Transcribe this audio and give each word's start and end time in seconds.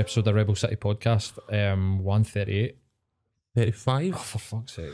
episode 0.00 0.26
of 0.26 0.34
Rebel 0.34 0.54
City 0.54 0.76
podcast, 0.76 1.38
um, 1.52 2.00
one 2.02 2.24
thirty 2.24 2.58
eight. 2.58 2.76
35. 3.56 4.14
Oh, 4.14 4.18
for 4.18 4.38
fuck's 4.38 4.74
sake! 4.76 4.92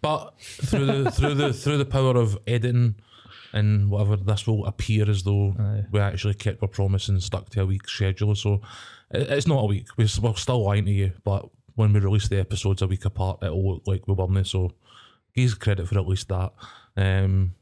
But 0.00 0.32
through 0.40 0.86
the 0.86 1.10
through 1.10 1.34
the 1.34 1.52
through 1.52 1.76
the 1.78 1.84
power 1.84 2.16
of 2.16 2.38
editing 2.46 2.96
and 3.52 3.90
whatever, 3.90 4.16
this 4.16 4.46
will 4.46 4.64
appear 4.66 5.08
as 5.10 5.22
though 5.24 5.54
Aye. 5.58 5.84
we 5.90 6.00
actually 6.00 6.34
kept 6.34 6.62
our 6.62 6.68
promise 6.68 7.08
and 7.08 7.22
stuck 7.22 7.50
to 7.50 7.62
a 7.62 7.66
week's 7.66 7.92
schedule. 7.92 8.34
So 8.34 8.60
it- 9.10 9.28
it's 9.30 9.46
not 9.46 9.62
a 9.62 9.66
week. 9.66 9.88
We're 9.98 10.08
we're 10.22 10.34
still 10.36 10.64
lying 10.64 10.86
to 10.86 10.90
you, 10.90 11.12
but 11.24 11.48
when 11.74 11.92
we 11.92 12.00
release 12.00 12.28
the 12.28 12.40
episodes 12.40 12.80
a 12.82 12.86
week 12.86 13.04
apart, 13.04 13.40
it'll 13.42 13.74
look 13.74 13.82
like 13.86 14.06
we 14.08 14.14
weren't. 14.14 14.46
So 14.46 14.72
give 15.34 15.58
credit 15.60 15.86
for 15.88 15.98
at 15.98 16.06
least 16.08 16.28
that. 16.28 16.52
Um, 16.96 17.54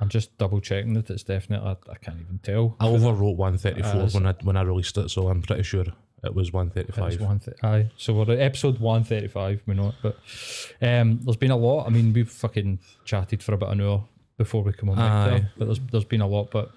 I'm 0.00 0.08
just 0.08 0.36
double 0.38 0.60
checking 0.60 0.94
that 0.94 1.08
it's 1.08 1.22
definitely. 1.22 1.68
I, 1.68 1.92
I 1.92 1.96
can't 1.98 2.20
even 2.20 2.40
tell. 2.42 2.76
I 2.80 2.86
overwrote 2.86 3.36
134 3.36 4.02
Aye. 4.02 4.08
when 4.12 4.26
I 4.26 4.32
when 4.42 4.56
I 4.56 4.62
released 4.62 4.98
it, 4.98 5.08
so 5.10 5.28
I'm 5.28 5.40
pretty 5.40 5.62
sure 5.62 5.84
it 6.24 6.34
was 6.34 6.48
It's 6.48 6.54
135. 6.54 7.20
one 7.20 7.38
th- 7.40 7.56
aye. 7.62 7.90
So 7.96 8.14
we're 8.14 8.32
at 8.32 8.40
episode 8.40 8.78
one 8.80 9.04
thirty 9.04 9.28
five. 9.28 9.62
We 9.66 9.74
know 9.74 9.88
it, 9.88 9.94
but 10.02 10.18
um, 10.82 11.20
there's 11.22 11.36
been 11.36 11.50
a 11.50 11.56
lot. 11.56 11.86
I 11.86 11.90
mean, 11.90 12.12
we've 12.12 12.30
fucking 12.30 12.78
chatted 13.04 13.42
for 13.42 13.52
about 13.54 13.72
an 13.72 13.80
hour 13.80 14.04
before 14.38 14.62
we 14.62 14.72
come 14.72 14.90
on. 14.90 14.98
Aye. 14.98 15.28
there, 15.30 15.50
but 15.58 15.64
there's 15.66 15.80
there's 15.90 16.04
been 16.04 16.20
a 16.20 16.26
lot. 16.26 16.50
But 16.50 16.70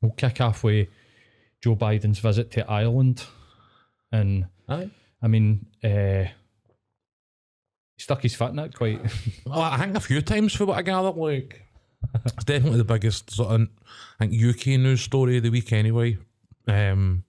we'll 0.00 0.12
kick 0.12 0.40
off 0.40 0.64
with 0.64 0.88
Joe 1.62 1.76
Biden's 1.76 2.18
visit 2.18 2.50
to 2.52 2.70
Ireland, 2.70 3.24
and 4.10 4.46
Aye. 4.68 4.90
I 5.22 5.28
mean, 5.28 5.66
uh, 5.84 6.24
he 7.96 8.02
stuck 8.02 8.22
his 8.22 8.34
foot 8.34 8.50
in 8.52 8.58
it 8.58 8.74
quite. 8.74 9.00
Well, 9.46 9.60
I 9.60 9.76
think 9.78 9.96
a 9.96 10.00
few 10.00 10.20
times 10.22 10.54
for 10.54 10.64
what 10.66 10.78
I 10.78 10.82
gather, 10.82 11.10
like 11.10 11.62
it's 12.24 12.44
definitely 12.44 12.78
the 12.78 12.84
biggest 12.84 13.30
sort 13.30 13.52
of 13.60 13.68
I 14.18 14.26
think 14.26 14.42
UK 14.56 14.66
news 14.80 15.00
story 15.02 15.36
of 15.36 15.42
the 15.44 15.50
week 15.50 15.72
anyway. 15.72 16.18
Um, 16.66 17.24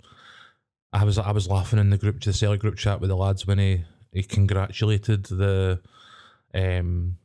I 0.93 1.03
was 1.03 1.17
I 1.17 1.31
was 1.31 1.49
laughing 1.49 1.79
in 1.79 1.89
the 1.89 1.97
group 1.97 2.21
the 2.21 2.33
Celtic 2.33 2.61
group 2.61 2.77
chat 2.77 3.01
with 3.01 3.09
the 3.09 3.15
lads 3.15 3.47
when 3.47 3.57
he 3.57 3.83
he 4.11 4.23
congratulated 4.23 5.25
the 5.25 5.79
um 6.53 7.17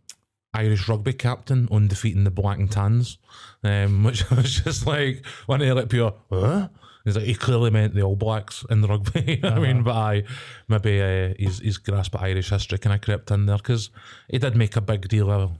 Irish 0.54 0.88
rugby 0.88 1.12
captain 1.12 1.68
on 1.70 1.88
defeating 1.88 2.24
the 2.24 2.30
Black 2.30 2.58
and 2.58 2.70
Tans, 2.70 3.18
um, 3.62 4.02
which 4.04 4.28
was 4.30 4.60
just 4.60 4.86
like 4.86 5.24
when 5.46 5.60
they 5.60 5.70
like 5.72 5.90
pure, 5.90 6.14
huh? 6.30 6.68
He's 7.04 7.16
like 7.16 7.26
he 7.26 7.34
clearly 7.34 7.70
meant 7.70 7.94
the 7.94 8.02
All 8.02 8.16
Blacks 8.16 8.64
in 8.70 8.80
the 8.80 8.88
rugby. 8.88 9.38
what 9.42 9.52
I 9.52 9.58
mean, 9.58 9.82
but 9.82 9.94
I 9.94 10.24
maybe 10.66 11.00
uh, 11.00 11.34
his 11.38 11.60
his 11.60 11.78
grasp 11.78 12.14
of 12.14 12.22
Irish 12.22 12.50
history 12.50 12.78
kind 12.78 12.94
of 12.94 13.02
crept 13.02 13.30
in 13.30 13.46
there 13.46 13.58
because 13.58 13.90
he 14.28 14.38
did 14.38 14.56
make 14.56 14.76
a 14.76 14.80
big 14.80 15.08
deal 15.08 15.30
of, 15.30 15.52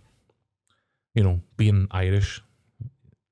you 1.14 1.22
know, 1.22 1.40
being 1.56 1.88
Irish 1.90 2.42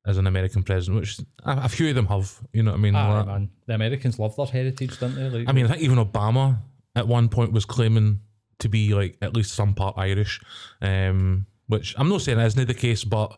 as 0.06 0.18
an 0.18 0.26
American 0.26 0.62
president, 0.62 1.00
which 1.00 1.18
a, 1.44 1.64
a 1.64 1.68
few 1.68 1.88
of 1.88 1.94
them 1.94 2.06
have. 2.06 2.40
You 2.52 2.62
know 2.62 2.70
what 2.72 2.78
I 2.78 2.80
mean? 2.80 2.94
Like- 2.94 3.26
man, 3.26 3.50
the 3.66 3.74
Americans 3.74 4.18
love 4.18 4.36
their 4.36 4.46
heritage, 4.46 4.98
don't 5.00 5.14
they? 5.14 5.28
Like, 5.28 5.48
I 5.48 5.52
mean, 5.52 5.66
I 5.66 5.70
think 5.70 5.82
even 5.82 5.98
Obama 5.98 6.58
at 6.94 7.06
one 7.08 7.28
point 7.28 7.52
was 7.52 7.64
claiming 7.64 8.20
to 8.60 8.68
be 8.68 8.94
like 8.94 9.18
at 9.20 9.34
least 9.34 9.52
some 9.52 9.74
part 9.74 9.94
Irish, 9.98 10.40
um, 10.80 11.46
which 11.66 11.94
I'm 11.98 12.08
not 12.08 12.22
saying 12.22 12.38
isn't 12.40 12.66
the 12.66 12.72
case, 12.74 13.04
but 13.04 13.36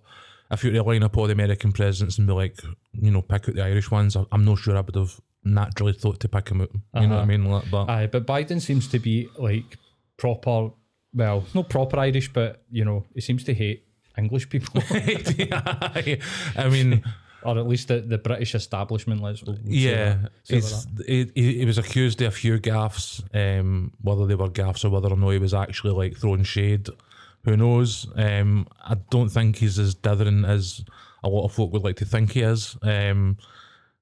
if 0.50 0.62
you 0.62 0.70
were 0.70 0.77
to 0.77 0.83
line 0.83 1.02
up 1.02 1.17
all 1.17 1.27
the 1.27 1.33
American 1.33 1.73
presidents 1.73 2.18
and 2.18 2.27
be 2.27 2.33
like, 2.33 2.58
you 2.92 3.11
know, 3.11 3.23
pick 3.23 3.48
out 3.48 3.55
the 3.55 3.64
Irish 3.64 3.90
ones, 3.90 4.17
I'm 4.30 4.45
not 4.45 4.58
sure 4.58 4.77
I 4.77 4.80
would 4.80 4.95
have 4.95 5.18
naturally 5.45 5.92
thought 5.92 6.20
to 6.20 6.28
pick 6.28 6.51
him 6.51 6.61
out. 6.61 6.70
You 6.95 7.02
know 7.02 7.08
what 7.08 7.12
I 7.14 7.17
Uh-huh. 7.18 7.27
mean? 7.27 7.45
Like, 7.46 7.70
but 7.70 7.89
Aye, 7.89 8.07
but 8.07 8.27
Biden 8.27 8.61
seems 8.61 8.86
to 8.89 8.98
be 8.98 9.28
like 9.39 9.77
proper. 10.18 10.70
Well, 11.14 11.45
not 11.55 11.68
proper 11.70 11.98
Irish, 11.98 12.33
but 12.33 12.62
you 12.70 12.84
know, 12.84 13.07
he 13.14 13.20
seems 13.23 13.42
to 13.45 13.55
hate 13.55 13.84
English 14.18 14.48
people, 14.48 14.83
I 14.90 16.68
mean, 16.70 17.05
or 17.42 17.58
at 17.58 17.67
least 17.67 17.89
the, 17.89 18.01
the 18.01 18.18
British 18.18 18.55
establishment. 18.55 19.23
Let's 19.23 19.42
we'll, 19.42 19.56
say 19.56 19.62
yeah, 19.64 20.18
that. 20.23 20.33
Say 20.45 20.56
it's, 20.56 20.86
he, 21.06 21.30
he 21.34 21.58
he 21.58 21.64
was 21.64 21.79
accused 21.79 22.20
of 22.23 22.28
a 22.28 22.36
few 22.36 22.58
gaffes, 22.58 23.23
um, 23.34 23.92
whether 24.02 24.27
they 24.27 24.34
were 24.34 24.48
gaffes 24.48 24.84
or 24.84 24.90
whether 24.90 25.08
or 25.08 25.17
not 25.17 25.30
he 25.30 25.39
was 25.39 25.55
actually 25.55 25.92
like 25.92 26.17
throwing 26.17 26.45
shade. 26.45 26.89
Who 27.45 27.57
knows? 27.57 28.07
Um, 28.17 28.67
I 28.84 28.96
don't 29.11 29.28
think 29.28 29.57
he's 29.57 29.78
as 29.78 29.95
dithering 29.95 30.45
as 30.45 30.84
a 31.23 31.28
lot 31.28 31.45
of 31.45 31.52
folk 31.52 31.73
would 31.73 31.84
like 31.84 31.96
to 31.96 32.05
think 32.05 32.33
he 32.33 32.42
is. 32.42 32.77
Um, 32.83 33.39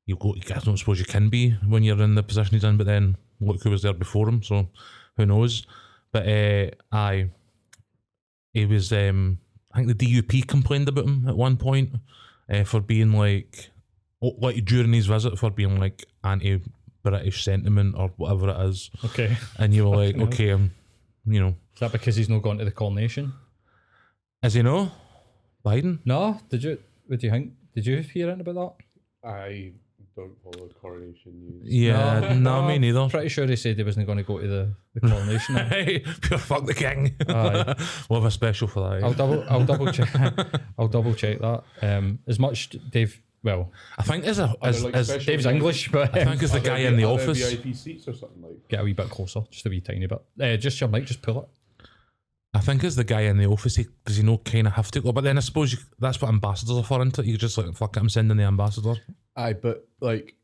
you 0.06 0.16
go, 0.16 0.34
I 0.34 0.58
don't 0.60 0.78
suppose 0.78 0.98
you 0.98 1.04
can 1.04 1.28
be 1.28 1.50
when 1.66 1.82
you're 1.82 2.00
in 2.00 2.14
the 2.14 2.22
position 2.22 2.54
he's 2.54 2.64
in, 2.64 2.76
but 2.76 2.86
then 2.86 3.16
look 3.40 3.62
who 3.62 3.70
was 3.70 3.82
there 3.82 3.92
before 3.92 4.28
him, 4.28 4.42
so 4.42 4.68
who 5.16 5.26
knows? 5.26 5.66
But 6.12 6.28
uh, 6.28 6.70
aye, 6.90 7.30
he 8.52 8.64
was. 8.64 8.92
Um, 8.92 9.38
I 9.76 9.80
think 9.84 9.98
the 9.98 10.22
DUP 10.22 10.46
complained 10.48 10.88
about 10.88 11.04
him 11.04 11.28
at 11.28 11.36
one 11.36 11.58
point 11.58 11.90
uh, 12.48 12.64
for 12.64 12.80
being 12.80 13.12
like, 13.12 13.68
like 14.22 14.64
during 14.64 14.94
his 14.94 15.06
visit 15.06 15.38
for 15.38 15.50
being 15.50 15.78
like 15.78 16.06
anti-British 16.24 17.44
sentiment 17.44 17.94
or 17.98 18.08
whatever 18.16 18.48
it 18.48 18.68
is, 18.70 18.90
Okay, 19.04 19.36
and 19.58 19.74
you 19.74 19.86
were 19.86 19.96
like, 20.04 20.16
okay, 20.16 20.52
um, 20.52 20.70
you 21.26 21.40
know, 21.40 21.48
is 21.74 21.80
that 21.80 21.92
because 21.92 22.16
he's 22.16 22.30
not 22.30 22.40
gone 22.40 22.56
to 22.56 22.64
the 22.64 22.70
coronation? 22.70 23.34
is 24.42 24.54
he 24.54 24.62
no 24.62 24.90
Biden? 25.62 25.98
No, 26.06 26.40
did 26.48 26.62
you? 26.64 26.78
What 27.06 27.20
do 27.20 27.26
you 27.26 27.32
think? 27.32 27.52
Did 27.74 27.86
you 27.86 27.98
hear 27.98 28.28
anything 28.30 28.48
about 28.48 28.78
that? 29.22 29.28
I 29.28 29.72
don't 30.16 30.32
follow 30.42 30.68
coronation 30.80 31.32
news. 31.40 31.62
Yeah, 31.64 32.20
that? 32.20 32.36
no, 32.36 32.66
me 32.66 32.78
neither. 32.78 33.08
Pretty 33.08 33.28
sure 33.28 33.46
he 33.46 33.54
said 33.56 33.76
he 33.76 33.82
wasn't 33.84 34.06
going 34.06 34.18
to 34.18 34.24
go 34.24 34.38
to 34.40 34.46
the, 34.48 34.74
the 34.94 35.00
coronation. 35.08 35.54
Hey, 35.68 35.98
pure 36.22 36.38
fuck 36.38 36.64
the 36.64 36.74
king. 36.74 37.14
Aye. 37.28 37.74
we'll 38.08 38.20
have 38.20 38.26
a 38.28 38.30
special 38.30 38.66
for 38.66 38.88
that. 38.88 39.02
eh? 39.02 39.06
I'll 39.06 39.12
double, 39.12 39.44
I'll 39.48 39.64
double 39.66 39.92
check. 39.92 40.08
I'll 40.78 40.88
double 40.88 41.14
check 41.14 41.38
that. 41.40 41.62
Um, 41.82 42.18
as 42.26 42.38
much 42.38 42.70
Dave. 42.90 43.20
Well, 43.42 43.70
I 43.96 44.02
think 44.02 44.24
as 44.24 44.40
a 44.40 44.54
as, 44.62 44.82
like, 44.82 44.94
as 44.94 45.08
Dave's 45.24 45.46
English, 45.46 45.92
but 45.92 46.16
I 46.16 46.24
think 46.24 46.42
as 46.42 46.50
the 46.50 46.56
Are 46.58 46.60
there 46.62 46.72
guy 46.72 46.78
in 46.80 46.96
the 46.96 47.04
are 47.04 47.16
there 47.16 47.28
office. 47.28 47.52
VIP 47.52 47.76
seats 47.76 48.08
or 48.08 48.14
something 48.14 48.42
like. 48.42 48.66
get 48.68 48.80
a 48.80 48.84
wee 48.84 48.92
bit 48.92 49.08
closer, 49.08 49.42
just 49.50 49.64
a 49.66 49.68
wee 49.68 49.80
tiny 49.80 50.06
bit. 50.06 50.20
Uh, 50.40 50.56
just 50.56 50.80
your 50.80 50.88
mic, 50.88 51.04
just 51.04 51.22
pull 51.22 51.42
it. 51.42 51.88
I 52.54 52.60
think 52.60 52.82
as 52.82 52.96
the 52.96 53.04
guy 53.04 53.20
in 53.20 53.36
the 53.36 53.46
office, 53.46 53.76
he, 53.76 53.86
does 54.04 54.16
he 54.16 54.22
know 54.24 54.38
kind 54.38 54.66
of 54.66 54.72
have 54.72 54.90
to 54.92 55.00
go? 55.00 55.12
But 55.12 55.22
then 55.24 55.36
I 55.36 55.40
suppose 55.40 55.72
you, 55.74 55.78
that's 56.00 56.20
what 56.20 56.28
ambassadors 56.30 56.76
are 56.76 56.82
for, 56.82 57.00
isn't 57.02 57.18
it? 57.18 57.26
You 57.26 57.36
just 57.36 57.56
like 57.58 57.72
fuck 57.76 57.96
it, 57.96 58.00
I'm 58.00 58.08
sending 58.08 58.36
the 58.36 58.44
ambassador. 58.44 58.94
Aye, 59.36 59.52
but 59.54 59.86
like, 60.00 60.34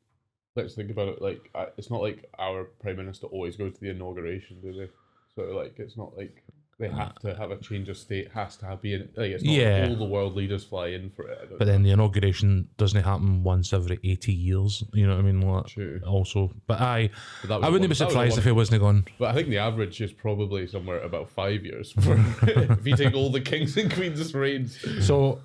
let's 0.57 0.75
think 0.75 0.91
about 0.91 1.09
it. 1.09 1.23
Like, 1.23 1.51
I, 1.55 1.67
it's 1.79 1.91
not 1.91 2.03
like 2.03 2.29
our 2.39 2.65
prime 2.65 2.97
minister 2.97 3.27
always 3.27 3.57
goes 3.57 3.75
to 3.75 3.81
the 3.81 3.91
inauguration, 3.91 4.59
do 4.63 4.73
they? 4.73 4.89
So 5.35 5.43
like, 5.57 5.75
it's 5.79 5.97
not 5.97 6.17
like 6.17 6.43
they 6.79 6.89
have 6.89 7.15
to 7.21 7.35
have 7.37 7.51
a 7.53 7.57
change 7.59 7.89
of 7.89 7.97
state. 7.97 8.31
Has 8.33 8.57
to 8.57 8.67
have 8.67 8.83
be 8.83 8.95
in, 8.95 9.09
like 9.17 9.31
it's 9.31 9.45
not 9.45 9.53
Yeah. 9.55 9.87
all 9.89 9.97
the 9.97 10.05
world 10.05 10.35
leaders 10.35 10.65
fly 10.65 10.89
in 10.89 11.11
for 11.11 11.29
it. 11.29 11.39
I 11.41 11.47
don't 11.47 11.59
But 11.59 11.67
then 11.67 11.83
the 11.85 11.91
inauguration 11.93 12.69
doesn't 12.77 13.03
happen 13.03 13.43
once 13.45 13.73
every 13.73 13.99
eighty 14.05 14.33
years. 14.33 14.83
You 14.93 15.07
know 15.07 15.15
what 15.17 15.21
I 15.25 15.31
mean? 15.31 15.41
Like, 15.41 15.67
True. 15.69 16.01
Also, 16.07 16.51
but 16.67 16.81
I, 16.81 17.09
But 17.43 17.49
that 17.49 17.57
was 17.61 17.65
I 17.65 17.71
wouldn't 17.71 17.73
one- 17.73 17.81
be 17.81 17.87
that 17.87 17.89
was 17.89 17.99
surprised 18.13 18.33
one- 18.33 18.39
if 18.41 18.47
it 18.47 18.53
wasn't 18.53 18.81
gone. 18.83 19.05
But 19.19 19.31
I 19.31 19.35
think 19.35 19.49
the 19.49 19.59
average 19.59 20.01
is 20.01 20.13
probably 20.13 20.67
somewhere 20.67 21.01
about 21.01 21.31
five 21.31 21.65
years 21.65 21.93
for 21.93 22.15
if 22.43 22.87
you 22.87 22.97
take 22.97 23.15
all 23.15 23.31
the 23.31 23.41
kings 23.41 23.77
and 23.77 23.91
queens' 23.93 24.35
reigns. 24.35 24.79
So, 25.07 25.41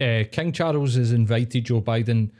uh, 0.00 0.04
uh, 0.04 0.24
King 0.30 0.52
Charles 0.52 0.94
has 0.94 1.12
invited 1.12 1.64
Joe 1.64 1.82
Biden 1.82 2.30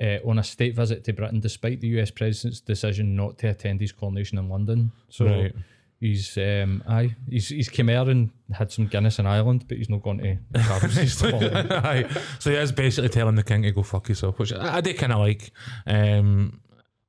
uh, 0.00 0.18
on 0.28 0.38
a 0.38 0.44
state 0.44 0.74
visit 0.74 1.04
to 1.04 1.12
Britain, 1.12 1.40
despite 1.40 1.80
the 1.80 1.88
US 2.00 2.10
president's 2.10 2.60
decision 2.60 3.16
not 3.16 3.38
to 3.38 3.48
attend 3.48 3.80
his 3.80 3.92
coronation 3.92 4.38
in 4.38 4.48
London. 4.48 4.92
So. 5.08 5.26
Right. 5.26 5.54
He's 5.98 6.36
um 6.36 6.84
aye 6.86 7.16
he's 7.26 7.48
he's 7.48 7.70
come 7.70 7.88
here 7.88 8.10
and 8.10 8.30
had 8.52 8.70
some 8.70 8.86
Guinness 8.86 9.18
in 9.18 9.26
Ireland, 9.26 9.64
but 9.66 9.78
he's 9.78 9.88
not 9.88 10.02
going 10.02 10.18
to 10.18 10.62
Charles's 10.62 11.18
coronation. 11.22 11.72
Aye. 11.72 12.06
so 12.38 12.50
he 12.50 12.56
is 12.56 12.70
basically 12.70 13.08
telling 13.08 13.34
the 13.34 13.42
king 13.42 13.62
to 13.62 13.72
go 13.72 13.82
fuck 13.82 14.10
yourself, 14.10 14.38
which 14.38 14.52
I, 14.52 14.76
I 14.76 14.80
did 14.82 14.98
kind 14.98 15.14
of 15.14 15.20
like. 15.20 15.50
Um, 15.86 16.60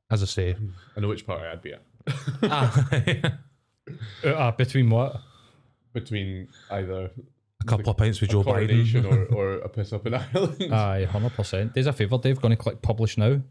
as 0.10 0.24
I 0.24 0.26
say, 0.26 0.56
I 0.96 1.00
know 1.00 1.10
which 1.10 1.28
party 1.28 1.46
I'd 1.46 1.62
be 1.62 1.74
at. 1.74 1.84
a 2.44 3.38
Uh, 4.24 4.28
uh, 4.28 4.52
between 4.52 4.90
what? 4.90 5.18
Between 5.94 6.48
either 6.72 7.12
couple 7.66 7.90
of 7.90 7.98
pints 7.98 8.22
with 8.22 8.30
a 8.30 8.34
Joe 8.34 8.44
coronation 8.44 9.04
Biden. 9.04 9.32
or, 9.32 9.36
or 9.36 9.54
a 9.56 9.70
piss 9.70 9.94
up 9.94 10.06
in 10.08 10.14
Ireland. 10.14 10.74
Aye, 10.74 11.06
hundred 11.06 11.34
percent. 11.34 11.74
There's 11.74 11.88
a 11.88 11.94
favour, 11.94 12.18
Dave. 12.18 12.42
Going 12.42 12.56
to 12.56 12.62
click 12.62 12.82
publish 12.82 13.18
now 13.18 13.42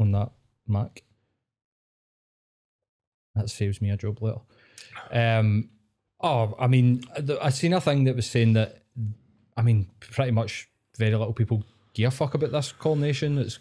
on 0.00 0.12
that 0.12 0.30
Mac. 0.66 1.02
That 3.34 3.50
saves 3.50 3.82
me 3.82 3.90
a 3.90 3.96
job 3.96 4.22
later. 4.22 4.40
Um, 5.10 5.68
oh, 6.20 6.54
I 6.58 6.66
mean, 6.66 7.02
I 7.40 7.50
seen 7.50 7.74
a 7.74 7.80
thing 7.80 8.04
that 8.04 8.16
was 8.16 8.26
saying 8.26 8.54
that. 8.54 8.82
I 9.56 9.62
mean, 9.62 9.88
pretty 10.00 10.32
much 10.32 10.68
very 10.98 11.12
little 11.12 11.32
people 11.32 11.64
give 11.94 12.08
a 12.08 12.10
fuck 12.14 12.34
about 12.34 12.52
this 12.52 12.72
coronation. 12.72 13.38
It's 13.38 13.58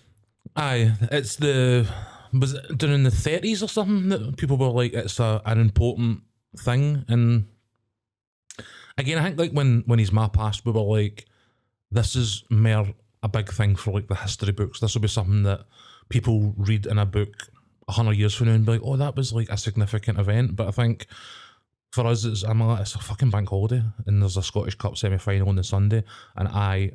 Aye, 0.55 0.93
it's 1.11 1.35
the 1.37 1.87
was 2.33 2.53
it 2.53 2.77
during 2.77 3.03
the 3.03 3.11
thirties 3.11 3.63
or 3.63 3.69
something 3.69 4.09
that 4.09 4.37
people 4.37 4.57
were 4.57 4.67
like 4.67 4.93
it's 4.93 5.19
a, 5.19 5.41
an 5.45 5.59
important 5.59 6.21
thing, 6.57 7.03
and 7.07 7.47
again, 8.97 9.17
I 9.17 9.23
think 9.23 9.39
like 9.39 9.51
when 9.51 9.83
when 9.85 9.99
his 9.99 10.11
ma 10.11 10.27
passed, 10.27 10.65
we 10.65 10.71
were 10.71 10.81
like, 10.81 11.25
this 11.91 12.15
is 12.15 12.43
more 12.49 12.87
a 13.23 13.27
big 13.27 13.51
thing 13.51 13.75
for 13.75 13.91
like 13.91 14.07
the 14.07 14.15
history 14.15 14.51
books. 14.51 14.79
This 14.79 14.93
will 14.93 15.01
be 15.01 15.07
something 15.07 15.43
that 15.43 15.65
people 16.09 16.53
read 16.57 16.85
in 16.85 16.97
a 16.99 17.05
book 17.05 17.49
hundred 17.89 18.17
years 18.17 18.33
from 18.33 18.47
now 18.47 18.53
and 18.53 18.65
be 18.65 18.73
like, 18.73 18.81
oh, 18.83 18.97
that 18.97 19.15
was 19.15 19.33
like 19.33 19.49
a 19.49 19.57
significant 19.57 20.19
event. 20.19 20.55
But 20.55 20.67
I 20.67 20.71
think 20.71 21.07
for 21.91 22.05
us, 22.07 22.25
it's 22.25 22.43
I'm 22.43 22.59
like, 22.59 22.81
it's 22.81 22.95
a 22.95 22.99
fucking 22.99 23.29
bank 23.29 23.49
holiday, 23.49 23.83
and 24.05 24.21
there's 24.21 24.37
a 24.37 24.43
Scottish 24.43 24.75
Cup 24.75 24.97
semi 24.97 25.17
final 25.17 25.49
on 25.49 25.55
the 25.55 25.63
Sunday, 25.63 26.03
and 26.35 26.47
I, 26.47 26.91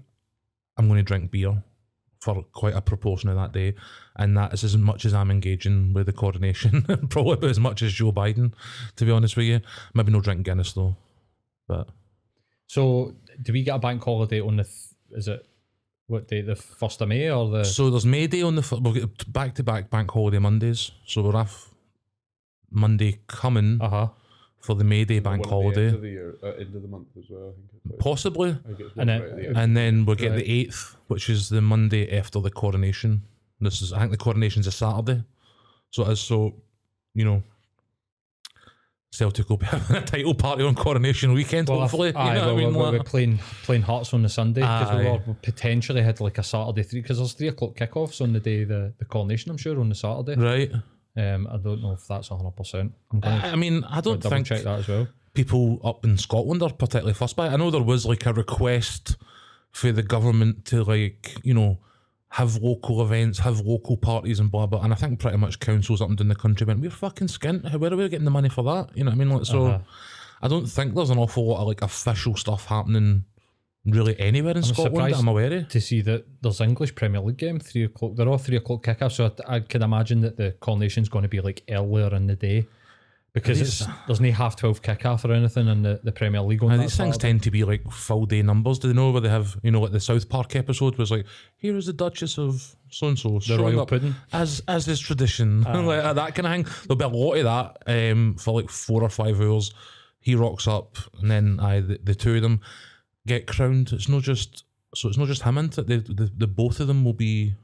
I'm 0.76 0.88
going 0.88 0.98
to 0.98 1.02
drink 1.02 1.30
beer 1.30 1.62
for 2.20 2.42
quite 2.52 2.74
a 2.74 2.82
proportion 2.82 3.30
of 3.30 3.36
that 3.36 3.52
day, 3.52 3.74
and 4.16 4.36
that 4.36 4.52
is 4.52 4.62
as 4.62 4.76
much 4.76 5.04
as 5.06 5.14
I'm 5.14 5.30
engaging 5.30 5.94
with 5.94 6.06
the 6.06 6.12
coordination, 6.12 6.82
probably 7.08 7.34
about 7.34 7.50
as 7.50 7.60
much 7.60 7.82
as 7.82 7.92
Joe 7.92 8.12
Biden, 8.12 8.52
to 8.96 9.04
be 9.04 9.10
honest 9.10 9.36
with 9.36 9.46
you. 9.46 9.60
Maybe 9.94 10.12
no 10.12 10.20
drink 10.20 10.44
Guinness 10.44 10.72
though, 10.72 10.96
but 11.70 11.88
So, 12.66 13.14
do 13.42 13.52
we 13.52 13.62
get 13.62 13.76
a 13.76 13.78
bank 13.78 14.02
holiday 14.04 14.40
on 14.40 14.56
the? 14.56 14.64
Th- 14.64 15.18
is 15.20 15.28
it 15.28 15.46
what 16.06 16.28
day? 16.28 16.40
The 16.42 16.56
first 16.56 17.00
of 17.02 17.08
May 17.08 17.30
or 17.30 17.48
the? 17.50 17.64
so 17.64 17.90
there's 17.90 18.06
May 18.06 18.26
Day 18.26 18.42
on 18.42 18.54
the 18.56 18.62
f- 18.62 18.72
we'll 18.82 18.92
get 18.92 19.32
back 19.32 19.54
to 19.56 19.62
back 19.62 19.90
bank 19.90 20.10
holiday 20.10 20.38
Mondays, 20.38 20.90
so 21.06 21.22
we're 21.22 21.36
off 21.36 21.72
Monday 22.70 23.18
coming 23.26 23.78
Uh 23.80 23.88
huh. 23.88 24.08
for 24.60 24.74
the 24.74 24.84
May 24.84 25.04
Day 25.04 25.18
bank 25.20 25.40
One 25.40 25.40
at 25.40 25.48
the 25.48 25.54
holiday, 25.56 25.86
End 25.86 25.94
of 25.96 26.02
the 26.02 26.08
year, 26.10 26.34
uh, 26.42 26.46
end 26.62 26.74
of 26.76 26.82
the 26.82 26.88
month 26.88 27.08
as 27.18 27.24
well. 27.30 27.48
I 27.50 27.52
think. 27.56 27.68
It's 27.74 27.90
like, 27.92 27.98
possibly. 28.00 28.50
I 28.50 28.54
think 28.68 28.80
it's 28.80 28.96
And 28.96 29.08
then- 29.08 29.20
right 29.22 29.30
at 29.30 29.36
the 29.36 29.46
end. 29.48 29.56
and 29.56 29.76
then 29.76 30.04
we'll 30.06 30.16
get 30.16 30.30
Right. 30.30 30.44
the 30.44 30.48
eighth, 30.58 30.96
which 31.08 31.28
is 31.30 31.48
the 31.48 31.60
Monday 31.60 32.04
after 32.20 32.40
the 32.40 32.50
coronation. 32.50 33.22
This 33.60 33.82
is 33.82 33.92
I 33.92 33.98
think 34.00 34.10
the 34.12 34.16
coronation's 34.28 34.66
a 34.66 34.72
Saturday, 34.72 35.22
so 35.90 35.98
it 36.06 36.12
is 36.12 36.20
so, 36.20 36.54
you 37.14 37.24
know, 37.24 37.42
Celtic 39.12 39.48
will 39.50 39.56
be 39.56 39.66
having 39.66 39.96
a 39.96 40.02
title 40.02 40.34
party 40.34 40.62
on 40.62 40.74
coronation 40.74 41.32
weekend. 41.32 41.68
Well, 41.68 41.80
hopefully, 41.80 42.14
aye, 42.14 42.28
you 42.28 42.40
know 42.40 42.46
well, 42.46 42.54
what 42.54 42.62
I 42.62 42.66
mean. 42.66 42.74
we're, 42.74 42.92
we're 42.92 43.04
playing 43.04 43.38
playing 43.64 43.82
Hearts 43.82 44.14
on 44.14 44.22
the 44.22 44.28
Sunday 44.28 44.60
because 44.60 44.96
we, 44.96 45.04
were, 45.04 45.20
we 45.26 45.34
potentially 45.42 46.02
had 46.02 46.20
like 46.20 46.38
a 46.38 46.42
Saturday 46.42 46.82
three 46.82 47.00
because 47.02 47.18
there's 47.18 47.32
three 47.32 47.48
o'clock 47.48 47.74
kickoffs 47.74 48.20
on 48.20 48.32
the 48.32 48.40
day 48.40 48.62
of 48.62 48.68
the 48.68 48.92
the 48.98 49.04
coronation. 49.04 49.50
I'm 49.50 49.56
sure 49.56 49.78
on 49.80 49.88
the 49.88 49.94
Saturday. 49.94 50.40
right. 50.40 50.72
Um, 51.16 51.48
I 51.50 51.56
don't 51.56 51.82
know 51.82 51.92
if 51.92 52.06
that's 52.06 52.28
hundred 52.28 52.56
percent. 52.56 52.92
I'm 53.12 53.20
going 53.20 53.34
I, 53.34 53.50
I 53.52 53.56
mean, 53.56 53.82
I 53.84 54.00
don't 54.00 54.22
think 54.22 54.46
check 54.46 54.62
that 54.62 54.78
as 54.80 54.88
well. 54.88 55.08
people 55.34 55.80
up 55.82 56.04
in 56.04 56.16
Scotland 56.16 56.62
are 56.62 56.72
particularly 56.72 57.14
fussed 57.14 57.34
by 57.34 57.48
it. 57.48 57.52
I 57.52 57.56
know 57.56 57.70
there 57.72 57.82
was 57.82 58.06
like 58.06 58.26
a 58.26 58.32
request 58.32 59.16
for 59.72 59.90
the 59.90 60.04
government 60.04 60.64
to 60.66 60.84
like, 60.84 61.36
you 61.42 61.52
know, 61.52 61.78
have 62.30 62.56
local 62.62 63.02
events, 63.02 63.40
have 63.40 63.60
local 63.60 63.96
parties 63.96 64.38
and 64.40 64.50
blah 64.50 64.66
blah. 64.66 64.82
And 64.82 64.92
I 64.92 64.96
think 64.96 65.18
pretty 65.18 65.36
much 65.36 65.58
councils 65.60 66.00
up 66.00 66.08
and 66.08 66.16
down 66.18 66.28
the 66.28 66.34
country 66.34 66.64
went, 66.64 66.80
We're 66.80 66.90
fucking 66.90 67.28
skint. 67.28 67.74
Where 67.76 67.92
are 67.92 67.96
we 67.96 68.08
getting 68.08 68.24
the 68.24 68.30
money 68.30 68.48
for 68.48 68.62
that? 68.64 68.96
You 68.96 69.04
know 69.04 69.10
what 69.10 69.16
I 69.16 69.18
mean? 69.18 69.30
Like 69.30 69.46
so 69.46 69.66
Uh-huh. 69.66 69.78
I 70.42 70.48
don't 70.48 70.66
think 70.66 70.94
there's 70.94 71.10
an 71.10 71.18
awful 71.18 71.46
lot 71.48 71.60
of 71.60 71.66
like 71.68 71.82
official 71.82 72.34
stuff 72.36 72.66
happening 72.66 73.24
really 73.84 74.18
anywhere 74.20 74.56
in 74.56 74.62
Scotland 74.62 74.86
that 74.94 74.98
surprised- 74.98 75.18
I'm 75.20 75.28
aware 75.28 75.52
of. 75.52 75.68
To 75.68 75.80
see 75.80 76.00
that 76.02 76.24
there's 76.42 76.60
English 76.60 76.94
Premier 76.94 77.20
League 77.20 77.36
game 77.38 77.58
three 77.58 77.84
o'clock. 77.84 78.14
They're 78.14 78.28
all 78.28 78.38
three 78.38 78.56
o'clock 78.56 78.84
kickoffs, 78.84 79.12
so 79.12 79.32
I, 79.46 79.56
I 79.56 79.60
can 79.60 79.82
imagine 79.82 80.20
that 80.20 80.36
the 80.36 80.52
coronation's 80.60 81.08
going 81.08 81.22
to 81.24 81.28
be 81.28 81.40
like 81.40 81.62
earlier 81.68 82.14
in 82.14 82.26
the 82.26 82.36
day 82.36 82.66
because 83.32 83.60
it's 83.60 83.84
there's 84.06 84.20
no 84.20 84.30
half 84.32 84.56
twelve 84.56 84.82
kickoff 84.82 85.24
or 85.24 85.32
anything 85.32 85.68
in 85.68 85.82
the, 85.82 86.00
the 86.02 86.12
Premier 86.12 86.40
League 86.40 86.62
on 86.62 86.70
Now, 86.70 86.78
these 86.78 86.96
things 86.96 87.16
tend 87.16 87.42
to 87.44 87.50
be 87.50 87.64
like 87.64 87.88
full 87.90 88.26
day 88.26 88.42
numbers. 88.42 88.78
Do 88.78 88.88
they 88.88 88.94
know 88.94 89.10
where 89.10 89.20
they 89.20 89.28
have, 89.28 89.56
you 89.62 89.70
know, 89.70 89.80
like 89.80 89.92
the 89.92 90.00
South 90.00 90.28
Park 90.28 90.56
episode 90.56 90.96
was 90.96 91.10
like, 91.10 91.26
here 91.56 91.76
is 91.76 91.86
the 91.86 91.92
Duchess 91.92 92.38
of 92.38 92.74
so 92.88 93.08
and 93.08 93.18
so 93.18 93.38
the 93.38 93.58
royal 93.58 93.86
pudding. 93.86 94.14
as 94.32 94.62
as 94.66 94.88
is 94.88 94.98
tradition, 94.98 95.62
like 95.62 96.02
uh, 96.02 96.12
that 96.12 96.34
kind 96.34 96.46
of 96.46 96.52
thing. 96.52 96.86
There'll 96.86 97.10
be 97.10 97.16
a 97.16 97.20
lot 97.20 97.34
of 97.34 97.44
that 97.86 98.10
um, 98.12 98.34
for 98.36 98.60
like 98.60 98.70
four 98.70 99.02
or 99.02 99.08
five 99.08 99.40
hours. 99.40 99.72
He 100.18 100.34
rocks 100.34 100.66
up, 100.66 100.96
and 101.20 101.30
then 101.30 101.60
I 101.60 101.80
the, 101.80 102.00
the 102.02 102.14
two 102.14 102.36
of 102.36 102.42
them 102.42 102.60
get 103.26 103.46
crowned. 103.46 103.92
It's 103.92 104.08
not 104.08 104.22
just 104.22 104.64
so 104.94 105.08
it's 105.08 105.18
not 105.18 105.28
just 105.28 105.42
him 105.42 105.56
into 105.56 105.82
it. 105.82 105.86
The, 105.86 105.98
the 105.98 106.32
the 106.36 106.46
both 106.46 106.80
of 106.80 106.88
them 106.88 107.04
will 107.04 107.14
be 107.14 107.54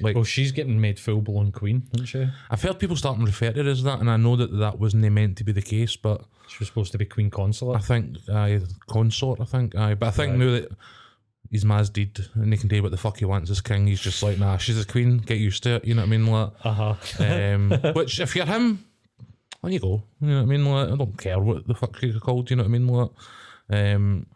like. 0.00 0.14
Well, 0.14 0.24
she's 0.24 0.52
getting 0.52 0.80
made 0.80 0.98
full 0.98 1.20
blown 1.20 1.52
queen, 1.52 1.82
isn't 1.94 2.06
she? 2.06 2.26
I've 2.50 2.62
heard 2.62 2.78
people 2.78 2.96
starting 2.96 3.24
to 3.24 3.26
refer 3.30 3.52
to 3.52 3.60
it 3.60 3.66
as 3.66 3.82
that, 3.84 4.00
and 4.00 4.10
I 4.10 4.16
know 4.16 4.36
that 4.36 4.56
that 4.58 4.78
wasn't 4.78 5.10
meant 5.12 5.36
to 5.38 5.44
be 5.44 5.52
the 5.52 5.62
case, 5.62 5.96
but 5.96 6.22
She 6.48 6.56
was 6.60 6.68
supposed 6.68 6.92
to 6.92 6.98
be 6.98 7.04
queen 7.04 7.30
consort. 7.30 7.76
I 7.76 7.80
think 7.80 8.16
I 8.28 8.60
consort. 8.88 9.40
I 9.40 9.44
think 9.44 9.74
I, 9.74 9.94
but 9.94 10.06
I 10.08 10.10
think 10.10 10.30
Right. 10.32 10.38
now 10.38 10.50
that 10.52 10.68
he's 11.50 11.64
Maz 11.64 11.92
deed 11.92 12.18
and 12.34 12.52
he 12.52 12.58
can 12.58 12.68
do 12.68 12.82
what 12.82 12.90
the 12.90 12.96
fuck 12.96 13.18
he 13.18 13.24
wants 13.24 13.50
as 13.50 13.60
king, 13.60 13.86
he's 13.86 14.00
just 14.00 14.22
like, 14.22 14.38
nah, 14.38 14.56
she's 14.56 14.80
a 14.80 14.84
queen. 14.86 15.18
Get 15.18 15.38
used 15.38 15.62
to 15.64 15.76
it. 15.76 15.84
You 15.84 15.94
know 15.94 16.02
what 16.02 16.08
I 16.08 16.10
mean? 16.10 16.26
Like, 16.26 16.50
Uh 16.64 16.72
huh. 16.72 16.94
um, 17.24 17.70
which 17.94 18.18
if 18.20 18.34
you're 18.36 18.46
him, 18.46 18.84
on 19.62 19.72
you 19.72 19.78
go. 19.80 20.02
You 20.20 20.28
know 20.28 20.36
what 20.36 20.42
I 20.42 20.46
mean? 20.46 20.64
Like, 20.64 20.88
I 20.90 20.96
don't 20.96 21.16
care 21.18 21.38
what 21.40 21.66
the 21.66 21.74
fuck 21.74 22.00
you're 22.02 22.18
called. 22.20 22.50
You 22.50 22.56
know 22.56 22.64
what 22.64 22.68
I 22.68 22.78
mean? 22.78 22.88
Like, 22.88 23.10
um, 23.70 24.26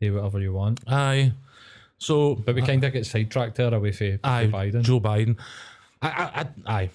Do 0.00 0.14
whatever 0.14 0.40
you 0.40 0.52
want. 0.52 0.80
aye. 0.88 1.32
So, 2.02 2.34
But 2.34 2.56
we 2.56 2.62
uh, 2.62 2.66
kind 2.66 2.82
of 2.82 2.92
get 2.92 3.06
sidetracked 3.06 3.56
there 3.56 3.72
away 3.72 3.92
from 3.92 4.18
aye, 4.24 4.48
Biden. 4.52 4.82
Joe 4.82 5.00
Biden. 5.00 5.38
I, 6.02 6.08
I, 6.08 6.40
I, 6.40 6.74
aye. 6.74 6.90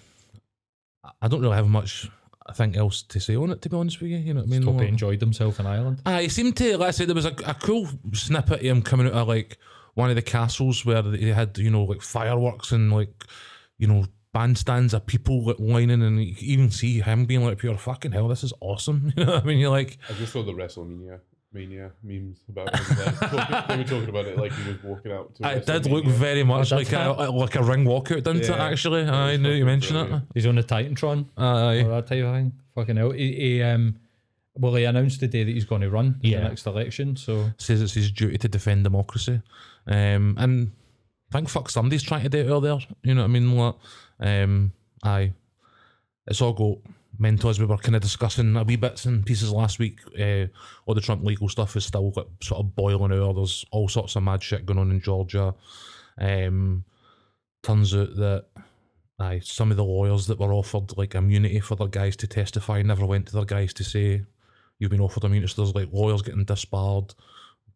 I 1.21 1.27
don't 1.29 1.41
really 1.41 1.55
have 1.55 1.69
much. 1.69 2.09
I 2.45 2.53
think 2.53 2.77
else 2.77 3.03
to 3.03 3.19
say 3.19 3.35
on 3.35 3.51
it. 3.51 3.61
To 3.61 3.69
be 3.69 3.77
honest 3.77 4.01
with 4.01 4.11
you, 4.11 4.17
you 4.17 4.33
know 4.33 4.41
what 4.41 4.47
I 4.47 4.51
mean? 4.51 4.63
Hope 4.63 4.81
he 4.81 4.87
enjoyed 4.87 5.21
himself 5.21 5.59
in 5.59 5.65
Ireland. 5.65 6.01
Aye, 6.05 6.23
he 6.23 6.29
seemed 6.29 6.57
to. 6.57 6.77
Like 6.77 6.89
I 6.89 6.91
said, 6.91 7.07
there 7.07 7.15
was 7.15 7.25
a, 7.25 7.35
a 7.45 7.53
cool 7.53 7.87
snippet 8.13 8.59
of 8.59 8.65
him 8.65 8.81
coming 8.81 9.07
out 9.07 9.13
of 9.13 9.27
like 9.27 9.57
one 9.95 10.09
of 10.09 10.15
the 10.15 10.21
castles 10.21 10.85
where 10.85 11.01
they 11.01 11.27
had 11.27 11.57
you 11.57 11.69
know 11.69 11.83
like 11.83 12.01
fireworks 12.01 12.71
and 12.71 12.91
like 12.91 13.23
you 13.77 13.87
know 13.87 14.05
bandstands 14.35 14.93
of 14.93 15.05
people 15.05 15.43
like 15.43 15.59
lining, 15.59 16.01
and 16.01 16.23
you 16.23 16.35
could 16.35 16.43
even 16.43 16.69
see 16.69 16.99
him 17.01 17.25
being 17.25 17.43
like, 17.45 17.57
"Pure 17.59 17.77
fucking 17.77 18.11
hell, 18.11 18.27
this 18.27 18.43
is 18.43 18.53
awesome." 18.59 19.13
You 19.17 19.25
know 19.25 19.33
what 19.33 19.43
I 19.43 19.45
mean? 19.45 19.59
You're 19.59 19.69
like, 19.69 19.97
I 20.09 20.13
just 20.13 20.33
saw 20.33 20.43
the 20.43 20.53
WrestleMania 20.53 21.19
mania 21.53 21.91
memes 22.03 22.39
about 22.49 22.75
him. 22.75 22.97
Like, 22.97 23.19
talking, 23.19 23.67
they 23.69 23.77
were 23.77 23.83
talking 23.83 24.09
about 24.09 24.25
it 24.25 24.37
like 24.37 24.51
he 24.53 24.69
was 24.69 24.83
walking 24.83 25.11
out. 25.11 25.33
To 25.35 25.51
it 25.57 25.65
did 25.65 25.85
look 25.87 26.05
very 26.05 26.43
much 26.43 26.71
Oh, 26.71 26.75
like 26.77 26.91
a, 26.91 27.09
like 27.31 27.55
a 27.55 27.63
ring 27.63 27.85
walkout, 27.85 28.23
didn't 28.23 28.37
it? 28.41 28.49
Yeah. 28.49 28.63
Actually, 28.65 29.01
It 29.01 29.09
I 29.09 29.31
was 29.31 29.39
knew 29.39 29.51
you 29.51 29.65
mentioned 29.65 30.13
it. 30.13 30.21
He's 30.33 30.45
on 30.45 30.55
the 30.55 30.63
Titantron 30.63 31.25
Aye. 31.37 31.83
or 31.83 31.89
that 31.89 32.07
type 32.07 32.23
of 32.23 32.33
thing. 32.35 32.51
Fucking 32.75 32.97
hell. 32.97 33.11
He, 33.11 33.33
he, 33.33 33.63
um, 33.63 33.95
well, 34.55 34.75
he 34.75 34.83
announced 34.83 35.19
the 35.19 35.27
day 35.27 35.43
that 35.43 35.51
he's 35.51 35.65
going 35.65 35.81
to 35.81 35.89
run 35.89 36.19
in 36.21 36.31
Yeah. 36.31 36.39
the 36.41 36.49
next 36.49 36.65
election. 36.65 37.15
So 37.15 37.49
says 37.57 37.81
it's 37.81 37.93
his 37.93 38.11
duty 38.11 38.37
to 38.39 38.47
defend 38.47 38.83
democracy. 38.83 39.41
Um, 39.87 40.35
and 40.37 40.71
thank 41.31 41.47
fuck 41.49 41.69
somebody's 41.69 42.03
trying 42.03 42.23
to 42.23 42.29
do 42.29 42.39
it 42.39 42.51
out 42.51 42.59
there. 42.61 42.77
You 43.03 43.15
know 43.15 43.21
what 43.21 43.29
I 43.29 43.33
mean? 43.33 43.55
Like, 43.57 43.75
um, 44.19 44.73
aye. 45.03 45.31
It's 46.27 46.41
all 46.41 46.53
got 46.53 46.77
mental 47.19 47.49
as 47.49 47.59
we 47.59 47.65
were 47.65 47.77
kind 47.77 47.95
of 47.95 48.01
discussing 48.01 48.55
a 48.55 48.63
wee 48.63 48.75
bits 48.75 49.05
and 49.05 49.25
pieces 49.25 49.51
last 49.51 49.79
week. 49.79 49.99
Uh, 50.19 50.47
all 50.85 50.95
the 50.95 51.01
Trump 51.01 51.23
legal 51.23 51.49
stuff 51.49 51.75
is 51.75 51.85
still 51.85 52.11
got 52.11 52.27
sort 52.41 52.59
of 52.59 52.75
boiling 52.75 53.13
out. 53.13 53.35
There's 53.35 53.65
all 53.71 53.87
sorts 53.87 54.15
of 54.15 54.23
mad 54.23 54.43
shit 54.43 54.65
going 54.65 54.79
on 54.79 54.91
in 54.91 55.01
Georgia. 55.01 55.53
Um, 56.19 56.83
turns 57.63 57.95
out 57.95 58.15
that 58.15 58.45
aye, 59.19 59.39
some 59.43 59.71
of 59.71 59.77
the 59.77 59.83
lawyers 59.83 60.27
that 60.27 60.39
were 60.39 60.53
offered 60.53 60.97
like 60.97 61.15
immunity 61.15 61.59
for 61.59 61.75
their 61.75 61.87
guys 61.87 62.15
to 62.17 62.27
testify 62.27 62.81
never 62.81 63.05
went 63.05 63.27
to 63.27 63.33
their 63.33 63.45
guys 63.45 63.73
to 63.73 63.83
say 63.83 64.23
you've 64.79 64.91
been 64.91 65.01
offered 65.01 65.23
immunity. 65.23 65.51
So 65.51 65.63
there's 65.63 65.75
like 65.75 65.89
lawyers 65.91 66.21
getting 66.21 66.45
disbarred, 66.45 67.13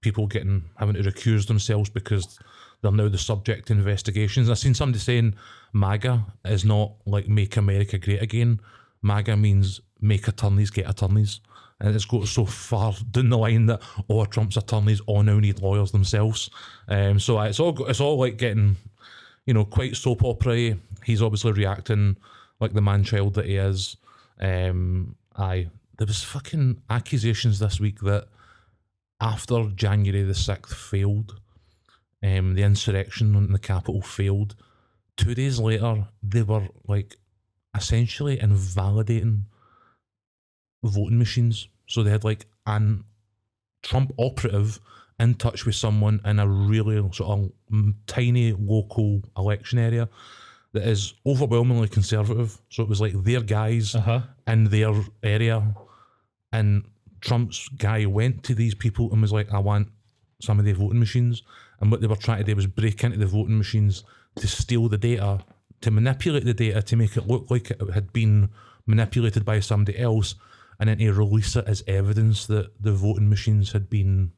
people 0.02 0.28
getting 0.28 0.66
having 0.78 0.96
to 0.96 1.04
recuse 1.04 1.48
themselves 1.48 1.90
because 1.90 2.40
they're 2.82 2.92
now 2.92 3.10
the 3.10 3.18
subject 3.18 3.68
to 3.68 3.74
investigations. 3.74 4.50
I've 4.50 4.60
seen 4.60 4.74
somebody 4.74 5.00
saying 5.00 5.36
MAGA 5.74 6.26
is 6.46 6.66
not 6.66 6.94
like 7.06 7.28
make 7.28 7.58
America 7.58 7.98
great 7.98 8.22
again. 8.22 8.60
MAGA 9.02 9.38
means 9.38 9.82
make 10.00 10.28
attorneys 10.28 10.72
get 10.72 10.90
attorneys. 10.90 11.40
And 11.80 11.96
it's 11.96 12.06
got 12.06 12.28
so 12.28 12.46
far 12.46 12.94
down 13.10 13.30
the 13.30 13.38
line 13.38 13.66
that 13.66 13.82
oh 14.08 14.26
Trump's 14.26 14.58
attorneys 14.58 15.02
all 15.02 15.24
now 15.24 15.40
need 15.40 15.62
lawyers 15.62 15.92
themselves. 15.92 16.50
Um, 16.88 17.20
so 17.20 17.40
it's 17.42 17.60
all 17.60 17.88
it's 17.88 18.00
all 18.00 18.20
like 18.20 18.38
getting, 18.38 18.76
you 19.46 19.54
know, 19.56 19.66
quite 19.66 19.96
soap 19.96 20.24
opera. 20.24 20.78
He's 21.04 21.24
obviously 21.24 21.54
reacting 21.54 22.18
like 22.60 22.74
the 22.74 22.82
man 22.82 23.04
child 23.04 23.34
that 23.34 23.46
he 23.46 23.56
is. 23.56 23.98
Um, 24.40 25.16
aye, 25.36 25.70
there 25.98 26.08
was 26.08 26.24
fucking 26.24 26.82
accusations 26.90 27.58
this 27.58 27.80
week 27.80 28.00
that 28.02 28.28
after 29.20 29.70
January 29.76 30.24
the 30.24 30.36
sixth 30.36 30.76
failed, 30.76 31.40
um, 32.24 32.54
the 32.54 32.64
insurrection 32.64 33.36
in 33.36 33.52
the 33.52 33.60
capital 33.60 34.02
failed. 34.02 34.56
Two 35.18 35.36
days 35.36 35.60
later, 35.60 36.08
they 36.24 36.44
were 36.44 36.68
like 36.88 37.18
essentially 37.76 38.40
invalidating 38.40 39.46
voting 40.84 41.18
machines. 41.18 41.68
So 41.88 42.04
they 42.04 42.12
had 42.12 42.24
like 42.24 42.46
an 42.66 43.04
Trump 43.84 44.14
operative 44.18 44.80
in 45.20 45.36
touch 45.36 45.66
with 45.66 45.76
someone 45.76 46.20
in 46.26 46.40
a 46.40 46.48
really 46.48 46.98
sort 47.14 47.30
of 47.30 47.52
mm, 47.72 47.94
tiny 48.08 48.54
local 48.54 49.22
election 49.38 49.80
area 49.80 50.10
that 50.74 50.88
is 50.88 51.14
overwhelmingly 51.26 51.88
conservative. 51.88 52.60
So 52.70 52.84
it 52.84 52.90
was 52.90 53.02
like 53.02 53.14
their 53.24 53.42
guys 53.42 53.96
uh 53.96 54.02
huh. 54.02 54.22
in 54.48 54.66
their 54.66 54.94
area, 55.22 55.76
and 56.52 56.84
Trump's 57.20 57.68
guy 57.70 58.06
went 58.06 58.44
to 58.46 58.56
these 58.56 58.74
people 58.74 59.12
and 59.12 59.22
was 59.22 59.34
like, 59.34 59.52
"I 59.54 59.60
want 59.60 59.90
some 60.42 60.60
of 60.60 60.66
the 60.66 60.74
voting 60.74 61.00
machines." 61.00 61.44
And 61.80 61.92
what 61.92 62.02
they 62.02 62.08
were 62.08 62.16
trying 62.16 62.40
to 62.40 62.44
do 62.44 62.56
was 62.56 62.68
break 62.68 63.04
into 63.04 63.18
the 63.18 63.26
voting 63.26 63.58
machines 63.58 64.04
to 64.36 64.48
steal 64.48 64.88
the 64.88 64.98
data, 64.98 65.44
to 65.82 65.92
manipulate 65.92 66.46
the 66.46 66.54
data 66.54 66.82
to 66.82 66.96
make 66.96 67.18
it 67.18 67.28
look 67.28 67.50
like 67.50 67.72
it 67.72 67.82
had 67.94 68.14
been 68.14 68.50
manipulated 68.86 69.46
by 69.46 69.60
somebody 69.60 69.98
else, 69.98 70.36
and 70.80 70.90
then 70.90 70.98
to 70.98 71.14
release 71.14 71.56
it 71.56 71.66
as 71.68 71.84
evidence 71.88 72.48
that 72.48 72.72
the 72.82 72.92
voting 72.92 73.30
machines 73.30 73.72
had 73.72 73.90
been, 73.90 74.32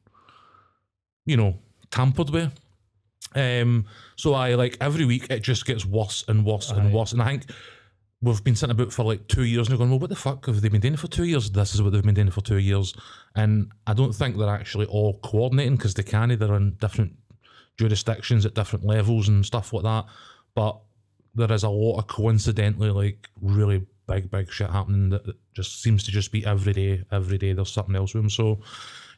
you 1.24 1.36
know, 1.36 1.58
tampered 1.90 2.30
with. 2.30 2.52
Um, 3.34 3.86
so 4.16 4.34
I 4.34 4.54
like 4.54 4.76
every 4.80 5.04
week 5.04 5.26
it 5.30 5.40
just 5.40 5.66
gets 5.66 5.84
worse 5.84 6.24
and 6.28 6.44
worse 6.44 6.70
Aye. 6.70 6.78
and 6.78 6.92
worse, 6.92 7.12
and 7.12 7.22
I 7.22 7.26
think 7.26 7.46
we've 8.22 8.44
been 8.44 8.56
sitting 8.56 8.74
about 8.74 8.92
for 8.92 9.04
like 9.04 9.26
two 9.28 9.44
years 9.44 9.68
and 9.68 9.76
going, 9.76 9.90
well, 9.90 9.98
what 9.98 10.10
the 10.10 10.16
fuck 10.16 10.46
have 10.46 10.60
they 10.60 10.68
been 10.68 10.80
doing 10.80 10.96
for 10.96 11.08
two 11.08 11.24
years? 11.24 11.50
This 11.50 11.74
is 11.74 11.82
what 11.82 11.92
they've 11.92 12.02
been 12.02 12.14
doing 12.14 12.30
for 12.30 12.40
two 12.40 12.58
years, 12.58 12.94
and 13.34 13.70
I 13.86 13.92
don't 13.94 14.14
think 14.14 14.36
they're 14.36 14.48
actually 14.48 14.86
all 14.86 15.18
coordinating 15.18 15.76
because 15.76 15.94
they 15.94 16.02
can. 16.02 16.36
They're 16.38 16.54
in 16.54 16.76
different 16.80 17.14
jurisdictions 17.76 18.46
at 18.46 18.54
different 18.54 18.84
levels 18.84 19.28
and 19.28 19.44
stuff 19.44 19.72
like 19.72 19.82
that. 19.82 20.06
But 20.54 20.78
there 21.34 21.52
is 21.52 21.62
a 21.64 21.68
lot 21.68 21.98
of 21.98 22.06
coincidentally 22.06 22.90
like 22.90 23.28
really 23.40 23.86
big, 24.06 24.30
big 24.30 24.50
shit 24.52 24.70
happening 24.70 25.10
that 25.10 25.24
that 25.26 25.36
just 25.54 25.82
seems 25.82 26.04
to 26.04 26.10
just 26.10 26.30
be 26.32 26.44
every 26.44 26.72
day, 26.72 27.02
every 27.10 27.38
day 27.38 27.52
there's 27.52 27.72
something 27.72 27.96
else 27.96 28.14
with 28.14 28.24
him. 28.24 28.30
So, 28.30 28.60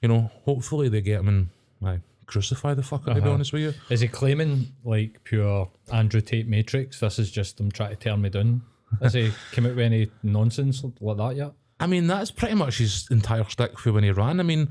you 0.03 0.09
know, 0.09 0.31
hopefully 0.45 0.89
they 0.89 1.01
get 1.01 1.21
him 1.21 1.29
and 1.29 1.49
I 1.85 2.01
crucify 2.27 2.75
the 2.75 2.83
fucker, 2.83 3.07
to 3.07 3.15
be 3.15 3.21
Uh-huh. 3.21 3.31
honest 3.33 3.53
with 3.53 3.63
you. 3.63 3.75
Is 3.91 4.01
he 4.01 4.09
claiming 4.09 4.67
like 4.85 5.23
pure 5.25 5.69
Andrew 5.93 6.21
Tate 6.21 6.49
Matrix? 6.49 7.01
This 7.01 7.19
is 7.19 7.31
just 7.31 7.57
them 7.59 7.71
trying 7.71 7.91
to 7.91 7.97
tear 7.97 8.17
me 8.17 8.29
down. 8.31 8.63
Has 9.03 9.15
he 9.15 9.33
come 9.53 9.67
out 9.67 9.77
with 9.77 9.85
any 9.85 10.09
nonsense 10.23 10.83
like 11.01 11.17
that 11.17 11.37
yet? 11.37 11.53
I 11.79 11.87
mean, 11.87 12.07
that's 12.07 12.31
pretty 12.31 12.55
much 12.55 12.79
his 12.79 13.07
entire 13.11 13.45
stick 13.45 13.79
for 13.79 13.93
when 13.93 14.05
he 14.05 14.11
ran. 14.11 14.41
I 14.41 14.45
mean, 14.45 14.69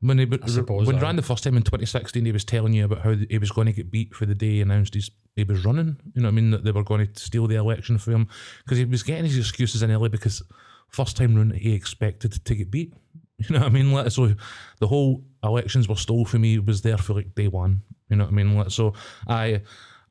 when 0.00 0.18
he 0.18 0.26
suppose, 0.46 0.86
when 0.86 0.96
he 0.96 1.02
ran 1.02 1.16
the 1.16 1.22
first 1.22 1.44
time 1.44 1.56
in 1.56 1.62
2016, 1.62 2.24
he 2.24 2.32
was 2.32 2.44
telling 2.44 2.72
you 2.72 2.84
about 2.86 3.02
how 3.02 3.14
he 3.14 3.38
was 3.38 3.50
going 3.50 3.66
to 3.66 3.72
get 3.72 3.90
beat 3.90 4.14
for 4.14 4.24
the 4.26 4.34
day 4.34 4.52
he 4.52 4.60
announced 4.62 4.94
he's, 4.94 5.10
he 5.36 5.44
was 5.44 5.64
running. 5.64 5.96
You 6.14 6.22
know 6.22 6.28
what 6.28 6.32
I 6.32 6.34
mean? 6.34 6.50
That 6.50 6.64
they 6.64 6.72
were 6.72 6.82
going 6.82 7.06
to 7.06 7.20
steal 7.20 7.46
the 7.46 7.56
election 7.56 7.98
for 7.98 8.10
him 8.10 8.26
because 8.64 8.78
he 8.78 8.86
was 8.86 9.02
getting 9.02 9.26
his 9.26 9.38
excuses 9.38 9.82
in 9.82 9.90
early 9.90 10.08
because 10.08 10.42
first 10.88 11.16
time 11.16 11.36
round 11.36 11.52
he 11.52 11.74
expected 11.74 12.32
to 12.44 12.54
get 12.54 12.70
beat. 12.70 12.92
You 13.38 13.52
know 13.52 13.60
what 13.60 13.66
I 13.66 13.70
mean? 13.70 13.92
Like, 13.92 14.10
so 14.10 14.34
the 14.80 14.86
whole 14.86 15.22
elections 15.44 15.90
were 15.90 15.96
stole 15.96 16.24
for 16.24 16.38
me 16.38 16.58
was 16.58 16.80
there 16.80 16.96
for 16.96 17.12
like 17.12 17.34
day 17.34 17.48
one. 17.48 17.82
You 18.08 18.16
know 18.16 18.24
what 18.24 18.32
I 18.32 18.34
mean? 18.34 18.56
Like, 18.56 18.70
so 18.70 18.94
I, 19.28 19.60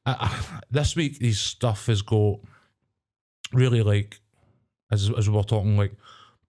I, 0.05 0.11
I 0.19 0.59
this 0.69 0.95
week 0.95 1.17
his 1.19 1.39
stuff 1.39 1.87
has 1.87 2.03
got 2.03 2.37
really 3.51 3.81
like 3.81 4.19
as 4.91 5.09
as 5.17 5.27
we 5.27 5.35
we're 5.35 5.41
talking 5.41 5.75
like 5.75 5.93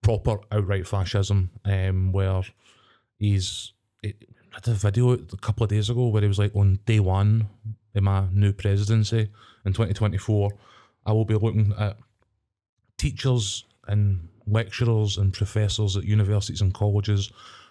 proper 0.03 0.39
outright 0.53 0.87
fascism, 0.87 1.49
um, 1.65 2.13
where 2.13 2.43
he's 3.19 3.73
it, 4.03 4.29
I 4.55 4.61
did 4.61 4.75
a 4.75 4.77
video 4.77 5.13
a 5.13 5.37
couple 5.41 5.65
of 5.65 5.71
days 5.71 5.89
ago 5.89 6.09
where 6.09 6.21
he 6.21 6.29
was 6.29 6.39
like 6.39 6.55
on 6.55 6.79
day 6.85 7.01
one 7.01 7.49
in 7.97 8.05
my 8.05 8.27
new 8.33 8.53
presidency 8.53 9.29
in 9.65 9.73
2024, 9.73 10.51
I 11.07 11.13
will 11.13 11.25
be 11.25 11.35
looking 11.35 11.73
at 11.79 11.97
teachers 12.99 13.65
and 13.89 14.29
lecturers 14.47 15.19
and 15.19 15.33
professors 15.33 15.97
at 15.97 16.05
universities 16.05 16.61
and 16.61 16.73
colleges 16.73 17.31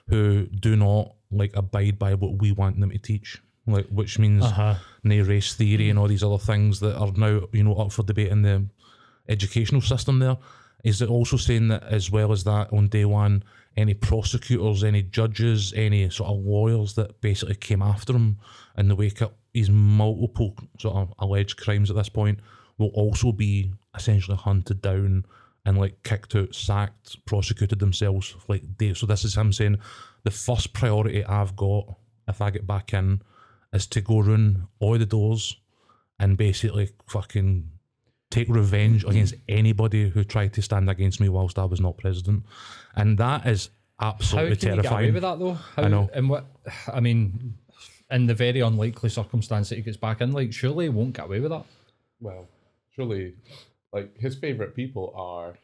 who 0.10 0.46
do 0.48 0.76
not 0.76 1.14
like 1.32 1.56
abide 1.56 1.98
by 1.98 2.14
what 2.14 2.40
we 2.40 2.52
want 2.52 2.80
them 2.80 2.92
to 2.92 2.98
teach. 2.98 3.42
Like, 3.68 3.88
which 3.88 4.20
means 4.20 4.44
Uh-huh. 4.44 4.76
no 5.04 5.22
race 5.24 5.56
theory 5.56 5.90
and 5.90 5.98
all 5.98 6.08
these 6.08 6.24
other 6.24 6.38
things 6.38 6.80
that 6.82 6.96
are 6.98 7.12
now 7.14 7.42
you 7.52 7.64
know 7.64 7.74
up 7.76 7.92
for 7.92 8.04
debate 8.04 8.28
in 8.32 8.44
the 8.44 8.66
educational 9.28 9.82
system 9.82 10.20
there 10.20 10.38
is 10.84 11.02
it 11.02 11.10
also 11.10 11.36
saying 11.36 11.70
that 11.70 11.82
as 11.82 12.12
well 12.12 12.32
as 12.32 12.44
that 12.44 12.72
on 12.72 12.88
day 12.88 13.06
one 13.06 13.44
any 13.76 13.96
prosecutors 13.96 14.84
any 14.84 15.02
judges 15.02 15.74
any 15.76 16.08
sort 16.12 16.30
of 16.30 16.46
lawyers 16.46 16.94
that 16.94 17.20
basically 17.22 17.56
came 17.56 17.82
after 17.82 18.14
him 18.14 18.38
in 18.78 18.88
the 18.88 18.96
wake 18.96 19.20
of 19.22 19.32
his 19.56 19.70
multiple 19.70 20.56
sort 20.80 20.96
of 20.96 21.14
alleged 21.20 21.58
crimes 21.58 21.90
at 21.90 21.96
this 21.96 22.10
point 22.10 22.40
will 22.78 22.90
also 22.90 23.32
be 23.32 23.72
essentially 23.96 24.38
hunted 24.38 24.82
down 24.82 25.26
and 25.66 25.78
like 25.78 26.04
kicked 26.04 26.36
out 26.36 26.54
sacked 26.54 27.26
prosecuted 27.26 27.80
themselves 27.80 28.36
like 28.48 28.78
day 28.78 28.94
so 28.94 29.06
this 29.06 29.24
is 29.24 29.36
him 29.36 29.52
saying 29.52 29.78
the 30.24 30.32
first 30.32 30.74
priority 30.74 31.26
i've 31.26 31.56
got 31.56 31.96
if 32.28 32.42
i 32.42 32.50
get 32.50 32.68
back 32.68 32.94
in 32.94 33.22
is 33.74 33.88
to 33.88 34.02
go 34.02 34.20
run 34.20 34.68
all 34.80 34.98
the 34.98 35.06
doors 35.06 35.58
and 36.20 36.38
basically 36.38 36.90
fucking 37.08 37.70
take 38.30 38.50
revenge 38.50 39.04
against 39.06 39.36
anybody 39.48 40.10
who 40.10 40.24
tried 40.24 40.54
to 40.54 40.62
stand 40.62 40.90
against 40.90 41.20
me 41.20 41.30
whilst 41.30 41.60
I 41.60 41.66
was 41.66 41.80
not 41.80 41.98
president. 41.98 42.44
And 42.96 43.18
that 43.18 43.46
is 43.46 43.70
absolutely 44.02 44.56
How 44.56 44.56
can 44.56 44.76
you 44.76 44.82
get 44.82 44.92
away 44.92 45.12
with 45.12 45.22
that 45.22 45.40
though? 45.40 45.54
How, 45.54 45.84
I 45.84 45.88
know. 45.88 46.10
And 46.14 46.30
what? 46.30 46.46
I 46.92 47.00
mean, 47.00 47.56
in 48.12 48.28
the 48.28 48.34
very 48.36 48.60
unlikely 48.60 49.10
circumstance 49.10 49.70
that 49.70 49.76
he 49.76 49.82
gets 49.82 49.98
back 49.98 50.22
in, 50.22 50.32
like 50.32 50.54
surely 50.54 50.86
he 50.86 50.90
won't 50.90 51.14
get 51.14 51.26
away 51.26 51.40
with 51.40 51.52
that. 51.52 51.66
Well, 52.20 52.48
surely, 52.96 53.34
like 53.94 54.18
his 54.20 54.36
favorite 54.36 54.76
people 54.76 55.14
are 55.16 55.56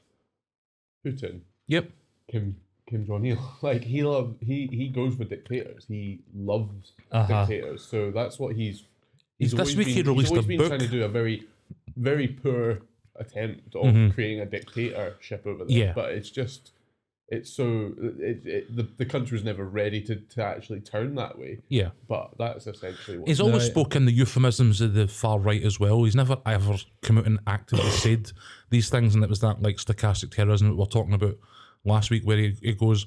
Putin, 1.05 1.41
Yep. 1.67 1.89
Kim 2.29 2.55
Kim 2.89 3.05
Jong 3.05 3.25
Il. 3.25 3.37
Like 3.61 3.83
he 3.83 4.03
love 4.03 4.35
he 4.41 4.67
he 4.71 4.87
goes 4.89 5.15
with 5.17 5.29
dictators. 5.29 5.85
He 5.87 6.19
loves 6.35 6.93
Uh-huh. 7.11 7.45
dictators. 7.45 7.83
So 7.85 8.11
that's 8.11 8.39
what 8.39 8.55
he's. 8.55 8.83
He's- 9.39 9.51
this 9.51 9.59
always 9.59 9.75
week 9.77 9.87
he 9.87 10.03
been, 10.03 10.11
released 10.11 10.29
he's 10.29 10.37
always 10.37 10.45
a 10.45 10.47
been 10.47 10.57
book. 10.59 10.67
trying 10.67 10.79
to 10.81 10.87
do 10.87 11.03
a 11.03 11.07
very, 11.07 11.43
very 11.97 12.27
poor 12.27 12.81
attempt 13.15 13.75
of 13.75 13.85
Mhm. 13.85 14.13
creating 14.13 14.39
a 14.41 14.45
dictatorship 14.45 15.45
over 15.47 15.65
there. 15.65 15.77
Yeah. 15.77 15.93
But 15.93 16.11
it's 16.13 16.29
just, 16.29 16.71
it's 17.31 17.49
so 17.49 17.93
it, 18.19 18.45
it, 18.45 18.75
the 18.75 18.83
the 19.03 19.27
was 19.31 19.43
never 19.43 19.63
ready 19.65 20.01
to 20.01 20.17
to 20.17 20.43
actually 20.43 20.81
turn 20.81 21.15
that 21.15 21.39
way. 21.39 21.59
Yeah. 21.69 21.91
But 22.09 22.31
that's 22.37 22.67
essentially 22.67 23.19
what. 23.19 23.27
He's 23.29 23.39
always 23.39 23.63
No, 23.63 23.69
spoken 23.69 24.05
the 24.05 24.11
euphemisms 24.11 24.81
of 24.81 24.93
the 24.93 25.07
far 25.07 25.39
right 25.39 25.63
as 25.63 25.79
well. 25.79 26.03
He's 26.03 26.15
never 26.15 26.37
ever 26.45 26.75
come 27.01 27.17
out 27.17 27.25
and 27.25 27.39
actively 27.47 27.89
said 27.89 28.33
these 28.69 28.89
things, 28.89 29.15
and 29.15 29.23
it 29.23 29.29
was 29.29 29.39
that 29.39 29.61
like 29.61 29.77
stochastic 29.77 30.31
terrorism 30.31 30.67
that 30.67 30.73
we 30.73 30.79
we're 30.79 30.85
talking 30.87 31.13
about 31.13 31.37
last 31.85 32.11
week, 32.11 32.23
where 32.23 32.37
he, 32.37 32.57
he 32.61 32.73
goes, 32.73 33.05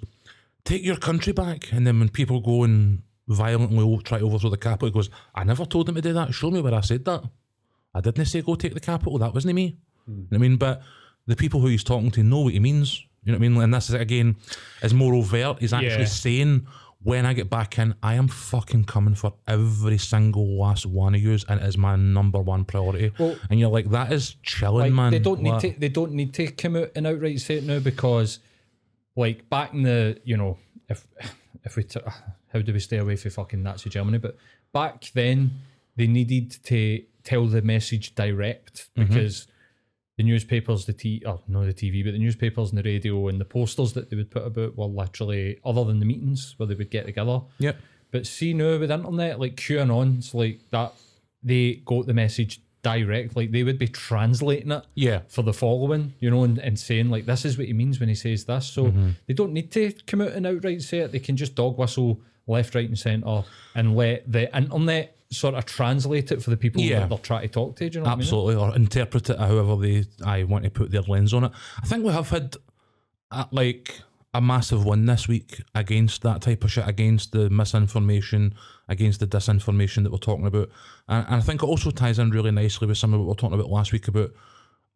"Take 0.64 0.82
your 0.82 0.96
country 0.96 1.34
back," 1.34 1.70
and 1.70 1.86
then 1.86 1.98
when 1.98 2.08
people 2.08 2.40
go 2.40 2.64
and 2.64 3.02
violently 3.28 4.00
try 4.04 4.18
to 4.20 4.24
overthrow 4.24 4.48
the 4.48 4.56
capital, 4.56 4.88
he 4.88 4.92
goes, 4.94 5.10
"I 5.34 5.44
never 5.44 5.66
told 5.66 5.84
them 5.86 5.96
to 5.96 6.00
do 6.00 6.14
that. 6.14 6.32
Show 6.32 6.50
me 6.50 6.62
where 6.62 6.74
I 6.74 6.80
said 6.80 7.04
that. 7.04 7.24
I 7.94 8.00
didn't 8.00 8.24
say 8.24 8.40
go 8.40 8.54
take 8.54 8.72
the 8.72 8.80
capital. 8.80 9.18
That 9.18 9.34
wasn't 9.34 9.54
me." 9.54 9.76
Hmm. 10.06 10.22
You 10.30 10.36
I 10.36 10.38
mean, 10.38 10.56
but 10.56 10.80
the 11.26 11.36
people 11.36 11.60
who 11.60 11.66
he's 11.66 11.84
talking 11.84 12.10
to 12.12 12.22
know 12.22 12.40
what 12.40 12.54
he 12.54 12.60
means. 12.60 13.04
You 13.24 13.32
know 13.32 13.38
what 13.38 13.44
I 13.44 13.48
mean? 13.48 13.62
And 13.62 13.74
this 13.74 13.88
is 13.88 13.94
again 13.94 14.36
is 14.82 14.94
more 14.94 15.14
overt. 15.14 15.58
He's 15.60 15.72
actually 15.72 15.88
Yeah. 16.00 16.04
saying, 16.04 16.66
when 17.02 17.26
I 17.26 17.34
get 17.34 17.50
back 17.50 17.78
in, 17.78 17.94
I 18.02 18.14
am 18.14 18.28
fucking 18.28 18.84
coming 18.84 19.14
for 19.14 19.34
every 19.46 19.98
single 19.98 20.58
last 20.58 20.86
one 20.86 21.14
of 21.14 21.20
yous, 21.20 21.44
and 21.48 21.60
it 21.60 21.66
is 21.66 21.76
my 21.76 21.96
number 21.96 22.40
one 22.40 22.64
priority. 22.64 23.12
Well- 23.18 23.36
and 23.50 23.60
you're 23.60 23.70
like, 23.70 23.90
that 23.90 24.12
is 24.12 24.36
chilling, 24.42 24.86
Like 24.86 24.92
man. 24.92 25.12
they 25.12 25.18
don't 25.18 25.42
need 25.42 25.50
Like, 25.50 25.60
to. 25.60 25.74
They 25.78 25.88
don't 25.90 26.12
need 26.12 26.32
to 26.34 26.46
come 26.48 26.76
out 26.76 26.90
and 26.96 27.06
outright 27.06 27.40
say 27.40 27.58
it 27.58 27.64
now 27.64 27.78
because, 27.78 28.38
like 29.16 29.48
back 29.50 29.72
in 29.74 29.82
the 29.82 30.18
you 30.24 30.36
know 30.36 30.58
if 30.88 31.06
if 31.64 31.76
we 31.76 31.84
t- 31.84 32.00
how 32.52 32.60
do 32.60 32.72
we 32.72 32.80
stay 32.80 32.98
away 32.98 33.16
from 33.16 33.30
fucking 33.30 33.62
Nazi 33.62 33.90
Germany? 33.90 34.18
But 34.18 34.36
back 34.72 35.04
then 35.14 35.52
they 35.96 36.06
needed 36.06 36.50
to 36.64 37.02
tell 37.22 37.46
the 37.46 37.62
message 37.62 38.14
direct 38.14 38.88
mm-hmm. 38.96 39.08
because 39.12 39.46
the 40.16 40.22
newspapers, 40.24 40.84
the 40.86 40.92
t 40.92 41.22
oh 41.26 41.40
no 41.48 41.64
the 41.66 41.74
TV, 41.74 42.04
but 42.04 42.12
the 42.12 42.18
newspapers 42.18 42.70
and 42.70 42.78
the 42.78 42.82
radio 42.88 43.28
and 43.28 43.40
the 43.40 43.44
posters 43.44 43.92
that 43.94 44.10
they 44.10 44.16
would 44.16 44.30
put 44.30 44.46
about 44.46 44.76
were 44.76 44.86
literally 44.86 45.58
other 45.64 45.84
than 45.84 45.98
the 46.00 46.06
meetings 46.06 46.54
where 46.56 46.66
they 46.66 46.74
would 46.74 46.90
get 46.90 47.06
together. 47.06 47.40
Yep. 47.58 47.76
But 48.12 48.26
see 48.26 48.54
now 48.54 48.78
with 48.78 48.90
internet, 48.92 49.40
like 49.40 49.56
QAnon's 49.56 50.34
like 50.34 50.60
that, 50.70 50.92
they 51.42 51.82
got 51.84 52.06
the 52.06 52.14
message 52.14 52.60
direct. 52.82 53.34
Like 53.34 53.50
they 53.50 53.64
would 53.64 53.78
be 53.78 53.88
translating 53.88 54.70
it 54.70 54.84
Yeah. 54.94 55.22
for 55.28 55.42
the 55.42 55.52
following, 55.52 56.14
you 56.20 56.30
know, 56.30 56.44
and, 56.44 56.58
and 56.58 56.78
saying 56.78 57.10
like 57.10 57.26
this 57.26 57.44
is 57.44 57.58
what 57.58 57.66
he 57.66 57.72
means 57.72 57.98
when 57.98 58.08
he 58.08 58.14
says 58.14 58.44
this. 58.44 58.66
So 58.66 58.84
Mm-hmm. 58.84 59.08
they 59.26 59.34
don't 59.34 59.52
need 59.52 59.72
to 59.72 59.90
come 60.06 60.20
out 60.20 60.32
and 60.32 60.46
outright 60.46 60.82
say 60.82 60.98
it. 60.98 61.10
They 61.12 61.18
can 61.18 61.36
just 61.36 61.54
dog 61.56 61.76
whistle 61.78 62.20
left, 62.46 62.74
right, 62.74 62.88
and 62.88 62.98
centre 62.98 63.44
and 63.74 63.96
let 63.96 64.30
the 64.30 64.54
internet 64.56 65.16
sort 65.30 65.54
of 65.54 65.64
translate 65.64 66.30
it 66.30 66.42
for 66.42 66.50
the 66.50 66.56
people 66.56 66.80
Yeah. 66.82 67.00
that 67.00 67.08
they're 67.08 67.18
trying 67.18 67.42
to 67.42 67.48
talk 67.48 67.76
to. 67.76 67.90
Do 67.90 67.98
you 67.98 68.04
know 68.04 68.10
Absolutely, 68.10 68.54
or 68.54 68.74
interpret 68.74 69.30
it 69.30 69.38
however 69.38 69.76
they 69.76 70.04
I 70.24 70.44
want 70.44 70.64
to 70.64 70.70
put 70.70 70.90
their 70.90 71.02
lens 71.02 71.34
on 71.34 71.44
it. 71.44 71.52
I 71.82 71.86
think 71.86 72.04
we 72.04 72.12
have 72.12 72.28
had 72.30 72.56
uh, 73.30 73.44
like 73.50 74.00
a 74.32 74.40
massive 74.40 74.84
win 74.84 75.06
this 75.06 75.26
week 75.28 75.62
against 75.74 76.22
that 76.22 76.42
type 76.42 76.64
of 76.64 76.70
shit, 76.72 76.86
against 76.86 77.32
the 77.32 77.48
misinformation, 77.50 78.54
against 78.88 79.20
the 79.20 79.26
disinformation 79.26 80.02
that 80.02 80.12
we're 80.12 80.18
talking 80.18 80.46
about, 80.46 80.70
and, 81.08 81.26
and 81.26 81.36
I 81.36 81.40
think 81.40 81.62
it 81.62 81.66
also 81.66 81.90
ties 81.90 82.18
in 82.18 82.30
really 82.30 82.50
nicely 82.50 82.86
with 82.86 82.98
some 82.98 83.12
of 83.14 83.20
what 83.20 83.24
we 83.24 83.28
were 83.30 83.34
talking 83.36 83.58
about 83.58 83.70
last 83.70 83.92
week 83.92 84.08
about 84.08 84.30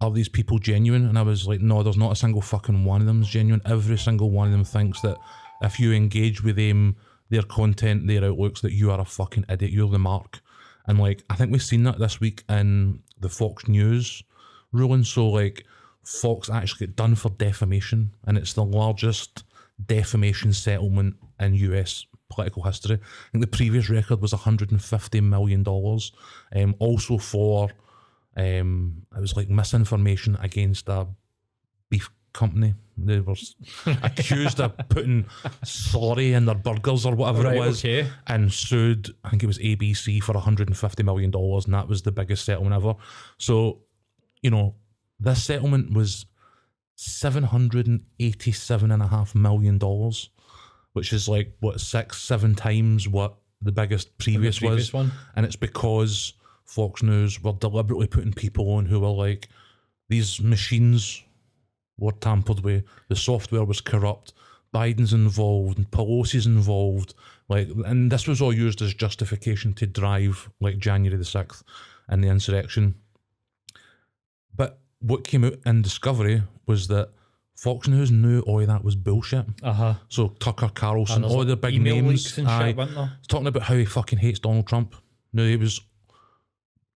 are 0.00 0.12
these 0.12 0.28
people 0.28 0.58
genuine? 0.60 1.06
And 1.06 1.18
I 1.18 1.22
was 1.22 1.48
like, 1.48 1.60
no, 1.60 1.82
there's 1.82 1.96
not 1.96 2.12
a 2.12 2.16
single 2.16 2.40
fucking 2.40 2.84
one 2.84 3.00
of 3.00 3.08
them 3.08 3.20
is 3.22 3.28
genuine. 3.28 3.60
Every 3.64 3.98
single 3.98 4.30
one 4.30 4.46
of 4.46 4.52
them 4.52 4.62
thinks 4.64 5.00
that 5.00 5.16
if 5.60 5.80
you 5.80 5.92
engage 5.92 6.40
with 6.42 6.54
them, 6.54 6.94
their 7.30 7.42
content, 7.42 8.06
their 8.06 8.24
outlooks, 8.24 8.60
that 8.62 8.72
you 8.72 8.90
are 8.90 9.00
a 9.00 9.04
fucking 9.04 9.44
idiot. 9.48 9.72
You're 9.72 9.88
the 9.88 9.98
mark. 9.98 10.40
And 10.86 10.98
like, 10.98 11.22
I 11.28 11.34
think 11.34 11.52
we've 11.52 11.62
seen 11.62 11.82
that 11.84 11.98
this 11.98 12.20
week 12.20 12.44
in 12.48 13.00
the 13.20 13.28
Fox 13.28 13.68
News 13.68 14.22
ruling. 14.72 15.04
So 15.04 15.28
like, 15.28 15.64
Fox 16.04 16.48
actually 16.48 16.86
got 16.86 16.96
done 16.96 17.14
for 17.14 17.30
defamation, 17.30 18.14
and 18.26 18.38
it's 18.38 18.54
the 18.54 18.64
largest 18.64 19.44
defamation 19.86 20.52
settlement 20.52 21.16
in 21.38 21.54
US 21.54 22.06
political 22.30 22.62
history. 22.62 22.96
I 22.96 23.30
think 23.32 23.42
the 23.42 23.56
previous 23.56 23.90
record 23.90 24.20
was 24.20 24.32
150 24.32 25.20
million 25.20 25.62
dollars. 25.62 26.12
Um, 26.54 26.74
also 26.78 27.18
for 27.18 27.70
um, 28.36 29.02
it 29.14 29.20
was 29.20 29.36
like 29.36 29.48
misinformation 29.48 30.36
against 30.40 30.88
a 30.88 31.08
beef 31.90 32.10
company. 32.32 32.74
They 33.00 33.20
were 33.20 33.34
accused 34.02 34.60
of 34.60 34.76
putting 34.88 35.24
slurry 35.64 36.32
in 36.32 36.46
their 36.46 36.54
burgers 36.56 37.06
or 37.06 37.14
whatever 37.14 37.44
Right, 37.44 37.56
it 37.56 37.60
was, 37.60 37.84
okay. 37.84 38.08
and 38.26 38.52
sued. 38.52 39.14
I 39.24 39.30
think 39.30 39.42
it 39.44 39.46
was 39.46 39.58
ABC 39.58 40.22
for 40.22 40.32
150 40.32 41.02
million 41.04 41.30
dollars, 41.30 41.66
and 41.66 41.74
that 41.74 41.88
was 41.88 42.02
the 42.02 42.12
biggest 42.12 42.44
settlement 42.44 42.74
ever. 42.74 42.94
So, 43.38 43.80
you 44.42 44.50
know, 44.50 44.74
this 45.20 45.44
settlement 45.44 45.94
was 45.94 46.26
787 46.96 48.90
and 48.90 49.02
a 49.02 49.06
half 49.06 49.34
million 49.34 49.78
dollars, 49.78 50.30
which 50.92 51.12
is 51.12 51.28
like 51.28 51.54
what 51.60 51.80
six, 51.80 52.20
seven 52.22 52.54
times 52.54 53.08
what 53.08 53.36
the 53.62 53.72
biggest 53.72 54.16
previous, 54.18 54.58
previous 54.58 54.92
was, 54.92 54.92
one. 54.92 55.12
and 55.36 55.44
it's 55.46 55.56
because 55.56 56.34
Fox 56.64 57.02
News 57.02 57.42
were 57.42 57.52
deliberately 57.52 58.06
putting 58.06 58.32
people 58.32 58.70
on 58.72 58.86
who 58.86 59.00
were 59.00 59.08
like, 59.08 59.48
these 60.08 60.40
machines 60.40 61.22
were 61.98 62.12
tampered 62.12 62.60
with, 62.60 62.84
the 63.08 63.16
software 63.16 63.64
was 63.64 63.80
corrupt, 63.80 64.32
Biden's 64.74 65.12
involved, 65.12 65.78
and 65.78 65.90
Pelosi's 65.90 66.46
involved, 66.46 67.14
like, 67.48 67.68
and 67.86 68.10
this 68.12 68.26
was 68.26 68.40
all 68.40 68.52
used 68.52 68.82
as 68.82 68.94
justification 68.94 69.72
to 69.74 69.86
drive 69.86 70.50
like 70.60 70.78
January 70.78 71.16
the 71.16 71.24
sixth 71.24 71.62
and 72.08 72.22
the 72.22 72.28
insurrection. 72.28 72.94
But 74.54 74.78
what 75.00 75.24
came 75.24 75.44
out 75.44 75.54
in 75.64 75.82
Discovery 75.82 76.42
was 76.66 76.88
that 76.88 77.10
Fox 77.56 77.88
News 77.88 78.10
knew 78.10 78.40
all 78.42 78.64
that 78.64 78.84
was 78.84 78.94
bullshit. 78.94 79.46
Uh 79.62 79.72
huh. 79.72 79.94
So 80.08 80.28
Tucker 80.38 80.70
Carlson, 80.72 81.24
all 81.24 81.44
the 81.44 81.56
big 81.56 81.80
names, 81.80 82.08
leaks 82.08 82.38
and 82.38 82.48
aye, 82.48 82.72
shit, 82.72 83.08
talking 83.26 83.46
about 83.48 83.64
how 83.64 83.74
he 83.74 83.84
fucking 83.84 84.18
hates 84.18 84.38
Donald 84.38 84.66
Trump. 84.66 84.94
No, 85.32 85.44
he 85.44 85.56
was 85.56 85.80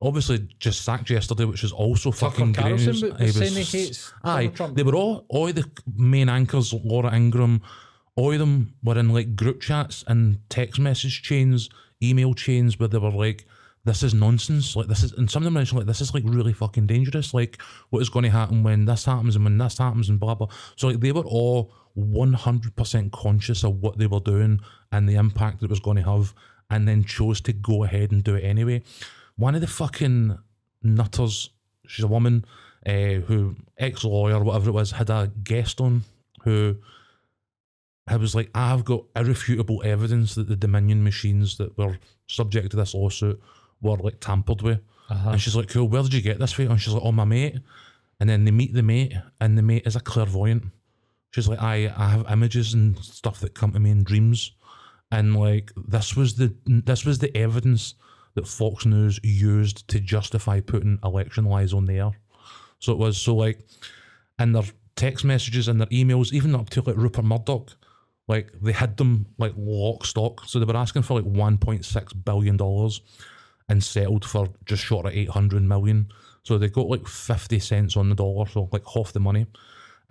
obviously 0.03 0.49
just 0.59 0.85
sacked 0.85 1.09
yesterday, 1.11 1.45
which 1.45 1.65
is 1.65 1.73
also 1.73 2.11
Tucker 2.11 2.31
fucking 2.33 2.53
great 2.53 2.77
news. 2.77 3.03
was 3.03 3.21
He 3.21 3.29
saying 3.29 3.53
he 3.65 3.79
hates 3.79 4.13
Aye, 4.25 4.49
Trump. 4.49 4.77
they 4.77 4.83
were 4.83 4.95
all 4.95 5.25
all 5.29 5.53
the 5.53 5.65
main 5.97 6.29
anchors, 6.29 6.75
Laura 6.75 7.15
Ingraham, 7.15 7.63
all 8.17 8.33
of 8.33 8.39
them 8.39 8.75
were 8.83 8.99
in 8.99 9.09
like 9.11 9.37
group 9.37 9.61
chats 9.61 10.05
and 10.07 10.39
text 10.51 10.79
message 10.81 11.23
chains, 11.23 11.71
email 12.03 12.35
chains 12.35 12.79
where 12.79 12.89
they 12.89 12.99
were 12.99 13.11
like, 13.11 13.47
"This 13.85 14.03
is 14.03 14.13
nonsense." 14.13 14.77
Like 14.77 14.89
this 14.89 15.03
is, 15.03 15.13
and 15.13 15.31
some 15.31 15.43
of 15.43 15.45
them 15.45 15.55
mentioned 15.55 15.79
like, 15.79 15.87
"This 15.87 16.01
is 16.01 16.13
like 16.13 16.25
really 16.27 16.53
fucking 16.53 16.87
dangerous." 16.87 17.33
Like, 17.33 17.61
what 17.91 18.01
is 18.03 18.11
going 18.11 18.25
to 18.25 18.31
happen 18.31 18.63
when 18.63 18.85
this 18.85 19.05
happens 19.07 19.37
and 19.37 19.45
when 19.45 19.57
this 19.59 19.79
happens 19.79 20.09
and 20.09 20.21
blah 20.21 20.35
blah. 20.35 20.49
So 20.77 20.89
like 20.89 21.01
they 21.01 21.13
were 21.13 21.23
all 21.23 21.73
one 21.95 22.33
hundred 22.33 22.75
percent 22.77 23.13
conscious 23.13 23.65
of 23.65 23.77
what 23.81 23.99
they 23.99 24.07
were 24.07 24.21
doing 24.21 24.61
and 24.91 25.09
the 25.09 25.15
impact 25.15 25.61
that 25.61 25.67
it 25.67 25.71
was 25.71 25.81
going 25.81 25.99
to 25.99 26.03
have, 26.03 26.35
and 26.71 26.87
then 26.89 27.05
chose 27.05 27.41
to 27.43 27.53
go 27.53 27.85
ahead 27.85 28.13
and 28.13 28.23
do 28.25 28.35
it 28.35 28.43
anyway. 28.45 28.83
One 29.37 29.55
of 29.55 29.61
the 29.61 29.67
fucking 29.67 30.39
nutters, 30.83 31.51
she's 31.87 32.05
a 32.05 32.09
woman 32.09 32.45
uh, 32.87 33.21
who 33.27 33.57
ex 33.79 34.05
lawyer, 34.05 34.43
whatever 34.43 34.71
it 34.71 34.73
was, 34.73 34.93
had 34.93 35.11
a 35.11 35.31
guest 35.43 35.81
on 35.81 36.03
who 36.45 36.77
I 38.07 38.17
was 38.17 38.35
like, 38.35 38.51
I've 38.55 38.85
got 38.85 39.05
irrefutable 39.15 39.83
evidence 39.85 40.35
that 40.35 40.49
the 40.49 40.57
Dominion 40.57 41.05
machines 41.05 41.57
that 41.59 41.77
were 41.79 41.99
subject 42.27 42.71
to 42.73 42.77
this 42.77 42.95
lawsuit 42.95 43.41
were 43.81 43.97
like 43.97 44.21
tampered 44.21 44.63
with. 44.63 44.81
Uh-huh. 45.09 45.31
And 45.31 45.41
she's 45.41 45.57
like, 45.57 45.69
Cool, 45.69 45.89
where 45.89 46.03
did 46.03 46.15
you 46.15 46.23
get 46.23 46.39
this 46.39 46.53
from? 46.53 46.71
And 46.71 46.81
she's 46.81 46.93
like, 46.95 47.03
Oh, 47.05 47.13
my 47.13 47.25
mate. 47.25 47.59
And 48.21 48.29
then 48.29 48.45
they 48.45 48.51
meet 48.51 48.73
the 48.73 48.83
mate, 48.83 49.15
and 49.41 49.59
the 49.59 49.63
mate 49.63 49.87
is 49.87 49.97
a 49.97 50.01
clairvoyant. 50.01 50.65
She's 51.31 51.49
like, 51.49 51.61
I, 51.61 51.93
I 51.97 52.11
have 52.11 52.31
images 52.31 52.75
and 52.75 52.99
stuff 52.99 53.41
that 53.41 53.55
come 53.55 53.73
to 53.73 53.81
me 53.81 53.91
in 53.91 54.05
dreams. 54.05 54.53
And 55.11 55.37
like 55.37 55.73
this 55.77 56.17
was 56.17 56.37
the 56.37 56.55
this 56.67 57.05
was 57.05 57.19
the 57.19 57.37
evidence 57.37 57.95
that 58.35 58.49
Fox 58.49 58.87
News 58.87 59.21
used 59.23 59.87
to 59.89 60.01
justify 60.01 60.61
putting 60.61 60.99
election 61.05 61.45
lies 61.45 61.73
on 61.73 61.85
the 61.87 61.99
air. 61.99 62.11
So 62.79 62.93
it 62.93 62.99
was 62.99 63.19
so 63.19 63.35
like 63.37 63.61
in 64.39 64.53
their 64.53 64.65
text 64.97 65.25
messages 65.25 65.69
and 65.69 65.81
their 65.81 65.87
emails, 65.89 66.33
even 66.33 66.55
up 66.55 66.71
to 66.71 66.83
like 66.83 66.97
Rupert 66.97 67.25
Murdoch, 67.25 67.77
like 68.29 68.53
they 68.61 68.73
had 68.73 68.97
them 68.97 69.27
like 69.39 69.53
lock 69.57 70.07
stock. 70.07 70.45
So 70.47 70.59
they 70.59 70.65
were 70.65 70.77
asking 70.77 71.03
for 71.03 71.15
like 71.21 71.25
one 71.31 71.59
point 71.59 71.85
six 71.85 72.13
billion 72.13 72.57
dollars 72.57 73.01
and 73.69 73.83
settled 73.83 74.25
for 74.25 74.49
just 74.65 74.83
short 74.83 75.07
of 75.07 75.13
eight 75.13 75.29
hundred 75.31 75.63
million. 75.63 76.09
So 76.43 76.59
they 76.59 76.69
got 76.69 76.89
like 76.89 77.07
fifty 77.07 77.59
cents 77.61 77.97
on 77.97 78.09
the 78.09 78.15
dollar, 78.15 78.47
so 78.47 78.69
like 78.73 78.85
half 78.95 79.13
the 79.13 79.21
money. 79.21 79.47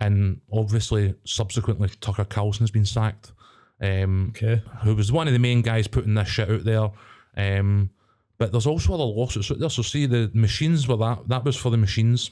And 0.00 0.40
obviously, 0.52 1.14
subsequently, 1.24 1.88
Tucker 2.00 2.24
Carlson 2.24 2.62
has 2.64 2.70
been 2.70 2.86
sacked. 2.86 3.32
Um, 3.80 4.32
Okay. 4.34 4.62
who 4.82 4.94
was 4.94 5.12
one 5.12 5.26
of 5.26 5.32
the 5.32 5.38
main 5.38 5.60
guys 5.62 5.86
putting 5.88 6.14
this 6.14 6.28
shit 6.28 6.50
out 6.50 6.64
there. 6.64 6.90
Um, 7.36 7.90
but 8.38 8.52
there's 8.52 8.66
also 8.66 8.94
other 8.94 9.04
lawsuits 9.04 9.50
out 9.50 9.58
there. 9.58 9.70
So 9.70 9.82
see, 9.82 10.06
the 10.06 10.30
machines 10.34 10.88
were 10.88 10.96
that 10.96 11.28
that 11.28 11.44
was 11.44 11.56
for 11.56 11.70
the 11.70 11.76
machines. 11.76 12.30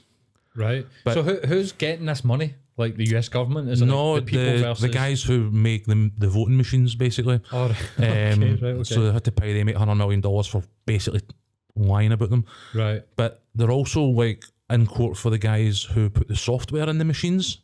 Right. 0.55 0.87
But- 1.05 1.15
so 1.15 1.23
who, 1.23 1.37
who's 1.47 1.73
getting 1.73 2.07
this 2.07 2.25
money? 2.25 2.55
Like 2.77 2.97
the 2.97 3.17
US 3.17 3.29
government? 3.29 3.69
Is 3.69 3.83
it 3.83 3.87
no, 3.87 4.13
like 4.13 4.25
the 4.25 4.31
people 4.31 4.53
the, 4.53 4.59
versus 4.59 4.81
the 4.81 4.89
guys 4.89 5.23
who 5.23 5.51
make 5.51 5.85
them 5.85 6.13
the 6.17 6.29
voting 6.29 6.57
machines 6.57 6.95
basically. 6.95 7.41
Oh, 7.53 7.69
right. 7.99 8.33
Um, 8.33 8.43
okay, 8.43 8.55
right, 8.55 8.63
okay. 8.63 8.83
So 8.85 9.03
they 9.03 9.13
had 9.13 9.25
to 9.25 9.33
pay 9.33 9.53
them 9.53 9.69
eight 9.69 9.77
hundred 9.77 9.97
million 9.97 10.23
dollars 10.23 10.47
for 10.47 10.63
basically 10.87 11.21
lying 11.77 12.13
about 12.13 12.31
them. 12.31 12.47
right. 12.75 13.03
But 13.17 13.43
they're 13.55 13.71
also 13.71 14.03
like 14.05 14.45
in 14.71 14.87
court 14.87 15.19
for 15.19 15.29
the 15.29 15.37
guys 15.39 15.83
who 15.83 16.09
put 16.09 16.29
the 16.29 16.37
software 16.37 16.89
in 16.89 16.97
the 16.97 17.05
machines, 17.05 17.59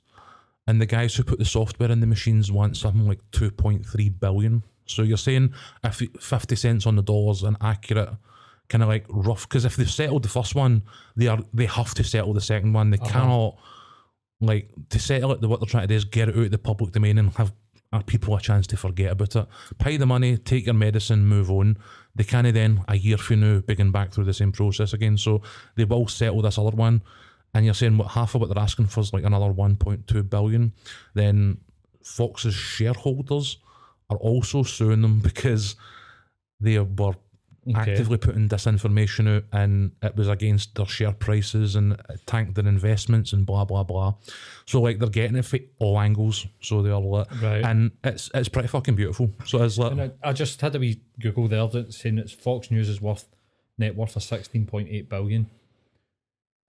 and 0.66 0.80
the 0.82 0.86
guys 0.86 1.14
who 1.14 1.22
put 1.24 1.38
the 1.38 1.44
software 1.46 1.90
in 1.90 2.00
the 2.00 2.06
machines 2.06 2.52
want 2.52 2.76
something 2.76 3.06
like 3.06 3.20
two 3.32 3.50
point 3.50 3.86
three 3.86 4.10
billion. 4.10 4.64
So 4.86 5.02
you're 5.02 5.16
saying 5.16 5.52
if 5.84 6.02
fifty 6.20 6.56
cents 6.56 6.86
on 6.86 6.96
the 6.96 7.02
dollar's 7.02 7.42
an 7.42 7.56
accurate 7.60 8.10
kind 8.68 8.82
of 8.82 8.88
like 8.88 9.06
rough 9.08 9.48
because 9.48 9.64
if 9.64 9.76
they've 9.76 9.90
settled 9.90 10.22
the 10.22 10.28
first 10.28 10.54
one, 10.54 10.82
they 11.14 11.28
are 11.28 11.38
they 11.52 11.66
have 11.66 11.94
to 11.94 12.04
settle 12.04 12.32
the 12.32 12.40
second 12.40 12.72
one. 12.72 12.90
They 12.90 12.98
cannot 12.98 13.58
like 14.40 14.70
to 14.90 14.98
settle 14.98 15.32
it. 15.32 15.40
What 15.42 15.60
they're 15.60 15.66
trying 15.66 15.84
to 15.84 15.88
do 15.88 15.94
is 15.94 16.04
get 16.04 16.28
it 16.28 16.36
out 16.36 16.44
of 16.44 16.50
the 16.50 16.58
public 16.58 16.92
domain 16.92 17.18
and 17.18 17.32
have 17.34 17.52
uh, 17.92 18.00
people 18.00 18.36
a 18.36 18.40
chance 18.40 18.66
to 18.68 18.76
forget 18.76 19.12
about 19.12 19.36
it. 19.36 19.46
Pay 19.78 19.96
the 19.96 20.06
money, 20.06 20.36
take 20.36 20.66
your 20.66 20.74
medicine, 20.74 21.26
move 21.26 21.50
on. 21.50 21.78
They 22.14 22.24
can't 22.24 22.52
then 22.52 22.82
a 22.88 22.96
year 22.96 23.18
from 23.18 23.40
now 23.40 23.60
begin 23.60 23.92
back 23.92 24.12
through 24.12 24.24
the 24.24 24.34
same 24.34 24.52
process 24.52 24.92
again. 24.92 25.16
So 25.16 25.42
they 25.76 25.84
will 25.84 26.08
settle 26.08 26.42
this 26.42 26.58
other 26.58 26.70
one. 26.70 27.02
And 27.54 27.64
you're 27.64 27.74
saying 27.74 27.96
what 27.96 28.08
half 28.08 28.34
of 28.34 28.40
what 28.40 28.52
they're 28.52 28.62
asking 28.62 28.86
for 28.86 29.00
is 29.00 29.12
like 29.12 29.24
another 29.24 29.52
1.2 29.52 30.28
billion. 30.28 30.72
Then 31.14 31.58
Fox's 32.02 32.54
shareholders 32.54 33.58
are 34.10 34.16
also 34.18 34.62
suing 34.62 35.02
them 35.02 35.20
because 35.30 35.76
they 36.60 36.78
were 36.78 37.14
Okay. 37.68 37.80
actively 37.80 38.16
putting 38.16 38.48
disinformation 38.48 39.26
out 39.38 39.42
and 39.52 39.90
it 40.00 40.14
was 40.14 40.28
against 40.28 40.76
their 40.76 40.86
share 40.86 41.10
prices 41.10 41.74
and 41.74 41.94
it 42.08 42.20
tanked 42.24 42.54
their 42.54 42.64
investments 42.68 43.32
and 43.32 43.44
blah 43.44 43.64
blah 43.64 43.82
blah. 43.82 44.14
So 44.66 44.80
like 44.80 45.00
they're 45.00 45.08
getting 45.08 45.36
it 45.36 45.44
from 45.44 45.58
all 45.80 45.98
angles. 45.98 46.46
So 46.60 46.80
they 46.80 46.90
are 46.90 47.00
lit. 47.00 47.26
Right. 47.42 47.64
And 47.64 47.90
it's 48.04 48.30
it's 48.34 48.48
pretty 48.48 48.68
fucking 48.68 48.94
beautiful. 48.94 49.32
So 49.46 49.64
it's 49.64 49.78
like 49.78 49.98
I, 49.98 50.10
I 50.22 50.32
just 50.32 50.60
had 50.60 50.76
a 50.76 50.78
wee 50.78 51.00
Google 51.18 51.48
there 51.48 51.66
that's 51.66 51.96
saying 52.00 52.18
it's 52.18 52.30
Fox 52.30 52.70
News 52.70 52.88
is 52.88 53.00
worth 53.00 53.26
net 53.76 53.96
worth 53.96 54.14
of 54.14 54.22
sixteen 54.22 54.64
point 54.64 54.88
eight 54.88 55.08
billion. 55.08 55.50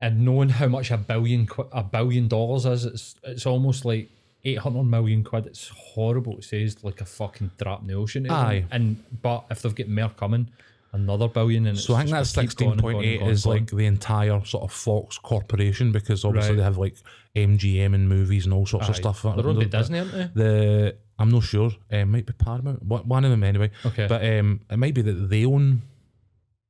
And 0.01 0.25
knowing 0.25 0.49
how 0.49 0.67
much 0.67 0.89
a 0.89 0.97
billion 0.97 1.47
a 1.73 1.83
billion 1.83 2.27
dollars 2.27 2.65
is, 2.65 2.85
it's 2.85 3.15
it's 3.21 3.45
almost 3.45 3.85
like 3.85 4.09
eight 4.43 4.59
hundred 4.59 4.83
million 4.83 5.23
quid. 5.23 5.45
It's 5.45 5.67
horrible. 5.69 6.37
It 6.37 6.43
says 6.43 6.83
like 6.83 7.01
a 7.01 7.05
fucking 7.05 7.51
drop 7.57 7.81
in 7.81 7.87
the 7.87 7.93
ocean. 7.95 8.29
Aye. 8.29 8.65
And 8.71 9.03
but 9.21 9.45
if 9.51 9.61
they've 9.61 9.75
got 9.75 9.87
more 9.89 10.09
coming, 10.09 10.49
another 10.93 11.27
billion. 11.27 11.67
And 11.67 11.77
So 11.77 11.95
I 11.95 11.99
think 11.99 12.11
that 12.11 12.21
it's 12.21 12.33
just 12.33 12.57
gonna 12.57 12.69
going 12.69 12.71
and 12.73 12.81
point 12.81 12.95
going 12.97 13.05
eight 13.05 13.13
and 13.15 13.19
going 13.21 13.31
is 13.31 13.45
like 13.45 13.67
the 13.71 13.85
entire 13.85 14.43
sort 14.45 14.63
of 14.63 14.71
Fox 14.71 15.17
corporation 15.17 15.91
because 15.91 16.23
obviously 16.25 16.51
Right. 16.51 16.57
they 16.57 16.63
have 16.63 16.77
like 16.77 16.95
MGM 17.35 17.93
and 17.93 18.07
movies 18.09 18.45
and 18.45 18.53
all 18.53 18.65
sorts 18.65 18.89
of 18.89 18.95
stuff. 18.95 19.21
They're 19.23 19.47
owned 19.47 19.59
by 19.59 19.65
Disney, 19.65 19.99
aren't 19.99 20.11
they? 20.11 20.29
The 20.33 20.95
I'm 21.19 21.29
not 21.31 21.43
sure. 21.43 21.71
Uh, 21.91 22.05
might 22.05 22.25
be 22.27 22.33
Paramount. 22.33 22.83
One 22.83 23.07
one 23.07 23.25
of 23.25 23.31
them 23.31 23.43
anyway. 23.43 23.71
Okay. 23.85 24.07
But 24.07 24.23
um, 24.25 24.61
it 24.69 24.77
might 24.77 24.93
be 24.93 25.01
that 25.01 25.13
they 25.29 25.45
own 25.45 25.81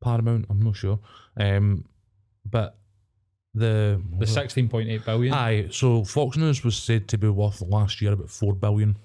Paramount. 0.01 0.45
I'm 0.49 0.61
not 0.61 0.75
sure. 0.75 0.99
Um, 1.37 1.85
but 2.49 2.77
the 3.57 4.01
the 4.19 4.27
sixteen 4.27 4.67
point 4.69 4.89
eight 4.89 5.05
billion. 5.05 5.33
Aye, 5.33 5.67
so 5.71 6.03
Fox 6.03 6.37
News 6.37 6.63
was 6.63 6.75
said 6.75 7.07
to 7.09 7.17
be 7.17 7.29
worth 7.29 7.61
last 7.61 8.01
year 8.01 8.13
about 8.13 8.29
four 8.29 8.53
billion. 8.53 8.97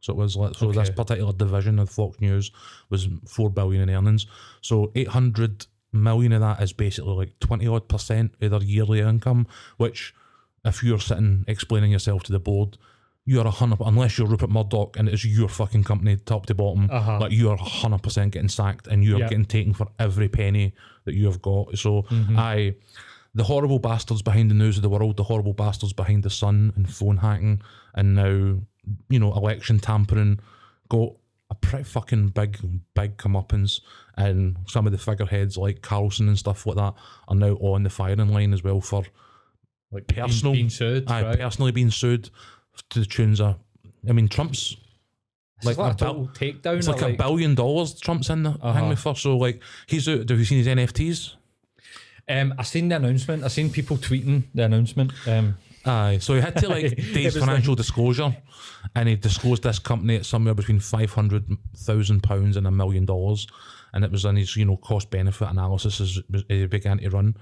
So 0.00 0.12
it 0.12 0.16
was 0.16 0.36
like 0.36 0.54
so 0.56 0.70
this 0.70 0.90
particular 0.90 1.32
division 1.32 1.78
of 1.78 1.88
Fox 1.90 2.20
News 2.20 2.50
was 2.90 3.08
four 3.26 3.48
billion 3.50 3.88
in 3.88 3.90
earnings. 3.96 4.26
So 4.60 4.92
eight 4.94 5.08
hundred 5.08 5.66
million 5.92 6.32
of 6.32 6.40
that 6.40 6.60
is 6.62 6.72
basically 6.72 7.14
like 7.14 7.38
twenty 7.40 7.66
odd 7.66 7.88
percent 7.88 8.34
of 8.42 8.50
their 8.50 8.62
yearly 8.62 9.00
income, 9.00 9.46
which 9.78 10.14
if 10.64 10.82
you're 10.82 10.98
sitting 11.00 11.44
explaining 11.48 11.90
yourself 11.92 12.22
to 12.24 12.32
the 12.32 12.38
board, 12.38 12.76
you're 13.24 13.46
a 13.46 13.50
hundred 13.50 13.78
unless 13.80 14.18
you're 14.18 14.26
Rupert 14.26 14.50
Murdoch 14.50 14.96
and 14.98 15.08
it's 15.08 15.24
your 15.24 15.48
fucking 15.48 15.84
company 15.84 16.16
top 16.16 16.44
to 16.46 16.54
bottom, 16.54 16.88
Uh-huh. 16.90 17.18
like 17.20 17.32
you're 17.32 17.54
a 17.54 17.56
hundred 17.80 18.02
percent 18.02 18.32
getting 18.32 18.48
sacked 18.50 18.86
and 18.86 19.02
you're 19.04 19.20
Yeah. 19.20 19.28
getting 19.28 19.46
taken 19.46 19.72
for 19.72 19.86
every 19.98 20.28
penny 20.28 20.74
that 21.06 21.14
you 21.14 21.24
have 21.26 21.40
got. 21.40 21.78
So 21.78 22.02
Mm-hmm. 22.10 22.38
I 22.38 22.74
the 23.34 23.44
horrible 23.44 23.78
bastards 23.78 24.22
behind 24.22 24.50
the 24.50 24.54
news 24.54 24.76
of 24.76 24.82
the 24.82 24.88
world, 24.88 25.16
the 25.16 25.24
horrible 25.24 25.52
bastards 25.54 25.92
behind 25.92 26.22
the 26.22 26.30
sun 26.30 26.72
and 26.76 26.92
phone 26.92 27.16
hacking, 27.18 27.60
and 27.94 28.14
now, 28.14 28.58
you 29.08 29.18
know, 29.18 29.32
election 29.34 29.78
tampering, 29.80 30.38
got 30.88 31.12
a 31.50 31.54
pretty 31.54 31.84
fucking 31.84 32.28
big, 32.28 32.58
big 32.94 33.16
comeuppance. 33.16 33.80
And 34.16 34.56
some 34.68 34.86
of 34.86 34.92
the 34.92 34.98
figureheads 34.98 35.56
like 35.56 35.82
Carlson 35.82 36.28
and 36.28 36.38
stuff 36.38 36.64
like 36.66 36.76
that 36.76 36.94
are 37.28 37.34
now 37.34 37.54
on 37.56 37.82
the 37.82 37.90
firing 37.90 38.28
line 38.28 38.52
as 38.52 38.62
well 38.62 38.80
for 38.80 39.04
like 39.90 40.06
personal- 40.06 40.52
being, 40.52 40.64
being 40.64 40.70
sued. 40.70 41.10
aye, 41.10 41.22
right? 41.22 41.38
personally 41.38 41.72
being 41.72 41.90
sued 41.90 42.30
to 42.90 43.00
the 43.00 43.06
tunes 43.06 43.40
of. 43.40 43.56
I 44.08 44.12
mean, 44.12 44.28
Trump's 44.28 44.76
like 45.62 45.76
like, 45.78 45.94
a 45.94 45.96
total 45.96 46.28
takedown. 46.34 46.76
it's 46.78 46.88
or 46.88 46.92
like, 46.92 47.02
a 47.14 47.16
billion 47.16 47.54
dollars. 47.54 47.98
Trump's 48.00 48.28
in 48.30 48.42
the 48.42 48.50
Uh-huh. 48.50 48.72
hang 48.72 48.88
me 48.88 48.96
for. 48.96 49.14
So 49.16 49.36
like 49.36 49.62
he's 49.86 50.08
out. 50.08 50.28
Have 50.28 50.38
you 50.38 50.44
seen 50.44 50.58
his 50.58 50.66
NFTs? 50.66 51.34
Um, 52.28 52.54
I 52.58 52.62
seen 52.62 52.88
the 52.88 52.96
announcement. 52.96 53.44
I 53.44 53.48
seen 53.48 53.70
people 53.70 53.96
tweeting 53.96 54.44
the 54.54 54.64
announcement. 54.64 55.12
Um, 55.26 55.56
Aye, 55.86 56.16
so 56.20 56.34
he 56.34 56.40
had 56.40 56.56
to 56.56 56.68
like 56.68 56.96
was 57.14 57.36
financial 57.36 57.74
disclosure, 57.74 58.34
and 58.94 59.06
he 59.08 59.16
disclosed 59.16 59.62
this 59.64 59.78
company 59.78 60.16
at 60.16 60.24
somewhere 60.24 60.54
between 60.54 60.80
five 60.80 61.12
hundred 61.12 61.44
thousand 61.76 62.22
pounds 62.22 62.56
and 62.56 62.66
a 62.66 62.70
million 62.70 63.04
dollars, 63.04 63.46
and 63.92 64.02
it 64.04 64.10
was 64.10 64.24
in 64.24 64.36
his 64.36 64.56
you 64.56 64.64
know 64.64 64.78
cost 64.78 65.10
benefit 65.10 65.48
analysis 65.50 66.00
as, 66.00 66.18
as 66.32 66.42
he 66.48 66.66
began 66.66 66.96
to 66.98 67.10
run, 67.10 67.36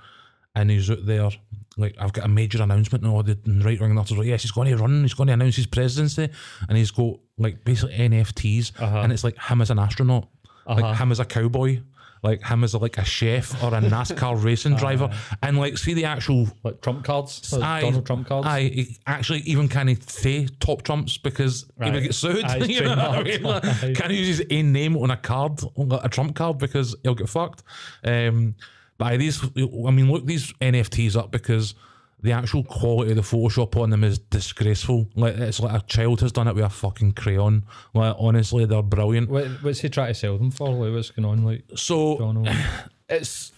and 0.56 0.70
he's 0.72 0.90
out 0.90 1.06
there 1.06 1.30
like 1.76 1.94
I've 2.00 2.12
got 2.12 2.24
a 2.24 2.28
major 2.28 2.60
announcement 2.60 3.04
and 3.04 3.12
all 3.12 3.22
the 3.22 3.38
right 3.64 3.80
wing 3.80 3.94
nutters 3.94 4.18
like 4.18 4.26
yes 4.26 4.42
he's 4.42 4.50
going 4.50 4.68
to 4.68 4.76
run 4.76 5.02
he's 5.02 5.14
going 5.14 5.28
to 5.28 5.32
announce 5.34 5.54
his 5.54 5.66
presidency, 5.68 6.28
and 6.68 6.76
he's 6.76 6.90
got 6.90 7.20
like 7.38 7.64
basically 7.64 7.94
NFTs, 7.96 8.72
Uh-huh. 8.80 8.98
and 9.02 9.12
it's 9.12 9.22
like 9.22 9.38
him 9.40 9.60
as 9.62 9.70
an 9.70 9.78
astronaut, 9.78 10.28
Uh-huh. 10.66 10.80
like 10.80 10.98
him 10.98 11.12
as 11.12 11.20
a 11.20 11.24
cowboy. 11.24 11.80
Like 12.22 12.44
him 12.44 12.62
as 12.62 12.74
a, 12.74 12.78
like 12.78 12.98
a 12.98 13.04
chef 13.04 13.60
or 13.64 13.74
a 13.74 13.80
NASCAR 13.80 14.42
racing 14.44 14.76
driver, 14.76 15.10
and 15.42 15.58
like 15.58 15.76
see 15.76 15.92
the 15.92 16.04
actual 16.04 16.46
Like 16.62 16.80
Trump 16.80 17.04
cards, 17.04 17.52
Aye, 17.52 17.80
Donald 17.80 18.06
Trump 18.06 18.28
cards. 18.28 18.46
He 18.58 18.96
actually 19.06 19.40
even 19.40 19.68
can't 19.68 19.88
he 19.88 19.96
say 20.06 20.46
top 20.60 20.82
trumps 20.82 21.18
because 21.18 21.66
he 21.82 21.90
would 21.90 22.02
get 22.02 22.14
sued. 22.14 22.44
Aye, 22.44 22.56
you 22.68 22.82
know 22.82 22.90
what 22.90 23.00
I 23.00 23.22
mean? 23.24 23.42
Like, 23.42 23.62
can't 23.96 24.12
use 24.12 24.38
his 24.38 24.46
own 24.52 24.72
name 24.72 24.96
on 24.96 25.10
a 25.10 25.16
card, 25.16 25.60
on 25.76 25.90
a 25.92 26.08
Trump 26.08 26.36
card, 26.36 26.58
because 26.58 26.94
he'll 27.02 27.16
get 27.16 27.28
fucked. 27.28 27.64
Um, 28.04 28.54
but 28.98 29.06
aye, 29.06 29.16
these, 29.16 29.42
I 29.42 29.90
mean, 29.90 30.10
look 30.10 30.24
these 30.24 30.52
NFTs 30.54 31.16
up 31.16 31.32
because 31.32 31.74
the 32.22 32.32
actual 32.32 32.62
quality 32.64 33.10
of 33.10 33.16
the 33.16 33.22
Photoshop 33.22 33.76
on 33.80 33.90
them 33.90 34.04
is 34.04 34.18
disgraceful. 34.18 35.08
Like 35.14 35.34
it's 35.36 35.60
like 35.60 35.82
a 35.82 35.84
child 35.86 36.20
has 36.20 36.32
done 36.32 36.48
it 36.48 36.54
with 36.54 36.64
a 36.64 36.68
fucking 36.68 37.12
crayon. 37.12 37.64
Like 37.94 38.14
honestly, 38.18 38.64
they're 38.64 38.82
brilliant. 38.82 39.28
What, 39.28 39.46
what's 39.62 39.80
he 39.80 39.88
trying 39.88 40.08
to 40.08 40.14
sell 40.14 40.38
them 40.38 40.50
for? 40.50 40.68
Like, 40.68 40.94
what's 40.94 41.10
going 41.10 41.28
on? 41.28 41.44
Like, 41.44 41.64
So 41.74 42.32
it's 43.08 43.52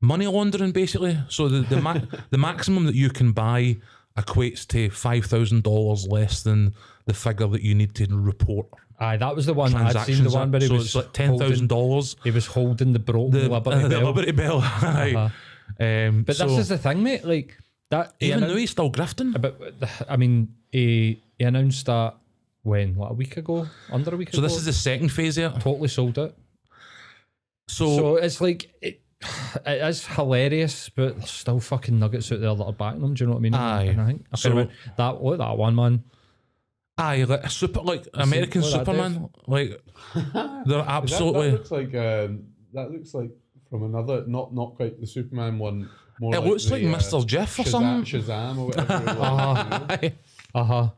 money 0.00 0.26
laundering 0.26 0.72
basically. 0.72 1.18
So 1.28 1.48
the 1.48 1.60
the, 1.62 1.80
ma- 1.80 2.00
the 2.30 2.38
maximum 2.38 2.84
that 2.86 2.94
you 2.94 3.10
can 3.10 3.32
buy 3.32 3.76
equates 4.18 4.66
to 4.68 4.90
five 4.90 5.24
thousand 5.24 5.64
dollars 5.64 6.06
less 6.06 6.42
than 6.42 6.74
the 7.06 7.14
figure 7.14 7.48
that 7.48 7.62
you 7.62 7.74
need 7.74 7.94
to 7.96 8.06
report 8.10 8.66
Aye, 9.00 9.16
that 9.16 9.34
was 9.34 9.46
the 9.46 9.54
one 9.54 9.74
I'd 9.74 9.98
seen. 10.06 10.22
The 10.22 10.30
one 10.30 10.52
where 10.52 10.60
he 10.60 10.68
so 10.68 10.74
was 10.74 10.94
like 10.94 11.12
ten 11.12 11.36
thousand 11.36 11.68
dollars. 11.68 12.16
he 12.22 12.30
was 12.30 12.46
holding 12.46 12.92
the 12.92 12.98
broken 12.98 13.32
The 13.32 13.48
Liberty 13.48 13.76
uh, 13.76 13.82
the 13.88 13.88
Bell. 13.88 14.04
Liberty 14.06 14.32
Bell. 14.32 14.60
Aye. 14.62 15.14
Uh-huh. 15.16 15.84
Um, 15.84 16.22
But 16.22 16.36
so 16.36 16.46
this 16.46 16.58
is 16.58 16.68
the 16.68 16.78
thing, 16.78 17.02
mate. 17.02 17.24
Like 17.24 17.58
that. 17.90 18.14
he 18.20 18.28
even 18.28 18.40
annou- 18.44 18.48
though 18.48 18.56
he's 18.56 18.70
still 18.70 18.90
grifting. 18.90 19.40
But 19.40 19.60
I 20.08 20.16
mean, 20.16 20.54
he, 20.72 21.22
he 21.38 21.44
announced 21.44 21.86
that 21.86 22.14
when 22.62 22.94
what 22.94 23.10
a 23.10 23.14
week 23.14 23.36
ago, 23.36 23.66
under 23.90 24.14
a 24.14 24.16
week 24.16 24.30
So 24.32 24.38
ago. 24.38 24.48
So 24.48 24.52
this 24.54 24.58
is 24.58 24.64
the 24.66 24.72
second 24.72 25.10
phase 25.10 25.36
here. 25.36 25.50
totally 25.60 25.88
sold 25.88 26.16
it. 26.18 26.34
So, 27.68 27.96
So 27.96 28.16
it's 28.16 28.40
like 28.40 28.70
it, 28.82 29.00
it 29.66 29.82
is 29.82 30.06
hilarious, 30.06 30.88
but 30.90 31.16
there's 31.18 31.30
still 31.30 31.60
fucking 31.60 31.98
nuggets 31.98 32.30
out 32.32 32.40
there 32.40 32.54
that 32.54 32.64
are 32.64 32.72
backing 32.72 33.00
them. 33.00 33.14
Do 33.14 33.24
you 33.24 33.28
know 33.28 33.32
what 33.34 33.38
I 33.40 33.42
mean? 33.42 33.54
Aye. 33.54 33.82
And 33.84 34.00
I 34.00 34.06
think 34.06 34.26
I 34.32 34.36
So- 34.36 34.50
so, 34.50 34.68
that 34.96 35.22
look 35.22 35.38
that 35.38 35.56
one 35.58 35.74
man. 35.74 36.04
aye, 36.98 37.24
like 37.24 37.50
super, 37.50 37.80
like 37.80 38.06
American 38.14 38.62
look 38.62 38.70
Superman. 38.70 39.28
Like 39.46 39.80
they're 40.14 40.22
That, 40.64 40.84
absolutely. 40.88 41.50
that 41.50 41.56
looks 41.58 41.70
like 41.70 41.94
um, 41.94 42.44
that 42.72 42.90
looks 42.90 43.14
like 43.14 43.30
from 43.70 43.84
another, 43.84 44.24
not 44.26 44.54
not 44.54 44.74
quite 44.76 45.00
the 45.00 45.06
Superman 45.06 45.58
one. 45.58 45.88
More 46.20 46.34
it 46.34 46.40
looks 46.44 46.70
like 46.70 46.82
the, 46.82 46.92
uh, 46.92 46.98
Mr. 46.98 47.26
Jeff 47.26 47.58
or 47.58 47.62
Shazam, 47.64 47.70
something. 47.70 48.20
Shazam 48.22 48.58
or 48.58 48.66
whatever. 48.66 48.94
it 48.94 49.18
was, 49.18 49.98
you 50.02 50.08
know? 50.10 50.14
Uh 50.54 50.64
huh. 50.64 50.88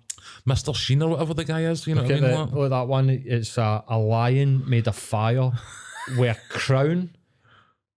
Mr. 0.47 0.75
Sheen 0.75 1.03
or 1.03 1.11
whatever 1.11 1.35
the 1.35 1.45
guy 1.45 1.63
is. 1.63 1.87
You 1.87 1.95
know 1.95 2.03
Look 2.03 2.11
what 2.11 2.19
I 2.19 2.29
mean? 2.29 2.39
Like- 2.41 2.53
look 2.53 2.71
that 2.71 2.89
one. 2.89 3.11
It's 3.11 3.59
a, 3.59 3.83
a 3.89 3.99
lion 3.99 4.69
made 4.69 4.87
of 4.87 4.97
fire 4.97 5.51
with 6.19 6.37
a 6.37 6.41
crown, 6.53 7.11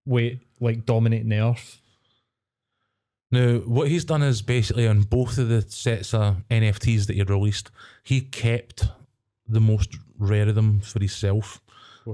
with 0.06 0.38
like 0.60 0.84
dominating 0.86 1.28
the 1.28 1.40
earth. 1.40 1.78
Now, 3.32 3.58
what 3.58 3.88
he's 3.88 4.04
done 4.04 4.22
is 4.22 4.42
basically 4.42 4.88
on 4.88 5.02
both 5.02 5.38
of 5.38 5.48
the 5.48 5.62
sets 5.62 6.12
of 6.14 6.38
NFTs 6.50 7.06
that 7.06 7.14
he 7.14 7.22
released, 7.22 7.70
he 8.02 8.20
kept 8.22 8.88
the 9.46 9.60
most 9.60 9.96
rare 10.18 10.48
of 10.48 10.56
them 10.56 10.80
for 10.80 10.98
himself. 10.98 11.60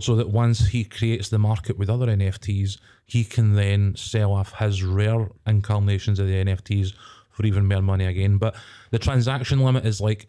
So 0.01 0.17
that 0.17 0.29
once 0.29 0.67
he 0.69 0.85
creates 0.85 1.29
the 1.29 1.39
market 1.39 1.79
with 1.79 1.89
other 1.89 2.07
NFTs, 2.07 2.79
he 3.07 3.25
can 3.25 3.55
then 3.55 3.95
sell 3.97 4.33
off 4.33 4.53
his 4.59 4.83
rare 4.83 5.29
incarnations 5.47 6.19
of 6.19 6.27
the 6.27 6.45
NFTs 6.45 6.93
for 7.31 7.47
even 7.47 7.67
more 7.67 7.83
money 7.83 8.07
again. 8.07 8.39
But 8.39 8.57
the 8.91 8.99
transaction 8.99 9.61
limit 9.61 9.87
is 9.87 10.01
like 10.01 10.27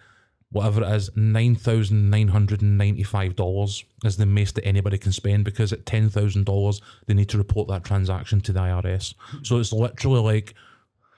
whatever 0.52 0.84
it 0.84 0.92
is, 0.96 1.10
nine 1.16 1.56
thousand 1.56 2.10
nine 2.10 2.28
hundred 2.28 2.62
and 2.62 2.78
ninety-five 2.78 3.36
dollars 3.36 3.84
is 4.04 4.18
the 4.18 4.26
most 4.26 4.56
that 4.56 4.66
anybody 4.66 4.98
can 4.98 5.12
spend 5.12 5.44
because 5.44 5.74
at 5.74 5.86
ten 5.86 6.10
thousand 6.10 6.46
dollars 6.46 6.82
they 7.06 7.14
need 7.14 7.30
to 7.30 7.38
report 7.38 7.68
that 7.68 7.84
transaction 7.84 8.42
to 8.42 8.54
the 8.54 8.60
IRS. 8.60 9.14
So 9.44 9.58
it's 9.58 9.74
literally 9.74 10.22
like 10.22 10.54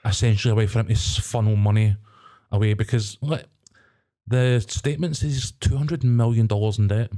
essentially 0.04 0.52
a 0.52 0.54
way 0.54 0.66
for 0.66 0.80
him 0.80 0.88
to 0.88 0.94
funnel 0.96 1.56
money 1.56 1.96
away 2.50 2.74
because 2.74 3.18
like 3.20 3.44
the 4.26 4.64
statement 4.66 5.16
says 5.16 5.52
two 5.60 5.76
hundred 5.76 6.04
million 6.04 6.46
dollars 6.46 6.78
in 6.78 6.88
debt. 6.88 7.10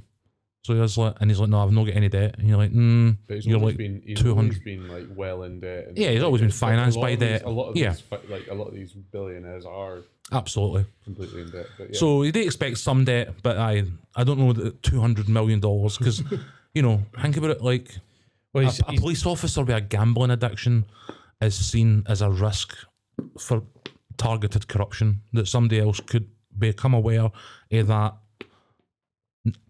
So 0.65 0.75
he 0.75 0.81
was 0.81 0.97
like, 0.97 1.17
and 1.21 1.29
he's 1.29 1.41
like, 1.41 1.49
no, 1.49 1.61
I've 1.63 1.73
not 1.73 1.87
got 1.87 1.97
any 1.97 2.09
debt. 2.09 2.37
And 2.39 2.49
you're 2.49 2.57
like, 2.57 2.73
mm, 2.73 3.17
But 3.27 3.35
he's 3.37 3.47
you're 3.47 3.59
always 3.59 3.73
like 3.73 3.79
been 3.79 4.03
he's 4.07 4.21
200 4.21 4.39
always 4.45 4.59
been 4.61 4.89
like 4.89 5.07
well 5.17 5.43
in 5.43 5.59
debt. 5.59 5.89
And 5.89 5.99
Yeah, 5.99 6.11
he's 6.11 6.23
always 6.23 6.41
been 6.41 6.53
financed 6.53 7.01
by 7.01 7.11
these- 7.17 7.19
debt. 7.19 7.43
A 7.45 7.51
lot 7.51 7.71
of 7.71 7.77
Yeah. 7.77 7.91
these, 7.95 8.03
like 8.31 8.47
a 8.49 8.55
lot 8.55 8.69
of 8.69 8.75
these 8.75 8.93
billionaires 8.93 9.65
are 9.67 10.03
absolutely. 10.31 10.85
completely 11.05 11.43
in 11.43 11.51
debt. 11.51 11.67
But 11.77 11.89
yeah. 11.93 11.99
So 11.99 12.23
you 12.23 12.31
did 12.31 12.45
expect 12.47 12.79
some 12.79 13.05
debt, 13.05 13.35
but 13.43 13.59
I 13.59 13.85
I 14.15 14.23
don't 14.23 14.39
know 14.39 14.53
that 14.53 14.83
two 14.85 15.01
hundred 15.01 15.29
million 15.29 15.59
dollars 15.59 15.99
because 15.99 16.23
you 16.75 16.83
know 16.83 17.03
think 17.21 17.37
about 17.37 17.51
it 17.51 17.61
like 17.63 17.99
Well, 18.53 18.65
a, 18.65 18.69
a 18.69 18.71
he's- 18.71 19.01
police 19.01 19.27
officer 19.27 19.63
with 19.65 19.75
a 19.75 19.81
gambling 19.81 20.31
addiction 20.31 20.85
is 21.41 21.57
seen 21.57 22.05
as 22.07 22.23
a 22.23 22.31
risk 22.31 22.77
for 23.37 23.65
targeted 24.17 24.69
corruption 24.69 25.23
that 25.33 25.49
somebody 25.49 25.81
else 25.81 25.99
could 25.99 26.29
become 26.57 26.95
aware 26.95 27.31
of 27.73 27.87
that 27.89 28.15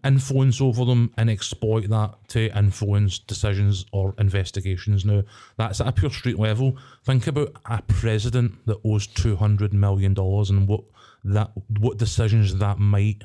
influence 0.03 0.61
over 0.61 0.85
them 0.85 1.11
and 1.17 1.29
exploit 1.29 1.89
that 1.89 2.13
to 2.29 2.55
influence 2.57 3.17
decisions 3.19 3.85
or 3.91 4.13
investigations. 4.19 5.03
Now, 5.05 5.23
that's 5.57 5.81
at 5.81 5.87
a 5.87 5.91
pure 5.91 6.11
street 6.11 6.37
level. 6.37 6.77
Think 7.05 7.27
about 7.27 7.53
a 7.65 7.81
president 7.87 8.65
that 8.67 8.77
owes 8.85 9.07
two 9.07 9.35
hundred 9.35 9.73
million 9.73 10.13
dollars 10.13 10.49
and 10.49 10.67
what 10.67 10.81
that 11.23 11.51
what 11.79 11.97
decisions 11.97 12.55
that 12.57 12.77
might 12.79 13.23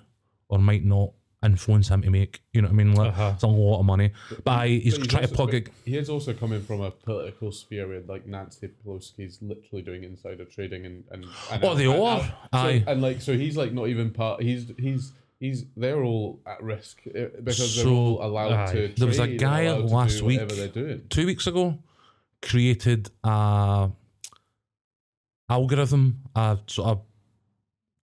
or 0.49 0.59
might 0.59 0.85
not 0.85 1.11
influence 1.45 1.89
him 1.89 2.03
to 2.03 2.11
make. 2.11 2.41
You 2.53 2.63
know 2.63 2.69
what 2.69 2.73
I 2.73 2.77
mean? 2.77 2.95
Like, 2.95 3.11
Uh-huh. 3.13 3.33
It's 3.35 3.45
a 3.45 3.47
lot 3.47 3.79
of 3.81 3.85
money. 3.87 4.11
But 4.45 4.51
I, 4.51 4.69
he's, 4.69 4.99
But 4.99 5.09
trying 5.09 5.23
to 5.23 5.29
also- 5.29 5.35
plug 5.37 5.55
it. 5.55 5.69
He 5.85 5.97
is 5.97 6.09
also 6.11 6.33
coming 6.33 6.61
from 6.63 6.81
a 6.81 6.91
political 6.91 7.53
sphere 7.53 7.87
where 7.87 8.01
like 8.09 8.27
Nancy 8.27 8.69
Pelosi's 8.69 9.39
literally 9.41 9.83
doing 9.83 10.03
insider 10.03 10.45
trading 10.47 10.85
and 10.87 11.05
and, 11.11 11.27
and 11.53 11.65
Oh, 11.65 11.75
they 11.75 11.87
and- 11.87 12.03
are? 12.03 12.21
and- 12.23 12.33
Aye. 12.53 12.83
So, 12.87 12.91
and 12.93 13.03
like 13.03 13.21
so 13.21 13.35
he's 13.37 13.57
like 13.57 13.73
not 13.73 13.89
even 13.89 14.11
part. 14.11 14.43
He's 14.43 14.73
he's 14.79 15.13
he's 15.41 15.65
they're 15.77 16.03
all 16.03 16.41
at 16.47 16.63
risk 16.63 17.01
uh, 17.07 17.27
because 17.43 17.77
they're 17.77 17.87
all 17.93 18.23
allowed 18.25 18.53
Aye. 18.53 18.67
to. 18.67 18.73
Trade 18.73 18.97
There 18.97 19.07
was 19.09 19.19
a 19.19 19.29
guy 19.37 19.71
last 19.73 20.23
week- 20.23 20.41
Whatever 20.41 20.55
they're 20.61 20.69
doing. 20.69 21.03
two 21.09 21.27
weeks 21.27 21.47
ago 21.47 21.79
created 22.43 23.11
a 23.25 23.91
algorithm, 25.49 26.19
a 26.35 26.59
sort 26.67 26.89
of 26.89 27.01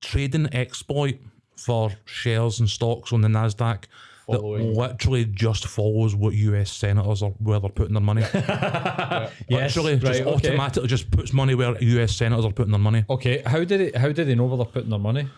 trading 0.01 0.53
exploit 0.53 1.19
for 1.57 1.91
shares 2.05 2.59
and 2.59 2.69
stocks 2.69 3.13
on 3.13 3.21
the 3.21 3.27
Nasdaq 3.27 3.85
Following- 4.27 4.73
that 4.73 4.79
literally 4.79 5.25
just 5.25 5.67
follows 5.67 6.15
what 6.15 6.33
US 6.33 6.71
senators 6.71 7.21
are 7.21 7.29
where 7.39 7.59
they're 7.59 7.69
putting 7.69 7.93
their 7.93 8.01
money. 8.01 8.21
yes, 8.33 9.29
literally, 9.49 9.97
just 9.99 10.05
right, 10.05 10.21
okay. 10.21 10.33
automatically 10.49 10.87
just 10.87 11.11
puts 11.11 11.31
money 11.31 11.53
where 11.55 11.77
US 11.81 12.15
senators 12.15 12.43
are 12.45 12.51
putting 12.51 12.71
their 12.71 12.79
money. 12.79 13.05
Okay, 13.09 13.43
how 13.45 13.63
did 13.63 13.81
it? 13.81 13.95
How 13.95 14.11
did 14.11 14.27
they 14.27 14.33
know 14.35 14.45
where 14.45 14.57
they're 14.57 14.65
putting 14.65 14.89
their 14.89 14.99
money? 14.99 15.29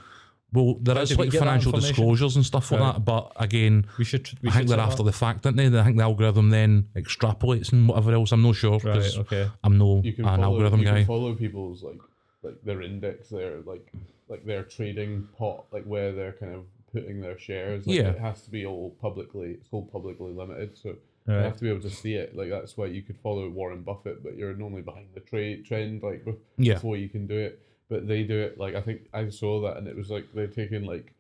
Well, 0.58 0.76
there 0.82 0.96
How 0.96 1.02
is 1.02 1.18
like 1.18 1.32
financial 1.32 1.72
disclosures 1.72 2.36
and 2.38 2.46
stuff 2.52 2.72
like 2.72 2.82
Right. 2.82 2.94
that, 2.94 3.06
but 3.06 3.24
again, 3.48 3.76
We 4.00 4.06
should. 4.06 4.26
We 4.42 4.50
I 4.50 4.52
should 4.52 4.58
think 4.60 4.70
they're 4.70 4.80
after 4.80 5.04
that. 5.04 5.12
the 5.12 5.18
fact, 5.26 5.38
don't 5.44 5.56
they? 5.56 5.68
I 5.68 5.84
think 5.84 5.98
the 5.98 6.04
algorithm 6.04 6.50
then 6.50 6.72
extrapolates 6.96 7.72
and 7.74 7.88
whatever 7.90 8.12
else. 8.14 8.32
I'm 8.32 8.42
not 8.42 8.56
sure 8.56 8.72
Right. 8.74 8.84
because 8.84 9.18
Okay. 9.20 9.46
I'm 9.64 9.78
no 9.78 10.02
You 10.04 10.14
can 10.14 10.26
an 10.26 10.36
follow, 10.38 10.44
algorithm 10.54 10.80
you 10.80 10.86
guy. 10.86 10.98
Can 11.00 11.06
follow 11.06 11.34
people's 11.36 11.84
like 11.84 12.00
like 12.44 12.58
their 12.64 12.82
index, 12.82 13.30
their 13.30 13.54
like 13.72 13.86
like 14.30 14.44
their 14.46 14.64
trading 14.64 15.28
pot, 15.38 15.66
like 15.72 15.86
where 15.86 16.12
they're 16.18 16.34
kind 16.34 16.54
of 16.56 16.64
putting 16.94 17.22
their 17.22 17.38
shares. 17.38 17.86
Like, 17.88 17.98
Yeah. 17.98 18.10
it 18.10 18.20
has 18.20 18.42
to 18.46 18.52
be 18.52 18.66
all 18.66 18.92
publicly. 19.02 19.50
It's 19.60 19.70
all 19.72 19.86
publicly 19.86 20.32
limited, 20.34 20.78
so. 20.78 20.90
Right. 21.30 21.36
You 21.40 21.44
have 21.44 21.58
to 21.58 21.64
be 21.66 21.70
able 21.70 21.82
to 21.82 21.90
see 21.90 22.14
it. 22.14 22.38
Like 22.38 22.50
that's 22.50 22.78
why 22.78 22.86
you 22.86 23.02
could 23.02 23.18
follow 23.18 23.50
Warren 23.50 23.82
Buffett, 23.84 24.24
but 24.24 24.38
you're 24.38 24.54
normally 24.56 24.82
behind 24.82 25.08
the 25.14 25.20
trade 25.20 25.66
trend, 25.66 26.02
like 26.02 26.24
bef- 26.24 26.38
Yeah. 26.58 26.76
before 26.76 26.96
you 26.96 27.10
can 27.10 27.28
do 27.28 27.36
it. 27.38 27.62
But 27.90 28.08
they 28.08 28.24
do 28.24 28.38
it 28.40 28.58
like 28.60 28.76
I 28.76 28.82
think 28.82 29.02
I 29.14 29.30
saw 29.30 29.62
that, 29.62 29.78
and 29.78 29.88
it 29.88 29.96
was 29.96 30.10
like 30.10 30.26
they're 30.34 30.48
taking 30.48 30.84
like 30.84 31.14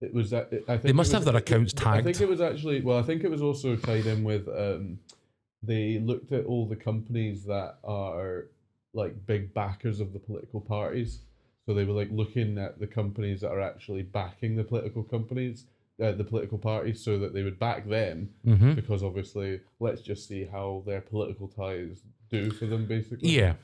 it 0.00 0.12
was 0.12 0.30
that 0.30 0.48
I 0.68 0.72
think 0.76 0.82
They 0.82 0.92
must 0.92 1.10
it 1.10 1.14
have 1.14 1.20
was- 1.24 1.32
their 1.32 1.36
accounts 1.40 1.72
tagged. 1.72 2.00
I 2.00 2.02
think 2.02 2.20
it 2.20 2.28
was 2.28 2.40
actually 2.40 2.80
well, 2.80 2.98
I 2.98 3.02
think 3.02 3.24
it 3.24 3.30
was 3.30 3.42
also 3.42 3.76
tied 3.76 4.06
in 4.06 4.24
with 4.24 4.48
um, 4.48 4.98
they 5.62 5.98
looked 5.98 6.32
at 6.32 6.44
all 6.44 6.66
the 6.66 6.76
companies 6.76 7.44
that 7.44 7.76
are 7.84 8.46
like 8.94 9.26
big 9.26 9.52
backers 9.54 10.00
of 10.00 10.12
the 10.12 10.18
political 10.18 10.60
parties. 10.60 11.20
So 11.66 11.74
they 11.74 11.84
were 11.84 11.92
like 11.94 12.08
looking 12.12 12.58
at 12.58 12.78
the 12.78 12.86
companies 12.86 13.40
that 13.40 13.50
are 13.50 13.60
actually 13.60 14.02
backing 14.02 14.54
the 14.56 14.62
political 14.64 15.02
companies, 15.02 15.64
uh, 16.02 16.12
the 16.12 16.22
political 16.24 16.58
parties, 16.58 17.02
so 17.02 17.18
that 17.18 17.32
they 17.34 17.42
would 17.42 17.58
back 17.58 17.88
them 17.88 18.30
hmm 18.44 18.74
because 18.74 19.02
obviously, 19.02 19.60
let's 19.80 20.00
just 20.02 20.28
see 20.28 20.44
how 20.44 20.82
their 20.86 21.00
political 21.00 21.48
ties 21.48 22.02
do 22.30 22.50
for 22.50 22.66
them, 22.66 22.86
basically. 22.86 23.30
Yeah. 23.30 23.54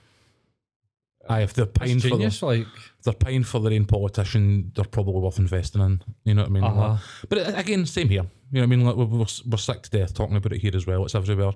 Aye, 1.29 1.43
if 1.43 1.55
they're 1.55 1.67
paying 1.67 2.01
for 2.01 2.09
their, 2.09 2.19
genius. 2.19 2.43
Like, 2.43 2.67
they're 3.05 3.15
paying 3.15 3.45
for 3.45 3.61
their 3.61 3.73
own 3.73 3.85
politician, 3.85 4.73
they're 4.75 4.85
probably 4.85 5.21
worth 5.21 5.39
investing 5.39 5.81
in. 5.81 6.03
You 6.25 6.35
know 6.35 6.43
what 6.43 6.51
I 6.51 6.53
mean? 6.53 6.65
Uh-huh. 6.65 6.97
But 7.29 7.39
uh, 7.39 7.53
again, 7.57 7.87
same 7.87 8.09
here. 8.09 8.27
You 8.51 8.61
know 8.61 8.67
what 8.67 8.75
I 8.75 8.77
mean? 8.77 8.85
Like 8.85 8.97
we're, 8.97 9.05
we're, 9.07 9.27
we're 9.47 9.57
sick 9.57 9.83
to 9.83 9.91
death 9.91 10.15
talking 10.15 10.37
about 10.37 10.53
it 10.53 10.61
here 10.61 10.73
as 10.75 10.87
well. 10.87 11.05
It's 11.05 11.15
everywhere. 11.15 11.53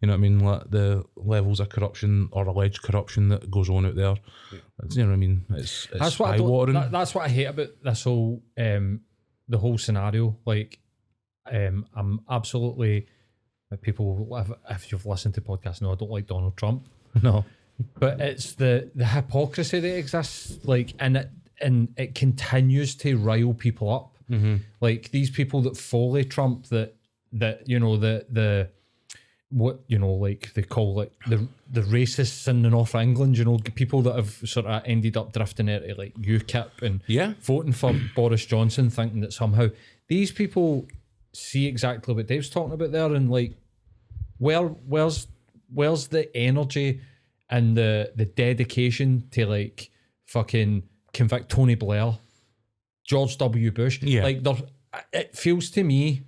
You 0.00 0.06
know 0.06 0.12
what 0.12 0.18
I 0.18 0.20
mean? 0.20 0.38
Like 0.38 0.70
the 0.70 1.04
levels 1.16 1.60
of 1.60 1.68
corruption 1.68 2.28
or 2.32 2.46
alleged 2.46 2.82
corruption 2.82 3.28
that 3.28 3.50
goes 3.50 3.68
on 3.68 3.84
out 3.84 3.96
there. 3.96 4.16
It's, 4.82 4.96
you 4.96 5.02
know 5.02 5.10
what 5.10 5.14
I 5.14 5.18
mean? 5.18 5.44
It's, 5.50 5.88
it's 5.90 5.98
that's 5.98 6.18
what 6.18 6.30
I 6.30 6.34
eye 6.34 6.38
don't, 6.38 6.72
that, 6.72 6.90
that's 6.90 7.14
what 7.14 7.26
I 7.26 7.28
hate 7.28 7.46
about 7.46 7.68
this 7.82 8.04
whole 8.04 8.42
um 8.56 9.00
the 9.48 9.58
whole 9.58 9.76
scenario. 9.76 10.36
Like, 10.46 10.78
um, 11.50 11.86
I'm 11.94 12.20
absolutely 12.30 13.08
people. 13.82 14.26
If, 14.38 14.52
if 14.70 14.92
you've 14.92 15.04
listened 15.06 15.34
to 15.34 15.40
podcasts, 15.40 15.82
no, 15.82 15.92
I 15.92 15.96
don't 15.96 16.10
like 16.10 16.26
Donald 16.26 16.56
Trump. 16.56 16.88
no. 17.22 17.44
But 17.98 18.20
it's 18.20 18.52
the 18.54 18.90
the 18.94 19.06
hypocrisy 19.06 19.80
that 19.80 19.98
exists 19.98 20.58
like 20.64 20.94
and 20.98 21.16
it 21.16 21.30
and 21.60 21.92
it 21.96 22.14
continues 22.14 22.94
to 22.94 23.16
rile 23.18 23.54
people 23.54 23.92
up 23.92 24.16
mm-hmm. 24.30 24.56
like 24.80 25.10
these 25.10 25.30
people 25.30 25.60
that 25.62 25.76
follow 25.76 26.22
trump 26.22 26.66
that 26.66 26.94
that 27.32 27.68
you 27.68 27.78
know 27.78 27.96
the 27.96 28.26
the 28.30 28.68
what 29.50 29.80
you 29.86 29.98
know 29.98 30.12
like 30.12 30.52
they 30.54 30.62
call 30.62 30.94
like 30.94 31.12
the 31.26 31.46
the 31.70 31.80
racists 31.82 32.46
in 32.48 32.62
the 32.62 32.68
north 32.68 32.94
of 32.94 33.00
england 33.00 33.38
you 33.38 33.44
know 33.44 33.58
people 33.74 34.02
that 34.02 34.14
have 34.14 34.30
sort 34.44 34.66
of 34.66 34.82
ended 34.84 35.16
up 35.16 35.32
drifting 35.32 35.68
into 35.68 35.94
like 35.94 36.14
ukip 36.16 36.82
and 36.82 37.02
Yeah. 37.06 37.32
voting 37.40 37.72
for 37.72 37.94
boris 38.14 38.44
johnson 38.44 38.90
thinking 38.90 39.20
that 39.20 39.32
somehow 39.32 39.68
these 40.08 40.30
people 40.30 40.86
see 41.32 41.66
exactly 41.66 42.14
what 42.14 42.26
dave's 42.26 42.50
talking 42.50 42.74
about 42.74 42.92
there 42.92 43.12
and 43.14 43.30
like 43.30 43.54
where 44.38 44.62
where's 44.62 45.26
where's 45.72 46.08
the 46.08 46.34
energy 46.36 47.00
and 47.50 47.76
the 47.76 48.12
the 48.16 48.24
dedication 48.24 49.28
to 49.32 49.46
like 49.46 49.90
fucking 50.26 50.84
convict 51.12 51.50
Tony 51.50 51.74
Blair, 51.74 52.18
George 53.04 53.38
W. 53.38 53.70
Bush? 53.70 54.02
Yeah. 54.02 54.22
like 54.22 54.42
there, 54.42 54.56
it 55.12 55.36
feels 55.36 55.70
to 55.70 55.84
me 55.84 56.22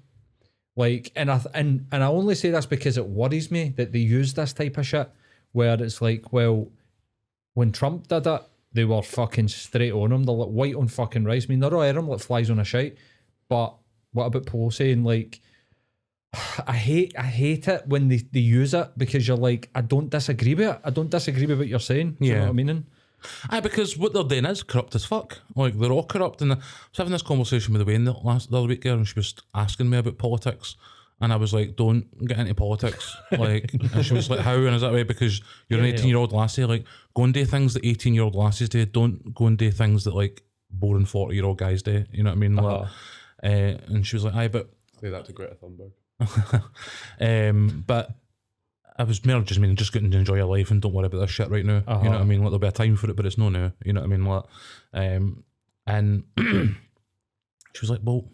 like, 0.76 1.12
and 1.16 1.30
I 1.30 1.38
th- 1.38 1.54
and 1.54 1.86
and 1.92 2.02
I 2.02 2.06
only 2.06 2.34
say 2.34 2.50
this 2.50 2.66
because 2.66 2.96
it 2.96 3.06
worries 3.06 3.50
me 3.50 3.74
that 3.76 3.92
they 3.92 3.98
use 3.98 4.34
this 4.34 4.52
type 4.52 4.78
of 4.78 4.86
shit 4.86 5.10
where 5.52 5.80
it's 5.82 6.00
like, 6.00 6.32
well, 6.32 6.68
when 7.54 7.72
Trump 7.72 8.08
did 8.08 8.26
it, 8.26 8.42
they 8.72 8.84
were 8.84 9.02
fucking 9.02 9.48
straight 9.48 9.92
on 9.92 10.12
him. 10.12 10.24
They're 10.24 10.34
like 10.34 10.48
white 10.48 10.74
on 10.76 10.88
fucking 10.88 11.24
rice. 11.24 11.44
I 11.44 11.48
mean, 11.48 11.60
they're 11.60 11.74
all 11.74 11.82
at 11.82 11.96
him 11.96 12.08
like 12.08 12.20
flies 12.20 12.50
on 12.50 12.60
a 12.60 12.64
shite. 12.64 12.96
But 13.48 13.74
what 14.12 14.26
about 14.26 14.46
Pelosi 14.46 14.92
and 14.92 15.04
like? 15.04 15.40
I 16.66 16.72
hate 16.74 17.14
I 17.18 17.22
hate 17.22 17.68
it 17.68 17.86
when 17.86 18.08
they, 18.08 18.18
they 18.32 18.40
use 18.40 18.74
it 18.74 18.90
because 18.96 19.26
you're 19.26 19.36
like 19.36 19.68
I 19.74 19.80
don't 19.80 20.10
disagree 20.10 20.54
with 20.54 20.68
it. 20.68 20.80
I 20.84 20.90
don't 20.90 21.10
disagree 21.10 21.46
with 21.46 21.58
what 21.58 21.68
you're 21.68 21.78
saying. 21.80 22.16
Do 22.20 22.26
you 22.26 22.34
know 22.34 22.40
what 22.42 22.48
I 22.50 22.52
mean? 22.52 22.86
Aye, 23.50 23.60
because 23.60 23.98
what 23.98 24.14
they're 24.14 24.24
doing 24.24 24.46
is 24.46 24.62
corrupt 24.62 24.94
as 24.94 25.04
fuck. 25.04 25.38
Like 25.54 25.78
they're 25.78 25.92
all 25.92 26.04
corrupt. 26.06 26.40
And 26.42 26.52
I 26.52 26.56
was 26.56 26.64
having 26.96 27.12
this 27.12 27.22
conversation 27.22 27.74
with 27.74 27.86
Wayne 27.86 28.04
the 28.04 28.12
last 28.14 28.50
the 28.50 28.58
other 28.58 28.68
week 28.68 28.82
there, 28.82 28.94
and 28.94 29.06
she 29.06 29.14
was 29.16 29.34
asking 29.54 29.90
me 29.90 29.98
about 29.98 30.16
politics, 30.16 30.76
and 31.20 31.30
I 31.32 31.36
was 31.36 31.52
like, 31.52 31.76
"Don't 31.76 32.06
get 32.26 32.38
into 32.38 32.54
politics." 32.54 33.14
Like, 33.32 33.74
and 33.94 34.06
she 34.06 34.14
was 34.14 34.30
like, 34.30 34.40
"How?" 34.40 34.54
And 34.54 34.74
is 34.74 34.80
that 34.80 34.92
way? 34.92 35.02
Because 35.02 35.42
you're 35.68 35.78
an 35.80 35.84
Yeah, 35.84 35.90
yeah. 35.90 35.94
eighteen 35.98 36.08
year 36.08 36.16
old 36.18 36.32
lassie. 36.32 36.64
Like, 36.64 36.84
go 37.14 37.24
and 37.24 37.34
do 37.34 37.44
things 37.44 37.74
that 37.74 37.84
eighteen 37.84 38.14
year 38.14 38.22
old 38.22 38.34
lassies 38.34 38.70
do. 38.70 38.86
Don't 38.86 39.34
go 39.34 39.46
and 39.46 39.58
do 39.58 39.70
things 39.70 40.04
that 40.04 40.14
like 40.14 40.42
boring 40.70 41.04
forty 41.04 41.34
year 41.34 41.44
old 41.44 41.58
guys 41.58 41.82
do. 41.82 42.04
You 42.12 42.22
know 42.22 42.30
what 42.30 42.36
I 42.36 42.38
mean? 42.38 42.56
Like, 42.56 42.64
Uh-huh. 42.64 42.86
uh, 43.46 43.78
and 43.88 44.06
she 44.06 44.16
was 44.16 44.24
like, 44.24 44.34
"Aye, 44.34 44.48
but." 44.48 44.70
Say 44.98 45.10
that 45.10 45.24
to 45.26 45.32
Greta 45.32 45.56
Thunberg. 45.62 45.92
um, 47.20 47.84
but 47.86 48.10
I 48.98 49.04
was 49.04 49.24
more 49.24 49.40
just 49.40 49.60
meaning 49.60 49.76
just 49.76 49.92
getting 49.92 50.10
to 50.10 50.18
enjoy 50.18 50.36
your 50.36 50.44
life 50.46 50.70
and 50.70 50.80
don't 50.82 50.92
worry 50.92 51.06
about 51.06 51.20
this 51.20 51.30
shit 51.30 51.50
right 51.50 51.64
now. 51.64 51.78
You 51.78 51.80
know 51.80 51.92
what 51.92 52.04
I 52.04 52.14
Uh-huh. 52.16 52.24
mean? 52.24 52.40
Like 52.40 52.50
there'll 52.50 52.58
be 52.58 52.66
a 52.68 52.72
time 52.72 52.96
for 52.96 53.08
it, 53.10 53.16
but 53.16 53.26
it's 53.26 53.38
no 53.38 53.48
now. 53.48 53.72
You 53.84 53.92
know 53.92 54.00
what 54.02 54.06
I 54.12 54.16
mean? 54.16 54.24
Like, 54.26 54.44
um, 54.92 55.44
and 55.86 56.24
she 56.38 57.80
was 57.80 57.90
like, 57.90 58.00
"Well, 58.02 58.28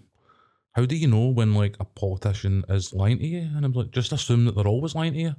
how 0.73 0.85
do 0.87 0.97
you 0.97 1.07
know 1.09 1.29
when 1.29 1.55
like 1.55 1.77
a 1.81 1.85
politician 1.85 2.65
is 2.69 2.93
lying 2.93 3.19
to 3.19 3.27
you?" 3.27 3.49
And 3.55 3.65
I'm 3.65 3.73
like, 3.73 3.91
"Just 3.91 4.13
assume 4.13 4.45
that 4.47 4.55
they're 4.57 4.67
always 4.67 4.95
lying 4.95 5.13
to 5.13 5.19
you, 5.19 5.35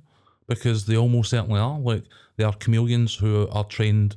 because 0.48 0.86
they 0.86 0.96
almost 0.98 1.30
certainly 1.32 1.60
are. 1.60 1.80
Like 1.80 2.04
they 2.38 2.44
are 2.44 2.54
chameleons 2.54 3.16
who 3.16 3.48
are 3.50 3.64
trained." 3.66 4.16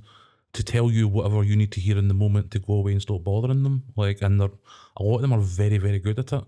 To 0.55 0.65
tell 0.65 0.91
you 0.91 1.07
whatever 1.07 1.45
you 1.45 1.55
need 1.55 1.71
to 1.71 1.81
hear 1.81 1.97
in 1.97 2.09
the 2.09 2.13
moment 2.15 2.51
to 2.51 2.59
go 2.59 2.73
away 2.73 2.91
and 2.91 3.01
stop 3.01 3.23
bothering 3.23 3.63
them, 3.63 3.85
like, 3.95 4.21
and 4.21 4.41
they're 4.41 4.51
a 4.97 5.03
lot 5.05 5.15
of 5.15 5.23
them 5.23 5.33
are 5.33 5.39
very, 5.39 5.79
very 5.79 6.01
good 6.01 6.19
at 6.19 6.33
it. 6.33 6.43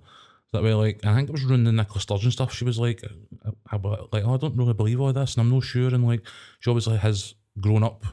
That 0.53 0.63
way, 0.63 0.75
like, 0.75 1.05
I 1.05 1.15
think 1.15 1.29
it 1.29 1.33
was 1.33 1.45
running 1.45 1.65
the 1.65 1.73
Nicola 1.73 2.01
Sturgeon 2.01 2.31
stuff. 2.31 2.53
She 2.53 2.65
was 2.65 2.79
like, 2.79 3.03
I, 3.45 3.51
I, 3.75 3.77
like, 4.13 4.25
oh, 4.25 4.35
I 4.35 4.37
don't 4.37 4.57
really 4.57 4.75
believe 4.75 5.01
all 5.01 5.13
this, 5.13 5.35
and 5.35 5.41
I'm 5.41 5.51
not 5.51 5.65
sure. 5.65 5.89
And 5.95 6.07
like, 6.07 6.21
she 6.61 6.69
obviously 6.71 6.99
has 6.99 7.35
grown 7.59 7.83
up 7.83 8.05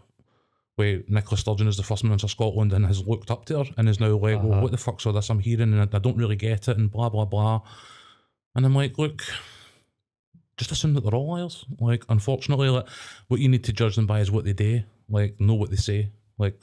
where 0.77 1.01
Nicola 1.09 1.37
Sturgeon 1.37 1.67
is 1.67 1.75
the 1.75 1.83
first 1.83 2.05
minister 2.05 2.27
of 2.27 2.31
Scotland 2.31 2.71
and 2.71 2.85
has 2.85 3.05
looked 3.05 3.29
up 3.29 3.43
to 3.45 3.63
her 3.63 3.69
and 3.77 3.89
is 3.89 3.99
now 3.99 4.15
like, 4.15 4.37
Uh-huh. 4.37 4.61
what 4.61 4.71
the 4.71 4.77
fuck's 4.77 5.05
all 5.05 5.11
this 5.11 5.29
I'm 5.29 5.39
hearing, 5.39 5.73
and 5.73 5.81
I, 5.81 5.97
I 5.97 5.99
don't 5.99 6.15
really 6.15 6.37
get 6.37 6.69
it, 6.69 6.77
and 6.77 6.89
blah 6.89 7.09
blah 7.09 7.25
blah. 7.25 7.61
And 8.55 8.65
I'm 8.65 8.73
like, 8.75 8.97
look, 8.97 9.21
just 10.57 10.71
assume 10.71 10.93
that 10.93 11.01
they're 11.03 11.13
all 11.13 11.33
liars. 11.33 11.65
Like, 11.79 12.05
unfortunately, 12.07 12.69
like, 12.69 12.87
what 13.27 13.41
you 13.41 13.49
need 13.49 13.65
to 13.65 13.73
judge 13.73 13.97
them 13.97 14.07
by 14.07 14.21
is 14.21 14.31
what 14.31 14.45
they 14.45 14.53
do. 14.53 14.83
Like, 15.09 15.39
know 15.41 15.55
what 15.55 15.69
they 15.71 15.75
say. 15.75 16.11
Like, 16.39 16.59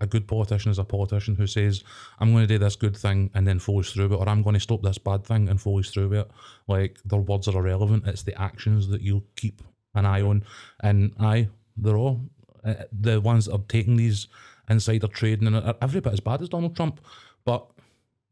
a, 0.00 0.06
good 0.06 0.28
politician 0.28 0.70
is 0.70 0.78
a 0.78 0.84
politician 0.84 1.34
who 1.34 1.48
says, 1.48 1.82
I'm 2.20 2.32
going 2.32 2.46
to 2.46 2.54
do 2.54 2.58
this 2.58 2.76
good 2.76 2.96
thing 2.96 3.30
and 3.34 3.46
then 3.46 3.58
follows 3.58 3.90
through 3.90 4.12
it, 4.12 4.16
or 4.16 4.28
I'm 4.28 4.42
going 4.42 4.54
to 4.54 4.60
stop 4.60 4.82
this 4.82 4.98
bad 4.98 5.24
thing 5.24 5.48
and 5.48 5.60
follows 5.60 5.90
through 5.90 6.12
it. 6.12 6.30
Like, 6.68 6.98
their 7.04 7.18
words 7.18 7.48
are 7.48 7.56
irrelevant. 7.56 8.06
It's 8.06 8.22
the 8.22 8.40
actions 8.40 8.86
that 8.88 9.00
you'll 9.00 9.24
keep 9.34 9.62
an 9.94 10.06
eye 10.06 10.22
on. 10.22 10.44
And 10.80 11.12
I, 11.18 11.48
they're 11.76 11.96
all 11.96 12.20
uh, 12.64 12.74
the 12.92 13.20
ones 13.20 13.46
that 13.46 13.54
are 13.54 13.64
taking 13.68 13.96
these 13.96 14.28
insider 14.68 15.08
trading 15.08 15.46
and 15.46 15.56
are 15.56 15.76
every 15.82 16.00
bit 16.00 16.12
as 16.12 16.20
bad 16.20 16.42
as 16.42 16.48
Donald 16.48 16.76
Trump, 16.76 17.00
but 17.44 17.66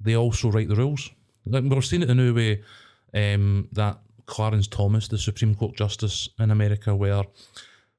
they 0.01 0.17
also 0.17 0.51
write 0.51 0.69
the 0.69 0.77
rules. 0.77 1.11
Like 1.47 1.65
we're 1.65 1.81
seeing 1.83 2.03
it 2.03 2.07
the 2.07 2.15
new 2.15 2.35
way 2.35 2.63
um, 3.15 3.69
that 3.73 3.99
Clarence 4.27 4.67
Thomas, 4.67 5.09
the 5.09 5.19
Supreme 5.19 5.55
Court 5.55 5.77
Justice 5.77 6.29
in 6.39 6.51
America, 6.51 6.95
where 6.95 7.25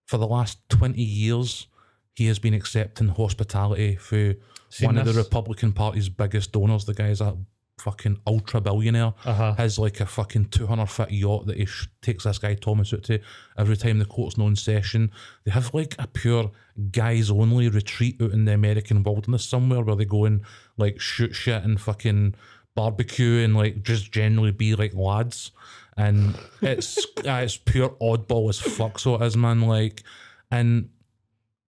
for 0.06 0.18
the 0.18 0.28
last 0.28 0.58
20 0.70 1.02
years 1.02 1.68
he 2.16 2.28
has 2.28 2.40
been 2.40 2.54
accepting 2.54 3.10
hospitality 3.10 3.96
for 3.96 4.36
Seen 4.70 4.88
one 4.88 4.98
of 4.98 5.06
the? 5.06 5.14
Republican 5.14 5.72
Party's 5.72 6.10
biggest 6.10 6.52
donors. 6.52 6.86
The 6.86 6.94
guy's 6.94 7.22
a 7.22 7.38
fucking 7.80 8.20
ultra 8.26 8.62
billionaire. 8.62 9.14
Uh-huh. 9.26 9.54
Has 9.54 9.78
like 9.80 10.00
a 10.00 10.06
fucking 10.06 10.46
200 10.46 10.86
foot 10.88 11.12
yacht 11.12 11.48
that 11.48 11.58
he 11.58 11.66
sh- 11.66 11.90
takes 12.02 12.24
this 12.24 12.38
guy 12.38 12.54
Thomas 12.56 12.94
out 12.94 13.04
to 13.04 13.20
every 13.58 13.78
time 13.78 14.00
the 14.00 14.06
court's 14.06 14.38
not 14.38 14.48
in 14.48 14.56
session. 14.56 15.12
They 15.44 15.52
have 15.52 15.74
like 15.74 15.96
a 16.00 16.08
pure 16.08 16.52
guys 16.92 17.30
only 17.30 17.70
retreat 17.70 18.22
out 18.22 18.32
in 18.32 18.46
the 18.46 18.54
American 18.54 19.04
wilderness 19.04 19.46
somewhere 19.46 19.82
where 19.82 19.96
they 19.96 20.06
go 20.06 20.26
and 20.26 20.42
like 20.78 21.00
shoot 21.00 21.36
shit 21.36 21.64
and 21.64 21.80
fucking 21.80 22.36
barbecue 22.76 23.44
and 23.44 23.56
like 23.56 23.84
just 23.84 24.12
generally 24.12 24.52
be 24.52 24.76
like 24.76 24.94
lads. 24.94 25.52
And 25.98 26.36
it's 26.62 26.98
uh, 27.18 27.42
it's 27.44 27.58
pure 27.58 27.90
oddball 28.02 28.50
as 28.50 28.60
fuck. 28.60 29.00
So 29.00 29.16
it 29.16 29.26
is, 29.26 29.38
man. 29.38 29.62
Like, 29.62 30.04
and 30.50 30.90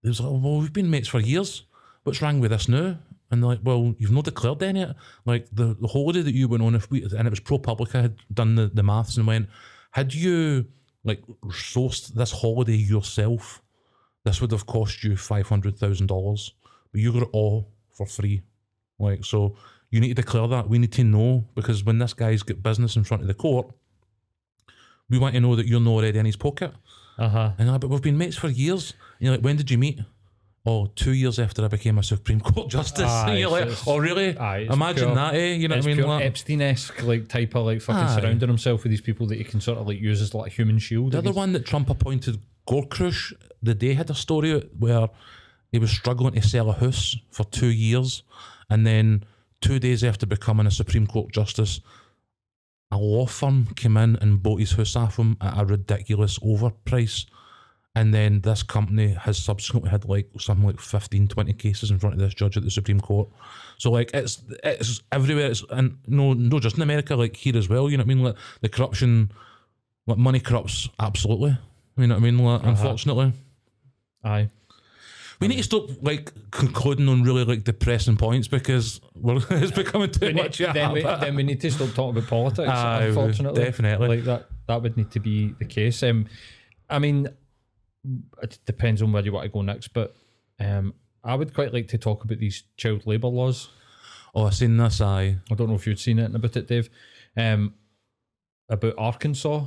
it 0.05 0.09
was 0.09 0.19
like, 0.19 0.29
well, 0.31 0.59
we've 0.59 0.71
been 0.71 0.89
mates 0.89 1.07
for 1.07 1.19
years. 1.19 1.63
What's 2.03 2.21
wrong 2.21 2.39
with 2.39 2.51
this 2.51 2.69
now? 2.69 2.97
And 3.31 3.41
they're 3.41 3.49
like, 3.49 3.61
well, 3.63 3.95
you've 3.97 4.11
not 4.11 4.25
declared 4.25 4.61
any 4.61 4.81
yet. 4.81 4.95
Like 5.25 5.47
the, 5.51 5.75
the 5.81 5.87
holiday 5.87 6.21
that 6.21 6.35
you 6.35 6.47
went 6.47 6.61
on, 6.61 6.75
if 6.75 6.89
we 6.91 7.03
and 7.03 7.27
it 7.27 7.31
was 7.31 7.39
ProPublica 7.39 8.01
had 8.01 8.17
done 8.31 8.53
the, 8.53 8.67
the 8.71 8.83
maths 8.83 9.17
and 9.17 9.25
went, 9.25 9.49
had 9.91 10.13
you 10.13 10.67
like 11.03 11.23
sourced 11.47 12.13
this 12.13 12.31
holiday 12.31 12.75
yourself, 12.75 13.63
this 14.23 14.41
would 14.41 14.51
have 14.51 14.67
cost 14.67 15.03
you 15.03 15.17
five 15.17 15.49
hundred 15.49 15.77
thousand 15.79 16.05
dollars. 16.05 16.53
But 16.91 17.01
you 17.01 17.11
got 17.11 17.23
it 17.23 17.29
all 17.33 17.71
for 17.91 18.05
free. 18.05 18.43
Like 18.99 19.25
so 19.25 19.55
you 19.89 19.99
need 19.99 20.09
to 20.09 20.21
declare 20.21 20.47
that. 20.47 20.69
We 20.69 20.77
need 20.77 20.93
to 20.93 21.03
know 21.03 21.45
because 21.55 21.83
when 21.83 21.97
this 21.97 22.13
guy's 22.13 22.43
got 22.43 22.61
business 22.61 22.95
in 22.95 23.03
front 23.03 23.23
of 23.23 23.27
the 23.27 23.33
court, 23.33 23.73
we 25.09 25.17
want 25.17 25.33
to 25.33 25.41
know 25.41 25.55
that 25.55 25.65
you're 25.65 25.79
not 25.79 25.91
already 25.91 26.19
in 26.19 26.27
his 26.27 26.35
pocket. 26.35 26.73
Uh-huh. 27.17 27.51
And 27.57 27.69
I, 27.71 27.77
but 27.77 27.89
we've 27.89 28.01
been 28.01 28.17
mates 28.17 28.35
for 28.37 28.49
years. 28.49 28.93
And 29.19 29.25
you're 29.25 29.31
like, 29.35 29.43
when 29.43 29.55
did 29.57 29.71
you 29.71 29.77
meet? 29.77 29.99
Oh, 30.67 30.87
two 30.95 31.11
years 31.13 31.37
after 31.37 31.63
I 31.63 31.67
became 31.67 31.97
a 31.99 32.03
Supreme 32.03 32.41
Court 32.41 32.69
Justice. 32.77 33.09
Aye, 33.09 33.29
and 33.31 33.39
you're 33.39 33.49
like, 33.51 33.63
it's- 33.67 33.83
oh, 33.87 33.97
really? 33.97 34.35
aye, 34.37 34.67
Imagine 34.69 35.05
pure- 35.05 35.15
that, 35.15 35.35
eh? 35.35 35.53
You 35.53 35.67
know 35.67 35.75
what 35.75 35.85
I 35.85 35.87
mean? 35.93 36.01
Like, 36.05 36.25
Epstein-esque 36.25 37.03
like 37.03 37.27
type 37.27 37.55
of 37.55 37.65
like 37.65 37.81
fucking 37.81 38.01
Aye. 38.03 38.15
surrounding 38.19 38.49
himself 38.49 38.83
with 38.83 38.89
these 38.89 39.01
people 39.01 39.27
that 39.27 39.37
he 39.37 39.43
can 39.43 39.61
sort 39.61 39.77
of 39.77 39.87
like 39.87 39.99
use 39.99 40.21
as 40.21 40.33
like 40.33 40.51
a 40.51 40.55
human 40.55 40.79
shield. 40.79 41.11
the 41.11 41.19
other 41.19 41.31
one 41.31 41.53
that 41.53 41.65
Trump 41.65 41.89
appointed, 41.89 42.39
Gorsuch, 42.67 43.33
the 43.61 43.75
day 43.75 43.93
had 43.93 44.09
a 44.09 44.15
story 44.15 44.59
where 44.79 45.07
he 45.71 45.77
was 45.79 45.91
struggling 45.91 46.33
to 46.33 46.41
sell 46.41 46.69
a 46.69 46.73
house 46.73 47.15
for 47.31 47.43
two 47.45 47.67
years. 47.67 48.23
And 48.69 48.87
then 48.87 49.23
two 49.61 49.77
days 49.77 50.03
after 50.03 50.25
becoming 50.25 50.65
a 50.65 50.71
Supreme 50.71 51.05
Court 51.05 51.31
Justice, 51.31 51.79
a 52.91 52.97
law 52.97 53.25
firm 53.25 53.67
came 53.75 53.97
in 53.97 54.15
and 54.17 54.41
bought 54.41 54.59
his 54.59 54.73
house 54.73 54.95
off 54.95 55.17
him 55.17 55.37
at 55.41 55.59
a 55.59 55.65
ridiculous 55.65 56.39
overprice. 56.39 57.25
And 57.97 58.13
then 58.13 58.41
this 58.41 58.61
company 58.61 59.13
has 59.13 59.37
subsequently 59.37 59.89
had 59.89 60.05
like 60.05 60.29
something 60.37 60.65
like 60.65 60.81
15, 60.81 61.29
20 61.29 61.53
cases 61.53 61.91
in 61.91 61.99
front 61.99 62.15
of 62.15 62.19
this 62.19 62.33
judge 62.33 62.57
at 62.57 62.63
the 62.63 62.71
Supreme 62.71 62.99
Court. 62.99 63.29
So 63.77 63.89
like 63.89 64.11
it's 64.13 64.43
it's 64.63 65.01
everywhere. 65.13 65.47
It's 65.47 65.63
and 65.69 65.97
no 66.05 66.33
no 66.33 66.59
just 66.59 66.75
in 66.75 66.81
America, 66.81 67.15
like 67.15 67.37
here 67.37 67.55
as 67.57 67.69
well. 67.69 67.89
You 67.89 67.97
know 67.97 68.03
what 68.03 68.11
I 68.11 68.15
mean? 68.15 68.23
Like 68.23 68.35
the 68.61 68.69
corruption, 68.69 69.31
like 70.07 70.17
money 70.17 70.41
corrupts 70.41 70.89
absolutely. 70.99 71.57
You 71.97 72.07
know 72.07 72.15
what 72.15 72.21
I 72.21 72.23
mean? 72.23 72.37
Like, 72.37 72.61
uh-huh. 72.61 72.69
Unfortunately, 72.69 73.31
Aye. 74.25 74.49
We 75.39 75.47
need 75.47 75.57
to 75.57 75.63
stop 75.63 75.89
like 76.01 76.31
concluding 76.51 77.09
on 77.09 77.23
really 77.23 77.43
like 77.43 77.63
depressing 77.63 78.15
points 78.17 78.47
because 78.47 79.01
we're, 79.15 79.37
it's 79.49 79.71
becoming 79.71 80.11
too 80.11 80.27
need- 80.27 80.35
much. 80.35 80.57
then, 80.59 80.91
we, 80.91 81.01
then 81.03 81.35
we 81.35 81.43
need 81.43 81.61
to 81.61 81.71
stop 81.71 81.89
talking 81.93 82.17
about 82.17 82.29
politics. 82.29 82.69
Aye, 82.71 83.05
unfortunately, 83.07 83.63
definitely. 83.63 84.07
like 84.07 84.23
that. 84.25 84.47
That 84.67 84.81
would 84.81 84.97
need 84.97 85.11
to 85.11 85.19
be 85.19 85.53
the 85.59 85.65
case. 85.65 86.01
Um, 86.03 86.27
I 86.89 86.99
mean, 86.99 87.27
it 88.41 88.59
depends 88.65 89.01
on 89.01 89.11
where 89.11 89.23
you 89.23 89.31
want 89.31 89.45
to 89.45 89.49
go 89.49 89.61
next, 89.61 89.89
but 89.89 90.15
um, 90.59 90.93
I 91.23 91.35
would 91.35 91.53
quite 91.53 91.73
like 91.73 91.87
to 91.89 91.97
talk 91.97 92.23
about 92.23 92.39
these 92.39 92.63
child 92.77 93.05
labour 93.05 93.27
laws. 93.27 93.69
oh, 94.33 94.45
I've 94.45 94.55
seen 94.55 94.77
this. 94.77 95.01
Aye, 95.01 95.37
I 95.51 95.55
don't 95.55 95.69
know 95.69 95.75
if 95.75 95.85
you'd 95.87 95.99
seen 95.99 96.19
it 96.19 96.33
about 96.33 96.55
it, 96.55 96.67
Dave. 96.67 96.89
Um, 97.35 97.73
about 98.69 98.95
Arkansas. 98.97 99.65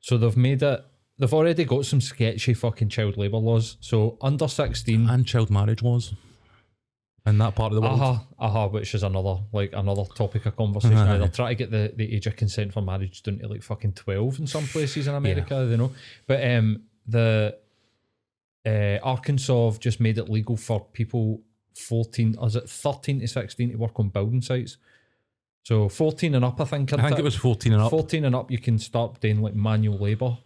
So 0.00 0.16
they've 0.18 0.36
made 0.36 0.62
it. 0.62 0.84
They've 1.18 1.34
already 1.34 1.64
got 1.64 1.84
some 1.84 2.00
sketchy 2.00 2.54
fucking 2.54 2.90
child 2.90 3.16
labour 3.16 3.38
laws. 3.38 3.76
So 3.80 4.16
under 4.20 4.46
sixteen. 4.48 5.08
and 5.08 5.26
child 5.26 5.50
marriage 5.50 5.82
laws 5.82 6.14
in 7.26 7.38
that 7.38 7.54
part 7.54 7.72
of 7.72 7.76
the 7.76 7.80
world. 7.82 8.00
Aha, 8.00 8.24
aha, 8.38 8.66
which 8.68 8.94
is 8.94 9.02
another 9.02 9.38
like 9.52 9.72
another 9.72 10.04
topic 10.14 10.46
of 10.46 10.56
conversation. 10.56 10.96
Aye. 10.96 11.12
Now, 11.14 11.18
They're 11.18 11.28
trying 11.28 11.56
to 11.56 11.64
get 11.64 11.70
the, 11.70 11.92
the 11.94 12.14
age 12.14 12.26
of 12.26 12.36
consent 12.36 12.72
for 12.72 12.82
marriage 12.82 13.22
down 13.22 13.38
to 13.40 13.48
like 13.48 13.62
fucking 13.62 13.92
twelve 13.94 14.38
in 14.38 14.46
some 14.46 14.66
places 14.66 15.08
in 15.08 15.14
America, 15.14 15.66
you 15.68 15.76
know. 15.76 15.92
But 16.26 16.44
um 16.48 16.82
the 17.06 17.56
uh, 18.66 18.98
Arkansas 19.02 19.70
have 19.70 19.80
just 19.80 19.98
made 19.98 20.18
it 20.18 20.28
legal 20.28 20.56
for 20.56 20.84
people 20.92 21.40
fourteen 21.74 22.36
is 22.42 22.54
it 22.56 22.68
thirteen 22.68 23.20
to 23.20 23.26
sixteen 23.28 23.70
to 23.72 23.76
work 23.76 23.98
on 23.98 24.08
building 24.10 24.40
sites. 24.42 24.76
So 25.64 25.88
fourteen 25.88 26.34
and 26.34 26.44
up, 26.44 26.60
I 26.60 26.64
think. 26.64 26.92
I 26.92 27.08
think 27.08 27.18
it 27.18 27.24
was 27.24 27.34
fourteen 27.34 27.72
and 27.72 27.82
up. 27.82 27.90
14 27.90 28.24
and 28.24 28.34
up, 28.34 28.50
you 28.50 28.58
can 28.58 28.78
start 28.78 29.20
doing 29.20 29.42
like 29.42 29.54
manual 29.54 29.98
labour. 29.98 30.38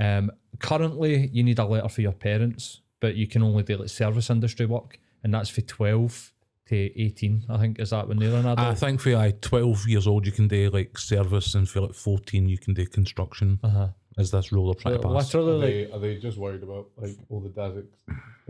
Um, 0.00 0.30
currently, 0.58 1.28
you 1.32 1.42
need 1.42 1.58
a 1.58 1.64
letter 1.64 1.88
for 1.88 2.00
your 2.00 2.12
parents, 2.12 2.80
but 3.00 3.14
you 3.16 3.26
can 3.26 3.42
only 3.42 3.62
do 3.62 3.76
like 3.76 3.88
service 3.88 4.30
industry 4.30 4.66
work, 4.66 4.98
and 5.22 5.34
that's 5.34 5.50
for 5.50 5.60
12 5.60 6.32
to 6.68 7.02
18. 7.02 7.44
I 7.48 7.58
think 7.58 7.78
is 7.78 7.90
that 7.90 8.08
when 8.08 8.18
they're 8.18 8.34
an 8.34 8.46
adult. 8.46 8.58
I 8.58 8.74
think 8.74 9.00
for 9.00 9.12
like 9.12 9.40
twelve 9.40 9.86
years 9.86 10.06
old 10.06 10.24
you 10.24 10.32
can 10.32 10.48
do 10.48 10.70
like 10.70 10.98
service, 10.98 11.54
and 11.54 11.68
for 11.68 11.82
like 11.82 11.94
fourteen 11.94 12.48
you 12.48 12.58
can 12.58 12.74
do 12.74 12.86
construction. 12.86 13.58
uh-huh. 13.62 13.88
Is 14.18 14.32
this 14.32 14.50
rule 14.50 14.66
they're 14.66 14.82
trying 14.82 15.00
to 15.00 15.08
pass? 15.08 15.32
Literally, 15.32 15.52
Are 15.52 15.58
like, 15.58 15.70
they, 15.70 15.92
are 15.92 15.98
they 16.14 16.20
just 16.20 16.36
worried 16.36 16.62
about 16.64 16.88
like 16.98 17.16
all 17.28 17.40
the 17.40 17.48
Dazik, 17.48 17.86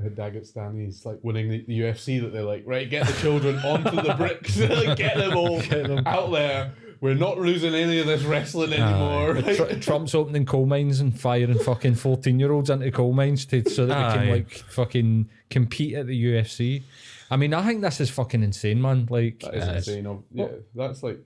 Dagestanis 0.09 1.05
like 1.05 1.19
winning 1.23 1.49
the, 1.49 1.65
the 1.67 1.81
UFC 1.81 2.21
that 2.21 2.33
they're 2.33 2.43
like 2.43 2.63
right 2.67 2.89
get 2.89 3.07
the 3.07 3.13
children 3.15 3.57
onto 3.59 3.91
the 3.91 4.15
bricks 4.15 4.57
get 4.97 5.17
them 5.17 5.37
all 5.37 5.61
out 6.07 6.31
there 6.31 6.73
we're 7.01 7.15
not 7.15 7.39
losing 7.39 7.75
any 7.75 7.99
of 7.99 8.07
this 8.07 8.23
wrestling 8.23 8.73
anymore 8.75 9.35
Tr- 9.41 9.79
Trump's 9.81 10.15
opening 10.15 10.45
coal 10.45 10.67
mines 10.67 11.01
and 11.01 11.19
firing 11.19 11.59
fucking 11.59 11.95
14 11.95 12.39
year 12.39 12.53
olds 12.53 12.69
into 12.71 12.91
coal 12.91 13.13
mines 13.13 13.47
to 13.47 13.69
so 13.71 13.87
that 13.87 14.13
they 14.13 14.19
can 14.19 14.31
like 14.31 14.51
fucking 14.51 15.29
compete 15.49 15.95
at 15.95 16.07
the 16.07 16.25
UFC. 16.25 16.83
I 17.31 17.37
mean, 17.37 17.55
I 17.55 17.65
think 17.67 17.81
this 17.81 18.01
is 18.01 18.11
fucking 18.11 18.43
insane, 18.43 18.83
man. 18.83 19.07
Like, 19.09 19.41
that 19.41 19.55
is 19.55 19.65
Yes. 19.67 19.89
insane 19.89 20.07
of- 20.07 20.23
yeah 20.33 20.49
that's 20.75 21.03
like 21.03 21.21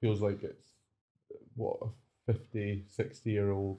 feels 0.00 0.20
like 0.22 0.42
it's 0.42 0.70
what 1.56 1.76
a 2.28 2.32
50 2.32 2.84
60 2.88 3.30
year 3.30 3.50
old 3.50 3.78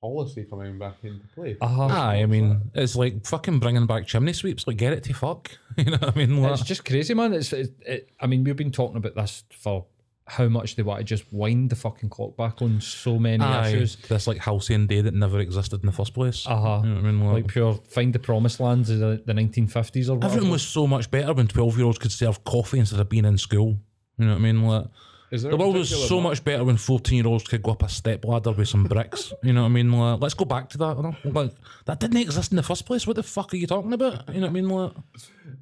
policy 0.00 0.44
coming 0.44 0.78
back 0.78 0.96
into 1.04 1.24
play 1.34 1.56
uh-huh. 1.60 1.86
Aye, 1.86 2.22
I 2.22 2.26
mean, 2.26 2.70
it's 2.74 2.96
like 2.96 3.24
fucking 3.24 3.60
bringing 3.60 3.86
back 3.86 4.06
chimney 4.06 4.32
sweeps. 4.32 4.66
Like, 4.66 4.76
get 4.76 4.92
it 4.92 5.04
to 5.04 5.14
fuck. 5.14 5.50
You 5.78 5.84
know 5.86 5.96
what 5.98 6.14
I 6.14 6.18
mean? 6.18 6.42
Like, 6.42 6.52
It's 6.52 6.64
just 6.64 6.84
crazy, 6.84 7.14
man. 7.14 7.32
It's, 7.32 7.52
it, 7.52 7.72
it, 7.80 8.10
I 8.20 8.26
mean, 8.26 8.44
we've 8.44 8.56
been 8.56 8.72
talking 8.72 8.96
about 8.98 9.14
this 9.14 9.44
for 9.50 9.86
how 10.26 10.46
much 10.48 10.76
they 10.76 10.82
want 10.82 10.98
to 11.00 11.04
just 11.04 11.24
wind 11.32 11.68
the 11.70 11.76
fucking 11.76 12.08
clock 12.08 12.36
back 12.36 12.62
on 12.62 12.80
so 12.80 13.18
many 13.18 13.42
aye, 13.42 13.68
issues. 13.68 13.96
this 14.08 14.26
like 14.26 14.38
halcyon 14.38 14.86
day 14.86 15.00
that 15.00 15.14
never 15.14 15.40
existed 15.40 15.80
in 15.80 15.86
the 15.86 15.92
first 15.92 16.14
place. 16.14 16.46
Uh 16.46 16.56
huh. 16.60 16.80
You 16.84 16.90
know 16.90 16.94
what 16.96 17.04
I 17.04 17.10
mean? 17.10 17.20
Like, 17.26 17.34
Like 17.34 17.48
pure 17.48 17.74
find 17.88 18.12
the 18.12 18.18
promised 18.20 18.60
lands 18.60 18.88
of 18.90 19.00
the, 19.00 19.22
the 19.26 19.32
1950s 19.32 20.08
or 20.08 20.14
whatever. 20.14 20.26
everything 20.32 20.50
was 20.50 20.62
so 20.62 20.86
much 20.86 21.10
better 21.10 21.32
when 21.34 21.48
twelve 21.48 21.76
year 21.76 21.86
olds 21.86 21.98
could 21.98 22.12
serve 22.12 22.44
coffee 22.44 22.78
instead 22.78 23.00
of 23.00 23.08
being 23.08 23.24
in 23.24 23.36
school. 23.36 23.78
You 24.18 24.26
know 24.26 24.32
what 24.32 24.38
I 24.38 24.42
mean? 24.42 24.62
Like, 24.62 24.86
is 25.32 25.42
there 25.42 25.50
the 25.50 25.56
world 25.56 25.74
was 25.76 25.88
so 26.08 26.20
mar- 26.20 26.30
much 26.30 26.44
better 26.44 26.62
when 26.62 26.76
fourteen 26.76 27.16
year 27.16 27.26
olds 27.26 27.44
could 27.44 27.62
go 27.62 27.72
up 27.72 27.82
a 27.82 27.88
step 27.88 28.24
ladder 28.24 28.52
with 28.52 28.68
some 28.68 28.84
bricks. 28.84 29.32
You 29.42 29.52
know 29.54 29.62
what 29.62 29.68
I 29.70 29.72
mean? 29.72 29.90
Like, 29.90 30.20
let's 30.20 30.34
go 30.34 30.44
back 30.44 30.68
to 30.70 30.78
that. 30.78 30.96
You 30.98 31.02
know? 31.02 31.16
Like, 31.24 31.52
that 31.86 31.98
didn't 31.98 32.18
exist 32.18 32.52
in 32.52 32.56
the 32.56 32.62
first 32.62 32.86
place. 32.86 33.06
What 33.06 33.16
the 33.16 33.22
fuck 33.24 33.52
are 33.52 33.56
you 33.56 33.66
talking 33.66 33.92
about? 33.92 34.28
You 34.28 34.40
know 34.40 34.46
what 34.46 34.50
I 34.50 34.52
mean? 34.52 34.68
Like, 34.68 34.92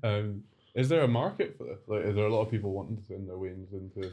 Um, 0.02 0.42
is 0.74 0.88
there 0.88 1.02
a 1.02 1.08
market 1.08 1.56
for 1.56 1.64
this? 1.64 1.78
Like, 1.86 2.04
is 2.04 2.14
there 2.14 2.26
a 2.26 2.32
lot 2.32 2.42
of 2.42 2.50
people 2.50 2.72
wanting 2.72 2.96
to 2.98 3.02
send 3.08 3.28
their 3.28 3.38
wings 3.38 3.68
into 3.72 4.10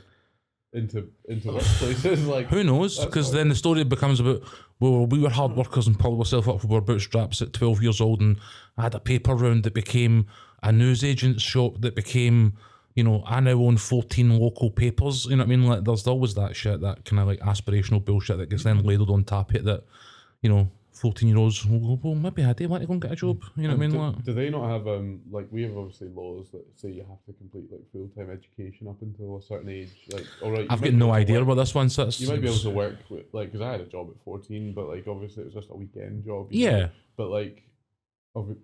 into 0.78 1.10
into 1.28 1.50
workplaces? 1.50 2.26
Like, 2.28 2.48
Who 2.48 2.64
knows? 2.64 3.04
Because 3.04 3.32
then 3.32 3.50
the 3.50 3.56
story 3.56 3.84
becomes 3.84 4.20
about 4.20 4.44
well, 4.80 5.08
we 5.08 5.20
were 5.20 5.30
hard 5.30 5.56
workers 5.56 5.88
and 5.88 5.98
pulled 5.98 6.20
ourselves 6.20 6.48
up 6.48 6.62
with 6.62 6.72
our 6.72 6.82
bootstraps 6.82 7.42
at 7.42 7.54
twelve 7.54 7.82
years 7.82 8.00
old, 8.00 8.22
and 8.22 8.38
I 8.78 8.84
had 8.84 8.96
a 8.96 9.00
paper 9.00 9.36
round 9.36 9.64
that 9.64 9.74
became 9.74 10.28
a 10.64 10.72
newsagent's 10.72 11.42
shop 11.42 11.82
that 11.82 11.96
became, 11.96 12.54
you 12.96 13.04
know, 13.04 13.24
I 13.26 13.40
now 13.40 13.52
own 13.52 13.78
fourteen 13.78 14.38
local 14.40 14.70
papers. 14.70 15.26
You 15.26 15.36
know 15.36 15.44
what 15.44 15.48
I 15.48 15.56
mean? 15.56 15.68
Like, 15.68 15.84
there's 15.84 16.08
always 16.08 16.36
that 16.36 16.56
shit, 16.56 16.82
that 16.82 17.06
kind 17.06 17.20
of 17.20 17.28
like 17.28 17.40
aspirational 17.40 18.04
bullshit 18.04 18.38
that 18.38 18.50
gets 18.50 18.64
then 18.64 18.84
ladled 18.84 19.10
on 19.10 19.24
top 19.24 19.56
it. 19.56 19.66
That, 19.66 19.84
you 20.42 20.50
know, 20.50 20.70
fourteen 21.02 21.30
year 21.30 21.38
olds. 21.38 21.66
Well, 21.66 22.00
well, 22.02 22.16
maybe 22.16 22.44
I 22.44 22.54
do 22.54 22.68
want 22.68 22.82
to 22.84 22.88
go 22.88 22.94
and 22.94 23.02
get 23.02 23.12
a 23.12 23.16
job. 23.16 23.44
You 23.56 23.64
know 23.64 23.70
what 23.70 23.76
I 23.76 23.88
mean? 23.88 23.92
do, 23.92 23.98
Like, 24.00 24.24
do 24.24 24.34
they 24.34 24.50
not 24.50 24.70
have 24.70 24.88
um 24.88 25.22
like 25.32 25.48
we 25.52 25.64
have 25.64 25.78
obviously 25.78 26.10
laws 26.10 26.50
that 26.52 26.66
say 26.76 26.90
you 26.92 27.06
have 27.08 27.24
to 27.26 27.34
complete 27.34 27.72
like 27.72 27.82
full 27.92 28.10
time 28.16 28.30
education 28.32 28.88
up 28.88 29.02
until 29.02 29.38
a 29.38 29.42
certain 29.42 29.70
age? 29.70 29.92
Like, 30.12 30.26
all 30.42 30.52
right, 30.52 30.68
I've 30.70 30.82
got 30.82 30.94
no 30.94 31.12
idea 31.12 31.38
work- 31.40 31.48
where 31.48 31.56
this 31.58 31.74
one 31.76 31.90
sits. 31.90 32.20
You 32.20 32.30
might 32.30 32.42
be 32.42 32.48
able 32.48 32.58
to 32.60 32.70
work 32.70 32.98
with 33.10 33.26
like 33.34 33.52
because 33.52 33.66
I 33.66 33.72
had 33.74 33.82
a 33.82 33.86
job 33.86 34.10
at 34.16 34.24
fourteen, 34.24 34.74
but 34.74 34.88
like 34.88 35.08
obviously 35.08 35.44
it 35.44 35.46
was 35.46 35.54
just 35.54 35.70
a 35.70 35.76
weekend 35.76 36.26
job. 36.26 36.48
you 36.52 36.70
know? 36.72 36.78
Yeah. 36.78 36.88
but 37.16 37.30
like. 37.30 37.64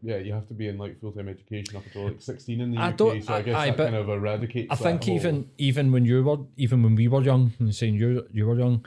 Yeah, 0.03 0.17
you 0.17 0.33
have 0.33 0.47
to 0.49 0.53
be 0.53 0.67
in 0.67 0.77
like 0.77 0.99
full 1.01 1.11
time 1.13 1.27
education 1.27 1.75
up 1.77 1.83
until 1.87 2.03
like 2.09 2.21
sixteen 2.21 2.61
in 2.61 2.69
the 2.71 2.77
I 2.77 2.89
UK. 2.89 2.97
don't- 2.97 3.23
so 3.23 3.33
I 3.33 3.41
guess 3.41 3.55
aye, 3.55 3.71
that 3.71 3.77
kind 3.77 3.95
of 3.95 4.07
eradicates. 4.07 4.67
I 4.69 4.75
think 4.75 5.03
whole- 5.03 5.15
even 5.15 5.49
even 5.57 5.91
when 5.91 6.05
you 6.05 6.23
were 6.23 6.37
even 6.57 6.83
when 6.83 6.93
we 6.93 7.07
were 7.07 7.23
young 7.23 7.53
and 7.57 7.73
saying 7.73 7.95
you 7.95 8.23
you 8.31 8.45
were 8.45 8.59
young, 8.59 8.85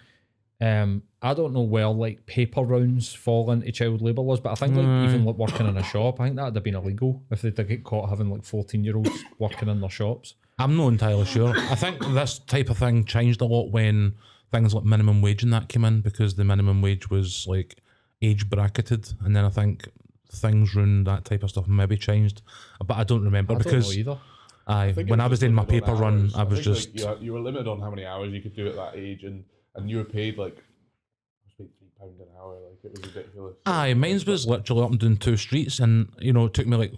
um, 0.60 1.02
I 1.26 1.34
don't 1.34 1.52
know 1.52 1.62
where 1.62 1.88
like 1.88 2.26
paper 2.26 2.62
rounds 2.62 3.12
fall 3.12 3.50
into 3.50 3.70
child 3.72 4.02
labour 4.02 4.22
laws, 4.22 4.40
but 4.40 4.52
I 4.52 4.54
think 4.54 4.76
like 4.76 5.08
even 5.08 5.24
like 5.24 5.36
working 5.36 5.66
in 5.66 5.76
a 5.76 5.82
shop, 5.82 6.20
I 6.20 6.24
think 6.24 6.36
that'd 6.36 6.54
have 6.54 6.64
been 6.64 6.74
illegal 6.74 7.22
if 7.30 7.42
they 7.42 7.50
did 7.50 7.68
get 7.68 7.84
caught 7.84 8.08
having 8.08 8.30
like 8.30 8.44
fourteen 8.44 8.84
year 8.84 8.96
olds 8.96 9.10
working 9.38 9.68
in 9.68 9.80
their 9.80 9.90
shops. 9.90 10.34
I'm 10.58 10.76
not 10.76 10.88
entirely 10.88 11.26
sure. 11.26 11.54
I 11.56 11.74
think 11.74 11.98
this 12.14 12.38
type 12.38 12.70
of 12.70 12.78
thing 12.78 13.04
changed 13.04 13.40
a 13.40 13.44
lot 13.44 13.70
when 13.70 14.14
things 14.52 14.72
like 14.72 14.84
minimum 14.84 15.20
wage 15.20 15.42
and 15.42 15.52
that 15.52 15.68
came 15.68 15.84
in 15.84 16.00
because 16.00 16.36
the 16.36 16.44
minimum 16.44 16.80
wage 16.80 17.10
was 17.10 17.46
like 17.46 17.76
age 18.22 18.48
bracketed, 18.48 19.12
and 19.24 19.36
then 19.36 19.44
I 19.44 19.50
think 19.50 19.88
things 20.32 20.74
around 20.74 21.04
that 21.04 21.24
type 21.24 21.42
of 21.42 21.50
stuff 21.50 21.66
maybe 21.66 21.96
changed, 21.96 22.42
but 22.84 22.96
I 22.96 23.04
don't 23.04 23.24
remember 23.24 23.54
I 23.54 23.58
because 23.58 23.94
don't 23.94 24.06
know 24.06 24.12
either. 24.12 24.20
I 24.66 24.92
think 24.92 25.10
when 25.10 25.20
I 25.20 25.26
was 25.26 25.38
just 25.38 25.40
doing 25.42 25.54
my 25.54 25.64
paper 25.64 25.94
run, 25.94 26.22
hours. 26.22 26.34
I 26.34 26.42
was 26.42 26.58
think, 26.58 26.66
like, 26.66 26.94
just 26.94 27.20
you, 27.20 27.26
you 27.26 27.32
were 27.32 27.40
limited 27.40 27.68
on 27.68 27.80
how 27.80 27.90
many 27.90 28.04
hours 28.04 28.32
you 28.32 28.40
could 28.40 28.56
do 28.56 28.66
at 28.66 28.74
that 28.74 28.96
age, 28.96 29.22
and 29.22 29.44
and 29.76 29.88
you 29.88 29.98
were 29.98 30.04
paid 30.04 30.38
like 30.38 30.56
I 30.56 31.44
was 31.44 31.52
paid 31.58 31.78
three 31.78 31.85
pound 31.98 32.20
an 32.20 32.26
hour. 32.38 32.58
Like 32.60 32.84
it 32.84 32.92
was 32.92 33.14
ridiculous. 33.14 33.56
Aye, 33.66 33.94
mine's 33.94 34.26
was 34.26 34.46
literally 34.46 34.82
up 34.82 34.90
and 34.90 35.00
down 35.00 35.16
two 35.16 35.36
streets, 35.36 35.78
and 35.78 36.08
you 36.18 36.32
know, 36.32 36.46
it 36.46 36.54
took 36.54 36.66
me 36.66 36.76
like 36.76 36.92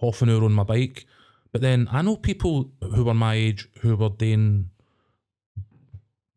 half 0.00 0.22
an 0.22 0.30
hour 0.30 0.44
on 0.44 0.52
my 0.52 0.62
bike. 0.64 1.06
But 1.52 1.62
then 1.62 1.88
I 1.90 2.02
know 2.02 2.16
people 2.16 2.70
who 2.94 3.04
were 3.04 3.14
my 3.14 3.34
age 3.34 3.68
who 3.80 3.96
were 3.96 4.08
doing 4.08 4.70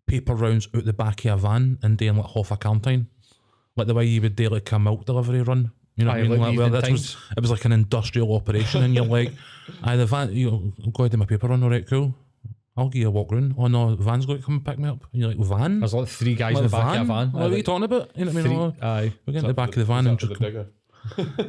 paper 0.07 0.35
rounds 0.35 0.67
out 0.75 0.85
the 0.85 0.93
back 0.93 1.25
of 1.25 1.43
a 1.43 1.47
van 1.47 1.77
and 1.81 1.97
doing 1.97 2.17
like 2.17 2.31
half 2.31 2.51
a 2.51 2.57
canteen, 2.57 3.07
like 3.75 3.87
the 3.87 3.93
way 3.93 4.05
you 4.05 4.21
would 4.21 4.35
do 4.35 4.49
like 4.49 4.71
a 4.71 4.79
milk 4.79 5.05
delivery 5.05 5.41
run. 5.41 5.71
You 5.95 6.05
know 6.05 6.11
what 6.11 6.19
I 6.19 6.21
mean? 6.23 6.31
like 6.31 6.39
Like, 6.39 6.57
where 6.57 6.65
evening 6.67 6.81
that 6.81 6.91
was, 6.91 7.17
it 7.37 7.41
was 7.41 7.51
like 7.51 7.65
an 7.65 7.71
industrial 7.71 8.33
operation, 8.35 8.81
and 8.83 8.95
you're 8.95 9.05
like, 9.05 9.31
"Aye, 9.83 9.95
the 9.97 10.07
van, 10.07 10.33
you 10.33 10.49
know, 10.49 10.73
I'm 10.83 10.91
going 10.91 11.09
to 11.09 11.17
do 11.17 11.19
my 11.19 11.25
paper 11.25 11.47
run. 11.47 11.61
All 11.63 11.69
right, 11.69 11.87
cool. 11.87 12.15
I'll 12.75 12.89
give 12.89 13.01
you 13.01 13.07
a 13.07 13.11
walk 13.11 13.31
round. 13.31 13.55
Oh 13.57 13.67
no, 13.67 13.95
the 13.95 14.03
van's 14.03 14.25
going 14.25 14.39
to 14.39 14.45
come 14.45 14.55
and 14.55 14.65
pick 14.65 14.79
me 14.79 14.89
up. 14.89 15.03
And 15.11 15.21
you're 15.21 15.33
like, 15.33 15.37
van? 15.37 15.79
There's 15.79 15.93
like 15.93 16.07
three 16.07 16.35
guys 16.35 16.55
Like 16.55 16.63
in 16.63 16.71
the 16.71 16.77
back 16.77 16.95
of 16.95 17.01
a 17.01 17.05
van. 17.05 17.31
What 17.31 17.51
are 17.51 17.55
you 17.57 17.63
talking 17.63 17.83
about? 17.83 18.11
You 18.15 18.25
know 18.25 18.31
what 18.31 18.39
I 18.39 18.43
mean? 18.43 18.71
Three, 18.71 18.79
oh, 18.81 18.87
aye. 18.87 19.13
We're 19.25 19.33
getting 19.33 19.35
It's 19.35 19.43
the 19.47 19.53
back 19.53 19.71
to 19.71 19.81
of 19.81 19.87
the 19.87 19.93
van 19.93 20.07
and 20.07 20.19
just 20.19 20.35
to 20.35 20.67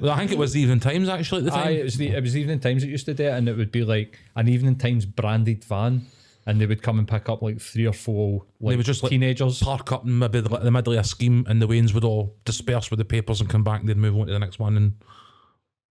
well, 0.01 0.11
I 0.11 0.19
think 0.19 0.33
it 0.33 0.39
was 0.39 0.53
the 0.53 0.61
Evening 0.61 0.81
Times 0.81 1.09
actually 1.09 1.39
at 1.39 1.45
the 1.45 1.51
time. 1.53 1.69
Aye, 1.69 1.71
it 1.71 1.85
was 1.85 1.97
the 1.97 2.09
it 2.09 2.21
was 2.21 2.37
evening 2.37 2.59
times 2.59 2.83
that 2.83 2.89
used 2.89 3.07
to 3.07 3.15
do 3.15 3.25
it, 3.25 3.31
and 3.35 3.49
it 3.49 3.57
would 3.57 3.71
be 3.71 3.85
like 3.85 4.19
an 4.35 4.49
evening 4.49 4.77
times 4.77 5.07
branded 5.07 5.63
van, 5.65 6.07
and 6.45 6.61
they 6.61 6.67
would 6.67 6.83
come 6.83 6.99
and 6.99 7.07
pick 7.07 7.29
up 7.29 7.41
like 7.41 7.61
three 7.61 7.87
or 7.87 7.93
four 7.93 8.45
like 8.61 8.73
they 8.73 8.77
would 8.77 8.85
just, 8.85 9.05
like, 9.05 9.11
teenagers. 9.11 9.63
Park 9.63 9.93
up 9.93 10.05
in 10.05 10.19
maybe 10.19 10.41
the, 10.41 10.49
the 10.59 10.73
middle 10.73 10.93
of 10.93 10.99
a 10.99 11.05
scheme, 11.05 11.47
and 11.49 11.63
the 11.63 11.69
Waynes 11.69 11.95
would 11.95 12.03
all 12.03 12.37
disperse 12.45 12.91
with 12.91 12.99
the 12.99 13.05
papers 13.05 13.41
and 13.41 13.49
come 13.49 13.63
back. 13.63 13.79
and 13.81 13.89
They'd 13.89 13.97
move 13.97 14.17
on 14.17 14.27
to 14.27 14.33
the 14.33 14.41
next 14.41 14.59
one. 14.59 14.77
And 14.77 14.95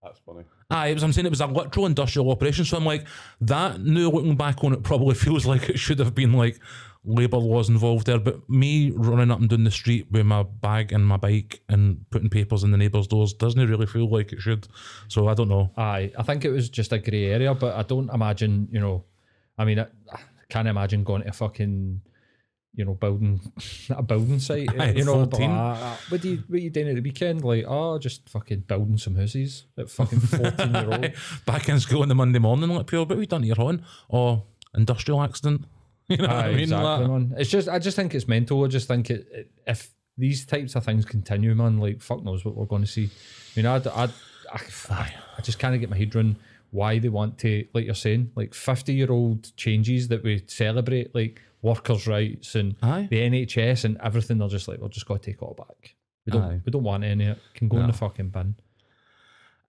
That's 0.04 0.18
funny. 0.18 0.44
aye, 0.70 0.88
it 0.88 0.94
was, 0.94 1.02
I'm 1.02 1.12
saying 1.12 1.26
it 1.26 1.30
was 1.30 1.40
a 1.40 1.46
literal 1.46 1.86
industrial 1.86 2.30
operation. 2.30 2.64
So 2.64 2.76
I'm 2.76 2.84
like, 2.84 3.06
that. 3.40 3.80
Now 3.80 4.10
looking 4.10 4.36
back 4.36 4.62
on 4.62 4.72
it, 4.74 4.82
probably 4.82 5.14
feels 5.26 5.46
like 5.46 5.70
it 5.70 5.78
should 5.78 5.98
have 5.98 6.14
been 6.14 6.32
like 6.34 6.60
labour 7.04 7.38
laws 7.38 7.68
involved 7.68 8.06
there. 8.06 8.18
But 8.18 8.48
me 8.48 8.90
running 8.90 9.30
up 9.30 9.40
and 9.40 9.48
down 9.48 9.64
the 9.64 9.70
street 9.70 10.06
with 10.10 10.26
my 10.26 10.42
bag 10.42 10.92
and 10.92 11.06
my 11.06 11.16
bike 11.16 11.62
and 11.68 12.04
putting 12.10 12.28
papers 12.28 12.62
in 12.64 12.70
the 12.70 12.76
neighbours' 12.76 13.06
doors 13.06 13.32
doesn't 13.32 13.66
really 13.68 13.86
feel 13.86 14.08
like 14.10 14.32
it 14.32 14.40
should. 14.40 14.68
So 15.08 15.28
I 15.28 15.34
don't 15.34 15.48
know. 15.48 15.70
Aye, 15.76 16.12
I 16.18 16.22
think 16.22 16.44
it 16.44 16.50
was 16.50 16.68
just 16.68 16.92
a 16.92 16.98
grey 16.98 17.26
area, 17.26 17.54
but 17.54 17.74
I 17.74 17.82
don't 17.82 18.10
imagine, 18.10 18.68
you 18.70 18.80
know, 18.80 19.04
I 19.56 19.64
mean, 19.64 19.78
I, 19.78 19.86
I 20.12 20.18
can't 20.48 20.68
imagine 20.68 21.04
going 21.04 21.22
to 21.22 21.32
fucking 21.32 22.00
you 22.74 22.84
know, 22.84 22.94
building 22.94 23.40
a 23.90 24.02
building 24.02 24.38
site. 24.38 24.68
You 24.94 25.04
know, 25.04 25.24
14. 25.24 25.28
blah, 25.28 25.74
blah. 25.74 25.96
what 26.08 26.20
do 26.20 26.30
you 26.30 26.42
what 26.48 26.60
you 26.60 26.70
doing 26.70 26.88
at 26.88 26.94
the 26.94 27.00
weekend? 27.00 27.44
Like, 27.44 27.64
oh, 27.66 27.98
just 27.98 28.28
fucking 28.28 28.60
building 28.60 28.98
some 28.98 29.16
houses 29.16 29.66
at 29.78 29.90
fucking 29.90 30.20
fourteen 30.20 30.74
year 30.74 30.88
old. 30.90 31.12
Back 31.46 31.68
in 31.68 31.80
school 31.80 32.02
on 32.02 32.08
the 32.08 32.14
Monday 32.14 32.38
morning, 32.38 32.70
like 32.70 32.86
pure, 32.86 33.06
but 33.06 33.18
we 33.18 33.26
done 33.26 33.42
here 33.42 33.54
on 33.58 33.84
or 34.08 34.28
oh, 34.28 34.42
industrial 34.74 35.22
accident. 35.22 35.64
You 36.08 36.18
know 36.18 36.24
what 36.24 36.36
Aye, 36.36 36.48
I 36.48 36.50
mean? 36.50 36.60
exactly, 36.60 37.08
man. 37.08 37.34
It's 37.38 37.50
just, 37.50 37.68
I 37.68 37.78
just 37.78 37.96
think 37.96 38.14
it's 38.14 38.28
mental. 38.28 38.62
I 38.62 38.68
just 38.68 38.88
think 38.88 39.10
it, 39.10 39.26
it 39.32 39.50
if 39.66 39.90
these 40.18 40.44
types 40.44 40.74
of 40.74 40.84
things 40.84 41.04
continue, 41.04 41.54
man, 41.54 41.78
like 41.78 42.02
fuck 42.02 42.22
knows 42.22 42.44
what 42.44 42.54
we're 42.54 42.66
going 42.66 42.82
to 42.82 42.88
see. 42.88 43.06
I 43.06 43.60
mean, 43.60 43.66
I, 43.66 43.76
I, 43.76 44.08
I, 44.90 45.14
I 45.38 45.40
just 45.42 45.58
can't 45.58 45.78
get 45.80 45.90
my 45.90 45.96
head 45.96 46.14
around 46.14 46.36
why 46.70 46.98
they 46.98 47.08
want 47.08 47.38
to, 47.38 47.66
like 47.72 47.86
you're 47.86 47.94
saying, 47.94 48.32
like 48.34 48.52
fifty 48.52 48.94
year 48.94 49.10
old 49.10 49.56
changes 49.56 50.08
that 50.08 50.22
we 50.22 50.42
celebrate, 50.46 51.14
like 51.14 51.40
workers' 51.64 52.06
rights 52.06 52.54
and 52.54 52.76
Aye. 52.82 53.08
the 53.10 53.16
NHS 53.18 53.84
and 53.84 53.98
everything. 54.02 54.38
They're 54.38 54.48
just 54.48 54.68
like, 54.68 54.78
we're 54.78 54.88
just 54.88 55.06
going 55.06 55.18
to 55.20 55.26
take 55.26 55.36
it 55.36 55.42
all 55.42 55.54
back. 55.54 55.94
We 56.26 56.30
don't, 56.32 56.42
Aye. 56.42 56.60
we 56.64 56.70
don't 56.70 56.84
want 56.84 57.02
any. 57.04 57.26
of 57.26 57.36
It 57.38 57.42
can 57.54 57.68
go 57.68 57.76
in 57.78 57.82
No. 57.82 57.86
the 57.92 57.98
fucking 57.98 58.28
bin. 58.28 58.54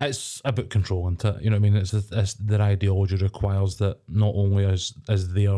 it's 0.01 0.41
about 0.45 0.69
control 0.69 1.07
into 1.07 1.29
it. 1.29 1.41
You 1.41 1.49
know 1.49 1.55
what 1.57 1.67
I 1.67 1.69
mean? 1.69 1.75
It's, 1.77 1.93
it's 1.93 2.33
their 2.35 2.61
ideology 2.61 3.15
requires 3.15 3.77
that 3.77 3.97
not 4.07 4.33
only 4.35 4.65
is 4.65 4.93
is 5.09 5.33
their 5.33 5.57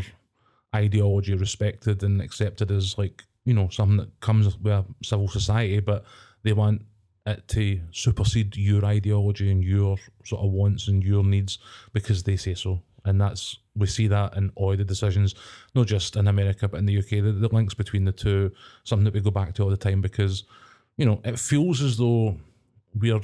ideology 0.76 1.34
respected 1.36 2.04
and 2.04 2.22
accepted 2.22 2.72
as 2.72 2.98
like 2.98 3.24
you 3.46 3.54
know 3.54 3.70
something 3.70 3.98
that 3.98 4.20
comes 4.20 4.58
with 4.60 4.74
a 4.74 4.86
civil 5.04 5.28
society, 5.28 5.80
but 5.80 6.04
they 6.44 6.54
want 6.54 6.84
it 7.26 7.48
to 7.50 7.80
supersede 7.92 8.56
your 8.56 8.86
ideology 8.86 9.52
and 9.52 9.64
your 9.64 9.98
sort 10.24 10.44
of 10.46 10.52
wants 10.52 10.88
and 10.88 11.04
your 11.04 11.24
needs 11.24 11.58
because 11.94 12.24
they 12.24 12.38
say 12.38 12.54
so. 12.54 12.82
And 13.06 13.20
that's 13.20 13.58
we 13.78 13.88
see 13.88 14.08
that 14.08 14.36
in 14.36 14.52
all 14.56 14.76
the 14.76 14.84
decisions, 14.84 15.36
not 15.76 15.88
just 15.88 16.16
in 16.16 16.28
America 16.28 16.68
but 16.68 16.78
in 16.78 16.86
the 16.86 16.98
UK. 16.98 17.10
The, 17.24 17.34
the 17.34 17.50
links 17.54 17.74
between 17.74 18.06
the 18.06 18.12
two, 18.12 18.52
something 18.84 19.06
that 19.06 19.14
we 19.14 19.22
go 19.22 19.32
back 19.32 19.54
to 19.56 19.64
all 19.64 19.70
the 19.70 19.78
time 19.78 20.02
because 20.02 20.44
you 20.98 21.06
know 21.06 21.22
it 21.24 21.40
feels 21.40 21.82
as 21.82 21.98
though 21.98 22.38
we're 22.96 23.20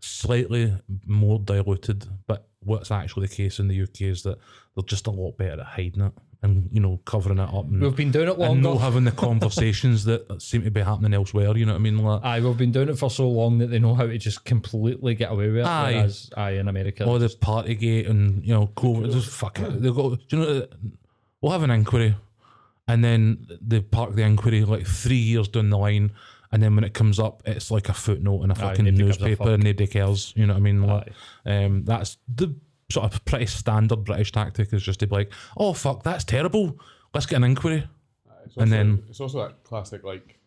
slightly 0.00 0.72
more 1.06 1.38
diluted, 1.38 2.06
but 2.26 2.48
what's 2.64 2.90
actually 2.90 3.26
the 3.26 3.34
case 3.34 3.58
in 3.58 3.68
the 3.68 3.82
UK 3.82 4.02
is 4.02 4.22
that 4.24 4.38
they're 4.74 4.84
just 4.84 5.06
a 5.06 5.10
lot 5.10 5.36
better 5.36 5.60
at 5.60 5.66
hiding 5.66 6.02
it 6.02 6.12
and 6.42 6.68
you 6.70 6.80
know 6.80 7.00
covering 7.06 7.38
it 7.38 7.48
up 7.48 7.64
and, 7.64 7.80
We've 7.80 7.96
been 7.96 8.10
doing 8.10 8.28
it 8.28 8.32
and 8.32 8.38
longer. 8.40 8.60
not 8.60 8.78
having 8.80 9.04
the 9.04 9.12
conversations 9.12 10.04
that 10.04 10.42
seem 10.42 10.62
to 10.64 10.70
be 10.70 10.82
happening 10.82 11.14
elsewhere. 11.14 11.56
You 11.56 11.64
know 11.64 11.72
what 11.72 11.78
I 11.78 11.82
mean? 11.82 11.98
Like, 11.98 12.22
Aye, 12.22 12.40
we've 12.40 12.56
been 12.56 12.72
doing 12.72 12.88
it 12.90 12.98
for 12.98 13.10
so 13.10 13.28
long 13.28 13.58
that 13.58 13.68
they 13.68 13.78
know 13.78 13.94
how 13.94 14.06
to 14.06 14.18
just 14.18 14.44
completely 14.44 15.14
get 15.14 15.32
away 15.32 15.46
with 15.48 15.58
it. 15.58 15.66
Aye. 15.66 15.92
Whereas, 15.92 16.30
aye, 16.36 16.50
in 16.52 16.68
America, 16.68 17.06
all 17.06 17.18
this 17.18 17.34
Partygate 17.34 18.08
and 18.10 18.44
you 18.44 18.52
know 18.52 18.66
COVID, 18.76 19.10
just 19.12 19.30
fuck 19.30 19.58
it. 19.60 19.80
They 19.82 19.90
go. 19.90 20.16
Do 20.16 20.36
you 20.36 20.38
know? 20.38 20.66
We'll 21.40 21.52
have 21.52 21.62
an 21.62 21.70
inquiry, 21.70 22.14
and 22.88 23.02
then 23.02 23.46
they 23.60 23.80
park 23.80 24.14
the 24.14 24.22
inquiry 24.22 24.64
like 24.64 24.86
three 24.86 25.16
years 25.16 25.48
down 25.48 25.70
the 25.70 25.78
line. 25.78 26.12
And 26.54 26.62
then 26.62 26.74
when 26.76 26.84
it 26.84 26.94
comes 26.94 27.18
up, 27.18 27.42
it's 27.46 27.70
like 27.72 27.88
a 27.88 27.92
footnote 27.92 28.44
in 28.44 28.50
a 28.52 28.54
fucking 28.54 28.84
nobody 28.84 29.04
gives 29.04 29.16
a 29.16 29.20
newspaper, 29.20 29.44
fuck. 29.44 29.54
and 29.54 29.64
nobody 29.64 29.86
cares. 29.88 30.32
You 30.36 30.46
know 30.46 30.52
what 30.54 30.58
I 30.58 30.62
mean? 30.62 30.82
Like, 30.82 31.12
um, 31.46 31.84
that's 31.84 32.16
the 32.32 32.54
sort 32.92 33.12
of 33.12 33.24
pretty 33.24 33.46
standard 33.46 34.04
British 34.04 34.30
tactic 34.30 34.72
is 34.72 34.82
just 34.82 35.00
to 35.00 35.06
be 35.08 35.14
like, 35.16 35.32
"Oh 35.56 35.72
fuck, 35.72 36.04
that's 36.04 36.22
terrible. 36.22 36.78
Let's 37.12 37.26
get 37.26 37.36
an 37.38 37.44
inquiry." 37.44 37.88
It's 38.44 38.56
And 38.56 38.62
also- 38.66 38.70
then- 38.76 39.02
it's 39.10 39.20
also 39.20 39.38
that 39.48 39.64
classic 39.64 40.04
like 40.04 40.38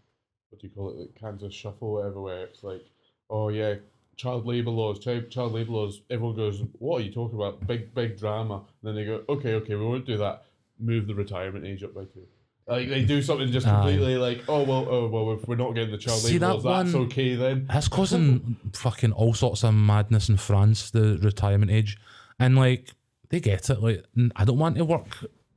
what 0.50 0.62
do 0.62 0.68
you 0.68 0.74
call 0.74 0.92
it, 0.92 0.98
like 0.98 1.16
Kansas 1.16 1.54
shuffle, 1.54 1.92
whatever, 1.96 2.22
where 2.22 2.46
it's 2.46 2.64
like, 2.64 2.86
oh 3.30 3.50
yeah, 3.50 3.76
child 4.16 4.46
labor 4.46 4.72
laws, 4.72 5.00
child 5.00 5.30
child 5.30 5.52
labor 5.52 5.74
laws. 5.74 6.02
Everyone 6.10 6.36
goes, 6.38 6.64
what 6.80 7.02
are 7.02 7.04
you 7.04 7.12
talking 7.12 7.36
about? 7.38 7.68
Big 7.68 7.94
big 7.94 8.18
drama. 8.18 8.56
And 8.56 8.66
then 8.84 8.96
they 8.96 9.04
go, 9.04 9.24
okay, 9.28 9.56
okay, 9.56 9.76
we 9.76 9.84
won't 9.86 10.06
do 10.06 10.16
that. 10.18 10.46
Move 10.80 11.06
the 11.08 11.16
retirement 11.16 11.66
age 11.66 11.84
up 11.84 11.94
by 11.94 12.06
two. 12.06 12.26
Like 12.68 12.90
they 12.90 13.06
do 13.06 13.22
something 13.22 13.50
just 13.52 13.66
Aye. 13.66 13.72
completely 13.72 14.18
like, 14.18 14.44
oh 14.50 14.64
well, 14.64 14.86
oh 14.90 15.08
well, 15.08 15.32
if 15.34 15.48
we're 15.48 15.56
not 15.56 15.74
getting 15.74 15.92
the 15.92 15.98
child 15.98 16.20
See 16.20 16.34
labor 16.38 16.62
that 16.62 16.64
that's 16.64 16.94
one- 16.94 17.04
okay 17.06 17.36
then. 17.36 17.66
That's 17.72 17.88
causing 17.88 18.58
fucking 18.74 19.14
all 19.14 19.34
sorts 19.34 19.64
of 19.64 19.74
madness 19.74 20.28
in 20.30 20.36
France, 20.38 20.92
the 20.92 21.18
retirement 21.22 21.72
age, 21.72 21.98
and 22.40 22.58
like 22.58 22.90
they 23.30 23.40
get 23.40 23.70
it. 23.70 23.82
Like, 23.82 24.04
n- 24.18 24.32
I 24.36 24.44
don't 24.44 24.58
want 24.60 24.76
to 24.78 24.86
work 24.86 25.08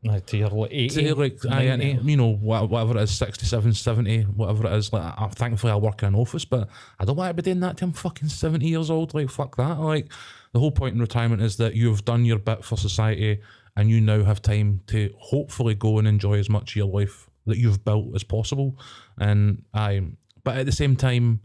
Aye, 0.09 0.21
to 0.27 0.37
your 0.37 0.49
like 0.51 0.71
80, 0.73 1.05
to 1.05 1.15
like 1.17 1.39
I, 1.51 1.65
90. 1.77 1.99
you 2.11 2.17
know 2.17 2.29
wha- 2.41 2.65
whatever 2.65 2.97
it 2.99 3.03
is 3.03 3.11
67 3.19 3.75
70 3.75 4.23
whatever 4.23 4.67
it 4.67 4.73
is 4.73 4.93
like 4.95 5.03
I, 5.19 5.27
thankfully 5.29 5.73
I 5.73 5.77
work 5.77 6.03
in 6.03 6.09
an 6.09 6.15
office 6.15 6.47
but 6.47 6.71
I 6.99 7.05
don't 7.05 7.17
want 7.17 7.29
to 7.37 7.43
be 7.43 7.43
doing 7.43 7.61
that 7.61 7.77
till 7.77 7.89
I'm 7.89 7.93
fucking 7.93 8.29
70 8.31 8.67
years 8.67 8.89
old 8.89 9.13
like 9.13 9.29
fuck 9.29 9.57
that 9.57 9.79
like 9.79 10.11
the 10.55 10.59
whole 10.59 10.71
point 10.71 10.95
in 10.95 11.01
retirement 11.03 11.43
is 11.43 11.59
that 11.59 11.75
you've 11.75 12.05
done 12.07 12.25
your 12.25 12.39
bit 12.39 12.65
for 12.65 12.79
society 12.79 13.41
and 13.77 13.91
you 13.91 14.01
now 14.01 14.25
have 14.25 14.43
time 14.43 14.81
to 14.87 15.13
hopefully 15.19 15.75
go 15.75 15.99
and 15.99 16.09
enjoy 16.09 16.39
as 16.39 16.49
much 16.49 16.73
of 16.73 16.77
your 16.77 16.87
life 16.87 17.29
that 17.47 17.59
you've 17.59 17.85
built 17.85 18.15
as 18.15 18.25
possible 18.25 18.79
and 19.19 19.63
I 19.75 20.03
but 20.45 20.57
at 20.59 20.67
the 20.67 20.73
same 20.73 20.97
time 20.97 21.41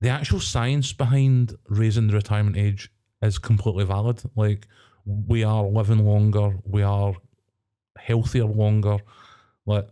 the 0.00 0.08
actual 0.08 0.40
science 0.40 0.92
behind 0.92 1.56
raising 1.68 2.08
the 2.08 2.14
retirement 2.14 2.56
age 2.56 2.90
is 3.22 3.38
completely 3.38 3.84
valid 3.84 4.22
like 4.34 4.66
we 5.04 5.44
are 5.44 5.64
living 5.64 6.04
longer 6.04 6.58
we 6.64 6.82
are 6.82 7.14
healthier 8.06 8.44
longer. 8.44 8.98
Like, 9.64 9.88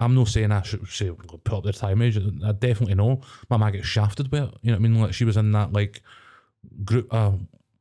I'm 0.00 0.14
not 0.14 0.28
saying 0.28 0.52
I 0.52 0.62
should 0.62 0.88
say 0.88 1.10
put 1.10 1.52
up 1.52 1.64
the 1.64 1.72
time 1.72 2.02
age. 2.02 2.16
I 2.16 2.52
definitely 2.52 2.94
know. 2.94 3.20
My 3.50 3.56
mum 3.56 3.72
gets 3.72 3.86
shafted 3.86 4.30
with 4.30 4.44
it. 4.44 4.54
You 4.62 4.70
know 4.70 4.78
what 4.78 4.86
I 4.86 4.88
mean? 4.88 5.00
Like 5.00 5.14
she 5.14 5.24
was 5.24 5.36
in 5.36 5.52
that 5.52 5.72
like 5.72 6.02
group 6.84 7.12
of 7.12 7.40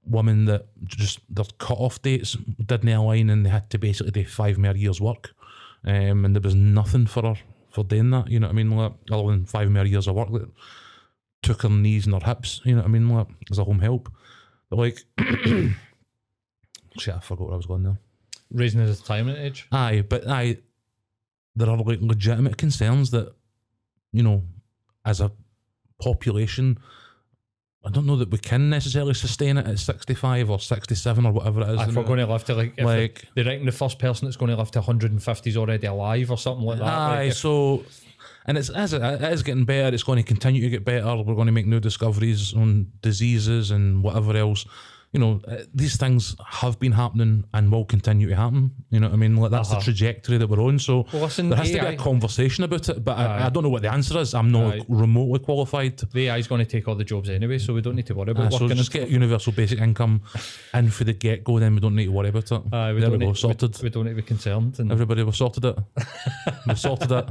women 0.09 0.45
that 0.45 0.67
just 0.85 1.19
their 1.29 1.45
cut 1.57 1.77
off 1.77 2.01
dates 2.01 2.37
didn't 2.65 2.89
align 2.89 3.29
and 3.29 3.45
they 3.45 3.49
had 3.49 3.69
to 3.71 3.77
basically 3.77 4.11
do 4.11 4.25
five 4.25 4.57
more 4.57 4.75
years 4.75 4.99
work. 5.01 5.31
Um, 5.85 6.25
and 6.25 6.35
there 6.35 6.41
was 6.41 6.55
nothing 6.55 7.05
for 7.05 7.23
her 7.23 7.35
for 7.71 7.83
doing 7.83 8.09
that. 8.11 8.29
You 8.29 8.39
know 8.39 8.47
what 8.47 8.53
I 8.53 8.55
mean? 8.55 8.71
Like 8.71 8.93
other 9.11 9.27
than 9.27 9.45
five 9.45 9.69
more 9.69 9.85
years 9.85 10.07
of 10.07 10.15
work 10.15 10.31
that 10.31 10.49
took 11.41 11.61
her 11.61 11.69
knees 11.69 12.05
and 12.05 12.15
her 12.15 12.27
hips. 12.27 12.61
You 12.63 12.73
know 12.75 12.81
what 12.81 12.87
I 12.87 12.91
mean? 12.91 13.09
Like 13.09 13.27
as 13.51 13.59
a 13.59 13.63
home 13.63 13.79
help. 13.79 14.11
But 14.69 14.79
like, 14.79 14.99
shit, 16.97 17.15
I 17.15 17.19
forgot 17.19 17.45
where 17.45 17.53
I 17.53 17.57
was 17.57 17.65
going 17.65 17.83
there. 17.83 17.99
raising 18.51 18.83
the 18.83 18.91
retirement 18.91 19.39
age. 19.39 19.67
Aye, 19.71 20.03
but 20.07 20.27
aye, 20.27 20.57
there 21.55 21.69
are 21.69 21.77
like 21.77 21.99
legitimate 22.01 22.57
concerns 22.57 23.11
that, 23.11 23.33
you 24.11 24.23
know, 24.23 24.43
as 25.05 25.21
a 25.21 25.31
population, 26.01 26.77
I 27.85 27.89
don't 27.89 28.05
know 28.05 28.17
that 28.17 28.29
we 28.31 28.37
can 28.37 28.69
necessarily 28.69 29.13
sustain 29.13 29.57
it 29.57 29.65
at 29.65 29.79
65 29.79 30.49
or 30.49 30.59
67 30.59 31.25
or 31.25 31.31
whatever 31.31 31.61
it 31.61 31.69
is. 31.69 31.81
If 31.87 31.95
we're 31.95 32.03
going 32.03 32.19
to 32.19 32.25
live 32.27 32.43
to 32.45 32.55
like, 32.55 32.77
Like- 32.81 33.25
they, 33.35 33.43
they 33.43 33.49
reckon 33.49 33.65
the 33.65 33.71
first 33.71 33.97
person 33.99 34.25
that's 34.25 34.35
going 34.35 34.49
to 34.51 34.57
live 34.57 34.71
to 34.71 34.79
150 34.79 35.49
is 35.49 35.55
already 35.57 35.87
alive 35.87 36.29
or 36.31 36.37
something 36.37 36.65
like 36.65 36.79
that. 36.79 36.85
Aye, 36.87 37.15
like 37.19 37.27
if- 37.29 37.37
so, 37.37 37.85
and 38.45 38.57
it's 38.57 38.69
as 38.69 38.93
it, 38.93 39.01
it 39.01 39.21
is 39.31 39.43
getting 39.43 39.63
better, 39.65 39.93
it's 39.93 40.03
going 40.03 40.17
to 40.17 40.23
continue 40.23 40.61
to 40.61 40.69
get 40.69 40.83
better. 40.83 41.05
We're 41.15 41.35
going 41.35 41.45
to 41.47 41.51
make 41.53 41.67
new 41.67 41.79
discoveries 41.79 42.53
on 42.53 42.91
diseases 43.01 43.71
and 43.71 44.03
whatever 44.03 44.35
else. 44.35 44.65
You 45.17 45.21
know, 45.25 45.41
uh, 45.47 45.63
these 45.73 45.97
things 45.97 46.35
have 46.45 46.77
been 46.79 46.91
happening 46.91 47.43
and 47.51 47.71
will 47.71 47.85
continue 47.85 48.27
to 48.29 48.35
happen. 48.35 48.69
You 48.91 48.99
know 48.99 49.07
what 49.07 49.13
I 49.15 49.17
mean? 49.17 49.35
Like 49.35 49.49
that's 49.49 49.71
Uh-huh. 49.71 49.79
the 49.79 49.83
trajectory 49.85 50.37
that 50.37 50.47
we're 50.47 50.61
on. 50.61 50.77
So 50.77 51.07
Well, 51.11 51.23
listen, 51.23 51.49
there 51.49 51.57
has 51.57 51.71
to 51.71 51.79
be 51.79 51.85
a 51.87 51.95
conversation 51.97 52.63
about 52.65 52.87
it, 52.89 53.03
but 53.03 53.17
I, 53.17 53.47
I 53.47 53.49
don't 53.49 53.63
know 53.63 53.69
what 53.69 53.81
the 53.81 53.91
answer 53.91 54.19
is. 54.19 54.35
I'm 54.35 54.51
not 54.51 54.75
Aye. 54.75 54.81
remotely 54.87 55.39
qualified. 55.39 55.97
the 56.13 56.27
AI 56.27 56.37
is 56.37 56.47
going 56.47 56.63
to 56.63 56.69
take 56.69 56.87
all 56.87 56.93
the 56.93 57.03
jobs 57.03 57.31
anyway, 57.31 57.57
so 57.57 57.73
we 57.73 57.81
don't 57.81 57.95
need 57.95 58.05
to 58.05 58.13
worry 58.13 58.29
about 58.29 58.45
Uh, 58.53 58.57
so 58.59 58.65
working. 58.65 58.77
just 58.77 58.91
get 58.93 59.09
universal 59.09 59.53
basic 59.53 59.79
income 59.79 60.21
and 60.75 60.93
for 60.93 61.03
the 61.03 61.13
get 61.13 61.43
go, 61.43 61.57
then 61.57 61.73
we 61.73 61.79
don't 61.81 61.95
need 61.95 62.05
to 62.05 62.11
worry 62.11 62.29
about 62.29 62.51
it. 62.51 62.61
Aye, 62.71 62.93
we 62.93 62.99
there 62.99 63.09
don't 63.09 63.19
we 63.19 63.25
go, 63.25 63.31
need, 63.31 63.37
sorted. 63.37 63.75
We, 63.81 63.85
we 63.85 63.89
don't 63.89 64.03
need 64.05 64.11
to 64.11 64.15
be 64.17 64.21
concerned. 64.21 64.77
And 64.77 64.91
Everybody, 64.91 65.23
we've 65.23 65.35
sorted 65.35 65.65
it. 65.65 65.77
we've 66.67 66.79
sorted 66.79 67.11
it. 67.11 67.27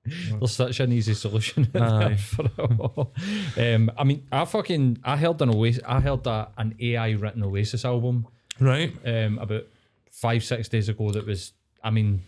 there's 0.38 0.52
such 0.52 0.78
an 0.80 0.92
easy 0.92 1.14
solution 1.14 1.68
Aye. 1.74 2.14
for 2.16 2.44
it 2.46 2.52
all. 2.58 3.12
Um, 3.58 3.90
I 3.98 4.04
mean, 4.04 4.26
I 4.30 4.44
fucking 4.44 4.98
I 5.02 5.16
heard 5.16 5.40
an 5.42 5.50
Oasis, 5.54 5.82
I 5.86 6.00
heard 6.00 6.24
a, 6.26 6.48
an 6.56 6.74
AI 6.80 6.99
written 7.08 7.42
Oasis 7.42 7.84
album 7.84 8.26
Right. 8.58 8.94
um, 9.06 9.38
about 9.38 9.64
five 10.12 10.44
six 10.44 10.68
days 10.68 10.88
ago. 10.88 11.10
That 11.12 11.26
was, 11.26 11.52
I 11.82 11.90
mean, 11.90 12.22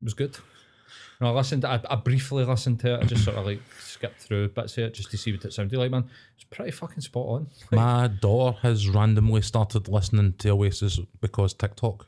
it 0.00 0.04
was 0.04 0.14
good. 0.14 0.36
And 1.20 1.28
I 1.28 1.32
listened. 1.32 1.64
I, 1.64 1.80
I 1.90 1.96
briefly 1.96 2.44
listened 2.44 2.78
to 2.80 2.94
it. 2.94 3.02
I 3.02 3.06
just 3.06 3.24
sort 3.24 3.36
of 3.36 3.46
like 3.46 3.60
skipped 3.80 4.20
through 4.20 4.48
bits 4.50 4.78
of 4.78 4.84
it 4.84 4.94
just 4.94 5.10
to 5.10 5.16
see 5.16 5.32
what 5.32 5.44
it 5.44 5.52
sounded 5.52 5.76
like. 5.76 5.90
Man, 5.90 6.04
it's 6.36 6.44
pretty 6.44 6.70
fucking 6.70 7.00
spot 7.00 7.26
on. 7.26 7.46
My 7.72 8.06
daughter 8.06 8.56
has 8.62 8.88
randomly 8.88 9.42
started 9.42 9.88
listening 9.88 10.34
to 10.38 10.50
Oasis 10.50 11.00
because 11.20 11.54
TikTok. 11.54 12.06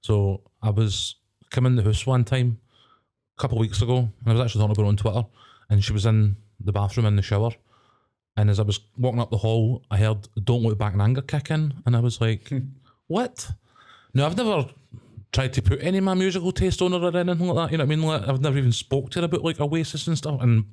So 0.00 0.40
I 0.62 0.70
was 0.70 1.16
coming 1.50 1.72
in 1.72 1.76
the 1.76 1.82
house 1.82 2.06
one 2.06 2.24
time 2.24 2.58
a 3.36 3.40
couple 3.42 3.58
of 3.58 3.60
weeks 3.60 3.82
ago, 3.82 3.98
and 3.98 4.10
I 4.26 4.32
was 4.32 4.40
actually 4.40 4.60
talking 4.62 4.72
about 4.76 4.84
it 4.84 4.88
on 4.88 4.96
Twitter, 4.96 5.26
and 5.68 5.84
she 5.84 5.92
was 5.92 6.06
in 6.06 6.36
the 6.58 6.72
bathroom 6.72 7.04
in 7.06 7.16
the 7.16 7.22
shower. 7.22 7.50
And 8.36 8.48
as 8.48 8.60
I 8.60 8.62
was 8.62 8.80
walking 8.96 9.20
up 9.20 9.30
the 9.30 9.36
hall, 9.36 9.84
I 9.90 9.96
heard 9.98 10.28
Don't 10.44 10.62
Look 10.62 10.78
Back 10.78 10.94
in 10.94 11.00
Anger 11.00 11.22
kick 11.22 11.50
in, 11.50 11.74
and 11.84 11.96
I 11.96 12.00
was 12.00 12.20
like, 12.20 12.52
What? 13.06 13.50
No, 14.14 14.26
I've 14.26 14.36
never 14.36 14.66
tried 15.32 15.52
to 15.52 15.62
put 15.62 15.82
any 15.82 15.98
of 15.98 16.04
my 16.04 16.14
musical 16.14 16.52
taste 16.52 16.82
on 16.82 16.92
her 16.92 16.98
or 16.98 17.16
anything 17.16 17.46
like 17.46 17.56
that. 17.56 17.72
You 17.72 17.78
know 17.78 17.84
what 17.84 17.92
I 17.92 17.96
mean? 17.96 18.02
Like, 18.02 18.28
I've 18.28 18.40
never 18.40 18.58
even 18.58 18.72
spoke 18.72 19.10
to 19.10 19.20
her 19.20 19.26
about 19.26 19.44
like 19.44 19.60
Oasis 19.60 20.06
and 20.06 20.18
stuff. 20.18 20.40
And 20.40 20.64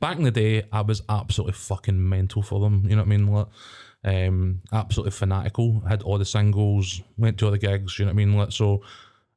back 0.00 0.16
in 0.16 0.22
the 0.22 0.30
day, 0.30 0.64
I 0.72 0.82
was 0.82 1.02
absolutely 1.08 1.54
fucking 1.54 2.08
mental 2.08 2.42
for 2.42 2.60
them. 2.60 2.84
You 2.84 2.96
know 2.96 3.02
what 3.02 3.12
I 3.12 3.16
mean? 3.16 3.26
Like, 3.26 3.46
um, 4.04 4.60
absolutely 4.72 5.12
fanatical. 5.12 5.80
Had 5.88 6.02
all 6.02 6.18
the 6.18 6.24
singles, 6.24 7.00
went 7.16 7.38
to 7.38 7.46
all 7.46 7.50
the 7.50 7.58
gigs. 7.58 7.98
You 7.98 8.04
know 8.04 8.10
what 8.10 8.14
I 8.20 8.24
mean? 8.24 8.36
Like, 8.36 8.52
so 8.52 8.82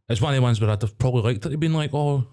it's 0.09 0.21
one 0.21 0.33
of 0.33 0.35
the 0.35 0.41
ones 0.41 0.61
where 0.61 0.69
I'd 0.69 0.81
have 0.81 0.97
probably 0.97 1.21
liked 1.21 1.45
it 1.45 1.49
to 1.49 1.57
been 1.57 1.73
like, 1.73 1.93
oh, 1.93 2.25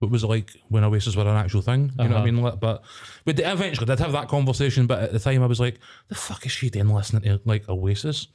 what 0.00 0.10
was 0.10 0.24
it 0.24 0.28
like 0.28 0.56
when 0.68 0.82
Oasis 0.82 1.14
were 1.14 1.22
an 1.22 1.36
actual 1.36 1.60
thing? 1.62 1.92
You 1.98 2.04
know 2.08 2.10
what 2.10 2.12
I 2.12 2.16
Uh-huh. 2.16 2.24
mean? 2.24 2.42
Like, 2.42 2.58
But 2.58 2.82
we 3.26 3.32
did, 3.34 3.46
eventually 3.46 3.86
did 3.86 3.98
have 3.98 4.12
that 4.12 4.28
conversation, 4.28 4.86
but 4.86 5.02
at 5.02 5.12
the 5.12 5.18
time 5.20 5.42
I 5.42 5.46
was 5.46 5.60
like, 5.60 5.78
the 6.08 6.14
fuck 6.14 6.44
is 6.46 6.52
she 6.52 6.68
doing 6.70 6.88
listening 6.88 7.22
to 7.22 7.40
like 7.44 7.68
Oasis? 7.68 8.26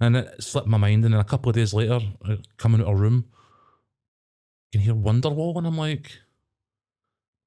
And 0.00 0.16
it 0.16 0.42
slipped 0.42 0.68
my 0.68 0.76
mind, 0.78 1.04
and 1.04 1.12
then 1.14 1.20
a 1.20 1.24
couple 1.24 1.48
of 1.50 1.56
days 1.56 1.74
later, 1.74 1.98
uh, 2.24 2.36
coming 2.56 2.80
out 2.82 2.86
of 2.92 3.00
room, 3.00 3.24
you 4.72 4.78
can 4.78 4.80
hear 4.82 4.94
Wonderwall, 4.94 5.56
and 5.56 5.66
I'm 5.66 5.76
like, 5.78 6.12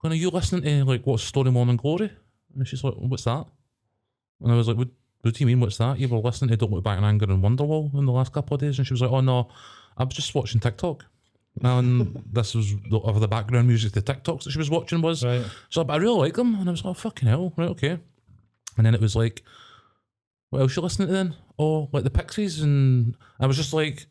when 0.01 0.11
are 0.11 0.15
you 0.15 0.29
listening 0.31 0.63
to 0.63 0.83
like 0.85 1.05
what's 1.05 1.23
Story 1.23 1.51
Morning 1.51 1.77
Glory? 1.77 2.11
And 2.55 2.67
she's 2.67 2.83
like, 2.83 2.95
what's 2.95 3.23
that? 3.25 3.45
And 4.41 4.51
I 4.51 4.55
was 4.55 4.67
like, 4.67 4.75
what, 4.77 4.89
what 5.21 5.35
do 5.35 5.39
you 5.39 5.45
mean, 5.45 5.59
what's 5.59 5.77
that? 5.77 5.99
You 5.99 6.07
were 6.09 6.17
listening 6.17 6.49
to 6.49 6.57
Don't 6.57 6.73
Look 6.73 6.83
Back 6.83 6.97
in 6.97 7.03
Anger 7.03 7.25
and 7.29 7.43
Wonderwall 7.43 7.93
in 7.93 8.05
the 8.07 8.11
last 8.11 8.33
couple 8.33 8.55
of 8.55 8.61
days? 8.61 8.79
And 8.79 8.87
she 8.87 8.93
was 8.93 9.01
like, 9.01 9.11
oh 9.11 9.21
no, 9.21 9.49
I 9.95 10.03
was 10.03 10.15
just 10.15 10.33
watching 10.33 10.59
TikTok. 10.59 11.05
And 11.61 12.23
this 12.31 12.55
was 12.55 12.73
the, 12.89 12.97
of 12.99 13.19
the 13.19 13.27
background 13.27 13.67
music, 13.67 13.91
the 13.91 14.01
TikToks 14.01 14.43
that 14.43 14.51
she 14.51 14.57
was 14.57 14.69
watching 14.69 15.01
was. 15.01 15.23
Right. 15.23 15.45
So 15.69 15.83
but 15.83 15.93
I 15.93 15.97
really 15.97 16.17
like 16.17 16.35
them. 16.35 16.55
And 16.55 16.67
I 16.67 16.71
was 16.71 16.83
like, 16.83 16.91
oh, 16.91 16.93
fucking 16.93 17.27
hell, 17.27 17.53
right, 17.57 17.69
okay. 17.69 17.99
And 18.77 18.85
then 18.85 18.95
it 18.95 19.01
was 19.01 19.15
like, 19.15 19.43
what 20.49 20.61
else 20.61 20.75
you 20.75 20.81
listening 20.81 21.09
to 21.09 21.13
then? 21.13 21.35
Oh, 21.59 21.89
like 21.91 22.03
the 22.03 22.09
Pixies. 22.09 22.61
And 22.61 23.15
I 23.39 23.47
was 23.47 23.57
just 23.57 23.73
like, 23.73 24.05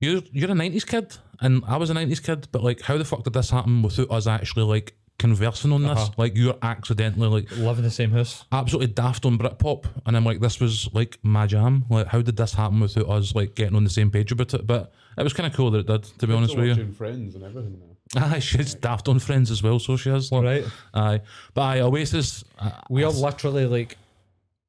you're, 0.00 0.22
you're 0.32 0.50
a 0.50 0.54
90s 0.54 0.86
kid. 0.86 1.16
And 1.40 1.62
I 1.66 1.76
was 1.76 1.90
a 1.90 1.94
90s 1.94 2.22
kid. 2.22 2.48
But 2.50 2.64
like, 2.64 2.80
how 2.80 2.96
the 2.96 3.04
fuck 3.04 3.24
did 3.24 3.34
this 3.34 3.50
happen 3.50 3.82
without 3.82 4.10
us 4.10 4.26
actually 4.26 4.64
like 4.64 4.94
conversing 5.20 5.70
on 5.70 5.82
this? 5.82 5.92
Uh-huh. 5.92 6.10
Like, 6.16 6.36
you're 6.36 6.56
accidentally 6.62 7.28
like, 7.28 7.50
living 7.56 7.84
the 7.84 7.90
same 7.90 8.10
house. 8.10 8.44
absolutely 8.50 8.88
daft 8.92 9.24
on 9.24 9.38
Britpop, 9.38 9.84
and 10.06 10.16
I'm 10.16 10.24
like, 10.24 10.40
this 10.40 10.58
was 10.58 10.88
like 10.92 11.18
my 11.22 11.46
jam. 11.46 11.84
Like, 11.88 12.08
how 12.08 12.22
did 12.22 12.36
this 12.36 12.54
happen 12.54 12.80
without 12.80 13.08
us 13.08 13.34
like 13.36 13.54
getting 13.54 13.76
on 13.76 13.84
the 13.84 13.90
same 13.90 14.10
page 14.10 14.32
about 14.32 14.52
it? 14.54 14.66
But 14.66 14.92
it 15.16 15.22
was 15.22 15.32
kind 15.32 15.46
of 15.46 15.52
cool 15.54 15.70
that 15.70 15.80
it 15.80 15.86
did, 15.86 16.02
to 16.18 16.26
be 16.26 16.34
honest 16.34 16.56
with 16.56 16.64
you. 16.66 16.72
watching 16.72 16.92
Friends 16.92 17.34
and 17.36 17.44
everything 17.44 17.78
now. 17.78 17.86
Aye, 18.34 18.40
she's 18.40 18.74
daft 18.74 19.06
on 19.08 19.20
Friends 19.20 19.52
as 19.52 19.62
well, 19.62 19.78
so 19.78 19.96
she 19.96 20.10
is. 20.10 20.32
Like, 20.32 20.42
Right. 20.42 20.64
Aye, 20.94 21.20
but 21.54 21.60
aye, 21.62 21.80
Oasis. 21.80 22.42
uh, 22.58 22.70
We 22.88 23.04
are 23.04 23.12
literally 23.12 23.66
like 23.66 23.96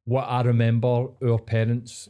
what 0.06 0.24
I 0.24 0.42
remember 0.42 1.08
our 1.24 1.40
parents 1.40 2.08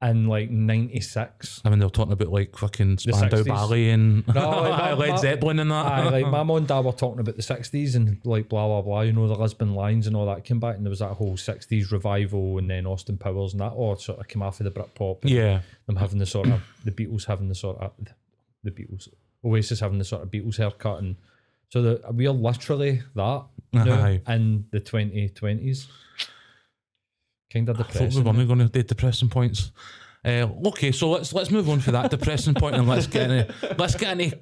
in 0.00 0.26
like 0.28 0.48
'96. 0.50 1.62
I 1.64 1.70
mean, 1.70 1.78
they're 1.80 1.88
talking 1.90 2.12
about 2.12 2.28
like 2.28 2.56
fucking 2.56 2.98
Spandau 2.98 3.38
60s. 3.38 3.46
Ballet 3.46 3.90
and 3.90 4.26
No, 4.34 4.50
like, 4.62 4.70
my- 4.78 4.92
Led 4.94 5.10
my- 5.10 5.16
Zeppelin 5.16 5.58
and 5.58 5.70
that. 5.70 5.86
Aye, 5.86 6.08
like 6.10 6.26
my 6.26 6.42
mum 6.44 6.58
and 6.58 6.66
dad 6.68 6.84
were 6.84 6.92
talking 6.92 7.20
about 7.20 7.36
the 7.36 7.42
'60s 7.42 7.94
and 7.96 8.20
like 8.24 8.48
blah 8.48 8.66
blah 8.66 8.82
blah. 8.82 9.00
You 9.00 9.12
know, 9.12 9.26
the 9.26 9.34
Lisbon 9.34 9.74
Lines 9.74 10.06
and 10.06 10.14
all 10.14 10.26
that 10.26 10.44
came 10.44 10.60
back, 10.60 10.76
and 10.76 10.84
there 10.86 10.90
was 10.90 11.00
that 11.00 11.14
whole 11.14 11.36
'60s 11.36 11.90
revival, 11.90 12.58
and 12.58 12.70
then 12.70 12.86
Austin 12.86 13.16
Powers 13.18 13.52
and 13.52 13.60
that 13.60 13.72
all 13.72 13.96
sort 13.96 14.20
of 14.20 14.28
came 14.28 14.42
of 14.42 14.56
the 14.58 14.70
Britpop. 14.70 15.22
and 15.22 15.30
yeah, 15.30 15.60
them 15.86 15.96
having 15.96 16.18
the 16.18 16.26
sort 16.26 16.48
of 16.48 16.62
the 16.84 16.92
Beatles 16.92 17.24
having 17.26 17.48
the 17.48 17.54
sort 17.54 17.78
of 17.78 17.90
the 18.64 18.70
Beatles 18.70 19.08
Oasis 19.44 19.80
having 19.80 19.98
the 19.98 20.04
sort 20.04 20.22
of 20.22 20.30
Beatles 20.30 20.56
haircut, 20.58 21.00
and 21.00 21.16
so 21.70 21.82
the, 21.82 22.02
we 22.12 22.26
are 22.26 22.32
literally 22.32 23.02
that 23.14 23.44
now 23.72 23.92
Aye. 24.04 24.20
in 24.28 24.64
the 24.70 24.80
2020s. 24.80 25.86
Kind 27.52 27.68
of 27.68 27.80
I 27.80 27.84
thought 27.84 27.94
we 27.94 27.98
depressing. 28.08 28.24
weren't 28.24 28.48
going 28.48 28.58
to 28.60 28.68
do 28.68 28.82
depressing 28.82 29.28
points. 29.28 29.72
Uh, 30.24 30.48
okay, 30.66 30.92
so 30.92 31.10
let's 31.10 31.32
let's 31.32 31.50
move 31.50 31.68
on 31.68 31.80
for 31.80 31.92
that 31.92 32.10
depressing 32.10 32.54
point 32.54 32.74
and 32.76 32.88
let's 32.88 33.06
get 33.06 33.30
into, 33.30 33.54
let's 33.78 33.94
get 33.94 34.20
into 34.20 34.38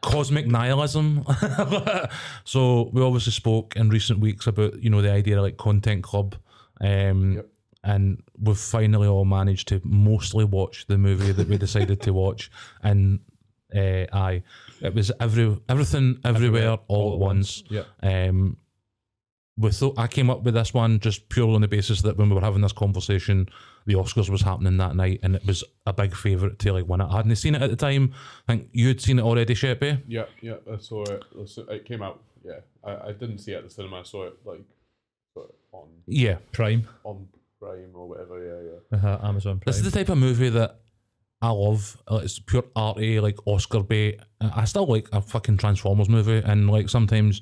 cosmic 0.00 0.46
nihilism. 0.46 1.24
so 2.44 2.90
we 2.92 3.02
obviously 3.02 3.32
spoke 3.32 3.76
in 3.76 3.88
recent 3.90 4.20
weeks 4.20 4.46
about 4.46 4.82
you 4.82 4.90
know 4.90 5.02
the 5.02 5.10
idea 5.12 5.36
of 5.36 5.42
like 5.42 5.56
content 5.56 6.02
club, 6.02 6.34
um, 6.80 7.34
Yep. 7.34 7.46
and 7.84 8.22
we've 8.40 8.58
finally 8.58 9.06
all 9.06 9.24
managed 9.24 9.68
to 9.68 9.80
mostly 9.84 10.44
watch 10.44 10.86
the 10.86 10.98
movie 10.98 11.32
that 11.32 11.48
we 11.48 11.58
decided 11.58 12.00
to 12.02 12.12
watch, 12.12 12.50
and 12.82 13.20
uh, 13.76 14.06
aye, 14.12 14.42
it 14.80 14.94
was 14.94 15.12
every 15.20 15.56
everything 15.68 16.18
everywhere, 16.24 16.78
all, 16.88 17.12
at 17.14 17.18
once. 17.18 17.62
Yeah. 17.68 17.82
Um, 18.02 18.56
we 19.58 19.70
thought 19.72 19.98
I 19.98 20.06
came 20.06 20.30
up 20.30 20.42
with 20.44 20.54
this 20.54 20.72
one 20.72 21.00
just 21.00 21.28
purely 21.28 21.54
on 21.56 21.60
the 21.62 21.68
basis 21.68 22.02
that 22.02 22.16
when 22.16 22.28
we 22.28 22.34
were 22.36 22.40
having 22.40 22.60
this 22.62 22.72
conversation, 22.72 23.48
the 23.86 23.94
Oscars 23.94 24.28
was 24.30 24.42
happening 24.42 24.76
that 24.76 24.94
night, 24.94 25.20
and 25.22 25.34
it 25.34 25.44
was 25.44 25.64
a 25.86 25.92
big 25.92 26.14
favourite 26.14 26.58
to 26.60 26.72
like 26.72 26.86
win 26.86 27.00
it. 27.00 27.08
I 27.10 27.16
hadn't 27.16 27.34
seen 27.36 27.54
it 27.54 27.62
at 27.62 27.70
the 27.70 27.76
time. 27.76 28.14
I 28.48 28.52
think 28.52 28.68
you'd 28.72 29.00
seen 29.00 29.18
it 29.18 29.22
already, 29.22 29.54
Sheppy. 29.54 30.00
Yeah, 30.06 30.26
yeah, 30.40 30.54
I 30.72 30.78
saw 30.78 31.02
it. 31.04 31.24
It 31.70 31.84
came 31.84 32.02
out. 32.02 32.22
Yeah, 32.44 32.60
I, 32.84 33.08
I 33.08 33.12
didn't 33.12 33.38
see 33.38 33.52
it 33.52 33.56
at 33.56 33.64
the 33.64 33.70
cinema. 33.70 34.00
I 34.00 34.02
saw 34.04 34.26
it 34.26 34.34
like 34.44 34.62
on 35.72 35.88
Yeah, 36.06 36.36
Prime, 36.52 36.86
on 37.04 37.26
Prime 37.60 37.90
or 37.94 38.08
whatever. 38.08 38.38
Yeah, 38.38 38.70
yeah. 38.70 38.96
Uh-huh, 38.98 39.26
Amazon 39.26 39.58
Prime. 39.58 39.62
this 39.66 39.78
is 39.78 39.82
the 39.90 39.90
type 39.90 40.08
of 40.08 40.18
movie 40.18 40.50
that 40.50 40.78
I 41.42 41.50
love. 41.50 41.96
It's 42.10 42.38
pure 42.38 42.64
arty, 42.76 43.20
like 43.20 43.38
Oscar 43.46 43.82
bait. 43.82 44.20
I 44.40 44.64
still 44.66 44.86
like 44.86 45.08
a 45.12 45.20
fucking 45.20 45.56
Transformers 45.56 46.08
movie, 46.08 46.42
and 46.44 46.70
like 46.70 46.88
sometimes 46.88 47.40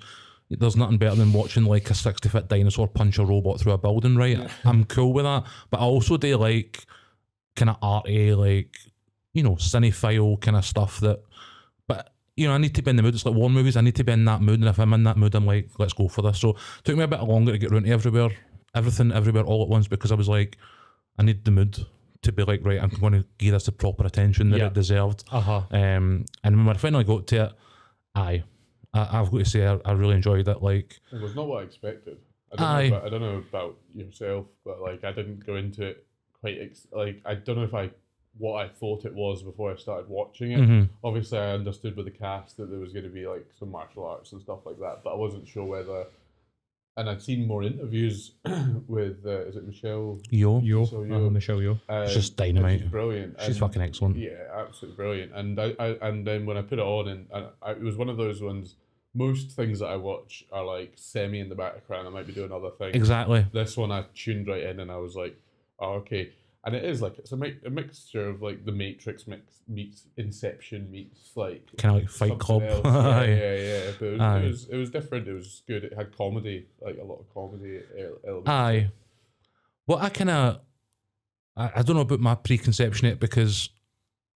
there's 0.51 0.77
nothing 0.77 0.99
better 0.99 1.17
than 1.17 1.33
watching 1.33 1.65
like 1.65 1.91
a 1.91 1.95
60 1.95 2.29
foot 2.29 2.49
dinosaur 2.49 2.87
punch 2.89 3.19
a 3.19 3.25
robot 3.25 3.61
through 3.61 3.73
a 3.73 3.79
building, 3.79 4.17
right? 4.17 4.49
I'm 4.65 4.85
cool 4.85 5.13
with 5.13 5.25
that. 5.25 5.45
But 5.71 5.81
I 5.81 5.85
also 5.85 6.17
do 6.17 6.37
like 6.37 6.85
kind 7.57 7.71
of 7.71 7.77
arty, 7.83 8.33
like, 8.35 8.77
you 9.33 9.43
know, 9.43 9.57
cinephile 9.57 10.41
kind 10.41 10.57
of 10.57 10.65
stuff 10.65 11.01
that, 11.01 11.23
but. 11.87 12.13
You 12.39 12.47
know, 12.49 12.53
I 12.53 12.59
need 12.59 12.75
to 12.75 12.83
be 12.83 12.91
in 12.91 12.97
the 12.97 13.03
mood. 13.03 13.15
It's 13.15 13.25
like 13.25 13.35
war 13.35 13.49
movies. 13.49 13.79
I 13.79 13.81
need 13.81 13.95
to 13.97 14.05
be 14.05 14.13
in 14.13 14.27
that 14.27 14.43
mood, 14.43 14.61
and 14.61 14.69
if 14.69 14.79
I'm 14.79 14.93
in 14.93 15.05
that 15.05 15.17
mood, 15.17 15.35
I'm 15.35 15.47
like, 15.47 15.71
let's 15.79 15.95
go 15.95 16.07
for 16.07 16.21
this. 16.21 16.39
So 16.39 16.51
it 16.51 16.57
took 16.85 16.95
me 16.95 17.05
a 17.05 17.09
bit 17.09 17.23
longer 17.23 17.53
to 17.53 17.57
get 17.57 17.73
around 17.73 17.85
to 17.85 17.91
everywhere, 17.91 18.29
everything, 18.75 19.11
everywhere, 19.11 19.45
all 19.45 19.63
at 19.63 19.71
once, 19.71 19.89
because 19.89 20.13
I 20.13 20.17
was 20.17 20.29
like, 20.29 20.59
I 21.19 21.23
need 21.23 21.47
the 21.47 21.51
mood 21.51 21.79
to 22.21 22.33
be 22.33 22.43
like, 22.45 22.61
right, 22.63 22.79
I'm 22.79 22.91
going 22.91 23.15
to 23.15 23.25
give 23.39 23.55
this 23.55 23.65
the 23.65 23.73
proper 23.73 24.05
attention 24.05 24.51
that 24.51 24.59
Yeah. 24.59 24.67
it 24.67 24.75
deserved. 24.75 25.25
Uh 25.33 25.41
huh. 25.41 25.63
Um, 25.71 26.27
and 26.45 26.67
when 26.67 26.77
I 26.77 26.79
finally 26.79 27.05
got 27.05 27.27
to 27.29 27.45
it, 27.45 27.53
aye, 28.15 28.43
I, 28.97 29.21
I've 29.21 29.31
got 29.31 29.39
to 29.39 29.45
say 29.45 29.67
I, 29.67 29.79
I 29.85 29.93
really 29.93 30.15
enjoyed 30.15 30.47
it. 30.49 30.63
Like, 30.63 30.99
It 31.13 31.21
was 31.21 31.35
not 31.35 31.47
what 31.49 31.63
I 31.63 31.67
expected. 31.67 32.19
I 32.53 32.57
don't, 32.57 32.67
Aye. 32.67 32.89
know 32.89 32.97
about, 32.97 33.07
I 33.07 33.09
don't 33.11 33.21
know 33.21 33.37
about 33.49 33.77
yourself, 33.95 34.47
but 34.65 34.81
like 34.81 35.05
I 35.05 35.13
didn't 35.13 35.45
go 35.47 35.57
into 35.57 35.83
it 35.85 36.07
quite 36.41 36.59
ex- 36.61 36.87
like 36.93 37.21
I 37.25 37.35
don't 37.35 37.57
know 37.57 37.65
if 37.65 37.75
I 37.75 37.91
what 38.39 38.65
I 38.65 38.69
thought 38.69 39.05
it 39.07 39.15
was 39.15 39.43
before 39.43 39.73
I 39.73 39.77
started 39.77 40.09
watching 40.09 40.53
it. 40.53 40.61
mhm. 40.61 40.89
Obviously, 41.03 41.39
I 41.39 41.53
understood 41.55 41.97
with 41.97 42.05
the 42.07 42.11
cast 42.13 42.57
that 42.59 42.71
there 42.71 42.79
was 42.79 42.93
going 42.93 43.05
to 43.05 43.11
be 43.11 43.27
like 43.27 43.47
some 43.59 43.71
martial 43.71 44.05
arts 44.07 44.33
and 44.33 44.41
stuff 44.43 44.61
like 44.67 44.79
that, 44.79 45.01
but 45.03 45.11
I 45.13 45.17
wasn't 45.17 45.49
sure 45.49 45.65
whether. 45.65 46.05
And 46.99 47.11
I'd 47.11 47.21
seen 47.21 47.47
more 47.47 47.63
interviews 47.63 48.33
with 48.89 49.19
uh, 49.27 49.47
is 49.47 49.57
it 49.57 49.67
Michelle? 49.67 50.19
yo, 50.31 50.61
Yeoh, 50.61 50.89
So 50.89 51.03
you- 51.03 51.15
uh-huh, 51.15 51.31
Michelle 51.31 51.59
Yeoh. 51.59 51.79
Uh, 51.89 52.07
She's 52.07 52.15
just 52.17 52.37
dynamite. 52.37 52.81
She's 52.81 52.89
brilliant. 52.89 53.37
she's 53.41 53.49
and- 53.49 53.57
fucking 53.59 53.83
excellent. 53.83 54.17
Yeah, 54.17 54.31
absolutely 54.57 54.97
brilliant. 54.97 55.33
And 55.35 55.61
I, 55.61 55.75
I 55.79 55.87
and 56.09 56.27
then 56.27 56.47
when 56.47 56.57
I 56.57 56.63
put 56.63 56.79
it 56.79 56.83
on, 56.83 57.09
and, 57.09 57.27
and 57.35 57.47
I, 57.63 57.73
it 57.73 57.81
was 57.83 57.97
one 57.97 58.09
of 58.09 58.17
those 58.17 58.41
ones. 58.41 58.77
Most 59.17 59.53
things 59.53 59.79
that 59.81 59.87
I 59.87 59.97
watch 59.97 60.45
are 60.53 60.65
like 60.65 60.93
semi 60.97 61.41
in 61.41 61.49
the 61.49 61.55
background. 61.55 62.07
I 62.07 62.11
might 62.11 62.27
be 62.27 62.33
doing 62.33 62.53
other 62.53 62.71
things. 62.79 62.95
Exactly. 62.95 63.47
This 63.53 63.77
one 63.77 63.91
I 63.91 64.05
tuned 64.15 64.47
right 64.47 64.63
in, 64.63 64.81
and 64.81 64.91
I 64.93 64.97
was 64.99 65.17
like, 65.17 65.37
"Oh, 65.81 65.95
okay." 65.95 66.33
And 66.65 66.75
it 66.75 66.85
is 66.85 67.01
like 67.01 67.17
it's 67.19 67.31
a, 67.31 67.37
mi- 67.37 67.59
a 67.65 67.71
mixture 67.71 68.29
of 68.29 68.43
like 68.43 68.65
the 68.65 68.73
Matrix 68.73 69.27
mix 69.29 69.61
meets 69.69 70.03
Inception 70.17 70.91
meets 70.91 71.31
like 71.37 71.65
Kind 71.79 71.97
of 71.97 72.03
like 72.03 72.11
Fight 72.11 72.39
Club. 72.41 72.63
Yeah, 72.63 72.75
yeah, 73.25 73.55
yeah. 73.55 73.91
But 73.99 74.07
it 74.07 74.13
was, 74.13 74.21
Aye. 74.21 74.39
it 74.41 74.47
was 74.49 74.69
it 74.71 74.77
was 74.77 74.91
different. 74.91 75.29
It 75.29 75.33
was 75.33 75.63
good. 75.69 75.85
It 75.85 75.93
had 75.97 76.17
comedy, 76.17 76.67
like 76.81 76.99
a 77.01 77.05
lot 77.05 77.21
of 77.21 77.33
comedy 77.33 77.81
el- 77.99 78.19
elements. 78.27 78.49
Aye. 78.51 78.91
Well, 79.87 79.99
I 79.99 80.09
kind 80.09 80.31
of, 80.31 80.61
I, 81.57 81.71
I 81.77 81.83
don't 81.83 81.95
know 81.95 82.03
about 82.03 82.19
my 82.21 82.35
preconception 82.35 83.07
yet 83.09 83.21
because 83.21 83.71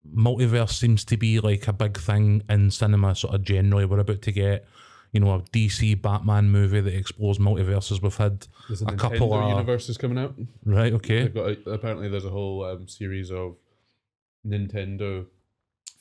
multiverse 0.07 0.71
seems 0.71 1.03
to 1.05 1.17
be 1.17 1.39
like 1.39 1.67
a 1.67 1.73
big 1.73 1.97
thing 1.97 2.41
in 2.49 2.71
cinema, 2.71 3.15
sort 3.15 3.35
of 3.35 3.43
generally. 3.43 3.85
We're 3.85 3.99
about 3.99 4.21
to 4.23 4.31
get, 4.31 4.65
you 5.11 5.19
know, 5.19 5.33
a 5.33 5.41
DC 5.41 6.01
Batman 6.01 6.49
movie 6.49 6.81
that 6.81 6.93
explores 6.93 7.37
multiverses. 7.37 8.01
We've 8.01 8.15
had 8.15 8.47
There's 8.67 8.81
a 8.81 8.85
a, 8.85 8.95
couple 8.95 9.33
of- 9.33 9.49
universes 9.49 9.97
coming 9.97 10.17
out. 10.17 10.35
right, 10.65 10.93
okay, 10.93 11.23
They've 11.23 11.33
got 11.33 11.49
a, 11.49 11.69
apparently 11.71 12.09
there's 12.09 12.25
a 12.25 12.29
whole 12.29 12.63
um, 12.65 12.87
series 12.87 13.31
of 13.31 13.55
Nintendo 14.47 15.25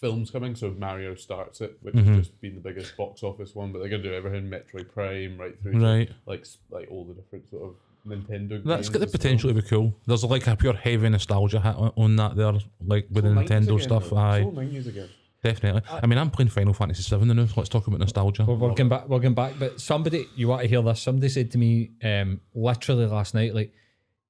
films 0.01 0.31
coming. 0.31 0.55
So 0.55 0.71
Mario 0.79 1.15
starts 1.17 1.61
it, 1.61 1.77
which 1.83 1.95
Mhm. 1.95 2.05
has 2.07 2.17
just 2.29 2.41
been 2.41 2.55
the 2.55 2.61
biggest 2.61 2.97
box 2.97 3.23
office 3.23 3.55
one. 3.55 3.73
But 3.73 3.81
they're 3.81 3.89
gonna 3.89 4.03
do 4.03 4.15
everything 4.15 4.49
Metroid 4.49 4.89
Prime 4.93 5.37
right 5.39 5.61
through, 5.61 5.73
to, 5.73 5.79
right. 5.81 6.11
like 6.27 6.47
like 6.71 6.89
all 6.91 7.05
the 7.05 7.15
different 7.15 7.49
sort 7.51 7.65
of 7.65 7.75
Nintendo. 8.07 8.63
That's 8.65 8.89
games 8.89 8.89
got 8.89 8.99
the 9.01 9.07
as 9.07 9.13
well. 9.13 9.13
potential 9.13 9.51
to 9.51 9.55
be 9.55 9.63
cool. 9.63 9.95
There's 10.07 10.25
like 10.25 10.47
a 10.47 10.57
pure 10.57 10.75
heavy 10.75 11.09
nostalgia 11.09 11.61
hit 11.61 11.75
on- 11.77 11.93
on 11.97 12.17
that 12.17 12.37
there, 12.37 12.53
like 12.85 13.07
with 13.11 13.25
the 13.25 13.31
It's 13.31 13.37
all 13.39 13.45
90s 13.45 13.49
Nintendo 13.49 13.75
again, 13.75 13.81
stuff. 13.81 14.11
though. 14.11 14.17
Aye, 14.17 14.39
It's 14.39 14.47
all 14.47 14.53
90s 14.53 14.87
again. 14.89 15.09
definitely. 15.43 15.83
I 15.91 16.07
mean, 16.07 16.19
I'm 16.19 16.31
playing 16.31 16.49
Final 16.51 16.75
Fantasy 16.75 17.17
VII 17.17 17.25
now. 17.27 17.47
So 17.47 17.55
let's 17.57 17.69
talk 17.69 17.87
about 17.87 18.01
nostalgia. 18.01 18.45
We're, 18.45 18.55
we're 18.55 18.75
back. 18.89 19.09
We're 19.09 19.19
going 19.19 19.35
back. 19.35 19.55
But 19.59 19.81
somebody, 19.81 20.27
you 20.37 20.49
want 20.49 20.63
to 20.63 20.69
hear 20.69 20.83
this? 20.83 21.01
Somebody 21.01 21.29
said 21.29 21.51
to 21.53 21.59
me, 21.59 21.91
um, 22.03 22.41
literally 22.55 23.07
last 23.07 23.35
night, 23.35 23.55
like, 23.55 23.73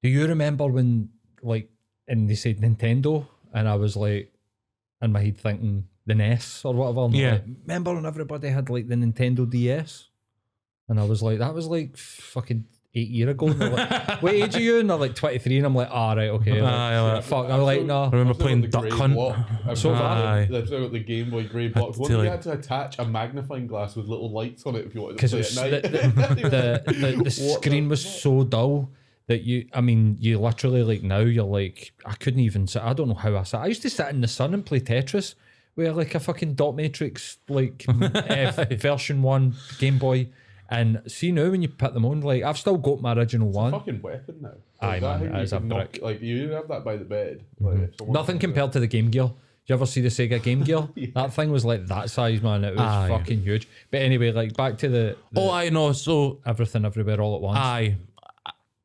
"Do 0.02 0.08
you 0.08 0.26
remember 0.26 0.66
when, 0.66 1.10
like, 1.42 1.68
and 2.08 2.28
they 2.28 2.34
said 2.34 2.58
Nintendo?" 2.58 3.26
And 3.54 3.68
I 3.68 3.76
was 3.76 3.96
like, 3.96 4.32
in 5.00 5.12
my 5.12 5.22
head 5.22 5.38
thinking 5.38 5.84
the 6.06 6.14
NES 6.14 6.64
or 6.64 6.74
whatever. 6.74 7.02
And 7.04 7.14
they're 7.14 7.20
Yeah. 7.22 7.32
like, 7.32 7.44
remember 7.66 7.94
when 7.94 8.04
everybody 8.06 8.48
had 8.48 8.68
like 8.70 8.88
the 8.88 8.94
Nintendo 8.96 9.48
DS? 9.48 10.08
And 10.88 10.98
I 10.98 11.04
was 11.04 11.22
like, 11.22 11.38
that 11.38 11.54
was 11.54 11.66
like 11.66 11.96
fucking 11.96 12.64
eight 12.95 13.09
year 13.09 13.28
ago. 13.30 13.49
And 13.49 13.61
they're 13.61 13.70
like, 13.70 14.09
what 14.22 14.34
age 14.34 14.57
are 14.57 14.61
you? 14.61 14.78
And 14.80 14.89
they're 14.91 14.97
like 14.97 15.14
23. 15.14 15.59
And 15.59 15.66
I'm 15.66 15.74
like, 15.74 15.91
all 15.91 16.16
right, 16.16 16.28
okay. 16.30 16.61
Like, 16.61 16.72
Aye, 16.72 17.01
like- 17.14 17.24
fuck. 17.24 17.51
I'm 17.51 17.61
like, 17.62 17.82
no. 17.84 18.05
I 18.05 18.07
remember 18.11 18.30
I've 18.30 18.36
still 18.36 18.47
playing 18.47 18.61
got 18.62 18.70
the 18.70 18.70
Duck 18.72 18.82
grey 18.89 18.99
Hunt. 18.99 19.14
block. 19.14 19.36
I've 19.66 19.66
So 19.66 19.74
still 19.76 19.93
got 19.93 20.49
the- 20.49 20.59
I've 20.59 20.66
still 20.66 20.80
got 20.82 20.93
the 20.93 20.99
Game 21.01 21.30
Boy 21.30 21.47
grey 21.47 21.68
block. 21.68 21.97
One 21.99 22.09
tell 22.09 22.18
you 22.18 22.24
you. 22.24 22.30
had 22.30 22.43
to 22.43 22.53
attach 22.53 22.99
a 22.99 23.05
magnifying 23.05 23.66
glass 23.66 23.95
with 23.97 24.07
little 24.07 24.30
lights 24.32 24.64
on 24.66 24.74
it 24.76 24.86
if 24.86 24.95
you 24.95 25.03
wanted 25.03 25.18
to 25.18 25.26
because 25.28 25.55
play 25.55 25.70
it 25.72 25.84
was 25.84 25.84
at 25.84 25.93
the, 26.14 26.20
night. 26.20 26.36
the, 26.84 26.93
the, 26.93 27.16
the, 27.16 27.22
the 27.24 27.30
screen 27.30 27.89
was 27.89 28.05
so 28.05 28.45
dull 28.45 28.91
that 29.26 29.43
you 29.43 29.66
I 29.74 29.82
mean 29.82 30.16
you 30.18 30.39
literally 30.39 30.82
like 30.82 31.03
now 31.03 31.18
you're 31.18 31.45
like 31.45 31.93
I 32.07 32.14
couldn't 32.14 32.41
even 32.41 32.66
sit 32.66 32.82
I 32.82 32.95
don't 32.95 33.09
know 33.09 33.14
how 33.14 33.36
I 33.36 33.43
sat 33.43 33.61
I 33.61 33.66
used 33.66 33.82
to 33.82 33.91
sit 33.91 34.09
in 34.09 34.22
the 34.22 34.26
sun 34.28 34.55
and 34.55 34.64
play 34.64 34.80
Tetris 34.80 35.34
with 35.76 35.95
like 35.95 36.14
a 36.14 36.20
fucking 36.20 36.55
dot 36.55 36.74
matrix 36.74 37.36
like 37.47 37.84
uh, 37.86 38.64
version 38.70 39.20
one 39.20 39.55
Game 39.78 39.99
Boy 39.99 40.28
and 40.70 41.00
see 41.06 41.32
now 41.32 41.50
when 41.50 41.62
you 41.62 41.68
put 41.68 41.94
them 41.94 42.04
on 42.04 42.20
like 42.20 42.42
I've 42.42 42.58
still 42.58 42.76
got 42.76 43.00
my 43.00 43.14
original 43.14 43.48
one 43.50 43.72
fucking 43.72 44.02
weapon 44.02 44.36
now. 44.40 44.52
Aye, 44.80 45.00
man, 45.00 45.20
thing 45.20 45.28
that 45.32 45.36
you 45.38 45.42
is 45.42 45.52
a 45.52 45.58
can 45.58 45.68
knock- 45.68 45.78
brick. 45.78 45.92
Mm-hmm. 45.94 46.04
Like 46.04 46.20
you 46.22 46.50
have 46.50 46.68
that 46.68 46.84
by 46.84 46.96
the 46.96 47.04
bed. 47.04 47.44
Like, 47.60 47.78
if 47.78 47.96
someone 47.98 48.12
nothing 48.14 48.34
comes 48.38 48.40
compared 48.42 48.72
to 48.72 48.80
the 48.80 48.86
Game 48.86 49.10
Gear 49.10 49.30
do 49.68 49.74
you 49.74 49.76
ever 49.80 49.84
see 49.86 50.00
the 50.00 50.08
Sega 50.08 50.42
Game 50.42 50.62
Gear? 50.62 50.88
That 51.14 51.34
thing 51.34 51.50
was 51.50 51.62
like 51.62 51.86
that 51.88 52.08
size, 52.08 52.40
man. 52.40 52.64
It 52.64 52.70
was 52.72 52.80
Aye. 52.80 53.08
fucking 53.10 53.42
huge. 53.42 53.68
But 53.90 54.00
anyway, 54.00 54.32
like 54.32 54.56
back 54.56 54.78
to 54.78 54.88
the, 54.88 55.16
the 55.30 55.40
Oh, 55.42 55.50
I 55.50 55.68
know. 55.68 55.92
So 55.92 56.40
everything 56.46 56.86
everywhere 56.86 57.20
all 57.20 57.34
at 57.36 57.42
once. 57.42 57.58
Aye. 57.58 57.96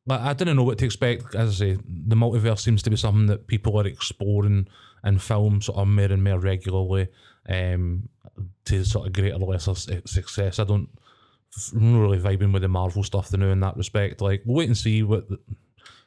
Like, 0.06 0.20
I 0.20 0.34
didn't 0.34 0.56
know 0.56 0.62
what 0.62 0.76
to 0.78 0.84
expect. 0.84 1.34
As 1.34 1.48
I 1.52 1.54
say, 1.54 1.78
the 1.88 2.16
multiverse 2.16 2.58
seems 2.60 2.82
to 2.82 2.90
be 2.90 2.96
something 2.96 3.28
that 3.28 3.46
people 3.46 3.80
are 3.80 3.86
exploring 3.86 4.68
in 5.02 5.18
film 5.18 5.62
sort 5.62 5.78
of 5.78 5.88
more 5.88 6.04
and 6.04 6.22
more 6.22 6.38
regularly 6.38 7.08
um, 7.48 8.10
to 8.66 8.84
sort 8.84 9.06
of 9.06 9.14
greater 9.14 9.36
or 9.36 9.52
lesser 9.52 9.74
su- 9.74 10.02
success. 10.04 10.58
I 10.58 10.64
don't 10.64 10.90
I'm 11.74 11.92
not 11.92 12.00
really 12.00 12.18
vibing 12.18 12.52
with 12.52 12.62
the 12.62 12.68
Marvel 12.68 13.02
stuff 13.02 13.28
to 13.28 13.36
know 13.36 13.50
in 13.50 13.60
that 13.60 13.76
respect. 13.76 14.20
Like, 14.20 14.42
we'll 14.44 14.56
wait 14.56 14.68
and 14.68 14.76
see 14.76 15.02
what 15.02 15.28
the, 15.28 15.38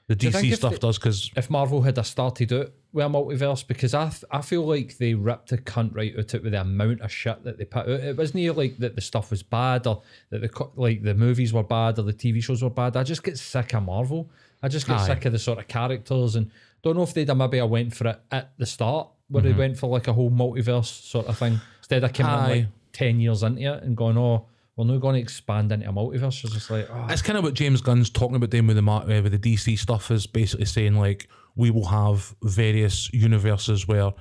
the 0.07 0.15
DC 0.15 0.55
stuff 0.55 0.73
they- 0.73 0.77
does 0.77 0.97
because 0.97 1.31
if 1.35 1.49
Marvel 1.49 1.81
had 1.81 1.97
a 1.97 2.03
started 2.03 2.51
out 2.53 2.71
with 2.93 3.05
a 3.05 3.09
multiverse 3.09 3.67
because 3.67 3.93
I 3.93 4.09
th- 4.09 4.23
I 4.31 4.41
feel 4.41 4.65
like 4.65 4.97
they 4.97 5.13
ripped 5.13 5.49
the 5.49 5.57
cunt 5.57 5.95
right 5.95 6.13
out 6.17 6.33
it 6.33 6.43
with 6.43 6.53
the 6.53 6.61
amount 6.61 7.01
of 7.01 7.11
shit 7.11 7.43
that 7.43 7.57
they 7.57 7.65
put 7.65 7.83
out. 7.83 7.99
It 7.99 8.17
wasn't 8.17 8.57
like 8.57 8.77
that 8.77 8.95
the 8.95 9.01
stuff 9.01 9.31
was 9.31 9.43
bad 9.43 9.85
or 9.85 10.01
that 10.29 10.41
the 10.41 10.69
like 10.75 11.03
the 11.03 11.13
movies 11.13 11.51
were 11.53 11.63
bad 11.63 11.99
or 11.99 12.03
the 12.03 12.13
TV 12.13 12.41
shows 12.41 12.63
were 12.63 12.69
bad. 12.69 12.95
I 12.95 13.03
just 13.03 13.23
get 13.23 13.37
sick 13.37 13.73
of 13.73 13.83
Marvel. 13.83 14.29
I 14.63 14.69
just 14.69 14.87
get 14.87 14.97
Aye. 14.97 15.07
sick 15.07 15.25
of 15.25 15.33
the 15.33 15.39
sort 15.39 15.59
of 15.59 15.67
characters 15.67 16.35
and 16.35 16.49
don't 16.81 16.95
know 16.95 17.03
if 17.03 17.13
they'd 17.13 17.27
have 17.27 17.37
maybe 17.37 17.59
I 17.59 17.65
went 17.65 17.93
for 17.93 18.07
it 18.07 18.19
at 18.31 18.57
the 18.57 18.65
start 18.65 19.09
where 19.27 19.43
they 19.43 19.49
mm-hmm. 19.49 19.59
went 19.59 19.77
for 19.77 19.89
like 19.89 20.07
a 20.07 20.13
whole 20.13 20.31
multiverse 20.31 20.85
sort 20.85 21.27
of 21.27 21.37
thing 21.37 21.59
instead 21.79 22.03
of 22.03 22.13
coming 22.13 22.51
in 22.51 22.59
like 22.61 22.67
ten 22.93 23.19
years 23.19 23.43
into 23.43 23.61
it 23.61 23.83
and 23.83 23.97
going 23.97 24.17
oh. 24.17 24.47
We're 24.77 24.85
not 24.85 25.01
going 25.01 25.15
to 25.15 25.21
expand 25.21 25.71
into 25.71 25.89
a 25.89 25.91
multiverse. 25.91 26.43
It's 26.43 26.53
just 26.53 26.69
like, 26.69 26.87
oh, 26.91 27.07
It's 27.09 27.23
kind 27.23 27.37
of 27.37 27.43
what 27.43 27.55
James 27.55 27.81
Gunn's 27.81 28.11
talking 28.11 28.35
about 28.35 28.51
doing 28.51 28.67
with 28.67 28.77
the 28.77 28.91
uh, 28.91 29.21
with 29.21 29.31
the 29.31 29.39
DC 29.39 29.77
stuff 29.79 30.11
is 30.11 30.27
basically 30.27 30.65
saying 30.65 30.95
like 30.95 31.27
we 31.55 31.71
will 31.71 31.87
have 31.87 32.35
various 32.43 33.11
universes 33.11 33.87
where 33.87 34.11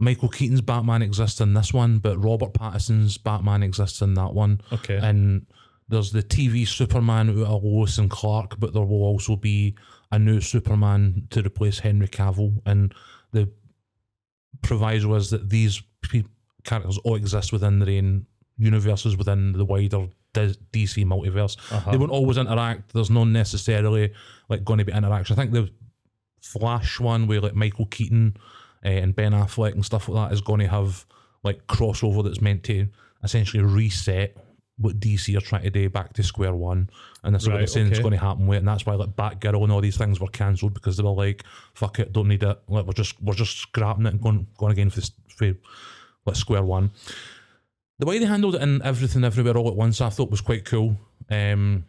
Michael 0.00 0.28
Keaton's 0.28 0.60
Batman 0.60 1.02
exists 1.02 1.40
in 1.40 1.54
this 1.54 1.72
one, 1.72 1.98
but 1.98 2.22
Robert 2.22 2.54
Pattinson's 2.54 3.18
Batman 3.18 3.62
exists 3.62 4.00
in 4.00 4.14
that 4.14 4.34
one. 4.34 4.60
Okay. 4.72 4.96
And 4.96 5.46
there's 5.88 6.12
the 6.12 6.22
TV 6.22 6.66
Superman 6.66 7.28
of 7.28 7.64
Lois 7.64 7.98
and 7.98 8.10
Clark, 8.10 8.58
but 8.58 8.72
there 8.72 8.82
will 8.82 9.02
also 9.04 9.36
be 9.36 9.76
a 10.10 10.18
new 10.18 10.40
Superman 10.40 11.26
to 11.30 11.42
replace 11.42 11.78
Henry 11.78 12.08
Cavill. 12.08 12.60
And 12.66 12.94
the 13.32 13.50
proviso 14.62 15.14
is 15.14 15.30
that 15.30 15.50
these 15.50 15.82
pe- 16.02 16.24
characters 16.64 16.98
all 16.98 17.14
exist 17.16 17.52
within 17.52 17.78
their 17.78 17.98
own 17.98 18.26
universes 18.58 19.16
within 19.16 19.52
the 19.52 19.64
wider 19.64 20.08
DC 20.34 21.04
multiverse. 21.04 21.56
Uh-huh. 21.72 21.90
They 21.90 21.96
won't 21.96 22.12
always 22.12 22.36
interact. 22.36 22.92
There's 22.92 23.10
not 23.10 23.24
necessarily 23.24 24.12
like 24.48 24.64
going 24.64 24.78
to 24.78 24.84
be 24.84 24.92
interaction. 24.92 25.34
I 25.34 25.36
think 25.36 25.52
the 25.52 25.70
Flash 26.40 27.00
one 27.00 27.26
where 27.26 27.40
like 27.40 27.54
Michael 27.54 27.86
Keaton 27.86 28.36
uh, 28.84 28.88
and 28.88 29.14
Ben 29.14 29.32
Affleck 29.32 29.72
and 29.72 29.84
stuff 29.84 30.08
like 30.08 30.28
that 30.30 30.34
is 30.34 30.40
going 30.40 30.60
to 30.60 30.68
have 30.68 31.04
like 31.42 31.66
crossover 31.66 32.22
that's 32.24 32.40
meant 32.40 32.62
to 32.64 32.88
essentially 33.24 33.62
reset 33.62 34.36
what 34.76 35.00
DC 35.00 35.36
are 35.36 35.40
trying 35.40 35.64
to 35.64 35.70
do 35.70 35.90
back 35.90 36.12
to 36.14 36.22
square 36.22 36.54
one. 36.54 36.88
And 37.24 37.34
that's 37.34 37.44
what 37.46 37.52
they're 37.54 37.60
Right, 37.62 37.68
saying 37.68 37.86
is 37.88 37.92
okay. 37.94 38.02
going 38.02 38.12
to 38.12 38.18
happen 38.20 38.46
with, 38.46 38.58
and 38.58 38.68
that's 38.68 38.86
why 38.86 38.94
like 38.94 39.16
Batgirl 39.16 39.62
and 39.64 39.72
all 39.72 39.80
these 39.80 39.96
things 39.96 40.20
were 40.20 40.28
cancelled 40.28 40.74
because 40.74 40.96
they 40.96 41.02
were 41.02 41.10
like, 41.10 41.42
"Fuck 41.74 41.98
it, 41.98 42.12
don't 42.12 42.28
need 42.28 42.44
it. 42.44 42.58
Like 42.68 42.86
we're 42.86 42.92
just 42.92 43.20
we're 43.20 43.34
just 43.34 43.58
scrapping 43.58 44.06
it 44.06 44.12
and 44.12 44.22
going 44.22 44.46
going 44.56 44.72
again 44.72 44.90
for, 44.90 45.00
for 45.36 45.52
like 46.24 46.36
square 46.36 46.62
one." 46.62 46.90
The 47.98 48.06
way 48.06 48.18
they 48.18 48.26
handled 48.26 48.54
it 48.54 48.62
in 48.62 48.80
everything 48.82 49.24
everywhere 49.24 49.56
all 49.56 49.68
at 49.68 49.74
once, 49.74 50.00
I 50.00 50.08
thought 50.08 50.30
was 50.30 50.40
quite 50.40 50.64
cool. 50.64 50.96
Um, 51.30 51.84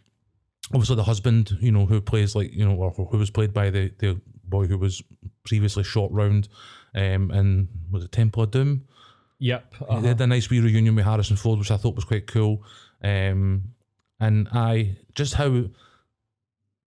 obviously 0.74 0.96
the 0.96 1.04
husband, 1.04 1.58
you 1.62 1.72
know, 1.72 1.86
who 1.86 2.02
plays 2.02 2.36
like 2.36 2.54
you 2.54 2.68
know, 2.68 2.76
or 2.76 2.92
who 2.92 3.18
was 3.18 3.30
played 3.30 3.54
by 3.54 3.70
the 3.70 3.92
the 4.00 4.20
boy 4.44 4.66
who 4.66 4.78
was 4.78 5.04
previously 5.48 5.84
Short 5.84 6.12
Round, 6.12 6.48
um, 6.96 7.32
and 7.32 7.68
was 7.92 8.04
it 8.04 8.12
Temple 8.12 8.44
of 8.44 8.52
Doom? 8.52 8.86
yep. 9.40 9.74
They 9.80 9.86
uh-huh. 9.86 10.02
had 10.02 10.22
a 10.22 10.28
nice 10.28 10.50
wee 10.50 10.60
reunion 10.60 10.96
with 10.96 11.06
Harrison 11.06 11.38
Ford, 11.38 11.60
which 11.60 11.72
I 11.72 11.78
thought 11.78 11.96
was 11.96 12.06
quite 12.06 12.28
cool. 12.28 12.64
Um, 13.04 13.74
and 14.20 14.50
I 14.52 14.98
just 15.16 15.36
how 15.36 15.66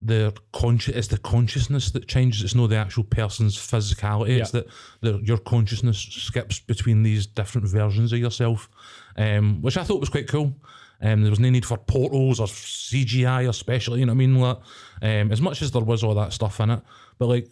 the 0.03 0.35
conscious 0.53 0.97
it's 0.97 1.09
the 1.09 1.18
consciousness 1.18 1.91
that 1.93 2.09
changes. 2.09 2.43
It's 2.43 2.55
not 2.55 2.71
the 2.71 2.77
actual 2.77 3.05
person's 3.05 3.57
physicality. 3.57 4.41
It's 4.41 4.51
that 4.51 4.66
the, 5.01 5.21
your 5.23 5.39
consciousness 5.39 5.99
skips 5.99 6.59
between 6.59 7.03
these 7.03 7.27
different 7.27 7.68
versions 7.68 8.12
of 8.12 8.18
yourself, 8.18 8.68
um, 9.17 9.63
which 9.63 9.77
I 9.77 9.85
thought 9.85 10.01
was 10.01 10.09
quite 10.09 10.29
cool. 10.29 10.55
Um, 11.03 11.23
there 11.23 11.31
was 11.31 11.41
no 11.41 11.49
need 11.49 11.65
for 11.65 11.79
portals 11.79 12.41
or 12.41 12.47
CGI 12.47 13.49
or 13.49 13.53
special. 13.53 13.97
You 13.97 14.07
know 14.07 14.13
what 14.13 14.23
I 14.23 14.27
mean? 14.27 14.35
Like, 14.37 14.59
um, 15.03 15.33
as 15.33 15.41
much 15.41 15.63
as 15.63 15.71
there 15.71 15.83
was 15.83 16.05
all 16.05 16.15
that 16.15 16.33
stuff 16.33 16.61
in 16.61 16.71
it, 16.71 16.83
but 17.19 17.27
like 17.27 17.49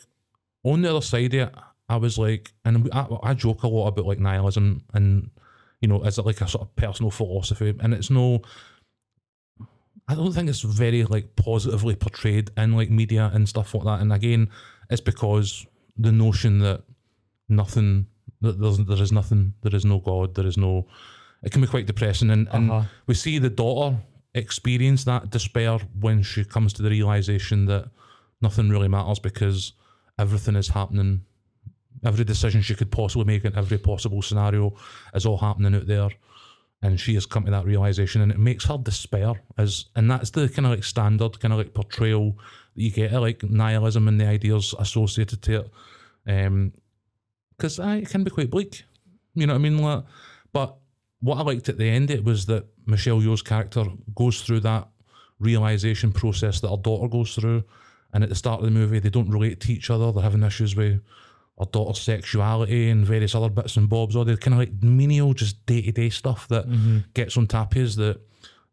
on 0.64 0.82
the 0.82 0.90
other 0.90 1.00
side 1.00 1.34
of 1.34 1.48
it, 1.48 1.54
I 1.88 1.96
was 1.96 2.18
like, 2.18 2.52
and 2.64 2.90
I, 2.92 3.06
I 3.22 3.34
joke 3.34 3.62
a 3.62 3.68
lot 3.68 3.88
about 3.88 4.06
like 4.06 4.18
nihilism 4.18 4.82
and 4.92 5.30
you 5.80 5.88
know, 5.88 6.02
is 6.02 6.18
it 6.18 6.26
like 6.26 6.40
a 6.40 6.48
sort 6.48 6.62
of 6.62 6.76
personal 6.76 7.10
philosophy? 7.10 7.74
And 7.80 7.94
it's 7.94 8.10
no, 8.10 8.42
I 10.08 10.14
don't 10.14 10.32
think 10.32 10.48
it's 10.48 10.62
very 10.62 11.04
like 11.04 11.36
positively 11.36 11.94
portrayed 11.94 12.50
in 12.56 12.74
like 12.74 12.90
media 12.90 13.30
and 13.32 13.48
stuff 13.48 13.74
like 13.74 13.84
that. 13.84 14.00
And 14.00 14.12
again, 14.12 14.50
it's 14.90 15.00
because 15.00 15.66
the 15.96 16.12
notion 16.12 16.58
that 16.60 16.82
nothing, 17.48 18.06
that 18.40 18.60
there's, 18.60 18.78
there 18.78 19.02
is 19.02 19.12
nothing, 19.12 19.54
there 19.62 19.74
is 19.74 19.84
no 19.84 19.98
God, 19.98 20.34
there 20.34 20.46
is 20.46 20.56
no, 20.56 20.86
it 21.42 21.52
can 21.52 21.60
be 21.60 21.66
quite 21.68 21.86
depressing. 21.86 22.30
And, 22.30 22.48
and 22.52 22.70
Uh-huh. 22.70 22.88
we 23.06 23.14
see 23.14 23.38
the 23.38 23.50
daughter 23.50 23.96
experience 24.34 25.04
that 25.04 25.30
despair 25.30 25.78
when 26.00 26.22
she 26.22 26.44
comes 26.44 26.72
to 26.74 26.82
the 26.82 26.90
realization 26.90 27.66
that 27.66 27.90
nothing 28.40 28.68
really 28.68 28.88
matters 28.88 29.18
because 29.18 29.72
everything 30.18 30.56
is 30.56 30.68
happening. 30.68 31.22
Every 32.04 32.24
decision 32.24 32.62
she 32.62 32.74
could 32.74 32.90
possibly 32.92 33.24
make 33.24 33.44
in 33.44 33.56
every 33.56 33.78
possible 33.78 34.22
scenario 34.22 34.74
is 35.14 35.26
all 35.26 35.38
happening 35.38 35.74
out 35.74 35.86
there. 35.86 36.10
And 36.80 37.00
she 37.00 37.14
has 37.14 37.26
come 37.26 37.44
to 37.44 37.50
that 37.50 37.64
realization 37.66 38.22
and 38.22 38.30
it 38.30 38.38
makes 38.38 38.64
her 38.66 38.78
despair 38.78 39.42
as 39.56 39.86
and 39.96 40.08
that's 40.08 40.30
the 40.30 40.48
kind 40.48 40.66
of 40.66 40.70
like 40.70 40.84
standard 40.84 41.40
kind 41.40 41.52
of 41.52 41.58
like 41.58 41.74
portrayal 41.74 42.38
that 42.76 42.82
you 42.82 42.92
get 42.92 43.12
of 43.12 43.22
like 43.22 43.42
nihilism 43.42 44.06
and 44.06 44.20
the 44.20 44.26
ideas 44.26 44.74
associated 44.78 45.42
to 45.42 45.60
it. 45.60 45.70
Um 46.44 46.72
because 47.56 47.80
it 47.80 48.08
can 48.08 48.22
be 48.22 48.30
quite 48.30 48.50
bleak. 48.50 48.84
You 49.34 49.48
know 49.48 49.54
what 49.54 49.58
I 49.58 49.62
mean? 49.62 49.78
Like, 49.78 50.04
but 50.52 50.76
what 51.20 51.38
I 51.38 51.42
liked 51.42 51.68
at 51.68 51.78
the 51.78 51.88
end 51.88 52.10
it 52.10 52.24
was 52.24 52.46
that 52.46 52.66
Michelle 52.86 53.20
Yeoh's 53.20 53.42
character 53.42 53.84
goes 54.14 54.42
through 54.42 54.60
that 54.60 54.88
realization 55.40 56.12
process 56.12 56.60
that 56.60 56.68
her 56.68 56.76
daughter 56.76 57.08
goes 57.08 57.34
through. 57.34 57.64
And 58.12 58.24
at 58.24 58.30
the 58.30 58.34
start 58.34 58.60
of 58.60 58.64
the 58.64 58.70
movie, 58.70 59.00
they 59.00 59.10
don't 59.10 59.30
relate 59.30 59.60
to 59.60 59.72
each 59.72 59.90
other. 59.90 60.10
They're 60.12 60.22
having 60.22 60.42
issues 60.42 60.74
with 60.74 61.02
her 61.58 61.66
daughter's 61.66 62.00
sexuality 62.00 62.88
and 62.88 63.04
various 63.04 63.34
other 63.34 63.50
bits 63.50 63.76
and 63.76 63.88
bobs. 63.88 64.16
All 64.16 64.24
the 64.24 64.36
kind 64.36 64.54
of 64.54 64.60
like 64.60 64.82
menial, 64.82 65.34
just 65.34 65.64
day 65.66 65.82
to 65.82 65.92
day 65.92 66.08
stuff 66.10 66.48
that 66.48 66.68
mm-hmm. 66.68 66.98
gets 67.14 67.36
on 67.36 67.46
tap 67.46 67.76
is 67.76 67.96
that 67.96 68.20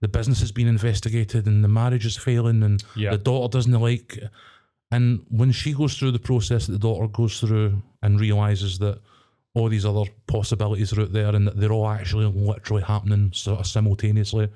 the 0.01 0.07
business 0.07 0.39
has 0.39 0.51
been 0.51 0.67
investigated 0.67 1.47
and 1.47 1.63
the 1.63 1.67
marriage 1.67 2.05
is 2.05 2.15
failing 2.15 2.63
and 2.63 2.83
Yeah. 2.95 3.11
the 3.11 3.17
daughter 3.17 3.57
doesn't 3.57 3.73
like. 3.73 4.19
And 4.91 5.25
when 5.29 5.51
she 5.51 5.73
goes 5.73 5.97
through 5.97 6.11
the 6.11 6.19
process 6.19 6.67
that 6.67 6.73
the 6.73 6.79
daughter 6.79 7.07
goes 7.07 7.39
through 7.39 7.81
and 8.01 8.19
realizes 8.19 8.77
that 8.79 9.01
all 9.55 9.69
these 9.69 9.85
other 9.85 10.03
possibilities 10.27 10.93
are 10.93 11.01
out 11.01 11.13
there 11.13 11.33
and 11.33 11.47
that 11.47 11.59
they're 11.59 11.71
all 11.71 11.89
actually 11.89 12.25
literally 12.25 12.83
happening 12.83 13.31
sort 13.33 13.59
of 13.59 13.65
simultaneously, 13.65 14.49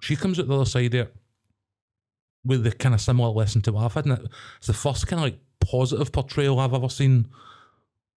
she 0.00 0.16
comes 0.16 0.38
out 0.38 0.48
the 0.48 0.54
other 0.54 0.64
side 0.64 0.94
it 0.94 1.14
with 2.44 2.64
the 2.64 2.72
kind 2.72 2.94
of 2.94 3.00
similar 3.00 3.30
lesson 3.30 3.62
to 3.62 3.72
what 3.72 3.84
I've 3.84 3.94
had. 3.94 4.06
And 4.06 4.28
it's 4.58 4.66
the 4.66 4.72
first 4.72 5.06
kind 5.06 5.20
of 5.20 5.24
like 5.24 5.38
positive 5.60 6.12
portrayal 6.12 6.58
I've 6.58 6.74
ever 6.74 6.88
seen 6.88 7.28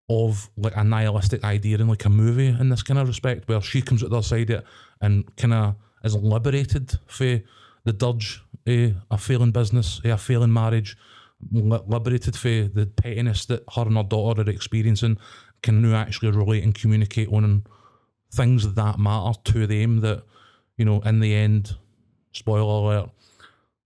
of 0.09 0.49
like 0.57 0.75
a 0.75 0.83
nihilistic 0.83 1.43
idea 1.43 1.77
in 1.77 1.87
like 1.87 2.05
a 2.05 2.09
movie 2.09 2.47
in 2.47 2.69
this 2.69 2.83
kind 2.83 2.99
of 2.99 3.07
respect, 3.07 3.47
where 3.47 3.61
she 3.61 3.81
comes 3.81 4.03
out 4.03 4.09
the 4.09 4.17
other 4.17 4.23
side 4.23 4.49
of 4.49 4.59
it 4.59 4.65
and 5.01 5.35
kind 5.37 5.53
of 5.53 5.75
is 6.03 6.15
liberated 6.15 6.97
for 7.05 7.41
the 7.83 7.93
dirge 7.93 8.43
of 8.67 8.95
a 9.11 9.17
failing 9.17 9.51
business, 9.51 10.01
a 10.03 10.17
failing 10.17 10.51
marriage, 10.51 10.97
liberated 11.51 12.35
for 12.35 12.47
the 12.47 12.91
pettiness 12.95 13.45
that 13.45 13.63
her 13.75 13.83
and 13.83 13.97
her 13.97 14.03
daughter 14.03 14.41
are 14.41 14.49
experiencing, 14.49 15.17
can 15.61 15.81
now 15.81 15.95
actually 15.95 16.31
relate 16.31 16.63
and 16.63 16.73
communicate 16.73 17.29
on 17.31 17.63
things 18.33 18.73
that 18.73 18.97
matter 18.99 19.37
to 19.43 19.67
them 19.67 19.99
that, 20.01 20.23
you 20.77 20.85
know, 20.85 21.01
in 21.01 21.19
the 21.19 21.35
end, 21.35 21.75
spoiler 22.31 22.93
alert, 22.93 23.09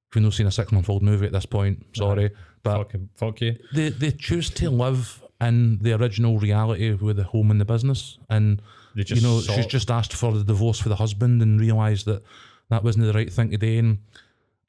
if 0.09 0.15
you've 0.15 0.23
not 0.23 0.34
seen 0.34 0.47
a 0.47 0.51
six 0.51 0.71
month 0.71 0.89
old 0.89 1.03
movie 1.03 1.26
at 1.26 1.32
this 1.32 1.45
point, 1.45 1.86
sorry, 1.93 2.32
but 2.63 2.78
Fucking 2.78 3.09
fuck 3.15 3.41
you. 3.41 3.57
they 3.73 3.89
they 3.89 4.11
choose 4.11 4.49
to 4.51 4.69
live 4.69 5.21
in 5.41 5.78
the 5.80 5.93
original 5.93 6.39
reality 6.39 6.93
with 6.93 7.17
the 7.17 7.23
home 7.23 7.51
and 7.51 7.59
the 7.59 7.65
business, 7.65 8.17
and 8.30 8.61
you 8.95 9.21
know 9.21 9.41
she's 9.41 9.65
it. 9.65 9.69
just 9.69 9.91
asked 9.91 10.13
for 10.13 10.32
the 10.32 10.43
divorce 10.43 10.80
for 10.80 10.89
the 10.89 10.95
husband 10.95 11.41
and 11.41 11.59
realised 11.59 12.05
that 12.05 12.23
that 12.69 12.84
wasn't 12.84 13.05
the 13.05 13.13
right 13.13 13.32
thing 13.32 13.51
to 13.51 13.57
do. 13.57 13.80
And 13.80 13.97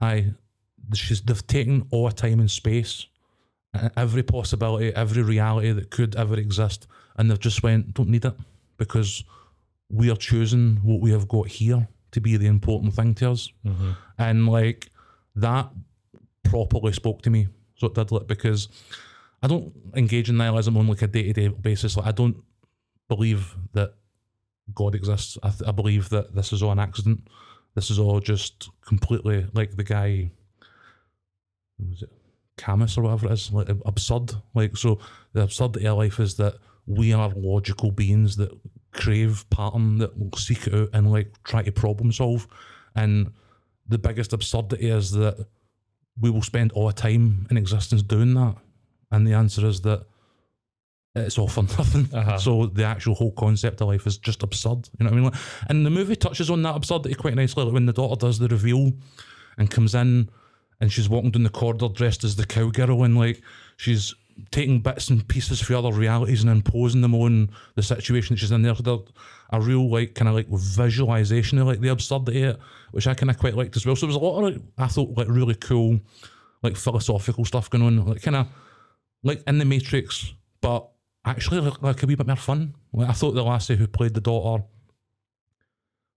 I, 0.00 0.32
she's 0.92 1.20
they've 1.22 1.46
taken 1.46 1.86
all 1.90 2.10
time 2.10 2.40
and 2.40 2.50
space, 2.50 3.06
every 3.96 4.22
possibility, 4.22 4.94
every 4.94 5.22
reality 5.22 5.72
that 5.72 5.90
could 5.90 6.16
ever 6.16 6.36
exist, 6.36 6.86
and 7.16 7.30
they've 7.30 7.40
just 7.40 7.62
went 7.62 7.94
don't 7.94 8.08
need 8.08 8.24
it 8.24 8.34
because 8.76 9.24
we 9.88 10.10
are 10.10 10.16
choosing 10.16 10.76
what 10.82 11.00
we 11.00 11.10
have 11.12 11.28
got 11.28 11.48
here 11.48 11.88
to 12.12 12.20
be 12.20 12.36
the 12.36 12.46
important 12.46 12.94
thing 12.94 13.14
to 13.14 13.30
us, 13.30 13.52
mm-hmm. 13.64 13.92
and 14.18 14.48
like 14.48 14.90
that 15.34 15.70
properly 16.44 16.92
spoke 16.92 17.22
to 17.22 17.30
me. 17.30 17.48
So 17.76 17.88
it 17.88 17.94
did 17.94 18.10
like 18.10 18.26
because 18.26 18.68
I 19.42 19.46
don't 19.48 19.72
engage 19.94 20.28
in 20.28 20.36
nihilism 20.36 20.76
on 20.76 20.88
like 20.88 21.02
a 21.02 21.06
day 21.06 21.24
to 21.24 21.32
day 21.32 21.48
basis. 21.48 21.96
Like 21.96 22.06
I 22.06 22.12
don't 22.12 22.42
believe 23.08 23.54
that 23.72 23.94
God 24.74 24.94
exists. 24.94 25.38
I, 25.42 25.50
th- 25.50 25.68
I 25.68 25.72
believe 25.72 26.08
that 26.08 26.34
this 26.34 26.52
is 26.52 26.62
all 26.62 26.72
an 26.72 26.78
accident. 26.78 27.28
This 27.74 27.90
is 27.90 27.98
all 27.98 28.20
just 28.20 28.70
completely 28.80 29.46
like 29.52 29.76
the 29.76 29.84
guy. 29.84 30.30
Was 31.78 32.02
it 32.02 32.10
Camus 32.56 32.96
or 32.96 33.02
whatever 33.02 33.26
it 33.26 33.32
is? 33.32 33.52
Like 33.52 33.68
absurd. 33.84 34.32
Like 34.54 34.76
so, 34.76 34.98
the 35.32 35.42
absurdity 35.42 35.86
of 35.86 35.98
life 35.98 36.20
is 36.20 36.36
that 36.36 36.54
we 36.86 37.12
are 37.12 37.32
logical 37.36 37.90
beings 37.90 38.36
that 38.36 38.50
crave 38.92 39.44
pattern, 39.50 39.98
that 39.98 40.18
will 40.18 40.32
seek 40.32 40.66
it 40.66 40.74
out 40.74 40.88
and 40.92 41.10
like 41.10 41.32
try 41.44 41.62
to 41.62 41.72
problem 41.72 42.12
solve. 42.12 42.46
And 42.94 43.32
the 43.88 43.98
biggest 43.98 44.32
absurdity 44.32 44.88
is 44.88 45.10
that 45.12 45.46
we 46.20 46.30
will 46.30 46.42
spend 46.42 46.72
all 46.72 46.86
our 46.86 46.92
time 46.92 47.46
in 47.50 47.56
existence 47.56 48.02
doing 48.02 48.34
that. 48.34 48.56
And 49.10 49.26
the 49.26 49.34
answer 49.34 49.66
is 49.66 49.82
that 49.82 50.06
it's 51.14 51.38
all 51.38 51.48
for 51.48 51.62
nothing. 51.78 52.08
Uh-huh. 52.12 52.38
So 52.38 52.66
the 52.66 52.84
actual 52.84 53.14
whole 53.14 53.32
concept 53.32 53.80
of 53.80 53.88
life 53.88 54.06
is 54.06 54.18
just 54.18 54.42
absurd. 54.42 54.88
You 54.98 55.04
know 55.04 55.10
what 55.10 55.12
I 55.12 55.20
mean? 55.20 55.24
Like, 55.24 55.40
and 55.68 55.86
the 55.86 55.90
movie 55.90 56.16
touches 56.16 56.50
on 56.50 56.62
that 56.62 56.76
absurdity 56.76 57.14
quite 57.14 57.34
nicely. 57.34 57.64
Like 57.64 57.74
when 57.74 57.86
the 57.86 57.92
daughter 57.92 58.26
does 58.26 58.38
the 58.38 58.48
reveal 58.48 58.92
and 59.58 59.70
comes 59.70 59.94
in 59.94 60.30
and 60.80 60.92
she's 60.92 61.08
walking 61.08 61.30
down 61.30 61.42
the 61.42 61.50
corridor 61.50 61.88
dressed 61.88 62.24
as 62.24 62.36
the 62.36 62.46
cowgirl 62.46 63.04
and 63.04 63.16
like 63.16 63.40
she's 63.76 64.14
taking 64.50 64.80
bits 64.80 65.08
and 65.08 65.26
pieces 65.28 65.60
for 65.60 65.74
other 65.74 65.92
realities 65.92 66.42
and 66.42 66.50
imposing 66.50 67.00
them 67.00 67.14
on 67.14 67.50
the 67.74 67.82
situation 67.82 68.34
that 68.34 68.40
she's 68.40 68.52
in 68.52 68.62
there. 68.62 68.74
So 68.74 69.06
a 69.50 69.60
real 69.60 69.88
like 69.90 70.14
kind 70.14 70.28
of 70.28 70.34
like 70.34 70.48
visualization 70.48 71.58
of 71.58 71.66
like 71.66 71.80
the 71.80 71.88
absurdity 71.88 72.42
of 72.42 72.56
it, 72.56 72.60
which 72.92 73.06
I 73.06 73.14
kind 73.14 73.30
of 73.30 73.38
quite 73.38 73.54
liked 73.54 73.76
as 73.76 73.86
well. 73.86 73.96
So 73.96 74.06
there 74.06 74.08
was 74.08 74.16
a 74.16 74.18
lot 74.18 74.38
of 74.38 74.54
like, 74.54 74.62
I 74.78 74.88
thought 74.88 75.16
like 75.16 75.28
really 75.28 75.54
cool 75.54 76.00
like 76.62 76.76
philosophical 76.76 77.44
stuff 77.44 77.70
going 77.70 77.84
on, 77.84 78.04
like 78.06 78.22
kind 78.22 78.36
of 78.36 78.48
like 79.22 79.42
in 79.46 79.58
the 79.58 79.64
Matrix, 79.64 80.34
but 80.60 80.88
actually 81.24 81.60
like, 81.60 81.82
like 81.82 82.02
a 82.02 82.06
wee 82.06 82.14
bit 82.14 82.26
more 82.26 82.36
fun. 82.36 82.74
Like 82.92 83.08
I 83.08 83.12
thought 83.12 83.32
the 83.32 83.42
lassie 83.42 83.76
who 83.76 83.86
played 83.86 84.14
the 84.14 84.20
daughter, 84.20 84.64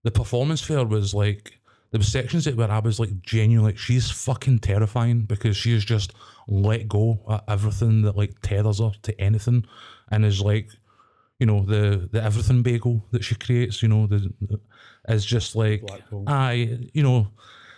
the 0.02 0.10
performance 0.10 0.60
for 0.60 0.74
her 0.74 0.84
was 0.84 1.14
like 1.14 1.59
there 1.90 1.98
was 1.98 2.08
sections 2.08 2.46
it 2.46 2.56
where 2.56 2.70
I 2.70 2.78
was 2.78 3.00
like 3.00 3.20
genuinely 3.22 3.72
like 3.72 3.78
she's 3.78 4.10
fucking 4.10 4.60
terrifying 4.60 5.22
because 5.22 5.56
she 5.56 5.74
is 5.74 5.84
just 5.84 6.12
let 6.48 6.88
go 6.88 7.20
at 7.28 7.44
everything 7.48 8.02
that 8.02 8.16
like 8.16 8.40
tethers 8.42 8.78
her 8.78 8.92
to 9.02 9.20
anything, 9.20 9.64
and 10.10 10.24
is 10.24 10.40
like 10.40 10.70
you 11.38 11.46
know 11.46 11.64
the 11.64 12.08
the 12.12 12.22
everything 12.22 12.62
bagel 12.62 13.04
that 13.10 13.24
she 13.24 13.34
creates. 13.34 13.82
You 13.82 13.88
know 13.88 14.06
the, 14.06 14.32
the 14.40 14.60
is 15.08 15.24
just 15.24 15.56
like. 15.56 15.82
I 16.26 16.78
you 16.92 17.02
know 17.02 17.28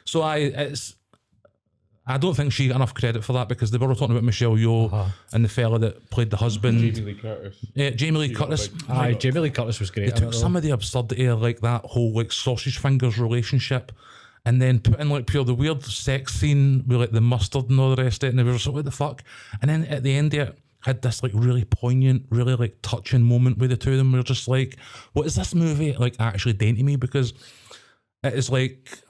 so 0.05 0.23
I 0.23 0.37
it's. 0.39 0.95
I 2.05 2.19
don't 2.19 2.35
think 2.35 2.53
she 2.53 2.67
got 2.67 2.77
enough 2.77 2.95
credit 2.95 3.23
for 3.23 3.33
that 3.35 3.49
because 3.49 3.71
they 3.71 3.79
were 3.79 3.95
talking 3.95 4.11
about 4.11 4.25
Michelle 4.25 4.57
Yeoh 4.57 4.93
Uh-huh. 4.93 5.11
and 5.33 5.45
the 5.45 5.49
fella 5.49 5.79
that 5.79 6.11
played 6.11 6.31
the 6.31 6.37
husband, 6.37 6.81
Jamie 6.81 7.13
Lee 7.13 7.15
Curtis. 7.15 7.57
yeah, 7.75 7.91
Jamie 7.91 8.19
Lee 8.19 8.29
She 8.29 8.35
Curtis. 8.35 8.71
Aye, 8.89 9.13
Jamie 9.15 9.39
Lee 9.41 9.51
Curtis 9.51 9.79
was 9.79 9.91
great. 9.93 10.07
They 10.07 10.11
took 10.13 10.23
it, 10.31 10.33
though. 10.33 10.39
some 10.39 10.57
of 10.57 10.63
the 10.65 10.71
absurdity 10.71 11.27
of 11.27 11.41
like 11.41 11.61
that 11.61 11.85
whole 11.85 12.13
like 12.13 12.33
sausage 12.33 12.79
fingers 12.79 13.19
relationship 13.19 13.93
and 14.45 14.61
then 14.61 14.81
put 14.81 14.99
in 14.99 15.11
like 15.11 15.27
pure 15.29 15.45
the 15.45 15.55
weird 15.55 15.85
sex 15.85 16.35
scene 16.35 16.83
with 16.89 16.99
like 16.99 17.13
the 17.13 17.21
mustard 17.21 17.71
and 17.71 17.79
all 17.79 17.95
the 17.95 18.03
rest 18.03 18.25
of 18.25 18.27
it 18.27 18.31
and 18.31 18.39
they 18.41 18.43
were 18.43 18.53
just 18.55 18.67
like 18.67 18.75
what 18.75 18.85
the 18.85 18.91
fuck 18.91 19.23
and 19.61 19.71
then 19.71 19.85
at 19.85 20.03
the 20.03 20.13
end 20.17 20.35
of 20.35 20.49
it 20.49 20.59
had 20.81 21.01
this 21.03 21.23
like 21.23 21.31
really 21.33 21.65
poignant 21.65 22.25
really 22.31 22.57
like 22.57 22.77
touching 22.83 23.23
moment 23.23 23.59
with 23.59 23.71
the 23.71 23.77
two 23.77 23.93
of 23.93 23.99
them 23.99 24.11
we 24.11 24.19
were 24.19 24.25
just 24.25 24.49
like 24.49 24.77
what 25.13 25.25
is 25.27 25.37
this 25.37 25.55
movie 25.55 25.93
like 25.93 26.17
actually 26.19 26.53
doing 26.55 26.75
to 26.75 26.83
me 26.83 26.97
because 26.97 27.33
it 28.25 28.35
is 28.35 28.51
like 28.51 29.01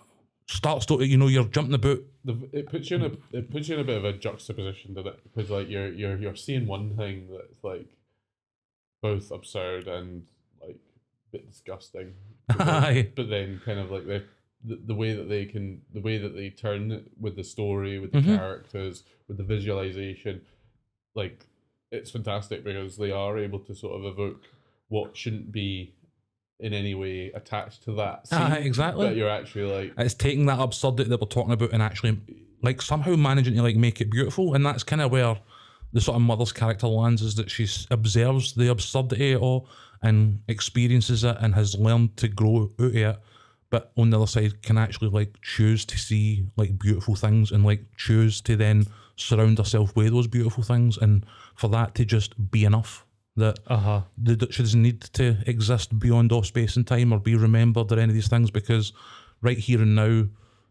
starts 0.52 0.86
to 0.86 1.02
you 1.02 1.16
know 1.16 1.26
you're 1.28 1.44
jumping 1.44 1.74
about 1.74 1.98
the, 2.24 2.48
it 2.52 2.68
puts 2.70 2.90
you 2.90 2.96
in 2.96 3.02
a 3.02 3.36
it 3.36 3.50
puts 3.50 3.68
you 3.68 3.74
in 3.74 3.80
a 3.80 3.84
bit 3.84 3.96
of 3.96 4.04
a 4.04 4.12
juxtaposition, 4.12 4.94
doesn't 4.94 5.12
it? 5.14 5.20
Because 5.24 5.50
like 5.50 5.68
you're 5.68 5.92
you're 5.92 6.16
you're 6.18 6.36
seeing 6.36 6.66
one 6.66 6.96
thing 6.96 7.28
that's 7.30 7.62
like 7.64 7.86
both 9.02 9.30
absurd 9.30 9.88
and 9.88 10.24
like 10.60 10.76
a 10.76 11.32
bit 11.32 11.50
disgusting, 11.50 12.14
but 12.48 12.58
then, 12.58 13.12
but 13.16 13.28
then 13.30 13.60
kind 13.64 13.78
of 13.80 13.90
like 13.90 14.06
the, 14.06 14.24
the 14.64 14.76
the 14.86 14.94
way 14.94 15.12
that 15.14 15.28
they 15.28 15.44
can 15.44 15.82
the 15.92 16.00
way 16.00 16.18
that 16.18 16.34
they 16.36 16.50
turn 16.50 16.92
it 16.92 17.04
with 17.20 17.36
the 17.36 17.44
story, 17.44 17.98
with 17.98 18.12
the 18.12 18.20
Mhm. 18.20 18.36
characters, 18.36 19.02
with 19.28 19.36
the 19.38 19.42
visualization, 19.44 20.42
like 21.14 21.46
it's 21.90 22.10
fantastic 22.10 22.64
because 22.64 22.96
they 22.96 23.10
are 23.10 23.36
able 23.38 23.58
to 23.58 23.74
sort 23.74 23.94
of 24.00 24.06
evoke 24.06 24.44
what 24.88 25.16
shouldn't 25.16 25.50
be 25.52 25.92
in 26.62 26.72
any 26.72 26.94
way 26.94 27.30
attached 27.34 27.82
to 27.84 27.92
that. 27.94 28.26
Ah, 28.32 28.38
scene, 28.38 28.52
Aye, 28.52 28.60
exactly. 28.60 29.08
But 29.08 29.16
you're 29.16 29.28
actually 29.28 29.64
like 29.64 29.92
it's 29.98 30.14
taking 30.14 30.46
that 30.46 30.60
absurdity 30.60 31.10
that 31.10 31.20
we're 31.20 31.26
talking 31.26 31.52
about 31.52 31.72
and 31.72 31.82
actually 31.82 32.18
like 32.62 32.80
somehow 32.80 33.16
managing 33.16 33.54
to 33.54 33.62
like 33.62 33.76
make 33.76 34.00
it 34.00 34.10
beautiful 34.10 34.54
and 34.54 34.64
that's 34.64 34.84
kind 34.84 35.02
of 35.02 35.10
where 35.10 35.36
the 35.92 36.00
sort 36.00 36.16
of 36.16 36.22
mother's 36.22 36.52
character 36.52 36.86
lands 36.86 37.20
is 37.20 37.34
that 37.34 37.50
she 37.50 37.68
observes 37.90 38.54
the 38.54 38.70
absurdity 38.70 39.32
of 39.32 39.40
it 39.40 39.42
all 39.42 39.68
and 40.02 40.40
experiences 40.48 41.24
it 41.24 41.36
and 41.40 41.54
has 41.54 41.76
learned 41.76 42.16
to 42.16 42.28
grow 42.28 42.62
out 42.62 42.70
of 42.78 42.94
it 42.96 43.18
but 43.70 43.90
on 43.96 44.10
the 44.10 44.16
other 44.16 44.26
side 44.26 44.62
can 44.62 44.78
actually 44.78 45.08
like 45.08 45.34
choose 45.42 45.84
to 45.84 45.98
see 45.98 46.46
like 46.56 46.78
beautiful 46.78 47.14
things 47.14 47.50
and 47.50 47.64
like 47.64 47.84
choose 47.96 48.40
to 48.40 48.56
then 48.56 48.86
surround 49.16 49.58
herself 49.58 49.94
with 49.96 50.12
those 50.12 50.26
beautiful 50.26 50.62
things 50.62 50.96
and 50.96 51.26
for 51.54 51.68
that 51.68 51.94
to 51.94 52.04
just 52.04 52.50
be 52.50 52.64
enough 52.64 53.04
that 53.36 53.58
Uh-huh. 53.66 54.02
the 54.18 54.36
that 54.36 54.52
she 54.52 54.62
doesn't 54.62 54.82
need 54.82 55.00
to 55.00 55.36
exist 55.46 55.98
beyond 55.98 56.32
all 56.32 56.42
space 56.42 56.76
and 56.76 56.86
time 56.86 57.12
or 57.12 57.18
be 57.18 57.34
remembered 57.34 57.90
or 57.90 57.98
any 57.98 58.10
of 58.10 58.14
these 58.14 58.28
things 58.28 58.50
because 58.50 58.92
right 59.40 59.58
here 59.58 59.80
and 59.80 59.94
now 59.94 60.24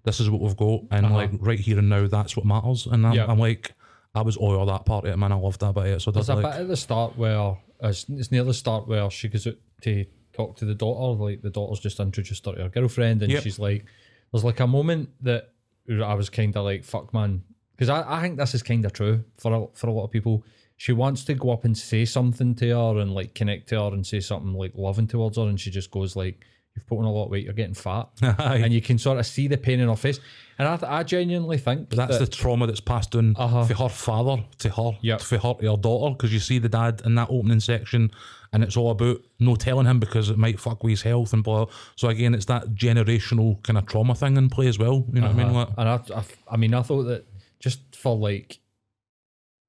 this 0.04 0.20
is 0.20 0.30
what 0.30 0.42
we've 0.42 0.56
got 0.58 0.82
and 0.92 1.06
Uh-huh. 1.08 1.16
like 1.16 1.32
right 1.40 1.60
here 1.60 1.80
and 1.80 1.90
now 1.90 2.08
that's 2.08 2.36
what 2.38 2.46
matters 2.46 2.86
and 2.88 3.06
I'm, 3.06 3.14
Yeah. 3.14 3.26
I'm 3.28 3.40
like 3.40 3.74
I 4.14 4.22
was 4.22 4.38
all 4.38 4.66
that 4.66 4.86
part 4.86 5.06
of 5.06 5.12
it 5.12 5.18
man 5.18 5.32
I 5.32 5.36
loved 5.36 5.60
that 5.62 5.74
bit 5.74 5.86
of 5.86 5.90
it 5.92 6.02
so 6.02 6.12
There's 6.12 6.28
there's 6.28 6.38
a 6.38 6.42
like 6.42 6.54
bit 6.54 6.62
at 6.62 6.68
the 6.68 6.78
start 6.78 7.18
where 7.18 7.58
it's, 7.82 8.06
it's 8.10 8.32
near 8.32 8.44
the 8.44 8.54
start 8.54 8.88
where 8.88 9.10
she 9.10 9.28
goes 9.28 9.48
out 9.48 9.56
to 9.82 10.06
talk 10.34 10.56
to 10.58 10.66
the 10.66 10.76
daughter. 10.76 11.20
Like 11.24 11.42
the 11.42 11.50
daughter's 11.50 11.80
just 11.80 12.00
introduced 12.00 12.46
her 12.46 12.54
to 12.54 12.64
her 12.64 12.70
girlfriend, 12.70 13.22
and 13.24 13.32
Yep. 13.32 13.42
she's 13.44 13.58
like, 13.60 13.86
"There's 14.32 14.44
like 14.44 14.60
a 14.60 14.68
moment 14.68 15.10
that 15.22 15.50
I 15.90 16.14
was 16.14 16.30
kind 16.30 16.56
of 16.56 16.64
like, 16.64 16.84
fuck 16.84 17.12
man," 17.14 17.42
because 17.76 17.90
I, 17.90 18.20
I 18.20 18.22
think 18.22 18.38
this 18.38 18.54
is 18.54 18.62
kind 18.62 18.86
of 18.86 18.94
true 18.94 19.24
for 19.38 19.52
a, 19.54 19.68
for 19.74 19.88
a 19.88 19.92
lot 19.92 20.04
of 20.06 20.12
people. 20.12 20.44
She 20.82 20.94
wants 20.94 21.24
to 21.26 21.36
go 21.36 21.52
up 21.52 21.64
and 21.64 21.78
say 21.78 22.06
something 22.06 22.56
to 22.56 22.68
her 22.70 23.00
and 23.02 23.14
like 23.14 23.36
connect 23.36 23.70
to 23.70 23.76
her 23.80 23.94
and 23.94 24.04
say 24.04 24.20
something 24.20 24.54
like 24.56 24.72
loving 24.76 25.06
towards 25.06 25.38
her, 25.38 25.44
and 25.44 25.60
she 25.60 25.70
just 25.70 25.92
goes 25.92 26.16
like, 26.16 26.44
"You've 26.76 26.88
put 26.88 26.98
on 26.98 27.06
a 27.06 27.12
lot 27.12 27.26
of 27.26 27.30
weight. 27.30 27.44
You're 27.46 27.54
getting 27.54 27.76
fat," 27.76 28.08
and 28.40 28.74
you 28.74 28.82
can 28.82 28.98
sort 28.98 29.20
of 29.20 29.28
see 29.28 29.48
the 29.48 29.58
pain 29.60 29.80
in 29.80 29.90
her 29.90 29.96
face. 29.96 30.20
And 30.58 30.68
I, 30.68 30.80
I 31.00 31.04
genuinely 31.04 31.60
think 31.60 31.92
that's 31.92 32.18
that, 32.18 32.26
the 32.26 32.36
trauma 32.36 32.66
that's 32.66 32.80
passed 32.80 33.16
on 33.16 33.36
Uh-huh. 33.38 33.66
for 33.66 33.76
her 33.76 33.90
father 33.90 34.44
to 34.58 34.70
her, 34.72 34.98
Yep. 35.04 35.22
for 35.22 35.38
her 35.38 35.54
to 35.54 35.72
her 35.72 35.78
daughter, 35.78 36.16
because 36.16 36.34
you 36.34 36.40
see 36.40 36.58
the 36.58 36.68
dad 36.70 37.04
in 37.06 37.14
that 37.14 37.28
opening 37.30 37.60
section, 37.60 38.10
and 38.52 38.64
it's 38.64 38.76
all 38.76 38.90
about 38.90 39.18
no 39.40 39.56
telling 39.56 39.86
him 39.86 40.00
because 40.00 40.32
it 40.32 40.38
might 40.40 40.60
fuck 40.60 40.84
with 40.84 40.94
his 40.94 41.04
health 41.04 41.32
and 41.34 41.44
blah. 41.44 41.68
So 41.96 42.08
again, 42.08 42.34
it's 42.34 42.46
that 42.46 42.74
generational 42.74 43.62
kind 43.62 43.78
of 43.78 43.86
trauma 43.86 44.16
thing 44.16 44.36
in 44.36 44.50
play 44.50 44.66
as 44.68 44.80
well. 44.80 45.06
You 45.14 45.22
know 45.22 45.28
what 45.28 45.36
I 45.36 45.38
mean? 45.44 45.48
Uh-huh. 45.56 45.60
Like, 45.60 45.70
and 45.78 45.90
I, 45.90 46.20
I, 46.20 46.24
I 46.54 46.58
mean, 46.58 46.74
I 46.74 46.82
thought 46.82 47.04
that 47.04 47.26
just 47.60 47.96
for 47.96 48.16
like, 48.18 48.58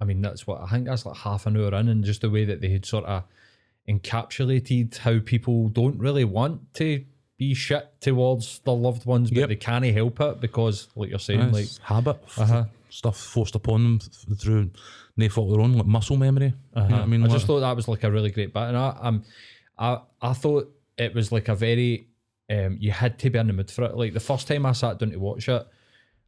I 0.03 0.05
mean, 0.05 0.21
that's 0.21 0.47
what 0.49 0.61
I 0.61 0.67
think 0.67 0.87
that's 0.87 1.07
like 1.07 1.17
half 1.17 1.47
an 1.47 1.57
hour 1.57 1.73
in, 1.75 1.89
and 1.89 2.03
just 2.05 2.23
the 2.23 2.29
way 2.31 2.45
that 2.45 2.61
they 2.61 2.71
had 2.71 2.85
sort 2.85 3.05
of 3.05 3.23
encapsulated 3.89 4.97
how 4.99 5.21
people 5.21 5.69
don't 5.69 5.99
really 5.99 6.25
want 6.25 6.75
to 6.75 7.05
be 7.39 7.55
shit 7.55 7.89
towards 8.01 8.59
their 8.61 8.75
loved 8.75 9.07
ones, 9.07 9.31
but 9.31 9.39
Yep. 9.39 9.49
they 9.49 9.57
can't 9.57 9.85
help 9.85 10.21
it 10.21 10.41
because, 10.41 10.89
like 10.97 11.11
you're 11.11 11.19
saying, 11.19 11.53
like, 11.53 11.67
habit, 11.83 12.19
Uh-huh. 12.37 12.65
stuff 12.89 13.17
forced 13.19 13.55
upon 13.55 13.85
them 13.85 13.99
through 14.37 14.71
no 15.17 15.29
fault 15.29 15.49
of 15.51 15.53
their 15.57 15.61
own, 15.65 15.75
like 15.75 15.87
muscle 15.87 16.17
memory. 16.17 16.47
You 16.47 16.53
know 16.53 16.83
what 16.83 16.91
I 16.91 16.95
Uh-huh. 16.95 17.07
mean? 17.07 17.23
I 17.25 17.29
just 17.29 17.47
thought 17.47 17.61
that 17.61 17.77
was 17.77 17.89
like 17.89 18.05
a 18.05 18.11
really 18.11 18.31
great 18.31 18.53
bit, 18.53 18.63
and 18.63 18.77
I, 18.77 18.97
um, 19.01 19.25
I, 19.79 20.01
I 20.21 20.33
thought 20.33 20.69
it 20.99 21.15
was 21.15 21.31
like 21.33 21.49
a 21.49 21.55
very, 21.55 22.09
um, 22.51 22.77
you 22.81 22.91
had 22.91 23.19
to 23.21 23.31
be 23.31 23.39
in 23.39 23.47
the 23.47 23.53
mood 23.53 23.71
for 23.71 23.85
it. 23.85 23.97
Like 23.97 24.15
the 24.15 24.21
first 24.21 24.47
time 24.49 24.67
I 24.67 24.73
sat 24.73 24.99
down 24.99 25.11
to 25.13 25.17
watch 25.19 25.49
it, 25.49 25.67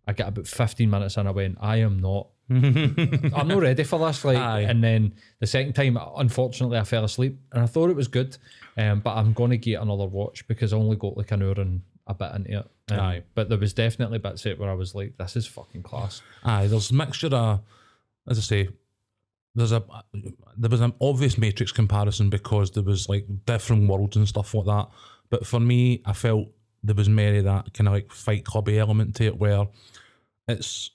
I 0.06 0.12
got 0.12 0.28
about 0.28 0.46
fifteen 0.46 0.90
minutes 0.90 1.16
and 1.16 1.28
I 1.28 1.32
went, 1.32 1.58
I 1.60 1.76
am 1.78 1.98
not, 2.00 2.28
I'm 2.50 3.48
not 3.48 3.60
ready 3.60 3.84
for 3.84 3.98
this. 3.98 4.24
Like, 4.24 4.36
Aye. 4.36 4.60
and 4.62 4.82
then 4.82 5.14
the 5.40 5.46
second 5.46 5.72
time, 5.74 5.98
unfortunately, 6.16 6.78
I 6.78 6.84
fell 6.84 7.04
asleep, 7.04 7.38
and 7.52 7.62
I 7.62 7.66
thought 7.66 7.90
it 7.90 7.96
was 7.96 8.08
good, 8.08 8.36
um, 8.76 9.00
but 9.00 9.16
I'm 9.16 9.32
gonna 9.32 9.56
get 9.56 9.80
another 9.80 10.06
watch 10.06 10.46
because 10.46 10.72
I 10.72 10.76
only 10.76 10.96
got 10.96 11.16
like 11.16 11.30
an 11.32 11.42
hour 11.42 11.52
and 11.52 11.80
a 12.06 12.14
bit 12.14 12.32
into 12.34 12.58
it. 12.58 12.70
Um, 12.90 13.00
Aye. 13.00 13.22
But 13.34 13.48
there 13.48 13.58
was 13.58 13.72
definitely 13.72 14.18
bits 14.18 14.44
of 14.44 14.52
it 14.52 14.58
where 14.58 14.70
I 14.70 14.74
was 14.74 14.94
like, 14.94 15.16
this 15.16 15.36
is 15.36 15.46
fucking 15.46 15.82
class. 15.82 16.20
Aye, 16.44 16.66
there's 16.66 16.90
a 16.90 16.94
mixture 16.94 17.28
of, 17.28 17.60
as 18.28 18.38
I 18.38 18.42
say, 18.42 18.68
there's 19.54 19.72
a 19.72 19.82
there 20.56 20.70
was 20.70 20.80
an 20.80 20.94
obvious 21.00 21.38
Matrix 21.38 21.72
comparison 21.72 22.28
because 22.28 22.72
there 22.72 22.82
was 22.82 23.08
like 23.08 23.24
different 23.46 23.88
worlds 23.88 24.16
and 24.16 24.28
stuff 24.28 24.52
like 24.54 24.66
that. 24.66 24.88
But 25.30 25.46
for 25.46 25.60
me, 25.60 26.02
I 26.04 26.12
felt 26.12 26.48
there 26.82 26.94
was 26.94 27.08
merely 27.08 27.40
that 27.40 27.72
kind 27.72 27.88
of 27.88 27.94
like 27.94 28.12
Fight 28.12 28.44
Clubby 28.44 28.78
element 28.78 29.16
to 29.16 29.24
it, 29.24 29.38
where 29.38 29.66
it's 30.48 30.90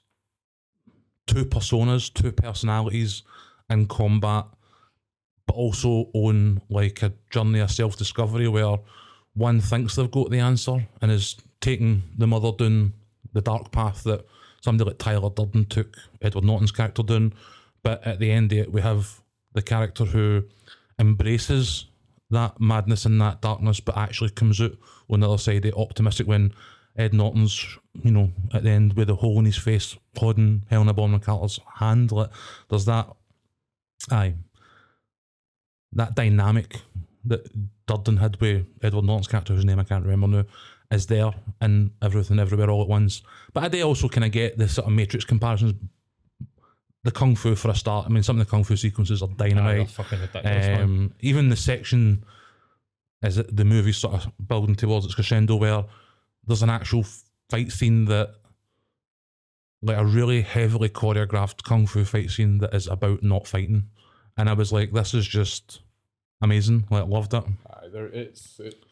two 1.30 1.46
personas, 1.46 2.12
two 2.12 2.32
personalities 2.32 3.22
in 3.70 3.86
combat, 3.86 4.46
but 5.46 5.56
also 5.56 6.10
on 6.14 6.60
like 6.70 7.04
a 7.04 7.14
journey 7.30 7.60
of 7.60 7.72
self 7.72 7.96
discovery 7.96 8.48
where 8.48 8.78
one 9.36 9.62
thinks 9.62 9.96
they've 9.96 10.10
got 10.10 10.32
the 10.32 10.40
answer 10.40 10.88
and 11.02 11.12
is 11.12 11.38
taking 11.62 12.02
the 12.18 12.26
mother 12.26 12.52
down 12.52 12.94
the 13.34 13.42
dark 13.42 13.72
path 13.72 14.04
that 14.04 14.26
somebody 14.62 14.90
like 14.90 14.98
Tyler 14.98 15.30
Durden 15.30 15.66
took 15.66 15.98
Edward 16.22 16.46
Norton's 16.46 16.72
character 16.72 17.04
down. 17.04 17.34
But 17.84 18.06
at 18.06 18.20
the 18.20 18.32
end 18.32 18.52
of 18.52 18.58
it, 18.58 18.74
we 18.74 18.82
have 18.82 19.22
the 19.54 19.62
character 19.62 20.06
who 20.06 20.44
embraces 20.98 21.86
that 22.32 22.60
madness 22.60 23.06
and 23.06 23.22
that 23.22 23.42
darkness, 23.42 23.80
but 23.80 23.98
actually 23.98 24.32
comes 24.32 24.60
out 24.60 24.72
on 25.10 25.20
the 25.20 25.28
other 25.28 25.38
side 25.38 25.72
optimistic 25.76 26.28
when 26.28 26.54
Ed 26.98 27.14
Norton's, 27.14 27.78
you 28.04 28.12
know, 28.12 28.32
at 28.54 28.64
the 28.64 28.70
end 28.70 28.94
with 28.94 29.10
a 29.10 29.16
hole 29.16 29.40
in 29.40 29.46
his 29.46 29.58
face, 29.58 29.98
holding 30.18 30.64
Helena 30.70 30.94
Bonham 30.94 31.20
Carter's 31.20 31.60
hand. 31.76 32.12
Like, 32.12 32.30
there's 32.70 32.86
that, 32.86 33.08
aye, 34.12 34.36
that 35.94 36.16
dynamic 36.16 36.82
that 37.26 37.50
Durden 37.86 38.18
had 38.18 38.40
with 38.40 38.66
Edward 38.82 39.06
Norton's 39.06 39.28
character, 39.28 39.54
whose 39.54 39.66
name 39.66 39.80
I 39.80 39.84
can't 39.84 40.06
remember 40.06 40.28
now, 40.28 40.46
is 40.92 41.06
there 41.06 41.32
in 41.62 41.92
everything 42.02 42.40
everywhere 42.40 42.70
all 42.70 42.82
at 42.82 42.88
once. 42.88 43.22
But 43.54 43.64
I 43.64 43.68
do 43.68 43.82
also 43.84 44.08
kind 44.08 44.26
of 44.26 44.32
get 44.32 44.58
the 44.58 44.68
sort 44.68 44.88
of 44.88 44.94
Matrix 44.94 45.26
comparisons. 45.26 45.76
The 47.04 47.12
kung 47.12 47.36
fu 47.36 47.56
for 47.56 47.70
a 47.70 47.76
start. 47.76 48.06
I 48.06 48.10
mean, 48.10 48.24
some 48.24 48.40
of 48.40 48.46
the 48.46 48.50
kung 48.50 48.64
fu 48.64 48.76
sequences 48.76 49.22
are 49.22 49.30
dynamite. 49.30 49.88
Um, 50.82 51.14
even 51.22 51.50
the 51.50 51.56
section 51.56 52.26
as 53.22 53.38
it, 53.38 53.56
the 53.56 53.66
movie 53.66 53.94
sort 53.94 54.16
of 54.16 54.32
building 54.48 54.76
towards 54.76 55.06
its 55.06 55.16
crescendo, 55.16 55.56
where 55.56 55.86
there's 56.46 56.64
an 56.64 56.70
actual 56.70 57.06
fight 57.50 57.72
scene 57.72 58.06
that, 58.06 58.36
like 59.82 59.98
a 59.98 60.06
really 60.06 60.42
heavily 60.42 60.90
choreographed 60.90 61.64
kung 61.64 61.88
fu 61.88 62.04
fight 62.04 62.30
scene 62.30 62.58
that 62.60 62.74
is 62.74 62.88
about 62.88 63.24
not 63.24 63.48
fighting, 63.48 63.86
and 64.38 64.50
I 64.50 64.54
was 64.54 64.72
like, 64.72 64.92
this 64.92 65.14
is 65.14 65.28
just 65.28 65.82
amazing. 66.42 66.86
Like, 66.90 67.08
loved 67.08 67.34
it. 67.34 67.44
Aye, 67.70 67.88
there 67.92 68.08
it's 68.08 68.60
it, 68.60 68.84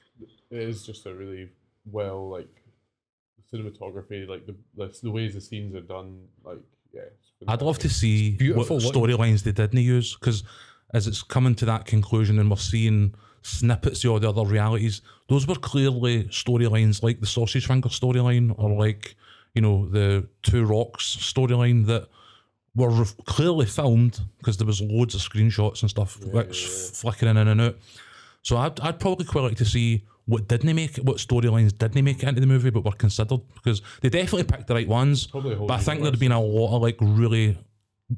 it 0.49 0.61
is 0.61 0.85
just 0.85 1.05
a 1.05 1.13
really 1.13 1.49
well 1.85 2.29
like 2.29 2.49
cinematography, 3.53 4.27
like 4.27 4.45
the 4.45 4.55
the, 4.75 4.97
the 5.03 5.11
ways 5.11 5.33
the 5.33 5.41
scenes 5.41 5.75
are 5.75 5.81
done. 5.81 6.27
Like 6.43 6.59
yeah, 6.93 7.01
I'd 7.47 7.61
love 7.61 7.79
to 7.79 7.89
see 7.89 8.31
beautiful 8.31 8.77
what 8.77 8.93
storylines 8.93 9.43
they 9.43 9.51
didn't 9.51 9.79
use 9.79 10.15
because 10.15 10.43
as 10.93 11.07
it's 11.07 11.21
coming 11.21 11.55
to 11.55 11.65
that 11.65 11.85
conclusion 11.85 12.39
and 12.39 12.49
we're 12.49 12.57
seeing 12.57 13.13
snippets 13.47 14.03
of 14.03 14.11
all 14.11 14.19
the 14.19 14.29
other 14.29 14.43
realities, 14.43 15.01
those 15.27 15.47
were 15.47 15.55
clearly 15.55 16.25
storylines 16.25 17.03
like 17.03 17.19
the 17.19 17.25
Sausage 17.25 17.67
Finger 17.67 17.89
storyline 17.89 18.53
or 18.57 18.69
like 18.71 19.15
you 19.53 19.61
know 19.61 19.87
the 19.87 20.27
Two 20.43 20.65
Rocks 20.65 21.15
storyline 21.19 21.85
that 21.87 22.07
were 22.75 23.05
clearly 23.25 23.65
filmed 23.65 24.19
because 24.37 24.57
there 24.57 24.67
was 24.67 24.81
loads 24.81 25.15
of 25.15 25.21
screenshots 25.21 25.81
and 25.81 25.89
stuff 25.89 26.19
like 26.31 26.49
f- 26.49 26.55
flickering 26.55 27.37
in 27.37 27.47
and 27.47 27.61
out. 27.61 27.77
So 28.43 28.57
I'd, 28.57 28.79
I'd 28.81 28.99
probably 28.99 29.25
quite 29.25 29.41
like 29.41 29.57
to 29.57 29.65
see 29.65 30.05
what 30.25 30.47
didn't 30.47 30.75
make 30.75 30.97
it, 30.97 31.05
what 31.05 31.17
storylines 31.17 31.75
didn't 31.75 32.03
make 32.03 32.21
it 32.21 32.29
into 32.29 32.41
the 32.41 32.47
movie 32.47 32.69
but 32.69 32.83
were 32.85 32.91
considered 32.91 33.39
because 33.55 33.81
they 34.01 34.09
definitely 34.09 34.43
picked 34.43 34.67
the 34.67 34.75
right 34.75 34.87
ones. 34.87 35.27
Probably 35.27 35.53
a 35.53 35.55
whole 35.55 35.67
But 35.67 35.75
I 35.75 35.83
think 35.83 36.03
there'd 36.03 36.19
been 36.19 36.31
a 36.31 36.41
lot 36.41 36.75
of 36.75 36.81
like 36.81 36.97
really 37.01 37.57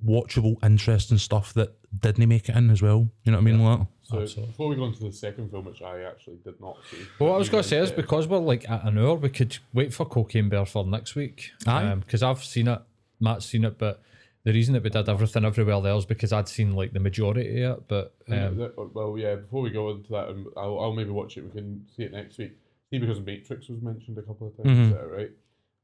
watchable, 0.05 0.63
interesting 0.63 1.17
stuff 1.17 1.53
that 1.53 1.75
didn't 2.01 2.27
make 2.27 2.49
it 2.49 2.55
in 2.55 2.69
as 2.69 2.82
well. 2.82 3.09
You 3.23 3.32
know 3.32 3.38
what 3.38 3.47
I 3.47 3.51
mean? 3.51 3.63
Like, 3.63 3.88
So 4.10 4.22
Absolutely. 4.22 4.47
before 4.51 4.70
we 4.70 4.76
go 4.76 4.84
on 4.86 4.93
to 4.93 5.03
the 5.03 5.12
second 5.12 5.51
film, 5.51 5.66
which 5.66 5.84
I 5.84 6.01
actually 6.01 6.38
did 6.43 6.60
not 6.60 6.78
see. 6.89 6.97
Well, 7.20 7.30
what 7.30 7.36
I 7.36 7.39
was 7.39 7.49
going 7.49 7.62
to 7.62 7.70
say 7.70 7.78
is 7.78 7.91
because 7.91 8.28
we're 8.28 8.39
like 8.39 8.68
at 8.68 8.84
an 8.86 8.97
hour, 8.97 9.14
we 9.16 9.30
could 9.30 9.57
wait 9.72 9.93
for 9.93 10.03
Cocaine 10.05 10.49
Bear 10.49 10.66
for 10.66 10.84
next 10.84 11.14
week. 11.16 11.51
Aye. 11.68 11.93
Because 11.95 12.24
I've 12.24 12.43
seen 12.43 12.68
it, 12.70 12.82
Matt's 13.20 13.45
seen 13.45 13.66
it, 13.66 13.78
but 13.78 14.01
the 14.45 14.51
reason 14.53 14.74
that 14.74 14.82
we 14.84 14.89
did 14.89 15.07
everything 15.07 15.45
everywhere 15.45 15.86
else 15.86 16.05
because 16.05 16.34
I'd 16.34 16.47
seen 16.47 16.74
like 16.76 16.91
the 16.93 16.99
majority 16.99 17.62
of 17.62 17.78
it. 17.80 17.88
But 17.88 18.16
um, 18.32 18.57
that- 18.57 18.93
well, 18.95 19.16
yeah. 19.18 19.36
Before 19.36 19.62
we 19.62 19.70
go 19.70 19.91
into 19.91 20.10
that, 20.14 20.30
um, 20.30 20.47
I'll, 20.57 20.80
I'll 20.80 20.93
maybe 20.93 21.12
watch 21.12 21.38
it. 21.38 21.43
We 21.43 21.51
can 21.51 21.86
see 21.95 22.03
it 22.03 22.12
next 22.12 22.39
week. 22.39 22.53
See, 22.89 22.97
because 22.97 23.20
Matrix 23.20 23.70
was 23.70 23.80
mentioned 23.84 24.18
a 24.18 24.24
couple 24.24 24.47
of 24.47 24.57
times 24.57 24.70
Mhm. 24.76 24.91
there, 24.93 25.07
right? 25.07 25.32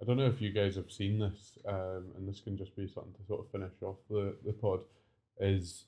I 0.02 0.06
don't 0.06 0.18
know 0.18 0.26
if 0.26 0.42
you 0.42 0.52
guys 0.52 0.76
have 0.78 0.92
seen 0.92 1.20
this, 1.20 1.60
um, 1.68 2.06
and 2.18 2.28
this 2.28 2.42
can 2.42 2.58
just 2.58 2.76
be 2.76 2.88
something 2.88 3.14
to 3.14 3.26
sort 3.28 3.42
of 3.46 3.52
finish 3.52 3.72
off 3.84 3.98
the, 4.10 4.36
the 4.44 4.52
pod. 4.54 4.80
Is 5.40 5.86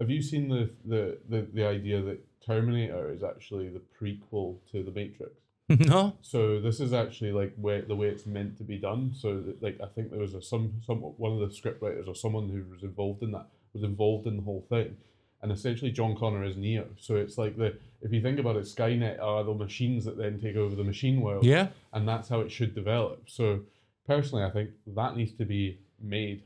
have 0.00 0.10
you 0.10 0.22
seen 0.22 0.48
the, 0.48 0.70
the, 0.84 1.18
the, 1.28 1.46
the 1.52 1.66
idea 1.66 2.02
that 2.02 2.20
Terminator 2.44 3.12
is 3.12 3.22
actually 3.22 3.68
the 3.68 3.80
prequel 4.00 4.58
to 4.72 4.82
the 4.82 4.90
Matrix? 4.90 5.32
no, 5.68 6.16
So 6.22 6.60
this 6.60 6.80
is 6.80 6.92
actually 6.92 7.32
like 7.32 7.54
way, 7.56 7.80
the 7.80 7.94
way 7.94 8.08
it's 8.08 8.26
meant 8.26 8.58
to 8.58 8.64
be 8.64 8.78
done. 8.78 9.12
So 9.14 9.40
that, 9.40 9.62
like 9.62 9.78
I 9.82 9.86
think 9.86 10.10
there 10.10 10.20
was 10.20 10.34
a 10.34 10.42
some 10.42 10.72
some 10.84 10.98
one 10.98 11.32
of 11.32 11.38
the 11.38 11.46
scriptwriters 11.46 12.08
or 12.08 12.14
someone 12.14 12.48
who 12.48 12.64
was 12.72 12.82
involved 12.82 13.22
in 13.22 13.30
that 13.32 13.46
was 13.72 13.82
involved 13.82 14.26
in 14.26 14.36
the 14.36 14.42
whole 14.42 14.66
thing, 14.68 14.96
and 15.40 15.52
essentially 15.52 15.90
John 15.90 16.16
Connor 16.16 16.44
is 16.44 16.56
Neo. 16.56 16.86
So 16.98 17.16
it's 17.16 17.38
like 17.38 17.56
the 17.56 17.78
if 18.02 18.12
you 18.12 18.20
think 18.20 18.38
about 18.38 18.56
it, 18.56 18.64
Skynet 18.64 19.22
are 19.22 19.44
the 19.44 19.54
machines 19.54 20.04
that 20.04 20.18
then 20.18 20.40
take 20.40 20.56
over 20.56 20.74
the 20.74 20.84
machine 20.84 21.20
world, 21.20 21.44
yeah, 21.44 21.68
and 21.92 22.06
that's 22.06 22.28
how 22.28 22.40
it 22.40 22.50
should 22.50 22.74
develop. 22.74 23.22
So 23.30 23.60
personally, 24.06 24.44
I 24.44 24.50
think 24.50 24.70
that 24.88 25.16
needs 25.16 25.32
to 25.34 25.44
be 25.44 25.78
made. 26.00 26.42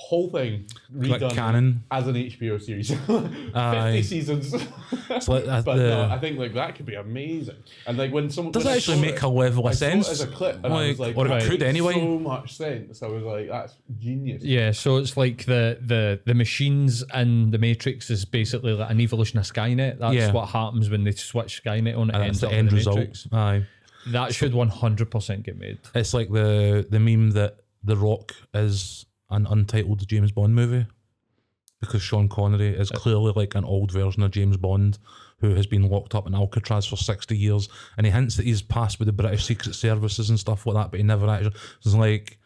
Whole 0.00 0.30
thing 0.30 0.64
like 0.94 1.20
redone 1.20 1.34
canon. 1.34 1.82
as 1.90 2.06
an 2.06 2.14
HBO 2.14 2.62
series, 2.62 2.92
Aye. 3.54 3.92
fifty 3.96 4.02
seasons. 4.02 4.52
like, 4.54 5.46
uh, 5.48 5.60
but 5.62 5.74
the- 5.76 5.88
no, 5.88 6.08
I 6.08 6.18
think 6.18 6.38
like 6.38 6.54
that 6.54 6.76
could 6.76 6.86
be 6.86 6.94
amazing. 6.94 7.56
And 7.86 7.98
like 7.98 8.12
when 8.12 8.30
someone 8.30 8.52
Does 8.52 8.64
when 8.64 8.70
it 8.72 8.74
I 8.74 8.76
actually 8.78 8.96
saw 8.96 9.00
make 9.02 9.14
it- 9.16 9.22
a 9.22 9.28
level 9.28 9.66
I 9.66 9.70
of 9.70 9.76
saw 9.76 9.86
it 9.86 9.90
sense? 9.90 10.08
as 10.08 10.20
a 10.20 10.28
clip, 10.28 10.56
and 10.64 10.72
I 10.72 10.88
was 10.88 11.00
like, 11.00 11.16
or 11.16 11.26
it 11.26 11.30
that 11.30 11.42
could 11.42 11.62
anyway. 11.64 11.94
So 11.94 12.18
much 12.20 12.56
sense. 12.56 13.02
I 13.02 13.08
was 13.08 13.24
like, 13.24 13.48
that's 13.48 13.74
genius. 13.98 14.42
yeah, 14.44 14.70
so 14.70 14.98
it's 14.98 15.16
like 15.16 15.44
the 15.46 15.78
the 15.84 16.20
the 16.24 16.34
machines 16.34 17.02
in 17.12 17.50
the 17.50 17.58
Matrix 17.58 18.08
is 18.08 18.24
basically 18.24 18.72
like 18.74 18.90
an 18.90 19.00
evolution 19.00 19.40
of 19.40 19.46
Skynet. 19.46 19.98
That's 19.98 20.14
Yeah. 20.14 20.30
what 20.32 20.48
happens 20.48 20.88
when 20.90 21.02
they 21.04 21.10
switch 21.12 21.62
Skynet 21.64 21.98
on. 21.98 22.10
It 22.10 22.14
and 22.14 22.22
ends 22.24 22.40
that's 22.40 22.44
up 22.44 22.50
the 22.50 22.54
in 22.56 22.58
end 22.60 22.70
the 22.70 22.76
result. 22.76 22.96
Matrix. 22.98 23.28
Aye. 23.32 23.66
That 24.08 24.32
should 24.32 24.54
one 24.54 24.68
hundred 24.68 25.10
percent 25.10 25.42
get 25.42 25.58
made. 25.58 25.78
It's 25.94 26.14
like 26.14 26.30
the 26.30 26.86
the 26.88 27.00
meme 27.00 27.32
that 27.32 27.56
The 27.82 27.96
Rock 27.96 28.32
is 28.54 29.04
an 29.30 29.46
untitled 29.46 30.06
James 30.08 30.32
Bond 30.32 30.54
movie 30.54 30.86
because 31.80 32.02
Sean 32.02 32.28
Connery 32.28 32.68
is 32.76 32.90
clearly 32.90 33.32
like 33.36 33.54
an 33.54 33.64
old 33.64 33.92
version 33.92 34.22
of 34.22 34.30
James 34.32 34.56
Bond 34.56 34.98
who 35.40 35.54
has 35.54 35.66
been 35.66 35.88
locked 35.88 36.14
up 36.14 36.26
in 36.26 36.34
Alcatraz 36.34 36.86
for 36.86 36.96
60 36.96 37.36
years 37.36 37.68
and 37.96 38.04
he 38.06 38.12
hints 38.12 38.36
that 38.36 38.46
he's 38.46 38.62
passed 38.62 38.98
with 38.98 39.06
the 39.06 39.12
British 39.12 39.44
Secret 39.44 39.74
Services 39.74 40.30
and 40.30 40.40
stuff 40.40 40.66
like 40.66 40.74
that 40.74 40.90
but 40.90 40.98
he 40.98 41.04
never 41.04 41.28
actually 41.28 41.54
it's 41.84 41.94
like 41.94 42.38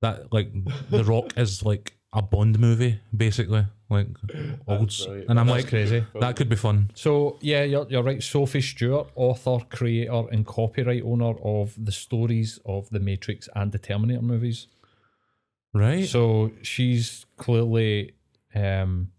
that 0.00 0.32
like 0.32 0.50
The 0.88 1.04
Rock 1.04 1.32
is 1.36 1.62
like 1.62 1.96
a 2.12 2.22
Bond 2.22 2.58
movie 2.58 2.98
basically 3.14 3.66
like 3.90 4.08
old 4.66 4.92
and 5.28 5.38
I'm 5.38 5.46
That's 5.46 5.62
like 5.64 5.68
crazy. 5.68 6.04
that 6.20 6.36
could 6.36 6.48
be 6.48 6.56
fun 6.56 6.90
So 6.94 7.38
yeah, 7.42 7.64
you're, 7.64 7.86
you're 7.90 8.02
right. 8.02 8.22
Sophie 8.22 8.60
Stewart, 8.62 9.10
author, 9.14 9.58
creator, 9.68 10.24
and 10.32 10.46
copyright 10.46 11.02
owner 11.04 11.34
of 11.42 11.74
the 11.76 11.92
stories 11.92 12.58
of 12.64 12.88
the 12.90 13.00
Matrix 13.00 13.48
and 13.54 13.72
the 13.72 13.78
Terminator 13.78 14.22
movies. 14.22 14.68
Right 15.72 16.06
So 16.06 16.52
she's 16.62 17.26
clearly 17.36 18.14
um, 18.54 19.10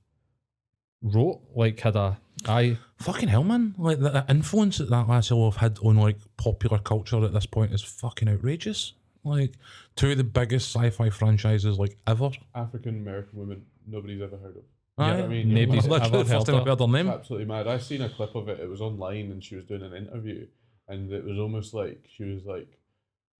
wrote 1.02 1.42
like 1.56 1.80
had 1.80 1.96
a 1.96 2.18
I 2.48 2.78
Fucking 2.98 3.30
hell, 3.30 3.44
man! 3.44 3.74
Like 3.80 4.00
the, 4.00 4.10
the 4.10 4.26
influence 4.30 4.78
that 4.78 4.90
that 4.92 5.08
last 5.08 5.30
have 5.30 5.56
had 5.56 5.80
on 5.80 5.98
like 5.98 6.18
popular 6.38 6.78
culture 6.78 7.24
at 7.26 7.34
this 7.34 7.48
point 7.48 7.74
is 7.74 7.82
fucking 7.82 8.30
outrageous. 8.30 8.94
Like 9.24 9.54
two 9.96 10.12
of 10.12 10.18
the 10.18 10.24
biggest 10.24 10.76
sci-fi 10.76 11.10
franchises 11.10 11.80
like 11.80 11.98
ever. 12.06 12.30
African 12.54 13.00
American 13.00 13.40
women 13.40 13.66
nobody's 13.88 14.22
ever 14.22 14.38
heard 14.38 14.58
of. 14.58 14.64
Yeah, 15.00 15.24
I 15.24 15.28
mean, 15.28 15.54
Nobody's 15.54 15.86
ever 15.86 15.94
Literally 15.96 16.24
the 16.24 16.30
first 16.30 16.32
heard 16.32 16.46
time 16.46 16.56
of 16.56 16.62
I've 16.62 16.68
heard 16.68 16.80
their 16.80 16.88
name. 17.04 17.08
absolutely 17.10 17.48
mad. 17.48 17.68
I 17.68 17.80
seen 17.80 18.02
a 18.02 18.10
clip 18.10 18.36
of 18.36 18.50
it. 18.50 18.60
It 18.60 18.70
was 18.70 18.82
online, 18.82 19.32
and 19.32 19.44
she 19.44 19.56
was 19.56 19.66
doing 19.66 19.82
an 19.82 19.96
interview, 19.96 20.46
and 20.88 21.12
it 21.12 21.24
was 21.26 21.40
almost 21.40 21.74
like 21.74 22.06
she 22.16 22.24
was 22.24 22.46
like 22.46 22.78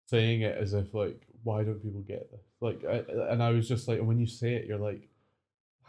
saying 0.08 0.42
it 0.42 0.58
as 0.58 0.74
if 0.74 0.94
like, 0.94 1.22
why 1.44 1.64
don't 1.64 1.84
people 1.84 2.02
get 2.02 2.32
this? 2.32 2.42
Like, 2.62 2.84
I, 2.86 3.04
and 3.32 3.42
I 3.44 3.50
was 3.52 3.68
just 3.68 3.88
like, 3.88 3.98
and 4.00 4.08
when 4.08 4.20
you 4.20 4.28
say 4.28 4.54
it, 4.54 4.66
you're 4.68 4.78
like, 4.78 5.10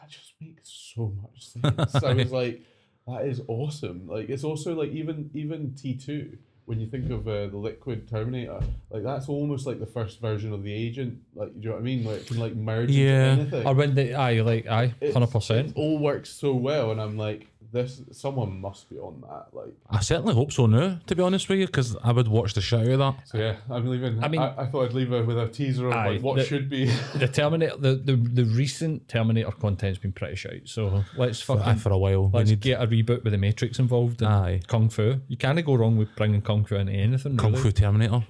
that 0.01 0.09
just 0.11 0.33
makes 0.41 0.69
so 0.95 1.15
much 1.23 1.47
sense. 1.87 2.03
I 2.03 2.13
was 2.15 2.33
like, 2.33 2.63
that 3.07 3.27
is 3.27 3.41
awesome. 3.47 4.07
Like, 4.09 4.29
it's 4.31 4.43
also 4.45 4.75
like 4.75 4.91
even 4.91 5.31
even 5.35 5.75
T 5.75 5.95
two. 5.95 6.39
When 6.65 6.79
you 6.79 6.87
think 6.87 7.11
of 7.11 7.27
uh, 7.27 7.49
the 7.49 7.57
liquid 7.57 8.09
Terminator, 8.09 8.61
like 8.89 9.03
that's 9.03 9.29
almost 9.29 9.67
like 9.67 9.81
the 9.81 9.87
first 9.87 10.21
version 10.21 10.53
of 10.53 10.63
the 10.63 10.73
agent. 10.73 11.19
Like, 11.35 11.53
do 11.55 11.59
you 11.61 11.69
know 11.69 11.75
what 11.75 11.81
I 11.81 11.83
mean? 11.85 12.05
Like, 12.05 12.19
it 12.21 12.27
can 12.29 12.39
like 12.39 12.55
merge 12.55 12.91
Yeah. 12.93 13.33
into 13.33 13.41
anything 13.43 13.67
or 13.67 13.75
when 13.75 13.95
they 13.97 14.15
I 14.15 14.41
like 14.43 14.69
I 14.69 14.85
it's- 15.01 15.13
hundred 15.13 15.33
percent. 15.33 15.71
It 15.71 15.77
all 15.77 15.99
works 15.99 16.31
so 16.31 16.55
well, 16.55 16.93
and 16.93 17.01
I'm 17.01 17.17
like, 17.19 17.49
this 17.73 18.03
someone 18.13 18.61
must 18.61 18.91
be 18.91 18.97
on 18.99 19.21
that. 19.23 19.47
Like, 19.53 19.75
I 19.91 20.01
certainly 20.01 20.35
hope 20.35 20.53
so 20.53 20.67
now, 20.67 20.99
to 21.07 21.17
be 21.17 21.23
honest 21.23 21.49
with 21.49 21.59
you, 21.59 21.67
because 21.67 21.97
I 22.05 22.13
would 22.13 22.29
watch 22.29 22.53
the 22.55 22.61
shit 22.61 22.81
out 22.81 22.87
of 22.89 22.99
that. 22.99 23.29
so 23.29 23.39
yeah, 23.39 23.57
I'm 23.71 23.87
leaving. 23.89 24.23
I 24.23 24.27
I 24.27 24.29
mean- 24.29 24.41
mean, 24.43 24.51
I, 24.59 24.67
thought 24.67 24.85
I'd 24.87 24.93
leave 24.93 25.13
it 25.13 25.27
with 25.27 25.39
a 25.39 25.49
teaser 25.49 25.87
of 25.89 25.93
Aye, 25.95 26.09
like 26.11 26.23
what 26.23 26.37
the- 26.37 26.45
should 26.45 26.69
be. 26.69 26.87
The 27.15 27.29
Terminator, 27.29 27.77
the, 27.79 27.95
the, 27.95 28.17
the 28.17 28.45
recent 28.45 29.09
Terminator 29.09 29.51
content's 29.53 29.99
been 29.99 30.13
pretty 30.13 30.37
shit. 30.37 30.69
So 30.69 31.05
let's 31.17 31.41
For, 31.41 31.57
fucking 31.59 31.77
for 31.81 31.91
a 31.93 31.99
while. 31.99 32.27
We 32.29 32.39
let's 32.39 32.51
need 32.51 32.61
get 32.61 32.83
a 32.83 32.87
reboot 32.87 33.25
with 33.25 33.33
the 33.33 33.39
Matrix 33.39 33.79
involved 33.79 34.23
and 34.23 34.31
Aye. 34.33 34.61
Kung 34.67 34.89
Fu. 34.89 35.21
You 35.29 35.37
can't 35.37 35.65
go 35.65 35.75
wrong 35.75 35.97
with 35.97 36.15
bringing 36.17 36.43
Kung 36.43 36.65
Fu 36.65 36.77
into 36.77 36.93
anything. 36.93 37.37
Kung 37.37 37.53
really. 37.53 37.63
Fu 37.65 37.71
Terminator. 37.73 38.25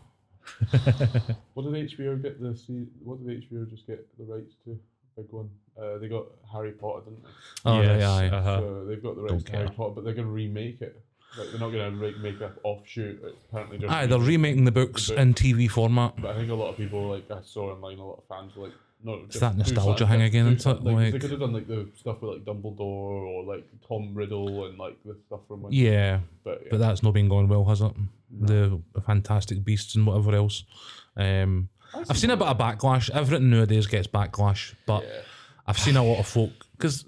what 1.55 1.65
did 1.73 1.91
HBO 1.91 2.21
get 2.21 2.41
the? 2.41 2.59
What 3.05 3.25
did 3.25 3.43
HBO 3.51 3.69
just 3.71 3.87
get 3.87 4.07
the 4.19 4.25
rights 4.25 4.55
to? 4.65 4.79
Big 5.17 5.27
one. 5.31 5.51
Uh, 5.81 5.99
they 5.99 6.09
got 6.09 6.27
Harry 6.53 6.73
Potter, 6.73 7.05
didn't 7.05 7.23
they? 7.23 7.31
Oh, 7.67 7.81
Yes, 7.81 8.03
right, 8.03 8.33
aye. 8.33 8.37
uh-huh. 8.37 8.59
So 8.61 8.85
they've 8.87 9.03
got 9.03 9.17
the 9.17 9.23
rights 9.23 9.33
Don't 9.35 9.47
to 9.47 9.53
Harry 9.53 9.67
care. 9.69 9.75
Potter, 9.77 9.93
but 9.95 10.05
they're 10.05 10.15
going 10.15 10.27
to 10.27 10.33
remake 10.33 10.81
it. 10.83 11.01
Like 11.39 11.49
they're 11.51 11.61
not 11.61 11.71
going 11.71 11.93
to 11.93 11.99
re- 11.99 12.15
make 12.23 12.41
an 12.43 12.51
offshoot. 12.63 13.21
It's 13.25 13.45
apparently 13.49 13.79
just 13.79 13.91
Aye, 13.93 14.05
they're 14.07 14.19
remaking 14.19 14.65
the 14.65 14.71
books 14.73 15.09
book. 15.09 15.19
in 15.19 15.33
TV 15.33 15.71
format. 15.71 16.15
But 16.21 16.33
I 16.33 16.39
think 16.39 16.51
a 16.51 16.55
lot 16.55 16.69
of 16.69 16.77
people 16.77 17.09
like 17.09 17.31
I 17.31 17.41
saw 17.43 17.73
online, 17.73 17.99
a 17.99 18.05
lot 18.07 18.19
of 18.19 18.25
fans 18.29 18.55
were 18.55 18.65
like, 18.65 18.75
no, 19.05 19.15
It's 19.25 19.41
that 19.41 19.57
nostalgia 19.57 20.07
thing 20.07 20.23
again, 20.23 20.47
isn't 20.47 20.71
it? 20.79 20.85
Like, 20.85 21.13
they 21.13 21.19
could 21.19 21.31
have 21.33 21.41
done 21.41 21.53
like 21.55 21.67
the 21.67 21.89
stuff 21.99 22.21
with 22.23 22.35
like 22.35 22.45
Dumbledore 22.45 22.81
or 22.81 23.45
like 23.45 23.67
Tom 23.89 24.15
Riddle 24.15 24.67
and 24.67 24.79
like 24.79 24.97
the 25.05 25.17
stuff 25.27 25.41
from 25.49 25.63
when. 25.63 25.73
Yeah, 25.73 26.21
but, 26.45 26.61
yeah. 26.63 26.69
but 26.71 26.79
that's 26.79 27.03
not 27.03 27.13
been 27.15 27.29
going 27.29 27.49
well, 27.49 27.65
has 27.65 27.81
it? 27.81 27.93
The 28.31 28.81
Fantastic 29.05 29.65
Beasts 29.65 29.95
and 29.97 30.07
whatever 30.07 30.35
else. 30.37 30.65
Um, 31.17 31.69
I've 31.95 32.19
seen 32.19 32.31
a 32.31 32.37
bit 32.37 32.47
of 32.49 32.59
backlash. 32.59 33.11
Everything 33.11 33.51
nowadays 33.51 33.87
gets 33.87 34.07
backlash, 34.07 34.75
but 34.87 35.03
Yeah. 35.05 35.21
I've 35.67 35.79
seen 35.79 35.97
a 35.97 36.05
lot 36.05 36.19
of 36.19 36.27
folk 36.27 36.51
because 36.73 37.05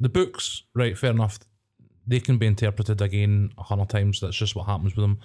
the 0.00 0.08
books, 0.08 0.62
right? 0.74 0.96
Fair 0.96 1.10
enough. 1.10 1.38
They 2.06 2.20
can 2.20 2.38
be 2.38 2.46
interpreted 2.46 3.00
again 3.00 3.50
a 3.58 3.62
hundred 3.62 3.88
times. 3.88 4.20
That's 4.20 4.36
just 4.36 4.54
what 4.54 4.66
happens 4.66 4.94
with 4.96 5.02
them. 5.04 5.18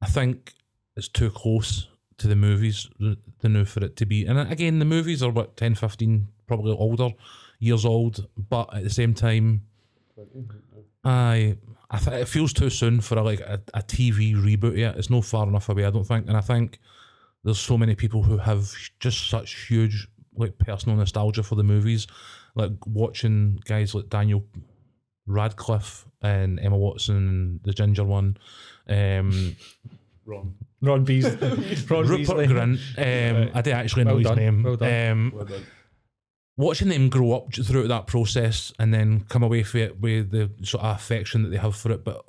I 0.00 0.06
think 0.06 0.52
it's 0.96 1.08
too 1.08 1.30
close 1.30 1.88
to 2.18 2.28
the 2.28 2.36
movies 2.36 2.88
th- 3.00 3.18
to 3.40 3.48
know 3.48 3.64
for 3.64 3.82
it 3.84 3.96
to 3.96 4.06
be. 4.06 4.26
And 4.26 4.38
again, 4.38 4.78
the 4.78 4.84
movies 4.84 5.22
are 5.22 5.30
what 5.30 5.56
10, 5.56 5.74
15, 5.74 6.28
probably 6.46 6.72
older 6.72 7.08
years 7.58 7.84
old, 7.84 8.26
but 8.36 8.72
at 8.74 8.84
the 8.84 8.90
same 8.90 9.14
time, 9.14 9.62
I 11.04 11.56
I 11.90 11.98
th- 11.98 12.22
it 12.22 12.28
feels 12.28 12.52
too 12.52 12.70
soon 12.70 13.00
for 13.00 13.18
a, 13.18 13.22
like 13.22 13.40
a, 13.40 13.60
a 13.74 13.82
TV 13.82 14.34
reboot 14.34 14.76
yet. 14.76 14.96
It's 14.96 15.10
no 15.10 15.22
far 15.22 15.46
enough 15.46 15.68
away, 15.68 15.84
I 15.84 15.90
don't 15.90 16.04
think. 16.06 16.26
And 16.28 16.36
I 16.36 16.40
think 16.40 16.78
there's 17.44 17.58
so 17.60 17.76
many 17.78 17.94
people 17.94 18.22
who 18.22 18.36
have 18.38 18.70
just 19.00 19.28
such 19.28 19.66
huge 19.66 20.08
like 20.36 20.56
personal 20.58 20.96
nostalgia 20.96 21.42
for 21.42 21.56
the 21.56 21.62
movies, 21.62 22.06
like 22.54 22.72
watching 22.86 23.60
guys 23.64 23.94
like 23.94 24.08
Daniel 24.08 24.44
Radcliffe 25.26 26.06
and 26.22 26.58
Emma 26.60 26.76
Watson 26.76 27.60
the 27.64 27.72
ginger 27.72 28.04
one, 28.04 28.36
um, 28.88 29.56
Wrong. 30.24 30.54
Ron 30.80 31.04
Beasley. 31.04 31.36
Ron 31.90 32.06
Rupert 32.06 32.16
Beasley. 32.16 32.46
Grint. 32.46 32.78
Um, 32.96 33.50
I 33.54 33.60
didn't 33.62 33.78
actually 33.78 34.04
know 34.04 34.14
Well 34.16 34.18
his 34.18 34.36
name. 34.36 34.62
well 34.62 34.76
done. 34.76 35.10
Um, 35.10 35.32
Well 35.34 35.44
done. 35.44 35.66
watching 36.56 36.88
them 36.88 37.08
grow 37.08 37.32
up 37.32 37.52
throughout 37.54 37.88
that 37.88 38.06
process 38.06 38.72
and 38.78 38.92
then 38.94 39.20
come 39.28 39.42
away 39.42 39.62
it 39.78 40.00
with 40.00 40.30
the 40.30 40.50
sort 40.62 40.84
of 40.84 40.96
affection 40.96 41.42
that 41.42 41.48
they 41.50 41.56
have 41.56 41.74
for 41.76 41.90
it, 41.92 42.04
but 42.04 42.24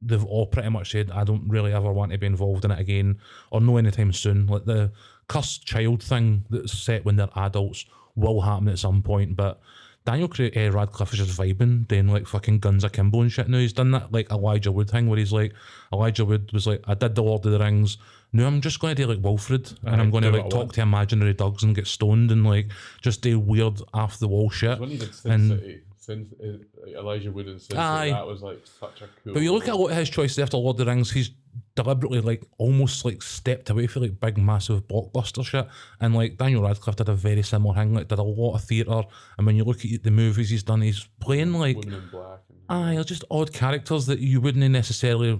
they've 0.00 0.24
all 0.24 0.46
pretty 0.46 0.68
much 0.70 0.92
said, 0.92 1.10
I 1.10 1.24
don't 1.24 1.48
really 1.48 1.72
ever 1.72 1.92
want 1.92 2.12
to 2.12 2.18
be 2.18 2.26
involved 2.26 2.64
in 2.64 2.70
it 2.70 2.78
again 2.78 3.18
or 3.50 3.60
no 3.60 3.76
anytime 3.76 4.12
soon. 4.12 4.46
Like 4.46 4.64
the 4.64 4.92
cursed 5.28 5.66
child 5.66 6.02
thing 6.02 6.44
that's 6.50 6.72
set 6.72 7.04
when 7.04 7.16
they're 7.16 7.28
adults 7.36 7.84
will 8.14 8.40
happen 8.40 8.68
at 8.68 8.78
some 8.78 9.02
point, 9.02 9.36
but 9.36 9.60
Daniel 10.04 10.28
Craig, 10.28 10.56
uh, 10.56 10.70
Radcliffe 10.72 11.12
is 11.12 11.18
just 11.18 11.38
vibing, 11.38 11.86
doing 11.86 12.08
like 12.08 12.26
fucking 12.26 12.60
Guns 12.60 12.82
Akimbo 12.82 13.20
and 13.20 13.30
shit 13.30 13.46
now. 13.48 13.58
He's 13.58 13.74
done 13.74 13.90
that 13.90 14.10
like 14.10 14.30
Elijah 14.30 14.72
Wood 14.72 14.88
thing 14.90 15.06
where 15.06 15.18
he's 15.18 15.32
like, 15.32 15.52
Elijah 15.92 16.24
Wood 16.24 16.50
was 16.52 16.66
like, 16.66 16.82
I 16.88 16.94
did 16.94 17.14
the 17.14 17.22
Lord 17.22 17.44
of 17.44 17.52
the 17.52 17.58
Rings. 17.58 17.98
Now 18.32 18.46
I'm 18.46 18.60
just 18.62 18.80
going 18.80 18.96
to 18.96 19.02
do 19.02 19.08
like 19.08 19.22
Wilfred 19.22 19.70
and 19.84 20.00
I'm 20.00 20.10
going 20.10 20.22
to 20.24 20.30
like 20.30 20.48
talk 20.48 20.72
to 20.74 20.80
imaginary 20.80 21.34
dogs 21.34 21.62
and 21.62 21.74
get 21.74 21.86
stoned 21.86 22.30
and 22.30 22.44
like 22.46 22.68
just 23.02 23.20
do 23.20 23.38
weird 23.38 23.82
off 23.92 24.18
the 24.18 24.28
wall 24.28 24.48
shit. 24.48 24.78
When 24.78 24.90
he 24.90 24.96
did 24.98 25.14
Sin 25.14 25.32
And- 25.32 25.50
City, 25.60 25.80
Sin, 26.08 26.26
uh, 26.42 26.98
Elijah 26.98 27.30
Wood 27.30 27.48
in 27.48 27.58
Sin 27.58 27.68
City, 27.70 27.78
Aye. 27.78 28.10
that 28.10 28.26
was 28.26 28.40
like 28.40 28.60
such 28.64 29.02
a 29.02 29.08
cool. 29.22 29.34
But 29.34 29.42
you 29.42 29.52
look 29.52 29.68
at 29.68 29.74
a 29.74 29.76
lot 29.76 29.90
of 29.90 29.96
his 29.96 30.08
choices 30.08 30.38
after 30.38 30.56
Lord 30.56 30.74
of 30.80 30.86
the 30.86 30.90
Rings, 30.90 31.10
he's 31.10 31.30
deliberately 31.74 32.20
like 32.22 32.42
almost 32.56 33.04
like 33.04 33.22
stepped 33.22 33.68
away 33.68 33.86
from 33.86 34.02
like 34.02 34.18
big 34.18 34.38
massive 34.38 34.88
blockbuster 34.88 35.44
shit. 35.44 35.68
And 36.00 36.14
like 36.14 36.38
Daniel 36.38 36.62
Radcliffe 36.62 36.96
did 36.96 37.10
a 37.10 37.14
very 37.14 37.42
similar 37.42 37.74
thing, 37.74 37.92
like 37.94 38.08
did 38.08 38.18
a 38.18 38.22
lot 38.22 38.54
of 38.54 38.64
theatre. 38.64 39.02
And 39.36 39.46
when 39.46 39.56
you 39.56 39.64
look 39.64 39.84
at 39.84 40.02
the 40.02 40.10
movies 40.10 40.48
he's 40.48 40.62
done, 40.62 40.80
he's 40.80 41.06
playing 41.20 41.52
like 41.52 41.76
Women 41.76 41.94
in 41.94 42.08
Black. 42.08 42.40
And, 42.48 42.58
aye, 42.70 42.94
they're 42.94 43.04
just 43.04 43.24
odd 43.30 43.52
characters 43.52 44.06
that 44.06 44.18
you 44.18 44.40
wouldn't 44.40 44.70
necessarily 44.70 45.38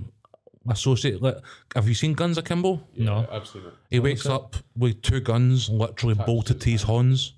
associate. 0.69 1.23
Like, 1.23 1.37
have 1.75 1.89
you 1.89 1.95
seen 1.95 2.13
Guns 2.13 2.39
Akimbo? 2.39 2.81
yeah, 2.93 3.05
No. 3.05 3.29
I've 3.31 3.47
seen 3.47 3.63
it. 3.63 3.73
He 3.91 4.01
wakes 4.01 4.27
up 4.27 4.57
with 4.77 5.03
two 5.03 5.21
guns 5.21 5.69
literally 5.69 6.13
Attached 6.13 6.27
bolted 6.27 6.61
to 6.61 6.65
to 6.65 6.71
his 6.71 6.81
his 6.81 6.87
horns, 6.87 7.35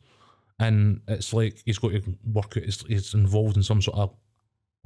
and 0.61 1.01
it's 1.09 1.33
like 1.33 1.61
he's 1.65 1.79
got 1.79 1.91
to 1.93 2.03
work 2.33 2.57
out. 2.57 2.63
He's, 2.87 3.15
involved 3.15 3.57
in 3.57 3.63
some 3.65 3.83
sort 3.83 3.97
of 3.99 4.15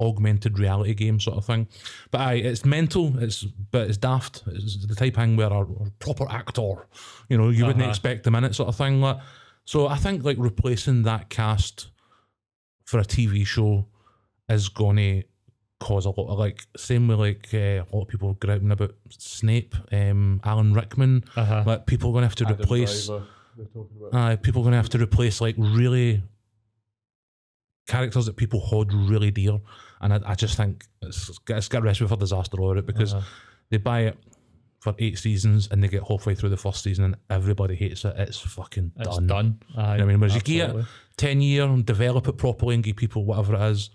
augmented 0.01 0.59
reality 0.59 0.93
game 0.93 1.19
sort 1.19 1.37
of 1.37 1.45
thing. 1.45 1.67
But 2.11 2.21
aye, 2.21 2.33
it's 2.35 2.65
mental. 2.65 3.17
It's 3.21 3.43
but 3.43 3.87
it's 3.87 3.97
daft. 3.97 4.43
It's 4.47 4.85
the 4.87 4.95
type 4.95 5.13
of 5.17 5.23
thing 5.23 5.35
where 5.37 5.51
a, 5.51 5.61
a 5.61 5.91
proper 5.99 6.27
actor, 6.29 6.87
you 7.29 7.37
know, 7.37 7.49
you 7.49 7.65
wouldn't 7.65 7.81
Uh-huh. 7.83 7.89
expect 7.91 8.23
them 8.23 8.35
in 8.35 8.43
it, 8.43 8.55
sort 8.55 8.69
of 8.69 8.75
thing. 8.75 8.99
Like, 9.01 9.17
so 9.65 9.87
I 9.87 9.97
think 9.97 10.23
like 10.23 10.37
replacing 10.39 11.03
that 11.03 11.29
cast 11.29 11.87
for 12.85 12.99
a 12.99 13.03
TV 13.05 13.45
show 13.45 13.85
is 14.49 14.69
going 14.69 14.97
to 14.97 15.23
cause 15.79 16.05
a 16.05 16.09
lot 16.09 16.27
of 16.31 16.39
like 16.39 16.65
same 16.77 17.07
way 17.07 17.15
like 17.15 17.49
uh, 17.53 17.57
a 17.83 17.87
lot 17.91 18.03
of 18.03 18.07
people 18.07 18.33
griping 18.35 18.71
about 18.71 18.93
Snape, 19.09 19.75
um, 19.91 20.39
Alan 20.43 20.73
Rickman. 20.73 21.23
Uh-huh. 21.35 21.63
Like 21.65 21.85
people 21.85 22.09
are 22.09 22.13
going 22.13 22.21
to 22.23 22.27
have 22.27 22.35
to 22.35 22.45
Adam 22.45 22.59
replace. 22.61 23.07
Driver, 23.07 23.25
they're 23.55 23.65
talking 23.67 23.97
about. 23.99 24.13
Uh, 24.33 24.35
people 24.37 24.61
are 24.61 24.65
going 24.65 24.71
to 24.73 24.77
have 24.77 24.89
to 24.89 24.97
replace 24.99 25.41
like 25.41 25.55
really 25.57 26.21
characters 27.87 28.25
that 28.25 28.35
people 28.35 28.59
hold 28.59 28.93
really 28.93 29.31
dear, 29.31 29.59
and 30.01 30.13
I, 30.13 30.19
I 30.25 30.35
just 30.35 30.57
think 30.57 30.85
it's, 31.01 31.29
it's 31.49 31.67
got 31.67 31.81
a 31.83 31.85
recipe 31.85 32.07
for 32.07 32.17
disaster 32.17 32.61
over 32.61 32.77
it 32.77 32.85
because 32.85 33.13
Uh-huh. 33.13 33.25
they 33.69 33.77
buy 33.77 34.01
it 34.01 34.17
for 34.79 34.93
eight 34.99 35.17
seasons 35.17 35.67
and 35.71 35.83
they 35.83 35.87
get 35.87 36.03
halfway 36.03 36.35
through 36.35 36.49
the 36.49 36.57
first 36.57 36.83
season 36.83 37.05
and 37.05 37.15
everybody 37.29 37.75
hates 37.75 38.05
it. 38.05 38.13
It's 38.17 38.39
fucking 38.39 38.91
It's 38.99 39.15
done. 39.17 39.27
done. 39.27 39.59
Aye, 39.75 39.93
You 39.93 39.97
know 39.97 40.03
I 40.03 40.07
mean, 40.07 40.19
whereas 40.19 40.35
you 40.35 40.41
get 40.41 40.61
absolutely. 40.65 40.81
it 40.83 40.87
ten 41.17 41.41
year 41.41 41.63
and 41.63 41.85
develop 41.85 42.27
it 42.27 42.37
properly 42.37 42.75
and 42.75 42.83
give 42.83 42.95
people 42.95 43.25
whatever 43.25 43.55
it 43.55 43.61
is. 43.71 43.89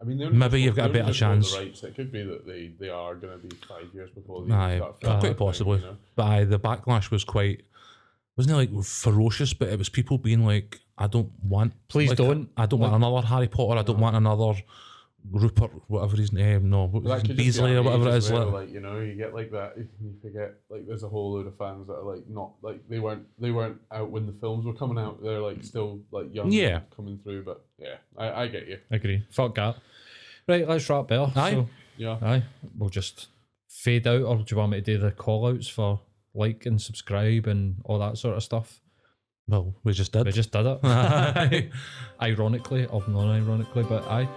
I 0.00 0.04
mean, 0.04 0.36
Maybe 0.38 0.60
you've 0.60 0.76
got 0.76 0.90
a 0.90 0.92
better 0.92 1.14
chance. 1.14 1.56
Rights. 1.56 1.82
It 1.82 1.94
could 1.94 2.12
be 2.12 2.24
that 2.24 2.46
they, 2.46 2.72
they 2.78 2.90
are 2.90 3.14
going 3.14 3.40
to 3.40 3.46
be 3.46 3.56
five 3.66 3.88
years 3.94 4.10
before 4.10 4.44
they 4.44 4.52
Aye, 4.52 4.76
start 4.76 5.20
quite 5.20 5.36
possibly. 5.38 5.78
You 5.78 5.84
know? 5.86 5.96
But 6.14 6.22
aye, 6.24 6.44
the 6.44 6.58
backlash 6.60 7.10
was 7.10 7.24
quite 7.24 7.62
wasn't 8.36 8.54
it 8.58 8.72
like 8.74 8.84
ferocious, 8.84 9.54
but 9.54 9.68
it 9.68 9.78
was 9.78 9.88
people 9.88 10.18
being 10.18 10.44
like, 10.44 10.80
I 10.98 11.06
don't 11.06 11.30
want 11.42 11.72
Please 11.88 12.10
like, 12.10 12.18
don't. 12.18 12.48
I 12.56 12.66
don't 12.66 12.80
want 12.80 12.94
another 12.94 13.26
Harry 13.26 13.48
Potter, 13.48 13.78
I 13.78 13.82
don't 13.82 13.98
want 13.98 14.16
another 14.16 14.60
Rupert, 15.30 15.70
whatever 15.88 16.16
his 16.18 16.32
name, 16.34 16.68
no, 16.68 16.84
what 16.84 17.02
But 17.02 17.08
that 17.08 17.14
was 17.14 17.22
could 17.22 17.30
it, 17.30 17.34
just 17.34 17.38
be 17.38 17.44
Beasley 17.44 17.76
or 17.76 17.82
whatever 17.82 18.08
it 18.08 18.12
age 18.12 18.18
is. 18.18 18.26
as 18.26 18.32
well, 18.32 18.44
Like, 18.46 18.54
like 18.66 18.72
you 18.74 18.80
know, 18.80 19.00
you 19.00 19.14
get 19.14 19.34
like 19.34 19.50
that. 19.52 19.72
You 19.78 19.88
forget 20.20 20.54
like 20.68 20.86
there's 20.86 21.02
a 21.02 21.08
whole 21.08 21.32
load 21.32 21.46
of 21.46 21.56
fans 21.56 21.86
that 21.86 21.94
are 21.94 22.02
like 22.14 22.28
not 22.28 22.52
like 22.60 22.86
they 22.90 22.98
weren't 22.98 23.24
they 23.38 23.50
weren't 23.50 23.80
out 23.90 24.10
when 24.10 24.26
the 24.26 24.34
films 24.34 24.66
were 24.66 24.74
coming 24.74 25.02
out. 25.02 25.22
They're 25.22 25.40
like 25.40 25.64
still 25.64 26.00
like 26.10 26.26
young, 26.34 26.52
Yeah. 26.52 26.80
coming 26.94 27.18
through. 27.22 27.44
But 27.44 27.64
yeah, 27.78 27.96
I, 28.18 28.42
I 28.42 28.48
get 28.48 28.68
you. 28.68 28.78
Agree. 28.90 29.24
Fuck 29.30 29.54
that. 29.54 29.76
Right, 30.46 30.68
let's 30.68 30.90
wrap 30.90 31.08
there. 31.08 31.20
Aye. 31.34 31.50
So, 31.52 31.68
Yeah, 31.96 32.18
aye. 32.20 32.42
We'll 32.76 32.90
just 32.90 33.28
fade 33.66 34.06
out, 34.06 34.20
or 34.22 34.36
do 34.36 34.44
you 34.50 34.56
want 34.58 34.72
me 34.72 34.82
to 34.82 34.84
do 34.84 34.98
the 34.98 35.10
call 35.10 35.46
outs 35.46 35.68
for 35.68 36.00
like 36.34 36.66
and 36.66 36.80
subscribe 36.80 37.46
and 37.46 37.76
all 37.84 37.98
that 37.98 38.18
sort 38.18 38.36
of 38.36 38.42
stuff? 38.42 38.80
well, 39.46 39.74
we 39.84 39.92
just 39.92 40.12
did. 40.12 40.26
We 40.26 40.32
just 40.32 40.52
did 40.52 40.66
it. 40.66 41.72
Ironically, 42.22 42.86
or 42.86 43.02
non 43.08 43.28
ironically, 43.28 43.84
but. 43.84 44.04
I 44.04 44.28